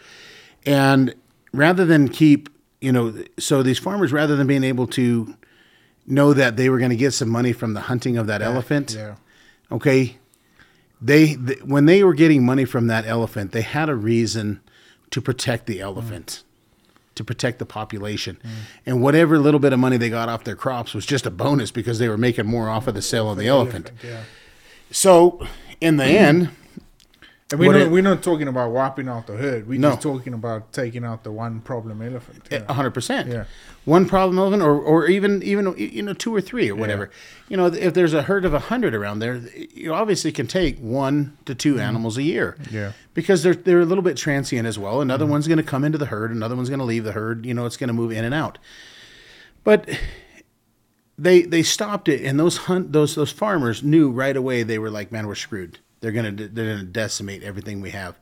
And 0.66 1.14
rather 1.52 1.84
than 1.84 2.08
keep, 2.08 2.48
you 2.80 2.92
know, 2.92 3.14
so 3.38 3.62
these 3.62 3.78
farmers, 3.78 4.12
rather 4.12 4.36
than 4.36 4.46
being 4.46 4.64
able 4.64 4.86
to 4.88 5.34
know 6.06 6.32
that 6.34 6.56
they 6.56 6.68
were 6.68 6.78
going 6.78 6.90
to 6.90 6.96
get 6.96 7.12
some 7.12 7.28
money 7.28 7.52
from 7.52 7.74
the 7.74 7.82
hunting 7.82 8.16
of 8.16 8.26
that 8.26 8.42
elephant, 8.42 8.94
Yeah. 8.96 9.14
okay 9.70 10.16
they 11.02 11.34
th- 11.34 11.62
when 11.62 11.86
they 11.86 12.04
were 12.04 12.12
getting 12.12 12.44
money 12.44 12.64
from 12.66 12.86
that 12.88 13.06
elephant 13.06 13.52
they 13.52 13.62
had 13.62 13.88
a 13.88 13.94
reason 13.94 14.60
to 15.10 15.18
protect 15.20 15.64
the 15.66 15.80
elephant 15.80 16.42
to 17.14 17.24
protect 17.24 17.58
the 17.58 17.64
population 17.64 18.36
and 18.84 19.00
whatever 19.00 19.38
little 19.38 19.60
bit 19.60 19.72
of 19.72 19.78
money 19.78 19.96
they 19.96 20.10
got 20.10 20.28
off 20.28 20.44
their 20.44 20.56
crops 20.56 20.92
was 20.92 21.06
just 21.06 21.24
a 21.24 21.30
bonus 21.30 21.70
because 21.70 21.98
they 21.98 22.08
were 22.08 22.18
making 22.18 22.44
more 22.46 22.68
off 22.68 22.86
of 22.86 22.92
the 22.94 23.00
sale 23.00 23.30
of 23.30 23.38
the 23.38 23.46
elephant 23.46 23.90
Yeah. 24.04 24.24
so 24.90 25.46
in 25.80 25.96
the 25.96 26.04
end 26.04 26.50
And 27.50 27.58
we're 27.58 27.72
not, 27.72 27.82
it- 27.82 27.90
we're 27.90 28.02
not 28.02 28.22
talking 28.22 28.46
about 28.46 28.70
wiping 28.70 29.08
out 29.08 29.26
the 29.26 29.36
herd. 29.36 29.66
We're 29.66 29.80
No. 29.80 29.90
just 29.90 30.02
talking 30.02 30.34
about 30.34 30.72
taking 30.72 31.04
out 31.04 31.24
the 31.24 31.32
one 31.32 31.60
problem 31.60 32.00
elephant. 32.00 32.46
Yeah. 32.50 32.62
A 32.68 32.74
hundred 32.74 32.92
percent. 32.92 33.28
Yeah. 33.28 33.44
One 33.84 34.06
problem 34.06 34.38
elephant, 34.38 34.62
or 34.62 34.78
or 34.78 35.06
even 35.08 35.42
even 35.42 35.74
you 35.76 36.02
know 36.02 36.12
two 36.12 36.34
or 36.34 36.40
three 36.40 36.70
or 36.70 36.76
whatever. 36.76 37.10
You 37.48 37.56
know, 37.56 37.66
if 37.66 37.94
there's 37.94 38.14
a 38.14 38.22
herd 38.22 38.44
of 38.44 38.54
a 38.54 38.58
hundred 38.58 38.94
around 38.94 39.18
there, 39.18 39.42
you 39.74 39.92
obviously 39.92 40.30
can 40.30 40.46
take 40.46 40.78
one 40.78 41.36
to 41.46 41.54
2 41.54 41.72
mm-hmm. 41.72 41.80
animals 41.80 42.16
a 42.16 42.22
year. 42.22 42.56
Yeah. 42.70 42.92
Because 43.14 43.42
they're 43.42 43.54
they're 43.54 43.80
a 43.80 43.86
little 43.86 44.04
bit 44.04 44.16
transient 44.16 44.68
as 44.68 44.78
well. 44.78 45.00
Another 45.00 45.24
mm-hmm. 45.24 45.32
one's 45.32 45.48
going 45.48 45.58
to 45.58 45.64
come 45.64 45.82
into 45.82 45.98
the 45.98 46.06
herd. 46.06 46.30
Another 46.30 46.54
one's 46.54 46.68
going 46.68 46.78
to 46.78 46.84
leave 46.84 47.04
the 47.04 47.12
herd. 47.12 47.44
You 47.44 47.54
know, 47.54 47.66
it's 47.66 47.76
going 47.76 47.88
to 47.88 47.94
move 47.94 48.12
in 48.12 48.24
and 48.24 48.34
out. 48.34 48.58
But 49.64 49.88
they 51.18 51.42
they 51.42 51.62
stopped 51.62 52.08
it, 52.08 52.24
and 52.24 52.38
those 52.38 52.56
hunt 52.58 52.92
those 52.92 53.14
those 53.14 53.32
farmers 53.32 53.82
knew 53.82 54.10
right 54.10 54.36
away. 54.36 54.62
They 54.62 54.78
were 54.78 54.90
like, 54.90 55.10
man, 55.10 55.26
we're 55.26 55.34
screwed. 55.34 55.78
They're 56.00 56.12
gonna 56.12 56.32
they're 56.32 56.76
gonna 56.76 56.84
decimate 56.84 57.42
everything 57.42 57.80
we 57.80 57.90
have. 57.90 58.18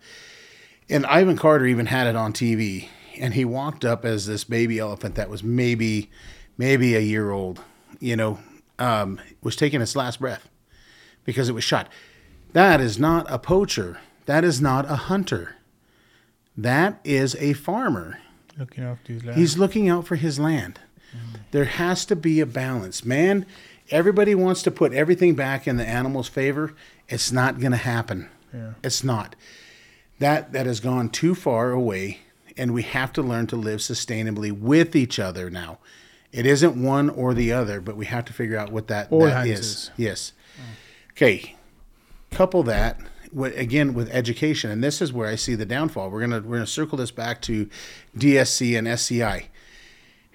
And 0.90 1.04
Ivan 1.06 1.36
Carter 1.36 1.66
even 1.66 1.86
had 1.86 2.06
it 2.06 2.16
on 2.16 2.32
TV, 2.32 2.88
and 3.18 3.34
he 3.34 3.44
walked 3.44 3.84
up 3.84 4.04
as 4.04 4.26
this 4.26 4.44
baby 4.44 4.78
elephant 4.78 5.14
that 5.16 5.28
was 5.28 5.42
maybe, 5.42 6.10
maybe 6.56 6.96
a 6.96 7.00
year 7.00 7.30
old. 7.30 7.62
You 8.00 8.16
know, 8.16 8.38
um, 8.78 9.20
was 9.42 9.56
taking 9.56 9.80
its 9.80 9.96
last 9.96 10.20
breath 10.20 10.48
because 11.24 11.48
it 11.48 11.52
was 11.52 11.64
shot. 11.64 11.88
That 12.52 12.80
is 12.80 12.98
not 12.98 13.26
a 13.28 13.38
poacher. 13.38 14.00
That 14.26 14.44
is 14.44 14.60
not 14.60 14.90
a 14.90 14.96
hunter. 14.96 15.56
That 16.56 17.00
is 17.04 17.36
a 17.36 17.52
farmer. 17.52 18.18
Looking 18.58 18.84
after 18.84 19.12
his 19.12 19.24
land. 19.24 19.38
He's 19.38 19.58
looking 19.58 19.88
out 19.88 20.06
for 20.06 20.16
his 20.16 20.38
land. 20.38 20.80
There 21.50 21.64
has 21.64 22.04
to 22.06 22.16
be 22.16 22.40
a 22.40 22.46
balance. 22.46 23.04
Man, 23.04 23.46
everybody 23.90 24.34
wants 24.34 24.62
to 24.62 24.70
put 24.70 24.92
everything 24.92 25.34
back 25.34 25.66
in 25.66 25.76
the 25.76 25.86
animal's 25.86 26.28
favor. 26.28 26.74
It's 27.08 27.32
not 27.32 27.58
going 27.58 27.72
to 27.72 27.78
happen. 27.78 28.28
Yeah. 28.52 28.72
It's 28.82 29.04
not. 29.04 29.36
That 30.18 30.52
that 30.52 30.66
has 30.66 30.80
gone 30.80 31.10
too 31.10 31.34
far 31.34 31.70
away 31.70 32.18
and 32.56 32.74
we 32.74 32.82
have 32.82 33.12
to 33.14 33.22
learn 33.22 33.46
to 33.46 33.56
live 33.56 33.78
sustainably 33.78 34.50
with 34.50 34.96
each 34.96 35.18
other 35.18 35.48
now. 35.48 35.78
It 36.32 36.44
isn't 36.44 36.82
one 36.82 37.08
or 37.08 37.32
the 37.32 37.52
other, 37.52 37.80
but 37.80 37.96
we 37.96 38.04
have 38.06 38.24
to 38.26 38.32
figure 38.32 38.58
out 38.58 38.70
what 38.70 38.88
that, 38.88 39.10
that 39.10 39.46
is. 39.46 39.90
Yes. 39.96 40.32
Okay. 41.12 41.56
Couple 42.30 42.62
that 42.64 43.00
with, 43.32 43.56
again 43.56 43.94
with 43.94 44.10
education, 44.10 44.70
and 44.70 44.84
this 44.84 45.00
is 45.00 45.12
where 45.12 45.28
I 45.28 45.36
see 45.36 45.54
the 45.54 45.64
downfall. 45.64 46.10
We're 46.10 46.20
gonna 46.20 46.40
we're 46.40 46.56
gonna 46.56 46.66
circle 46.66 46.98
this 46.98 47.10
back 47.10 47.40
to 47.42 47.70
DSC 48.16 48.76
and 48.76 48.86
SCI. 48.86 49.48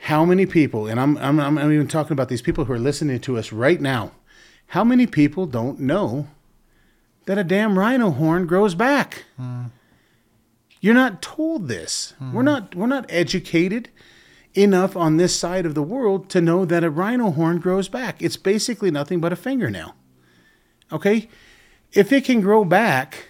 How 0.03 0.25
many 0.25 0.45
people, 0.45 0.87
and 0.87 0.99
I'm, 0.99 1.17
I'm 1.17 1.39
I'm 1.39 1.71
even 1.71 1.87
talking 1.87 2.11
about 2.11 2.27
these 2.27 2.41
people 2.41 2.65
who 2.65 2.73
are 2.73 2.79
listening 2.79 3.21
to 3.21 3.37
us 3.37 3.53
right 3.53 3.79
now. 3.79 4.11
How 4.67 4.83
many 4.83 5.07
people 5.07 5.45
don't 5.45 5.79
know 5.79 6.27
that 7.25 7.37
a 7.37 7.43
damn 7.43 7.79
rhino 7.79 8.11
horn 8.11 8.45
grows 8.45 8.75
back? 8.75 9.23
Hmm. 9.37 9.67
You're 10.81 10.93
not 10.93 11.21
told 11.21 11.69
this. 11.69 12.15
We're 12.19 12.41
hmm. 12.41 12.45
not 12.45 12.75
we're 12.75 12.87
not 12.87 13.05
educated 13.07 13.91
enough 14.53 14.97
on 14.97 15.15
this 15.15 15.33
side 15.33 15.65
of 15.65 15.73
the 15.73 15.81
world 15.81 16.29
to 16.31 16.41
know 16.41 16.65
that 16.65 16.83
a 16.83 16.89
rhino 16.89 17.31
horn 17.31 17.59
grows 17.59 17.87
back. 17.87 18.21
It's 18.21 18.35
basically 18.35 18.91
nothing 18.91 19.21
but 19.21 19.31
a 19.31 19.37
fingernail. 19.37 19.95
Okay? 20.91 21.29
If 21.93 22.11
it 22.11 22.25
can 22.25 22.41
grow 22.41 22.65
back, 22.65 23.29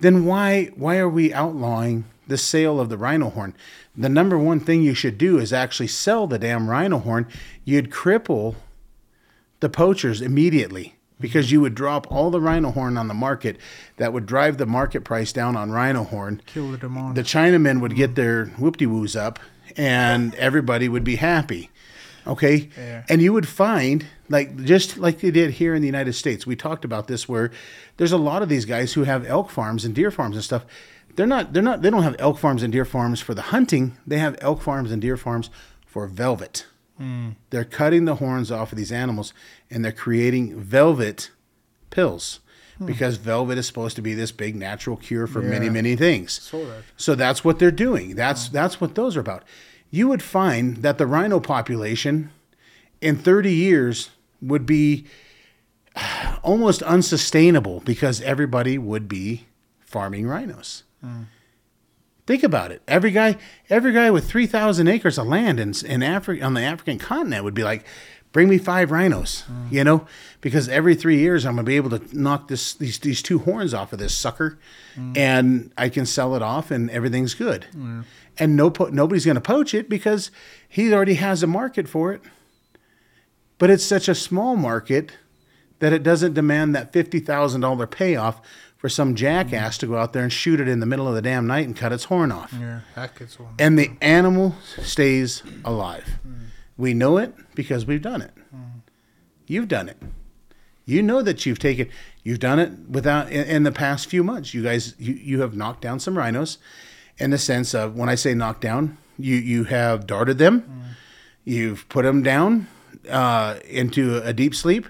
then 0.00 0.24
why 0.24 0.72
why 0.74 0.98
are 0.98 1.08
we 1.08 1.32
outlawing 1.32 2.06
the 2.26 2.36
sale 2.36 2.80
of 2.80 2.88
the 2.88 2.98
rhino 2.98 3.30
horn? 3.30 3.54
The 3.96 4.08
number 4.08 4.38
one 4.38 4.60
thing 4.60 4.82
you 4.82 4.94
should 4.94 5.16
do 5.18 5.38
is 5.38 5.52
actually 5.52 5.86
sell 5.88 6.26
the 6.26 6.38
damn 6.38 6.68
rhino 6.68 6.98
horn. 6.98 7.26
You'd 7.64 7.90
cripple 7.90 8.56
the 9.60 9.68
poachers 9.68 10.20
immediately 10.20 10.96
because 11.18 11.50
you 11.50 11.62
would 11.62 11.74
drop 11.74 12.10
all 12.12 12.30
the 12.30 12.40
rhino 12.40 12.70
horn 12.72 12.98
on 12.98 13.08
the 13.08 13.14
market 13.14 13.56
that 13.96 14.12
would 14.12 14.26
drive 14.26 14.58
the 14.58 14.66
market 14.66 15.02
price 15.02 15.32
down 15.32 15.56
on 15.56 15.70
rhino 15.70 16.04
horn 16.04 16.42
Kill 16.44 16.70
the 16.72 16.76
demand. 16.76 17.14
the 17.16 17.22
Chinamen 17.22 17.80
would 17.80 17.96
get 17.96 18.16
their 18.16 18.46
whoop 18.58 18.76
de 18.76 18.84
woos 18.86 19.16
up 19.16 19.38
and 19.78 20.34
everybody 20.34 20.88
would 20.90 21.04
be 21.04 21.16
happy. 21.16 21.70
Okay? 22.26 22.68
Yeah. 22.76 23.04
And 23.08 23.22
you 23.22 23.32
would 23.32 23.46
find, 23.48 24.04
like, 24.28 24.62
just 24.64 24.98
like 24.98 25.20
they 25.20 25.30
did 25.30 25.52
here 25.52 25.74
in 25.74 25.80
the 25.80 25.86
United 25.86 26.14
States, 26.14 26.44
we 26.46 26.56
talked 26.56 26.84
about 26.84 27.06
this 27.06 27.28
where 27.28 27.50
there's 27.98 28.12
a 28.12 28.16
lot 28.18 28.42
of 28.42 28.48
these 28.48 28.64
guys 28.64 28.92
who 28.94 29.04
have 29.04 29.24
elk 29.26 29.48
farms 29.48 29.84
and 29.84 29.94
deer 29.94 30.10
farms 30.10 30.34
and 30.36 30.44
stuff. 30.44 30.66
They're 31.16 31.26
not, 31.26 31.52
they're 31.52 31.62
not, 31.62 31.82
they 31.82 31.90
don't 31.90 32.02
have 32.02 32.16
elk 32.18 32.38
farms 32.38 32.62
and 32.62 32.72
deer 32.72 32.84
farms 32.84 33.20
for 33.20 33.34
the 33.34 33.42
hunting. 33.42 33.96
They 34.06 34.18
have 34.18 34.36
elk 34.40 34.62
farms 34.62 34.92
and 34.92 35.00
deer 35.00 35.16
farms 35.16 35.50
for 35.86 36.06
velvet. 36.06 36.66
Hmm. 36.98 37.30
They're 37.50 37.64
cutting 37.64 38.04
the 38.04 38.16
horns 38.16 38.50
off 38.50 38.72
of 38.72 38.78
these 38.78 38.92
animals 38.92 39.32
and 39.70 39.84
they're 39.84 39.92
creating 39.92 40.58
velvet 40.58 41.30
pills 41.90 42.40
hmm. 42.78 42.86
because 42.86 43.16
velvet 43.16 43.58
is 43.58 43.66
supposed 43.66 43.96
to 43.96 44.02
be 44.02 44.14
this 44.14 44.32
big 44.32 44.56
natural 44.56 44.96
cure 44.96 45.26
for 45.26 45.42
many, 45.42 45.66
Yeah. 45.66 45.72
many 45.72 45.96
things. 45.96 46.50
That. 46.66 46.82
So 46.96 47.14
that's 47.14 47.44
what 47.44 47.58
they're 47.58 47.70
doing. 47.70 48.14
That's 48.14 48.48
hmm. 48.48 48.54
that's 48.54 48.80
what 48.80 48.94
those 48.94 49.16
are 49.16 49.20
about. 49.20 49.42
You 49.90 50.08
would 50.08 50.22
find 50.22 50.78
that 50.78 50.98
the 50.98 51.06
rhino 51.06 51.40
population 51.40 52.30
in 53.00 53.16
30 53.16 53.52
years 53.52 54.10
would 54.42 54.66
be 54.66 55.06
almost 56.42 56.82
unsustainable 56.82 57.80
because 57.80 58.20
everybody 58.22 58.78
would 58.78 59.08
be 59.08 59.46
farming 59.80 60.26
rhinos. 60.26 60.82
Think 62.26 62.42
about 62.42 62.72
it. 62.72 62.82
Every 62.88 63.12
guy, 63.12 63.36
every 63.70 63.92
guy 63.92 64.10
with 64.10 64.28
3,000 64.28 64.88
acres 64.88 65.16
of 65.16 65.26
land 65.28 65.60
in, 65.60 65.72
in 65.86 66.02
Africa 66.02 66.44
on 66.44 66.54
the 66.54 66.60
African 66.62 66.98
continent 66.98 67.44
would 67.44 67.54
be 67.54 67.62
like, 67.62 67.84
"Bring 68.32 68.48
me 68.48 68.58
five 68.58 68.90
rhinos," 68.90 69.44
you 69.70 69.84
know, 69.84 70.06
because 70.40 70.68
every 70.68 70.96
three 70.96 71.18
years 71.18 71.46
I'm 71.46 71.54
gonna 71.54 71.62
be 71.64 71.76
able 71.76 71.90
to 71.96 72.02
knock 72.18 72.48
this 72.48 72.74
these 72.74 72.98
these 72.98 73.22
two 73.22 73.38
horns 73.38 73.72
off 73.72 73.92
of 73.92 74.00
this 74.00 74.12
sucker, 74.16 74.58
and 75.14 75.70
I 75.78 75.88
can 75.88 76.04
sell 76.04 76.34
it 76.34 76.42
off, 76.42 76.72
and 76.72 76.90
everything's 76.90 77.34
good. 77.34 77.66
And 78.38 78.56
no, 78.56 78.72
nobody's 78.90 79.24
gonna 79.24 79.40
poach 79.40 79.72
it 79.72 79.88
because 79.88 80.32
he 80.68 80.92
already 80.92 81.14
has 81.14 81.44
a 81.44 81.46
market 81.46 81.88
for 81.88 82.12
it. 82.12 82.22
But 83.58 83.70
it's 83.70 83.84
such 83.84 84.08
a 84.08 84.14
small 84.16 84.56
market 84.56 85.12
that 85.78 85.92
it 85.92 86.02
doesn't 86.02 86.34
demand 86.34 86.74
that 86.74 86.92
fifty 86.92 87.20
thousand 87.20 87.60
dollar 87.60 87.86
payoff 87.86 88.40
for 88.86 88.90
some 88.90 89.16
jackass 89.16 89.78
to 89.78 89.86
go 89.88 89.96
out 89.96 90.12
there 90.12 90.22
and 90.22 90.32
shoot 90.32 90.60
it 90.60 90.68
in 90.68 90.78
the 90.78 90.86
middle 90.86 91.08
of 91.08 91.14
the 91.16 91.20
damn 91.20 91.44
night 91.44 91.66
and 91.66 91.76
cut 91.76 91.92
its 91.92 92.04
horn 92.04 92.30
off. 92.30 92.54
Yeah, 92.56 92.82
Hackett's 92.94 93.36
one. 93.36 93.52
And 93.58 93.76
the 93.76 93.90
animal 94.00 94.54
stays 94.80 95.42
alive. 95.64 96.20
We 96.76 96.94
know 96.94 97.18
it 97.18 97.34
because 97.56 97.84
we've 97.84 98.00
done 98.00 98.22
it. 98.22 98.30
You've 99.48 99.66
done 99.66 99.88
it. 99.88 99.96
You 100.84 101.02
know 101.02 101.20
that 101.20 101.44
you've 101.44 101.58
taken, 101.58 101.88
you've 102.22 102.38
done 102.38 102.60
it 102.60 102.70
without 102.88 103.28
in, 103.32 103.44
in 103.48 103.62
the 103.64 103.72
past 103.72 104.06
few 104.06 104.22
months. 104.22 104.54
You 104.54 104.62
guys, 104.62 104.94
you, 105.00 105.14
you 105.14 105.40
have 105.40 105.56
knocked 105.56 105.80
down 105.80 105.98
some 105.98 106.16
rhinos, 106.16 106.58
in 107.18 107.30
the 107.30 107.38
sense 107.38 107.74
of 107.74 107.96
when 107.96 108.08
I 108.08 108.14
say 108.14 108.34
knocked 108.34 108.60
down, 108.60 108.98
you 109.18 109.34
you 109.34 109.64
have 109.64 110.06
darted 110.06 110.38
them, 110.38 110.94
you've 111.44 111.88
put 111.88 112.04
them 112.04 112.22
down 112.22 112.68
uh, 113.10 113.56
into 113.68 114.22
a 114.22 114.32
deep 114.32 114.54
sleep. 114.54 114.86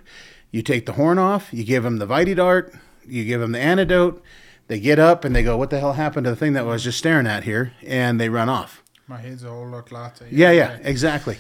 You 0.51 0.60
take 0.60 0.85
the 0.85 0.93
horn 0.93 1.18
off, 1.18 1.48
you 1.51 1.64
give 1.64 1.82
them 1.82 1.97
the 1.97 2.05
Vitae 2.06 2.35
dart, 2.35 2.74
you 3.08 3.24
give 3.24 3.40
them 3.40 3.52
the 3.52 3.60
antidote. 3.60 4.22
They 4.68 4.80
get 4.80 4.98
up 4.98 5.24
and 5.24 5.34
they 5.34 5.42
go, 5.42 5.56
"What 5.56 5.70
the 5.70 5.78
hell 5.78 5.92
happened 5.92 6.24
to 6.24 6.30
the 6.30 6.36
thing 6.36 6.54
that 6.54 6.64
I 6.64 6.66
was 6.66 6.84
just 6.84 6.98
staring 6.98 7.26
at 7.26 7.44
here?" 7.44 7.72
And 7.84 8.20
they 8.20 8.28
run 8.28 8.48
off. 8.48 8.82
My 9.06 9.18
head's 9.18 9.44
a 9.44 9.50
whole 9.50 9.68
lot 9.68 9.92
lighter. 9.92 10.26
Yeah, 10.30 10.50
yeah, 10.50 10.78
exactly. 10.82 11.38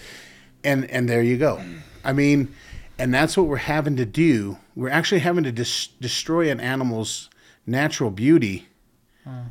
And 0.62 0.88
and 0.90 1.08
there 1.08 1.22
you 1.22 1.36
go. 1.36 1.60
I 2.04 2.12
mean, 2.12 2.54
and 2.98 3.12
that's 3.12 3.36
what 3.36 3.46
we're 3.46 3.56
having 3.56 3.96
to 3.96 4.06
do. 4.06 4.58
We're 4.74 4.88
actually 4.90 5.20
having 5.20 5.44
to 5.44 5.52
dis- 5.52 5.88
destroy 6.00 6.50
an 6.50 6.60
animal's 6.60 7.28
natural 7.66 8.10
beauty 8.10 8.68
hmm. 9.24 9.48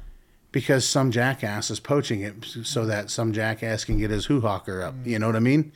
because 0.52 0.88
some 0.88 1.12
jackass 1.12 1.70
is 1.70 1.80
poaching 1.80 2.22
it 2.22 2.46
so 2.64 2.84
hmm. 2.84 2.88
that 2.88 3.10
some 3.10 3.34
jackass 3.34 3.84
can 3.84 3.98
get 3.98 4.10
his 4.10 4.26
hoo 4.26 4.42
hawker 4.42 4.82
up. 4.82 4.94
Hmm. 4.94 5.10
You 5.10 5.20
know 5.20 5.28
what 5.28 5.36
I 5.36 5.40
mean? 5.40 5.74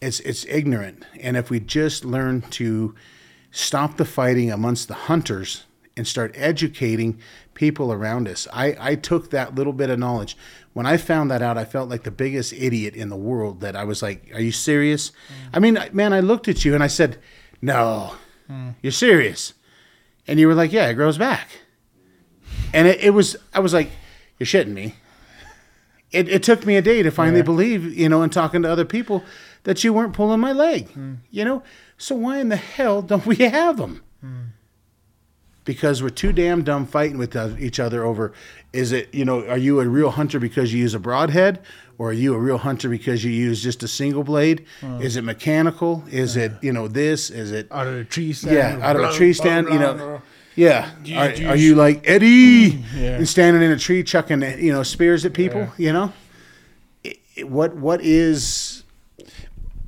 It's 0.00 0.20
it's 0.20 0.44
ignorant. 0.46 1.04
And 1.20 1.36
if 1.36 1.50
we 1.50 1.60
just 1.60 2.04
learn 2.04 2.42
to 2.42 2.94
stop 3.56 3.96
the 3.96 4.04
fighting 4.04 4.50
amongst 4.50 4.88
the 4.88 4.94
hunters 4.94 5.64
and 5.96 6.06
start 6.08 6.32
educating 6.34 7.16
people 7.54 7.92
around 7.92 8.26
us. 8.26 8.48
I, 8.52 8.76
I 8.80 8.94
took 8.96 9.30
that 9.30 9.54
little 9.54 9.72
bit 9.72 9.90
of 9.90 9.98
knowledge. 9.98 10.36
When 10.72 10.86
I 10.86 10.96
found 10.96 11.30
that 11.30 11.40
out, 11.40 11.56
I 11.56 11.64
felt 11.64 11.88
like 11.88 12.02
the 12.02 12.10
biggest 12.10 12.52
idiot 12.52 12.96
in 12.96 13.10
the 13.10 13.16
world 13.16 13.60
that 13.60 13.76
I 13.76 13.84
was 13.84 14.02
like, 14.02 14.28
Are 14.34 14.40
you 14.40 14.50
serious? 14.50 15.12
I 15.52 15.60
mean, 15.60 15.78
man, 15.92 16.12
I 16.12 16.18
looked 16.18 16.48
at 16.48 16.64
you 16.64 16.74
and 16.74 16.82
I 16.82 16.88
said, 16.88 17.18
No, 17.62 18.14
you're 18.82 18.90
serious. 18.90 19.54
And 20.26 20.40
you 20.40 20.48
were 20.48 20.54
like, 20.54 20.72
Yeah, 20.72 20.88
it 20.88 20.94
grows 20.94 21.16
back. 21.16 21.48
And 22.72 22.88
it, 22.88 22.98
it 23.00 23.10
was, 23.10 23.36
I 23.52 23.60
was 23.60 23.72
like, 23.72 23.90
You're 24.40 24.48
shitting 24.48 24.72
me. 24.72 24.96
It, 26.10 26.28
it 26.28 26.42
took 26.42 26.66
me 26.66 26.76
a 26.76 26.82
day 26.82 27.04
to 27.04 27.10
finally 27.12 27.38
Yeah. 27.38 27.44
believe, 27.44 27.96
you 27.96 28.08
know, 28.08 28.22
and 28.22 28.32
talking 28.32 28.62
to 28.62 28.70
other 28.70 28.84
people 28.84 29.22
that 29.64 29.82
you 29.84 29.92
weren't 29.92 30.12
pulling 30.12 30.40
my 30.40 30.52
leg, 30.52 30.88
Hmm. 30.90 31.14
you 31.30 31.44
know? 31.44 31.62
So 31.98 32.14
why 32.14 32.38
in 32.38 32.48
the 32.48 32.56
hell 32.56 33.02
don't 33.02 33.26
we 33.26 33.36
have 33.36 33.76
them? 33.76 34.02
Hmm. 34.20 34.40
Because 35.64 36.02
we're 36.02 36.10
too 36.10 36.32
damn 36.32 36.62
dumb 36.62 36.84
fighting 36.86 37.16
with 37.16 37.34
each 37.58 37.80
other 37.80 38.04
over 38.04 38.32
is 38.74 38.92
it, 38.92 39.14
you 39.14 39.24
know, 39.24 39.46
are 39.46 39.56
you 39.56 39.80
a 39.80 39.86
real 39.88 40.10
hunter 40.10 40.38
because 40.38 40.74
you 40.74 40.80
use 40.80 40.94
a 40.94 40.98
broadhead? 40.98 41.60
Or 41.96 42.10
are 42.10 42.12
you 42.12 42.34
a 42.34 42.38
real 42.38 42.58
hunter 42.58 42.88
because 42.88 43.22
you 43.24 43.30
use 43.30 43.62
just 43.62 43.82
a 43.84 43.88
single 43.88 44.24
blade? 44.24 44.64
Hmm. 44.80 45.00
Is 45.00 45.16
it 45.16 45.22
mechanical? 45.22 46.04
Is 46.10 46.36
it, 46.36 46.52
you 46.60 46.72
know, 46.72 46.88
this? 46.88 47.30
Is 47.30 47.52
it 47.52 47.68
Out 47.70 47.86
of 47.86 47.94
the 47.94 48.04
tree 48.04 48.32
stand. 48.32 48.54
yeah, 48.80 48.86
out 48.86 48.96
of 48.96 49.02
a 49.02 49.12
tree 49.12 49.32
stand, 49.32 49.68
you 49.68 49.78
know. 49.78 50.20
Yeah. 50.56 50.90
you- 51.04 51.16
are, 51.18 51.32
you 51.32 51.48
are 51.48 51.56
you 51.56 51.74
like 51.76 52.02
Eddie 52.08 52.70
hmm, 52.72 52.98
Yeah. 52.98 53.16
and 53.16 53.28
standing 53.28 53.62
in 53.62 53.70
a 53.72 53.78
tree 53.78 54.02
chucking, 54.02 54.42
you 54.62 54.72
know, 54.72 54.82
spears 54.82 55.24
at 55.24 55.32
people? 55.34 55.60
Yeah. 55.78 55.86
You 55.86 55.92
know, 55.92 56.12
It- 57.04 57.18
it- 57.36 57.48
what 57.48 57.74
what 57.76 58.00
is 58.02 58.83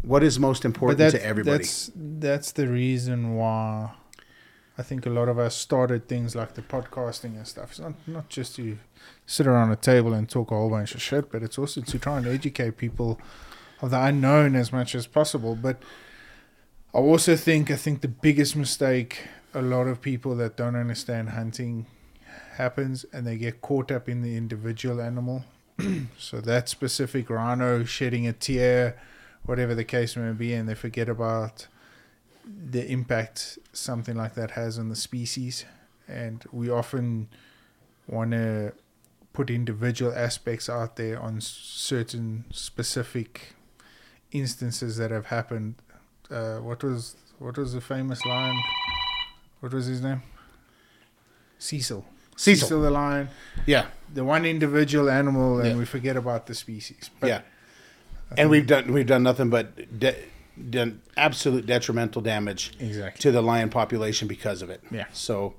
what 0.06 0.22
is 0.22 0.38
most 0.38 0.64
important 0.64 0.98
that, 0.98 1.10
to 1.10 1.24
everybody? 1.24 1.58
that's 1.58 1.90
that's 1.96 2.52
the 2.52 2.68
reason 2.68 3.34
why 3.34 3.90
I 4.78 4.82
think 4.82 5.04
a 5.04 5.10
lot 5.10 5.28
of 5.28 5.38
us 5.38 5.56
started 5.56 6.06
things 6.06 6.36
like 6.36 6.54
the 6.54 6.62
podcasting 6.62 7.36
and 7.36 7.46
stuff. 7.46 7.70
It's 7.70 7.80
not 7.80 7.94
not 8.06 8.28
just 8.28 8.56
to 8.56 8.78
sit 9.26 9.46
around 9.46 9.72
a 9.72 9.76
table 9.76 10.12
and 10.14 10.28
talk 10.28 10.50
a 10.50 10.54
whole 10.54 10.70
bunch 10.70 10.94
of 10.94 11.02
shit, 11.02 11.30
but 11.30 11.42
it's 11.42 11.58
also 11.58 11.80
to 11.80 11.98
try 11.98 12.18
and 12.18 12.26
educate 12.26 12.76
people 12.76 13.20
of 13.82 13.90
the 13.90 14.00
unknown 14.00 14.54
as 14.54 14.72
much 14.72 14.94
as 14.94 15.06
possible. 15.06 15.56
But 15.56 15.82
I 16.94 16.98
also 16.98 17.34
think 17.36 17.70
I 17.70 17.76
think 17.76 18.00
the 18.00 18.08
biggest 18.08 18.54
mistake 18.54 19.28
a 19.54 19.62
lot 19.62 19.88
of 19.88 20.00
people 20.00 20.36
that 20.36 20.56
don't 20.56 20.76
understand 20.76 21.30
hunting 21.30 21.86
happens 22.56 23.06
and 23.12 23.26
they 23.26 23.36
get 23.38 23.62
caught 23.62 23.90
up 23.90 24.08
in 24.08 24.20
the 24.22 24.36
individual 24.36 25.00
animal. 25.00 25.44
so 26.18 26.40
that 26.40 26.68
specific 26.68 27.28
rhino 27.30 27.84
shedding 27.84 28.26
a 28.26 28.32
tear, 28.32 29.00
whatever 29.46 29.74
the 29.74 29.84
case 29.84 30.16
may 30.16 30.32
be, 30.32 30.52
and 30.52 30.68
they 30.68 30.74
forget 30.74 31.08
about 31.08 31.66
the 32.44 32.86
impact 32.90 33.58
something 33.72 34.14
like 34.16 34.34
that 34.34 34.52
has 34.52 34.78
on 34.78 34.88
the 34.88 34.96
species. 34.96 35.64
And 36.08 36.44
we 36.52 36.70
often 36.70 37.28
want 38.06 38.30
to 38.32 38.72
put 39.32 39.50
individual 39.50 40.12
aspects 40.14 40.68
out 40.68 40.96
there 40.96 41.20
on 41.20 41.40
certain 41.40 42.44
specific 42.52 43.54
instances 44.32 44.96
that 44.98 45.10
have 45.10 45.26
happened. 45.26 45.74
Uh, 46.30 46.58
what 46.58 46.82
was 46.84 47.16
what 47.38 47.56
was 47.58 47.72
the 47.72 47.80
famous 47.80 48.24
lion? 48.24 48.56
What 49.60 49.72
was 49.74 49.86
his 49.86 50.00
name? 50.00 50.22
Cecil. 51.58 52.04
Cecil. 52.36 52.82
the 52.82 52.90
lion. 52.90 53.28
yeah, 53.64 53.86
The 54.12 54.22
one 54.24 54.44
individual 54.44 55.08
animal, 55.08 55.58
and 55.60 55.70
Yeah. 55.70 55.76
we 55.76 55.84
forget 55.86 56.16
about 56.16 56.46
the 56.46 56.54
species. 56.54 57.10
But 57.18 57.28
yeah. 57.28 57.40
And 58.36 58.50
we've 58.50 58.66
done 58.66 58.92
we've 58.92 59.06
done 59.06 59.22
nothing 59.22 59.50
but 59.50 59.98
de- 59.98 60.16
done 60.70 61.00
absolute 61.16 61.66
detrimental 61.66 62.22
damage 62.22 62.72
Exactly. 62.80 63.20
to 63.22 63.30
the 63.32 63.42
lion 63.42 63.68
population 63.70 64.26
because 64.28 64.62
of 64.62 64.70
it. 64.70 64.82
Yeah. 64.90 65.04
So, 65.12 65.54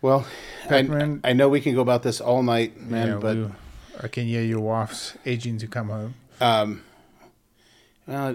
well, 0.00 0.26
I, 0.66 0.68
Batman- 0.68 1.20
I 1.24 1.32
know 1.32 1.48
we 1.48 1.60
can 1.60 1.74
go 1.74 1.80
about 1.80 2.02
this 2.02 2.20
all 2.20 2.42
night, 2.42 2.80
man, 2.80 3.08
Yeah, 3.08 3.14
but. 3.16 3.36
we- 3.36 3.48
I 4.02 4.08
can 4.08 4.24
hear 4.26 4.40
your 4.40 4.60
wife's 4.60 5.12
aging 5.26 5.58
to 5.58 5.66
come 5.66 5.90
home. 5.90 6.14
Um, 6.40 6.82
uh, 8.08 8.34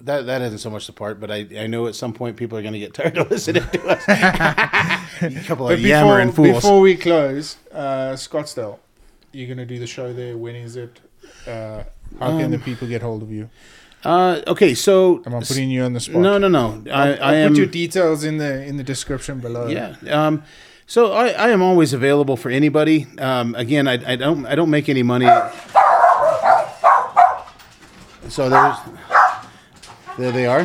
that 0.00 0.26
that 0.26 0.42
isn't 0.42 0.58
so 0.58 0.68
much 0.70 0.86
the 0.88 0.92
part, 0.92 1.20
but 1.20 1.30
I, 1.30 1.46
I 1.56 1.66
know 1.68 1.86
at 1.86 1.94
some 1.94 2.12
point 2.12 2.36
people 2.36 2.58
are 2.58 2.62
going 2.62 2.72
to 2.72 2.80
get 2.80 2.92
tired 2.94 3.16
of 3.16 3.30
listening 3.30 3.62
to 3.68 3.86
us. 3.86 4.02
a 4.08 5.44
couple 5.46 5.66
of 5.68 5.70
But 5.70 5.76
before, 5.76 5.86
yammering 5.88 6.32
fools. 6.32 6.54
before 6.56 6.80
we 6.80 6.96
close, 6.96 7.56
uh, 7.70 8.14
Scottsdale, 8.14 8.78
you're 9.30 9.46
going 9.46 9.58
to 9.58 9.66
do 9.66 9.78
the 9.78 9.86
show 9.86 10.12
there. 10.12 10.36
When 10.36 10.56
is 10.56 10.74
it? 10.74 10.98
Uh, 11.46 11.84
how 12.18 12.38
can 12.38 12.50
the 12.50 12.56
Um, 12.56 12.62
people 12.62 12.88
get 12.88 13.02
hold 13.02 13.22
of 13.22 13.30
you? 13.30 13.48
uh, 14.04 14.40
okay, 14.46 14.74
so 14.74 15.22
Am 15.26 15.34
I 15.34 15.40
putting 15.40 15.70
you 15.70 15.82
on 15.84 15.92
the 15.92 16.00
spot? 16.00 16.22
no, 16.22 16.38
no, 16.38 16.48
no. 16.48 16.82
I, 16.90 16.90
I'll, 16.90 17.12
I 17.12 17.16
I'll 17.28 17.34
am. 17.34 17.48
put 17.52 17.58
your 17.58 17.66
details 17.66 18.24
in 18.24 18.38
the 18.38 18.64
in 18.64 18.76
the 18.76 18.84
description 18.84 19.40
below. 19.40 19.68
yeah. 19.68 19.94
Um, 20.10 20.42
so 20.86 21.12
I, 21.12 21.28
I 21.28 21.50
am 21.50 21.62
always 21.62 21.92
available 21.92 22.36
for 22.36 22.50
anybody. 22.50 23.06
Um, 23.18 23.54
again, 23.54 23.86
I, 23.86 24.12
I 24.12 24.16
don't 24.16 24.44
I 24.46 24.54
don't 24.54 24.70
make 24.70 24.88
any 24.88 25.02
money. 25.04 25.28
So 28.28 28.48
there's 28.48 28.76
there 30.18 30.32
they 30.32 30.46
are. 30.46 30.62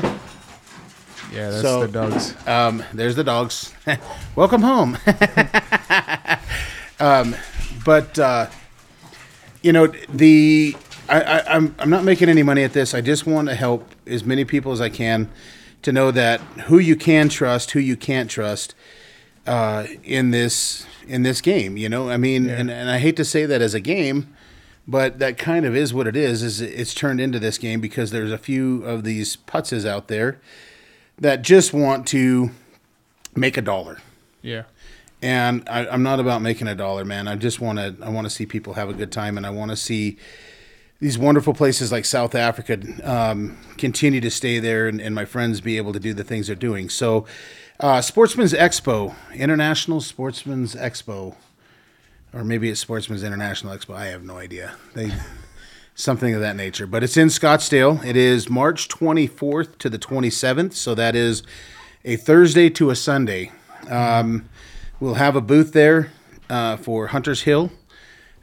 yeah, 1.31 1.49
that's 1.49 1.61
So- 1.61 1.81
the 1.85 1.91
dogs. 1.91 2.35
Um, 2.47 2.83
there's 2.93 3.15
the 3.15 3.23
dogs. 3.23 3.73
Welcome 4.35 4.61
home. 4.61 4.97
um, 6.99 7.35
but 7.83 8.17
uh, 8.19 8.47
you 9.61 9.71
know 9.73 9.87
the 10.13 10.75
I, 11.09 11.21
I, 11.21 11.55
I'm 11.55 11.75
I'm 11.79 11.89
not 11.89 12.03
making 12.03 12.29
any 12.29 12.43
money 12.43 12.63
at 12.63 12.73
this. 12.73 12.93
I 12.93 13.01
just 13.01 13.25
want 13.27 13.47
to 13.49 13.55
help 13.55 13.89
as 14.07 14.23
many 14.23 14.45
people 14.45 14.71
as 14.71 14.81
I 14.81 14.89
can 14.89 15.29
to 15.81 15.91
know 15.91 16.11
that 16.11 16.39
who 16.67 16.79
you 16.79 16.95
can 16.95 17.29
trust, 17.29 17.71
who 17.71 17.79
you 17.79 17.95
can't 17.95 18.29
trust 18.29 18.73
uh, 19.45 19.85
in 20.03 20.31
this 20.31 20.85
in 21.07 21.23
this 21.23 21.41
game. 21.41 21.77
You 21.77 21.89
know, 21.89 22.09
I 22.09 22.17
mean, 22.17 22.45
Yeah. 22.45 22.55
and, 22.57 22.71
and 22.71 22.89
I 22.89 22.97
hate 22.97 23.15
to 23.17 23.25
say 23.25 23.45
that 23.45 23.61
as 23.61 23.73
a 23.73 23.79
game. 23.79 24.33
But 24.87 25.17
that 25.17 25.39
kind 25.39 25.65
of 25.65 25.75
is 25.75 25.95
what 25.95 26.05
it 26.05 26.15
is. 26.15 26.43
Is 26.43 26.61
it's 26.61 26.93
turned 26.93 27.19
into 27.19 27.39
this 27.39 27.57
game 27.57 27.81
because 27.81 28.11
there's 28.11 28.31
a 28.31 28.37
few 28.37 28.83
of 28.83 29.03
these 29.03 29.35
putzes 29.35 29.83
out 29.83 30.09
there 30.09 30.39
that 31.17 31.41
just 31.41 31.73
want 31.73 32.05
to 32.07 32.51
make 33.35 33.57
a 33.57 33.63
dollar. 33.63 33.97
Yeah, 34.43 34.63
And 35.23 35.67
I, 35.67 35.87
I'm 35.87 36.03
not 36.03 36.19
about 36.19 36.43
making 36.43 36.67
a 36.67 36.75
dollar, 36.75 37.03
man. 37.03 37.27
I 37.27 37.35
just 37.35 37.59
want 37.59 37.79
to. 37.79 37.95
I 37.99 38.09
want 38.09 38.25
to 38.27 38.29
see 38.29 38.45
people 38.45 38.73
have 38.75 38.87
a 38.89 38.93
good 38.93 39.11
time, 39.11 39.37
and 39.37 39.45
I 39.47 39.49
want 39.49 39.71
to 39.71 39.75
see 39.77 40.17
these 40.99 41.17
wonderful 41.17 41.53
places 41.53 41.91
like 41.91 42.05
South 42.05 42.35
Africa 42.35 42.79
um, 43.03 43.57
continue 43.77 44.21
to 44.21 44.31
stay 44.31 44.59
there, 44.59 44.87
and, 44.87 45.01
and 45.01 45.13
my 45.13 45.25
friends 45.25 45.61
be 45.61 45.77
able 45.77 45.93
to 45.93 45.99
do 45.99 46.13
the 46.13 46.23
things 46.23 46.47
they're 46.47 46.55
doing. 46.55 46.89
So, 46.89 47.25
uh, 47.79 48.01
Sportsman's 48.01 48.53
Expo, 48.53 49.15
International 49.33 49.99
Sportsman's 49.99 50.75
Expo, 50.75 51.35
or 52.33 52.43
maybe 52.43 52.69
it's 52.69 52.79
Sportsman's 52.79 53.23
International 53.23 53.75
Expo. 53.75 53.95
I 53.95 54.05
have 54.07 54.23
no 54.23 54.37
idea. 54.37 54.75
They 54.93 55.11
something 55.95 56.33
of 56.33 56.41
that 56.41 56.55
nature. 56.55 56.85
But 56.85 57.03
it's 57.03 57.17
in 57.17 57.29
Scottsdale. 57.29 58.05
It 58.05 58.15
is 58.15 58.49
March 58.49 58.89
24th 58.89 59.77
to 59.79 59.89
the 59.89 59.97
27th, 59.97 60.73
so 60.73 60.93
that 60.93 61.15
is 61.15 61.41
a 62.03 62.17
Thursday 62.17 62.69
to 62.71 62.89
a 62.89 62.95
Sunday. 62.95 63.51
Um, 63.89 64.49
we'll 64.99 65.15
have 65.15 65.35
a 65.35 65.41
booth 65.41 65.73
there 65.73 66.11
uh, 66.49 66.77
for 66.77 67.07
Hunters 67.07 67.43
Hill. 67.43 67.71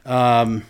Um, 0.05 0.65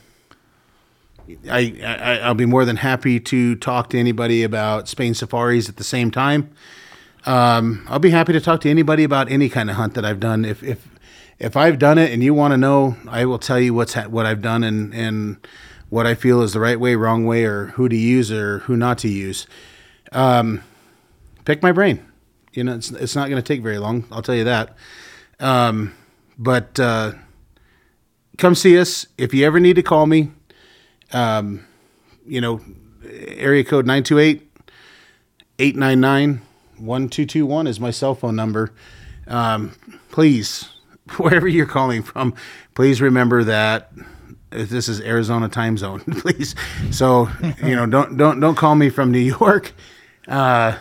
I, 1.49 1.79
I 1.83 2.19
I'll 2.19 2.35
be 2.35 2.45
more 2.45 2.65
than 2.65 2.77
happy 2.77 3.19
to 3.19 3.55
talk 3.55 3.89
to 3.91 3.99
anybody 3.99 4.43
about 4.43 4.87
Spain 4.87 5.13
safaris 5.13 5.69
at 5.69 5.77
the 5.77 5.83
same 5.83 6.11
time. 6.11 6.53
Um, 7.25 7.85
I'll 7.87 7.99
be 7.99 8.09
happy 8.09 8.33
to 8.33 8.41
talk 8.41 8.61
to 8.61 8.69
anybody 8.69 9.03
about 9.03 9.31
any 9.31 9.49
kind 9.49 9.69
of 9.69 9.77
hunt 9.77 9.93
that 9.93 10.05
I've 10.05 10.19
done. 10.19 10.43
If 10.43 10.63
if 10.63 10.87
if 11.39 11.55
I've 11.55 11.79
done 11.79 11.97
it 11.97 12.11
and 12.11 12.23
you 12.23 12.33
want 12.33 12.51
to 12.53 12.57
know, 12.57 12.97
I 13.07 13.25
will 13.25 13.39
tell 13.39 13.59
you 13.59 13.73
what's 13.73 13.93
ha- 13.93 14.07
what 14.07 14.25
I've 14.25 14.41
done 14.41 14.63
and 14.63 14.93
and 14.93 15.37
what 15.89 16.07
I 16.07 16.15
feel 16.15 16.41
is 16.41 16.53
the 16.53 16.59
right 16.59 16.79
way, 16.79 16.95
wrong 16.95 17.25
way, 17.25 17.45
or 17.45 17.67
who 17.67 17.87
to 17.87 17.95
use 17.95 18.31
or 18.31 18.59
who 18.59 18.75
not 18.75 18.97
to 18.99 19.07
use. 19.07 19.47
Um, 20.11 20.63
pick 21.45 21.61
my 21.61 21.71
brain. 21.71 22.05
You 22.51 22.63
know, 22.63 22.75
it's 22.75 22.91
it's 22.91 23.15
not 23.15 23.29
going 23.29 23.41
to 23.41 23.47
take 23.47 23.61
very 23.61 23.77
long. 23.77 24.05
I'll 24.11 24.21
tell 24.21 24.35
you 24.35 24.43
that. 24.43 24.75
Um, 25.39 25.93
but 26.37 26.79
uh, 26.79 27.13
come 28.37 28.55
see 28.55 28.77
us 28.77 29.05
if 29.17 29.33
you 29.33 29.45
ever 29.45 29.59
need 29.59 29.75
to 29.75 29.83
call 29.83 30.05
me. 30.05 30.31
Um, 31.13 31.65
you 32.25 32.41
know, 32.41 32.61
area 33.05 33.63
code 33.63 33.85
928 33.85 34.49
899 35.59 36.41
1221 36.77 37.67
is 37.67 37.79
my 37.79 37.91
cell 37.91 38.15
phone 38.15 38.35
number. 38.35 38.71
Um, 39.27 39.71
please, 40.11 40.69
wherever 41.17 41.47
you're 41.47 41.65
calling 41.65 42.03
from, 42.03 42.33
please 42.75 43.01
remember 43.01 43.43
that 43.43 43.91
this 44.49 44.87
is 44.87 45.01
Arizona 45.01 45.49
time 45.49 45.77
zone, 45.77 45.99
please. 46.19 46.55
So, 46.91 47.29
you 47.63 47.75
know, 47.75 47.85
don't 47.85 48.17
don't 48.17 48.39
don't 48.39 48.55
call 48.55 48.75
me 48.75 48.89
from 48.89 49.11
New 49.11 49.19
York 49.19 49.73
uh, 50.27 50.77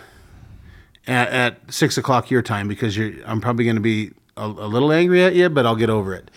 at, 1.07 1.29
at 1.29 1.73
six 1.73 1.97
o'clock 1.99 2.31
your 2.31 2.43
time 2.43 2.69
because. 2.69 2.97
I'm 2.99 3.41
probably 3.41 3.65
going 3.65 3.77
to 3.77 3.83
be 3.83 4.13
a, 4.37 4.45
a 4.45 4.69
little 4.69 4.93
angry 4.93 5.23
at 5.23 5.35
you, 5.35 5.49
but 5.49 5.67
I'll 5.67 5.77
get 5.77 5.91
over 5.91 6.15
it. 6.15 6.31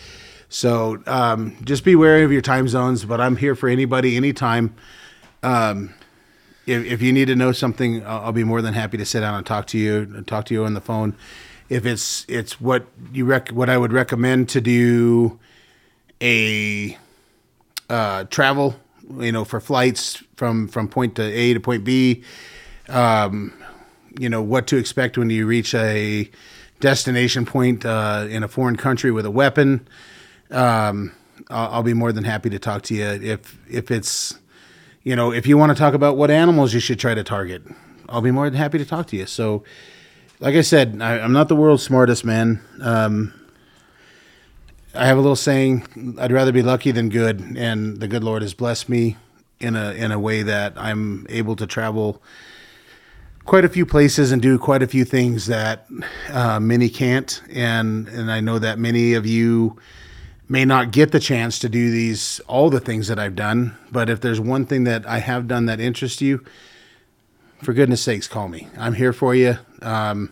So 0.55 1.03
um, 1.05 1.57
just 1.65 1.83
be 1.83 1.97
wary 1.97 2.23
of 2.23 2.31
your 2.31 2.41
time 2.41 2.69
zones. 2.69 3.03
But 3.03 3.19
I'm 3.19 3.35
here 3.35 3.55
for 3.55 3.67
anybody, 3.67 4.15
anytime. 4.15 4.73
Um, 5.43 5.93
if, 6.65 6.85
if 6.85 7.01
you 7.01 7.11
need 7.11 7.25
to 7.25 7.35
know 7.35 7.51
something, 7.51 8.05
I'll, 8.05 8.27
I'll 8.27 8.31
be 8.31 8.45
more 8.45 8.61
than 8.61 8.73
happy 8.73 8.97
to 8.97 9.05
sit 9.05 9.19
down 9.19 9.35
and 9.35 9.45
talk 9.45 9.67
to 9.67 9.77
you, 9.77 10.23
talk 10.25 10.45
to 10.45 10.53
you 10.53 10.63
on 10.63 10.73
the 10.73 10.79
phone, 10.79 11.13
if 11.67 11.85
it's 11.85 12.25
it's 12.29 12.61
what 12.61 12.87
you 13.11 13.25
rec 13.25 13.49
what 13.49 13.69
I 13.69 13.77
would 13.77 13.91
recommend 13.91 14.47
to 14.49 14.61
do 14.61 15.37
a 16.21 16.97
uh, 17.89 18.23
travel, 18.23 18.79
you 19.19 19.33
know, 19.33 19.43
for 19.43 19.59
flights 19.59 20.23
from 20.37 20.69
from 20.69 20.87
point 20.87 21.15
to 21.17 21.23
A 21.23 21.53
to 21.53 21.59
point 21.59 21.83
B. 21.83 22.23
Um, 22.87 23.53
you 24.17 24.29
know 24.29 24.41
what 24.41 24.67
to 24.67 24.77
expect 24.77 25.17
when 25.17 25.29
you 25.29 25.47
reach 25.47 25.75
a 25.75 26.31
destination 26.79 27.45
point 27.45 27.85
uh, 27.85 28.25
in 28.29 28.41
a 28.41 28.47
foreign 28.47 28.77
country 28.77 29.11
with 29.11 29.25
a 29.25 29.31
weapon. 29.31 29.85
Um, 30.51 31.11
I'll, 31.49 31.73
I'll 31.75 31.83
be 31.83 31.93
more 31.93 32.11
than 32.11 32.23
happy 32.23 32.49
to 32.49 32.59
talk 32.59 32.83
to 32.83 32.95
you 32.95 33.05
if 33.05 33.57
if 33.69 33.91
it's 33.91 34.37
you 35.03 35.15
know 35.15 35.31
if 35.31 35.47
you 35.47 35.57
want 35.57 35.71
to 35.71 35.75
talk 35.75 35.93
about 35.93 36.17
what 36.17 36.31
animals 36.31 36.73
you 36.73 36.79
should 36.79 36.99
try 36.99 37.13
to 37.13 37.23
target. 37.23 37.63
I'll 38.07 38.21
be 38.21 38.31
more 38.31 38.49
than 38.49 38.57
happy 38.57 38.77
to 38.77 38.85
talk 38.85 39.07
to 39.07 39.17
you. 39.17 39.25
So, 39.25 39.63
like 40.39 40.55
I 40.55 40.61
said, 40.61 41.01
I, 41.01 41.19
I'm 41.19 41.31
not 41.31 41.47
the 41.49 41.55
world's 41.55 41.81
smartest 41.81 42.23
man. 42.23 42.61
Um, 42.79 43.33
I 44.93 45.07
have 45.07 45.17
a 45.17 45.21
little 45.21 45.35
saying: 45.35 46.15
I'd 46.19 46.31
rather 46.31 46.51
be 46.51 46.61
lucky 46.61 46.91
than 46.91 47.09
good, 47.09 47.41
and 47.57 47.99
the 47.99 48.07
good 48.07 48.23
Lord 48.23 48.41
has 48.41 48.53
blessed 48.53 48.89
me 48.89 49.17
in 49.59 49.75
a 49.75 49.91
in 49.93 50.11
a 50.11 50.19
way 50.19 50.43
that 50.43 50.73
I'm 50.75 51.25
able 51.29 51.55
to 51.55 51.67
travel 51.67 52.21
quite 53.45 53.65
a 53.65 53.69
few 53.69 53.85
places 53.85 54.31
and 54.31 54.41
do 54.41 54.57
quite 54.57 54.81
a 54.81 54.87
few 54.87 55.05
things 55.05 55.45
that 55.47 55.87
uh, 56.29 56.59
many 56.59 56.89
can't, 56.89 57.41
and 57.51 58.07
and 58.07 58.31
I 58.31 58.39
know 58.39 58.59
that 58.59 58.79
many 58.79 59.13
of 59.13 59.25
you 59.25 59.77
may 60.47 60.65
not 60.65 60.91
get 60.91 61.11
the 61.11 61.19
chance 61.19 61.57
to 61.59 61.69
do 61.69 61.89
these 61.91 62.39
all 62.47 62.69
the 62.69 62.79
things 62.79 63.07
that 63.07 63.19
I've 63.19 63.35
done. 63.35 63.77
But 63.91 64.09
if 64.09 64.21
there's 64.21 64.39
one 64.39 64.65
thing 64.65 64.83
that 64.83 65.07
I 65.07 65.19
have 65.19 65.47
done 65.47 65.65
that 65.65 65.79
interests 65.79 66.21
you, 66.21 66.45
for 67.63 67.73
goodness 67.73 68.01
sakes, 68.01 68.27
call 68.27 68.47
me. 68.47 68.67
I'm 68.77 68.93
here 68.93 69.13
for 69.13 69.33
you. 69.33 69.57
Um, 69.81 70.31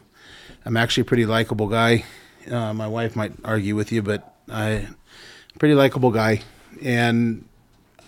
I'm 0.66 0.78
actually 0.78 1.02
a 1.02 1.06
pretty 1.06 1.26
likable 1.26 1.68
guy. 1.68 2.06
Uh, 2.50 2.74
my 2.74 2.88
wife 2.88 3.16
might 3.16 3.34
argue 3.44 3.76
with 3.76 3.92
you, 3.92 4.02
but 4.02 4.36
I 4.50 4.88
pretty 5.60 5.76
likable 5.76 6.12
guy, 6.12 6.42
and 6.82 7.46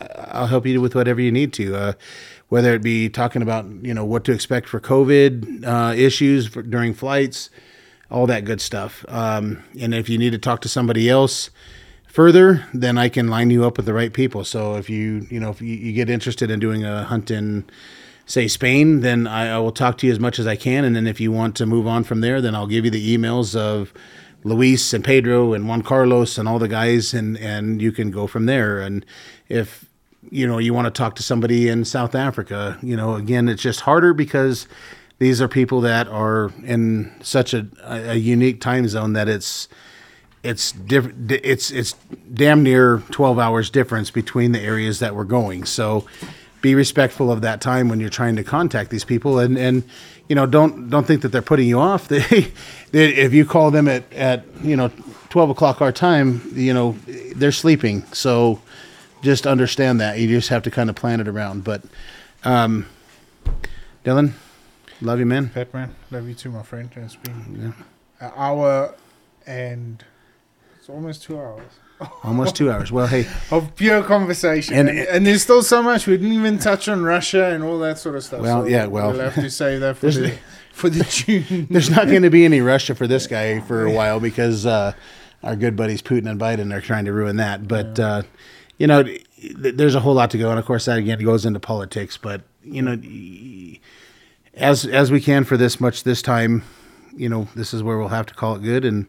I'll 0.01 0.47
help 0.47 0.65
you 0.65 0.81
with 0.81 0.95
whatever 0.95 1.21
you 1.21 1.31
need 1.31 1.53
to. 1.53 1.75
Uh, 1.75 1.93
whether 2.49 2.73
it 2.73 2.83
be 2.83 3.09
talking 3.09 3.41
about 3.41 3.65
you 3.81 3.93
know 3.93 4.05
what 4.05 4.23
to 4.25 4.31
expect 4.31 4.67
for 4.67 4.79
COVID 4.79 5.65
uh, 5.65 5.95
issues 5.95 6.47
for, 6.47 6.61
during 6.61 6.93
flights, 6.93 7.49
all 8.11 8.27
that 8.27 8.45
good 8.45 8.61
stuff. 8.61 9.05
Um, 9.07 9.63
and 9.79 9.93
if 9.93 10.09
you 10.09 10.17
need 10.17 10.31
to 10.31 10.37
talk 10.37 10.61
to 10.61 10.69
somebody 10.69 11.09
else 11.09 11.49
further, 12.15 12.65
then 12.73 12.97
I 12.97 13.09
can 13.09 13.27
line 13.27 13.49
you 13.49 13.65
up 13.65 13.75
with 13.75 13.85
the 13.85 13.93
right 13.93 14.13
people. 14.13 14.45
So 14.45 14.75
if 14.75 14.89
you 14.89 15.27
you 15.29 15.37
know 15.37 15.49
if 15.49 15.61
you, 15.61 15.75
you 15.75 15.91
get 15.91 16.09
interested 16.09 16.49
in 16.49 16.61
doing 16.61 16.85
a 16.85 17.03
hunt 17.03 17.29
in 17.29 17.65
say 18.25 18.47
Spain, 18.47 19.01
then 19.01 19.27
I, 19.27 19.49
I 19.49 19.59
will 19.59 19.73
talk 19.73 19.97
to 19.97 20.07
you 20.07 20.13
as 20.13 20.19
much 20.19 20.39
as 20.39 20.47
I 20.47 20.55
can. 20.55 20.85
And 20.85 20.95
then 20.95 21.07
if 21.07 21.19
you 21.19 21.31
want 21.31 21.57
to 21.57 21.65
move 21.65 21.85
on 21.85 22.05
from 22.05 22.21
there, 22.21 22.39
then 22.41 22.55
I'll 22.55 22.67
give 22.67 22.85
you 22.85 22.89
the 22.89 23.17
emails 23.17 23.53
of 23.53 23.93
Luis 24.45 24.93
and 24.93 25.03
Pedro 25.03 25.53
and 25.53 25.67
Juan 25.67 25.81
Carlos 25.81 26.37
and 26.37 26.47
all 26.47 26.57
the 26.57 26.69
guys, 26.69 27.13
and 27.13 27.37
and 27.37 27.81
you 27.81 27.91
can 27.91 28.11
go 28.11 28.27
from 28.27 28.45
there. 28.45 28.79
And 28.79 29.05
if 29.49 29.89
you 30.31 30.47
know 30.47 30.57
you 30.57 30.73
want 30.73 30.85
to 30.85 30.91
talk 30.91 31.15
to 31.15 31.23
somebody 31.23 31.67
in 31.67 31.83
South 31.83 32.15
Africa, 32.15 32.79
you 32.81 32.95
know, 32.95 33.15
again, 33.15 33.49
it's 33.49 33.61
just 33.61 33.81
harder 33.81 34.13
because 34.13 34.69
these 35.19 35.41
are 35.41 35.49
people 35.49 35.81
that 35.81 36.07
are 36.07 36.53
in 36.63 37.13
such 37.21 37.53
a, 37.53 37.67
a 37.83 38.15
unique 38.15 38.61
time 38.61 38.87
zone 38.87 39.11
that 39.13 39.27
it's 39.27 39.67
it's 40.45 40.71
different. 40.71 41.31
It's 41.31 41.71
it's 41.71 41.93
damn 42.33 42.63
near 42.63 42.99
twelve 43.11 43.39
hours 43.39 43.69
difference 43.69 44.11
between 44.11 44.51
the 44.51 44.61
areas 44.61 44.99
that 44.99 45.15
we're 45.15 45.23
going. 45.23 45.65
So 45.65 46.05
be 46.61 46.73
respectful 46.73 47.31
of 47.31 47.41
that 47.41 47.61
time 47.61 47.89
when 47.89 47.99
you're 47.99 48.09
trying 48.09 48.35
to 48.35 48.43
contact 48.43 48.89
these 48.89 49.03
people 49.03 49.37
and 49.37 49.55
and 49.55 49.83
you 50.27 50.35
know 50.35 50.47
don't 50.47 50.89
don't 50.89 51.05
think 51.05 51.21
that 51.21 51.27
they're 51.27 51.41
putting 51.43 51.67
you 51.67 51.79
off 51.79 52.07
they, 52.07 52.19
they 52.89 53.13
if 53.13 53.33
you 53.33 53.45
call 53.45 53.69
them 53.69 53.87
at 53.87 54.11
at 54.11 54.43
you 54.63 54.75
know 54.75 54.91
12 55.29 55.51
o'clock 55.51 55.79
our 55.79 55.91
time 55.91 56.41
you 56.55 56.73
know 56.73 56.97
they're 57.35 57.51
sleeping 57.51 58.03
so 58.13 58.59
just 59.21 59.45
understand 59.45 60.01
that 60.01 60.17
you 60.17 60.27
just 60.27 60.49
have 60.49 60.63
to 60.63 60.71
kind 60.71 60.89
of 60.89 60.95
plan 60.95 61.19
it 61.19 61.27
around 61.27 61.63
but 61.63 61.83
um 62.45 62.87
dylan 64.03 64.33
love 65.01 65.19
you 65.19 65.25
man 65.27 65.49
Petman, 65.49 65.91
love 66.09 66.27
you 66.27 66.33
too, 66.33 66.49
my 66.49 66.63
friend. 66.63 66.89
It's 66.95 67.15
been 67.15 67.75
an 68.19 68.31
hour 68.35 68.95
and 69.45 70.03
it's 70.85 70.89
almost 70.91 71.23
two 71.23 71.35
hours 71.39 71.63
almost 72.23 72.55
two 72.55 72.69
hours 72.69 72.91
well 72.91 73.07
hey 73.07 73.25
of 73.51 73.75
pure 73.75 74.03
conversation. 74.03 74.75
And- 74.75 74.89
And, 74.89 74.99
and, 74.99 75.25
there's 75.25 75.41
still 75.41 75.63
so 75.63 75.81
much 75.81 76.05
we 76.05 76.15
didn't 76.15 76.33
even 76.33 76.59
touch 76.59 76.87
on 76.87 77.01
Russia 77.03 77.45
and 77.45 77.63
all 77.63 77.79
that 77.79 77.97
sort 77.97 78.15
of 78.15 78.23
stuff. 78.23 78.41
Well, 78.41 78.61
So 78.63 78.67
yeah, 78.67 78.85
well, 78.85 79.11
we'll 79.11 79.21
have 79.21 79.33
to 79.33 79.49
save 79.49 79.79
that 79.79 79.97
for 79.97 80.11
the 80.11 80.37
for 80.73 80.89
the 80.91 81.03
June. 81.05 81.65
there's 81.71 81.89
not 81.89 82.05
going 82.05 82.21
to 82.21 82.29
be 82.29 82.45
any 82.45 82.61
Russia 82.61 82.93
for 82.93 83.07
this 83.07 83.25
guy 83.25 83.61
for 83.61 83.85
a 83.85 83.91
while 83.91 84.19
because 84.19 84.65
uh, 84.67 84.93
our 85.41 85.55
good 85.55 85.75
buddies 85.75 86.03
Putin 86.03 86.29
and 86.29 86.39
Biden 86.39 86.71
are 86.71 86.81
trying 86.81 87.05
to 87.05 87.13
ruin 87.13 87.37
that. 87.37 87.67
But 87.67 87.99
uh, 87.99 88.21
you 88.77 88.85
know, 88.85 89.03
there's 89.55 89.95
a 89.95 90.01
whole 90.01 90.13
lot 90.13 90.29
to 90.31 90.37
go, 90.37 90.51
and 90.51 90.59
of 90.59 90.65
course 90.65 90.85
that 90.85 90.99
again 90.99 91.19
goes 91.23 91.45
into 91.47 91.59
politics. 91.61 92.17
But 92.17 92.41
you 92.63 92.81
know, 92.83 92.95
as 94.53 94.85
as 94.85 95.11
we 95.11 95.19
can 95.21 95.45
for 95.45 95.57
this 95.57 95.79
much 95.79 96.03
this 96.03 96.21
time, 96.21 96.61
you 97.15 97.29
know, 97.29 97.47
this 97.55 97.73
is 97.73 97.81
where 97.81 97.97
we'll 97.97 98.09
have 98.09 98.27
to 98.27 98.35
call 98.35 98.55
it 98.55 98.61
good. 98.61 98.83
And 98.85 99.07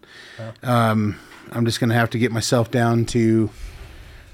um, 0.62 1.19
I'm 1.52 1.64
just 1.64 1.81
going 1.81 1.90
to 1.90 1.97
have 1.97 2.10
to 2.10 2.18
get 2.18 2.32
myself 2.32 2.70
down 2.70 3.05
to 3.06 3.51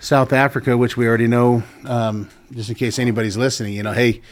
South 0.01 0.32
Africa, 0.32 0.76
which 0.76 0.97
we 0.97 1.06
already 1.06 1.28
know. 1.28 1.62
Um, 1.84 2.28
just 2.52 2.68
in 2.68 2.74
case 2.74 2.98
anybody's 2.98 3.36
listening, 3.36 3.74
you 3.74 3.82
know, 3.82 3.93
hey 3.93 4.22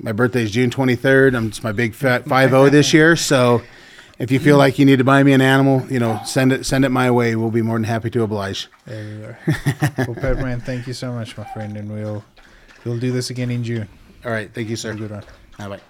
my 0.00 0.12
birthday 0.12 0.42
is 0.42 0.50
June 0.50 0.70
23rd. 0.70 1.36
I'm 1.36 1.48
it's 1.48 1.62
my 1.62 1.72
big 1.72 1.94
fat 1.94 2.24
5 2.28 2.72
this 2.72 2.92
year. 2.92 3.16
So 3.16 3.62
if 4.18 4.30
you 4.30 4.40
feel 4.40 4.56
like 4.56 4.78
you 4.78 4.84
need 4.84 4.98
to 4.98 5.04
buy 5.04 5.22
me 5.22 5.32
an 5.32 5.40
animal, 5.40 5.86
you 5.90 5.98
know, 5.98 6.20
send 6.24 6.52
it 6.52 6.66
send 6.66 6.84
it 6.84 6.90
my 6.90 7.10
way. 7.10 7.36
We'll 7.36 7.50
be 7.50 7.62
more 7.62 7.76
than 7.76 7.84
happy 7.84 8.10
to 8.10 8.22
oblige. 8.22 8.68
There 8.86 9.04
you 9.04 9.18
go. 9.18 9.36
well, 9.98 10.14
Petman, 10.16 10.62
thank 10.62 10.86
you 10.86 10.92
so 10.92 11.12
much, 11.12 11.36
my 11.36 11.44
friend, 11.52 11.76
and 11.76 11.90
we'll 11.90 12.24
we'll 12.84 12.98
do 12.98 13.12
this 13.12 13.30
again 13.30 13.50
in 13.50 13.64
June. 13.64 13.88
All 14.24 14.32
right, 14.32 14.52
thank 14.52 14.68
you, 14.68 14.76
sir. 14.76 14.88
Have 14.88 14.98
a 14.98 15.00
good 15.00 15.10
one. 15.10 15.24
Bye 15.58 15.68
bye. 15.76 15.87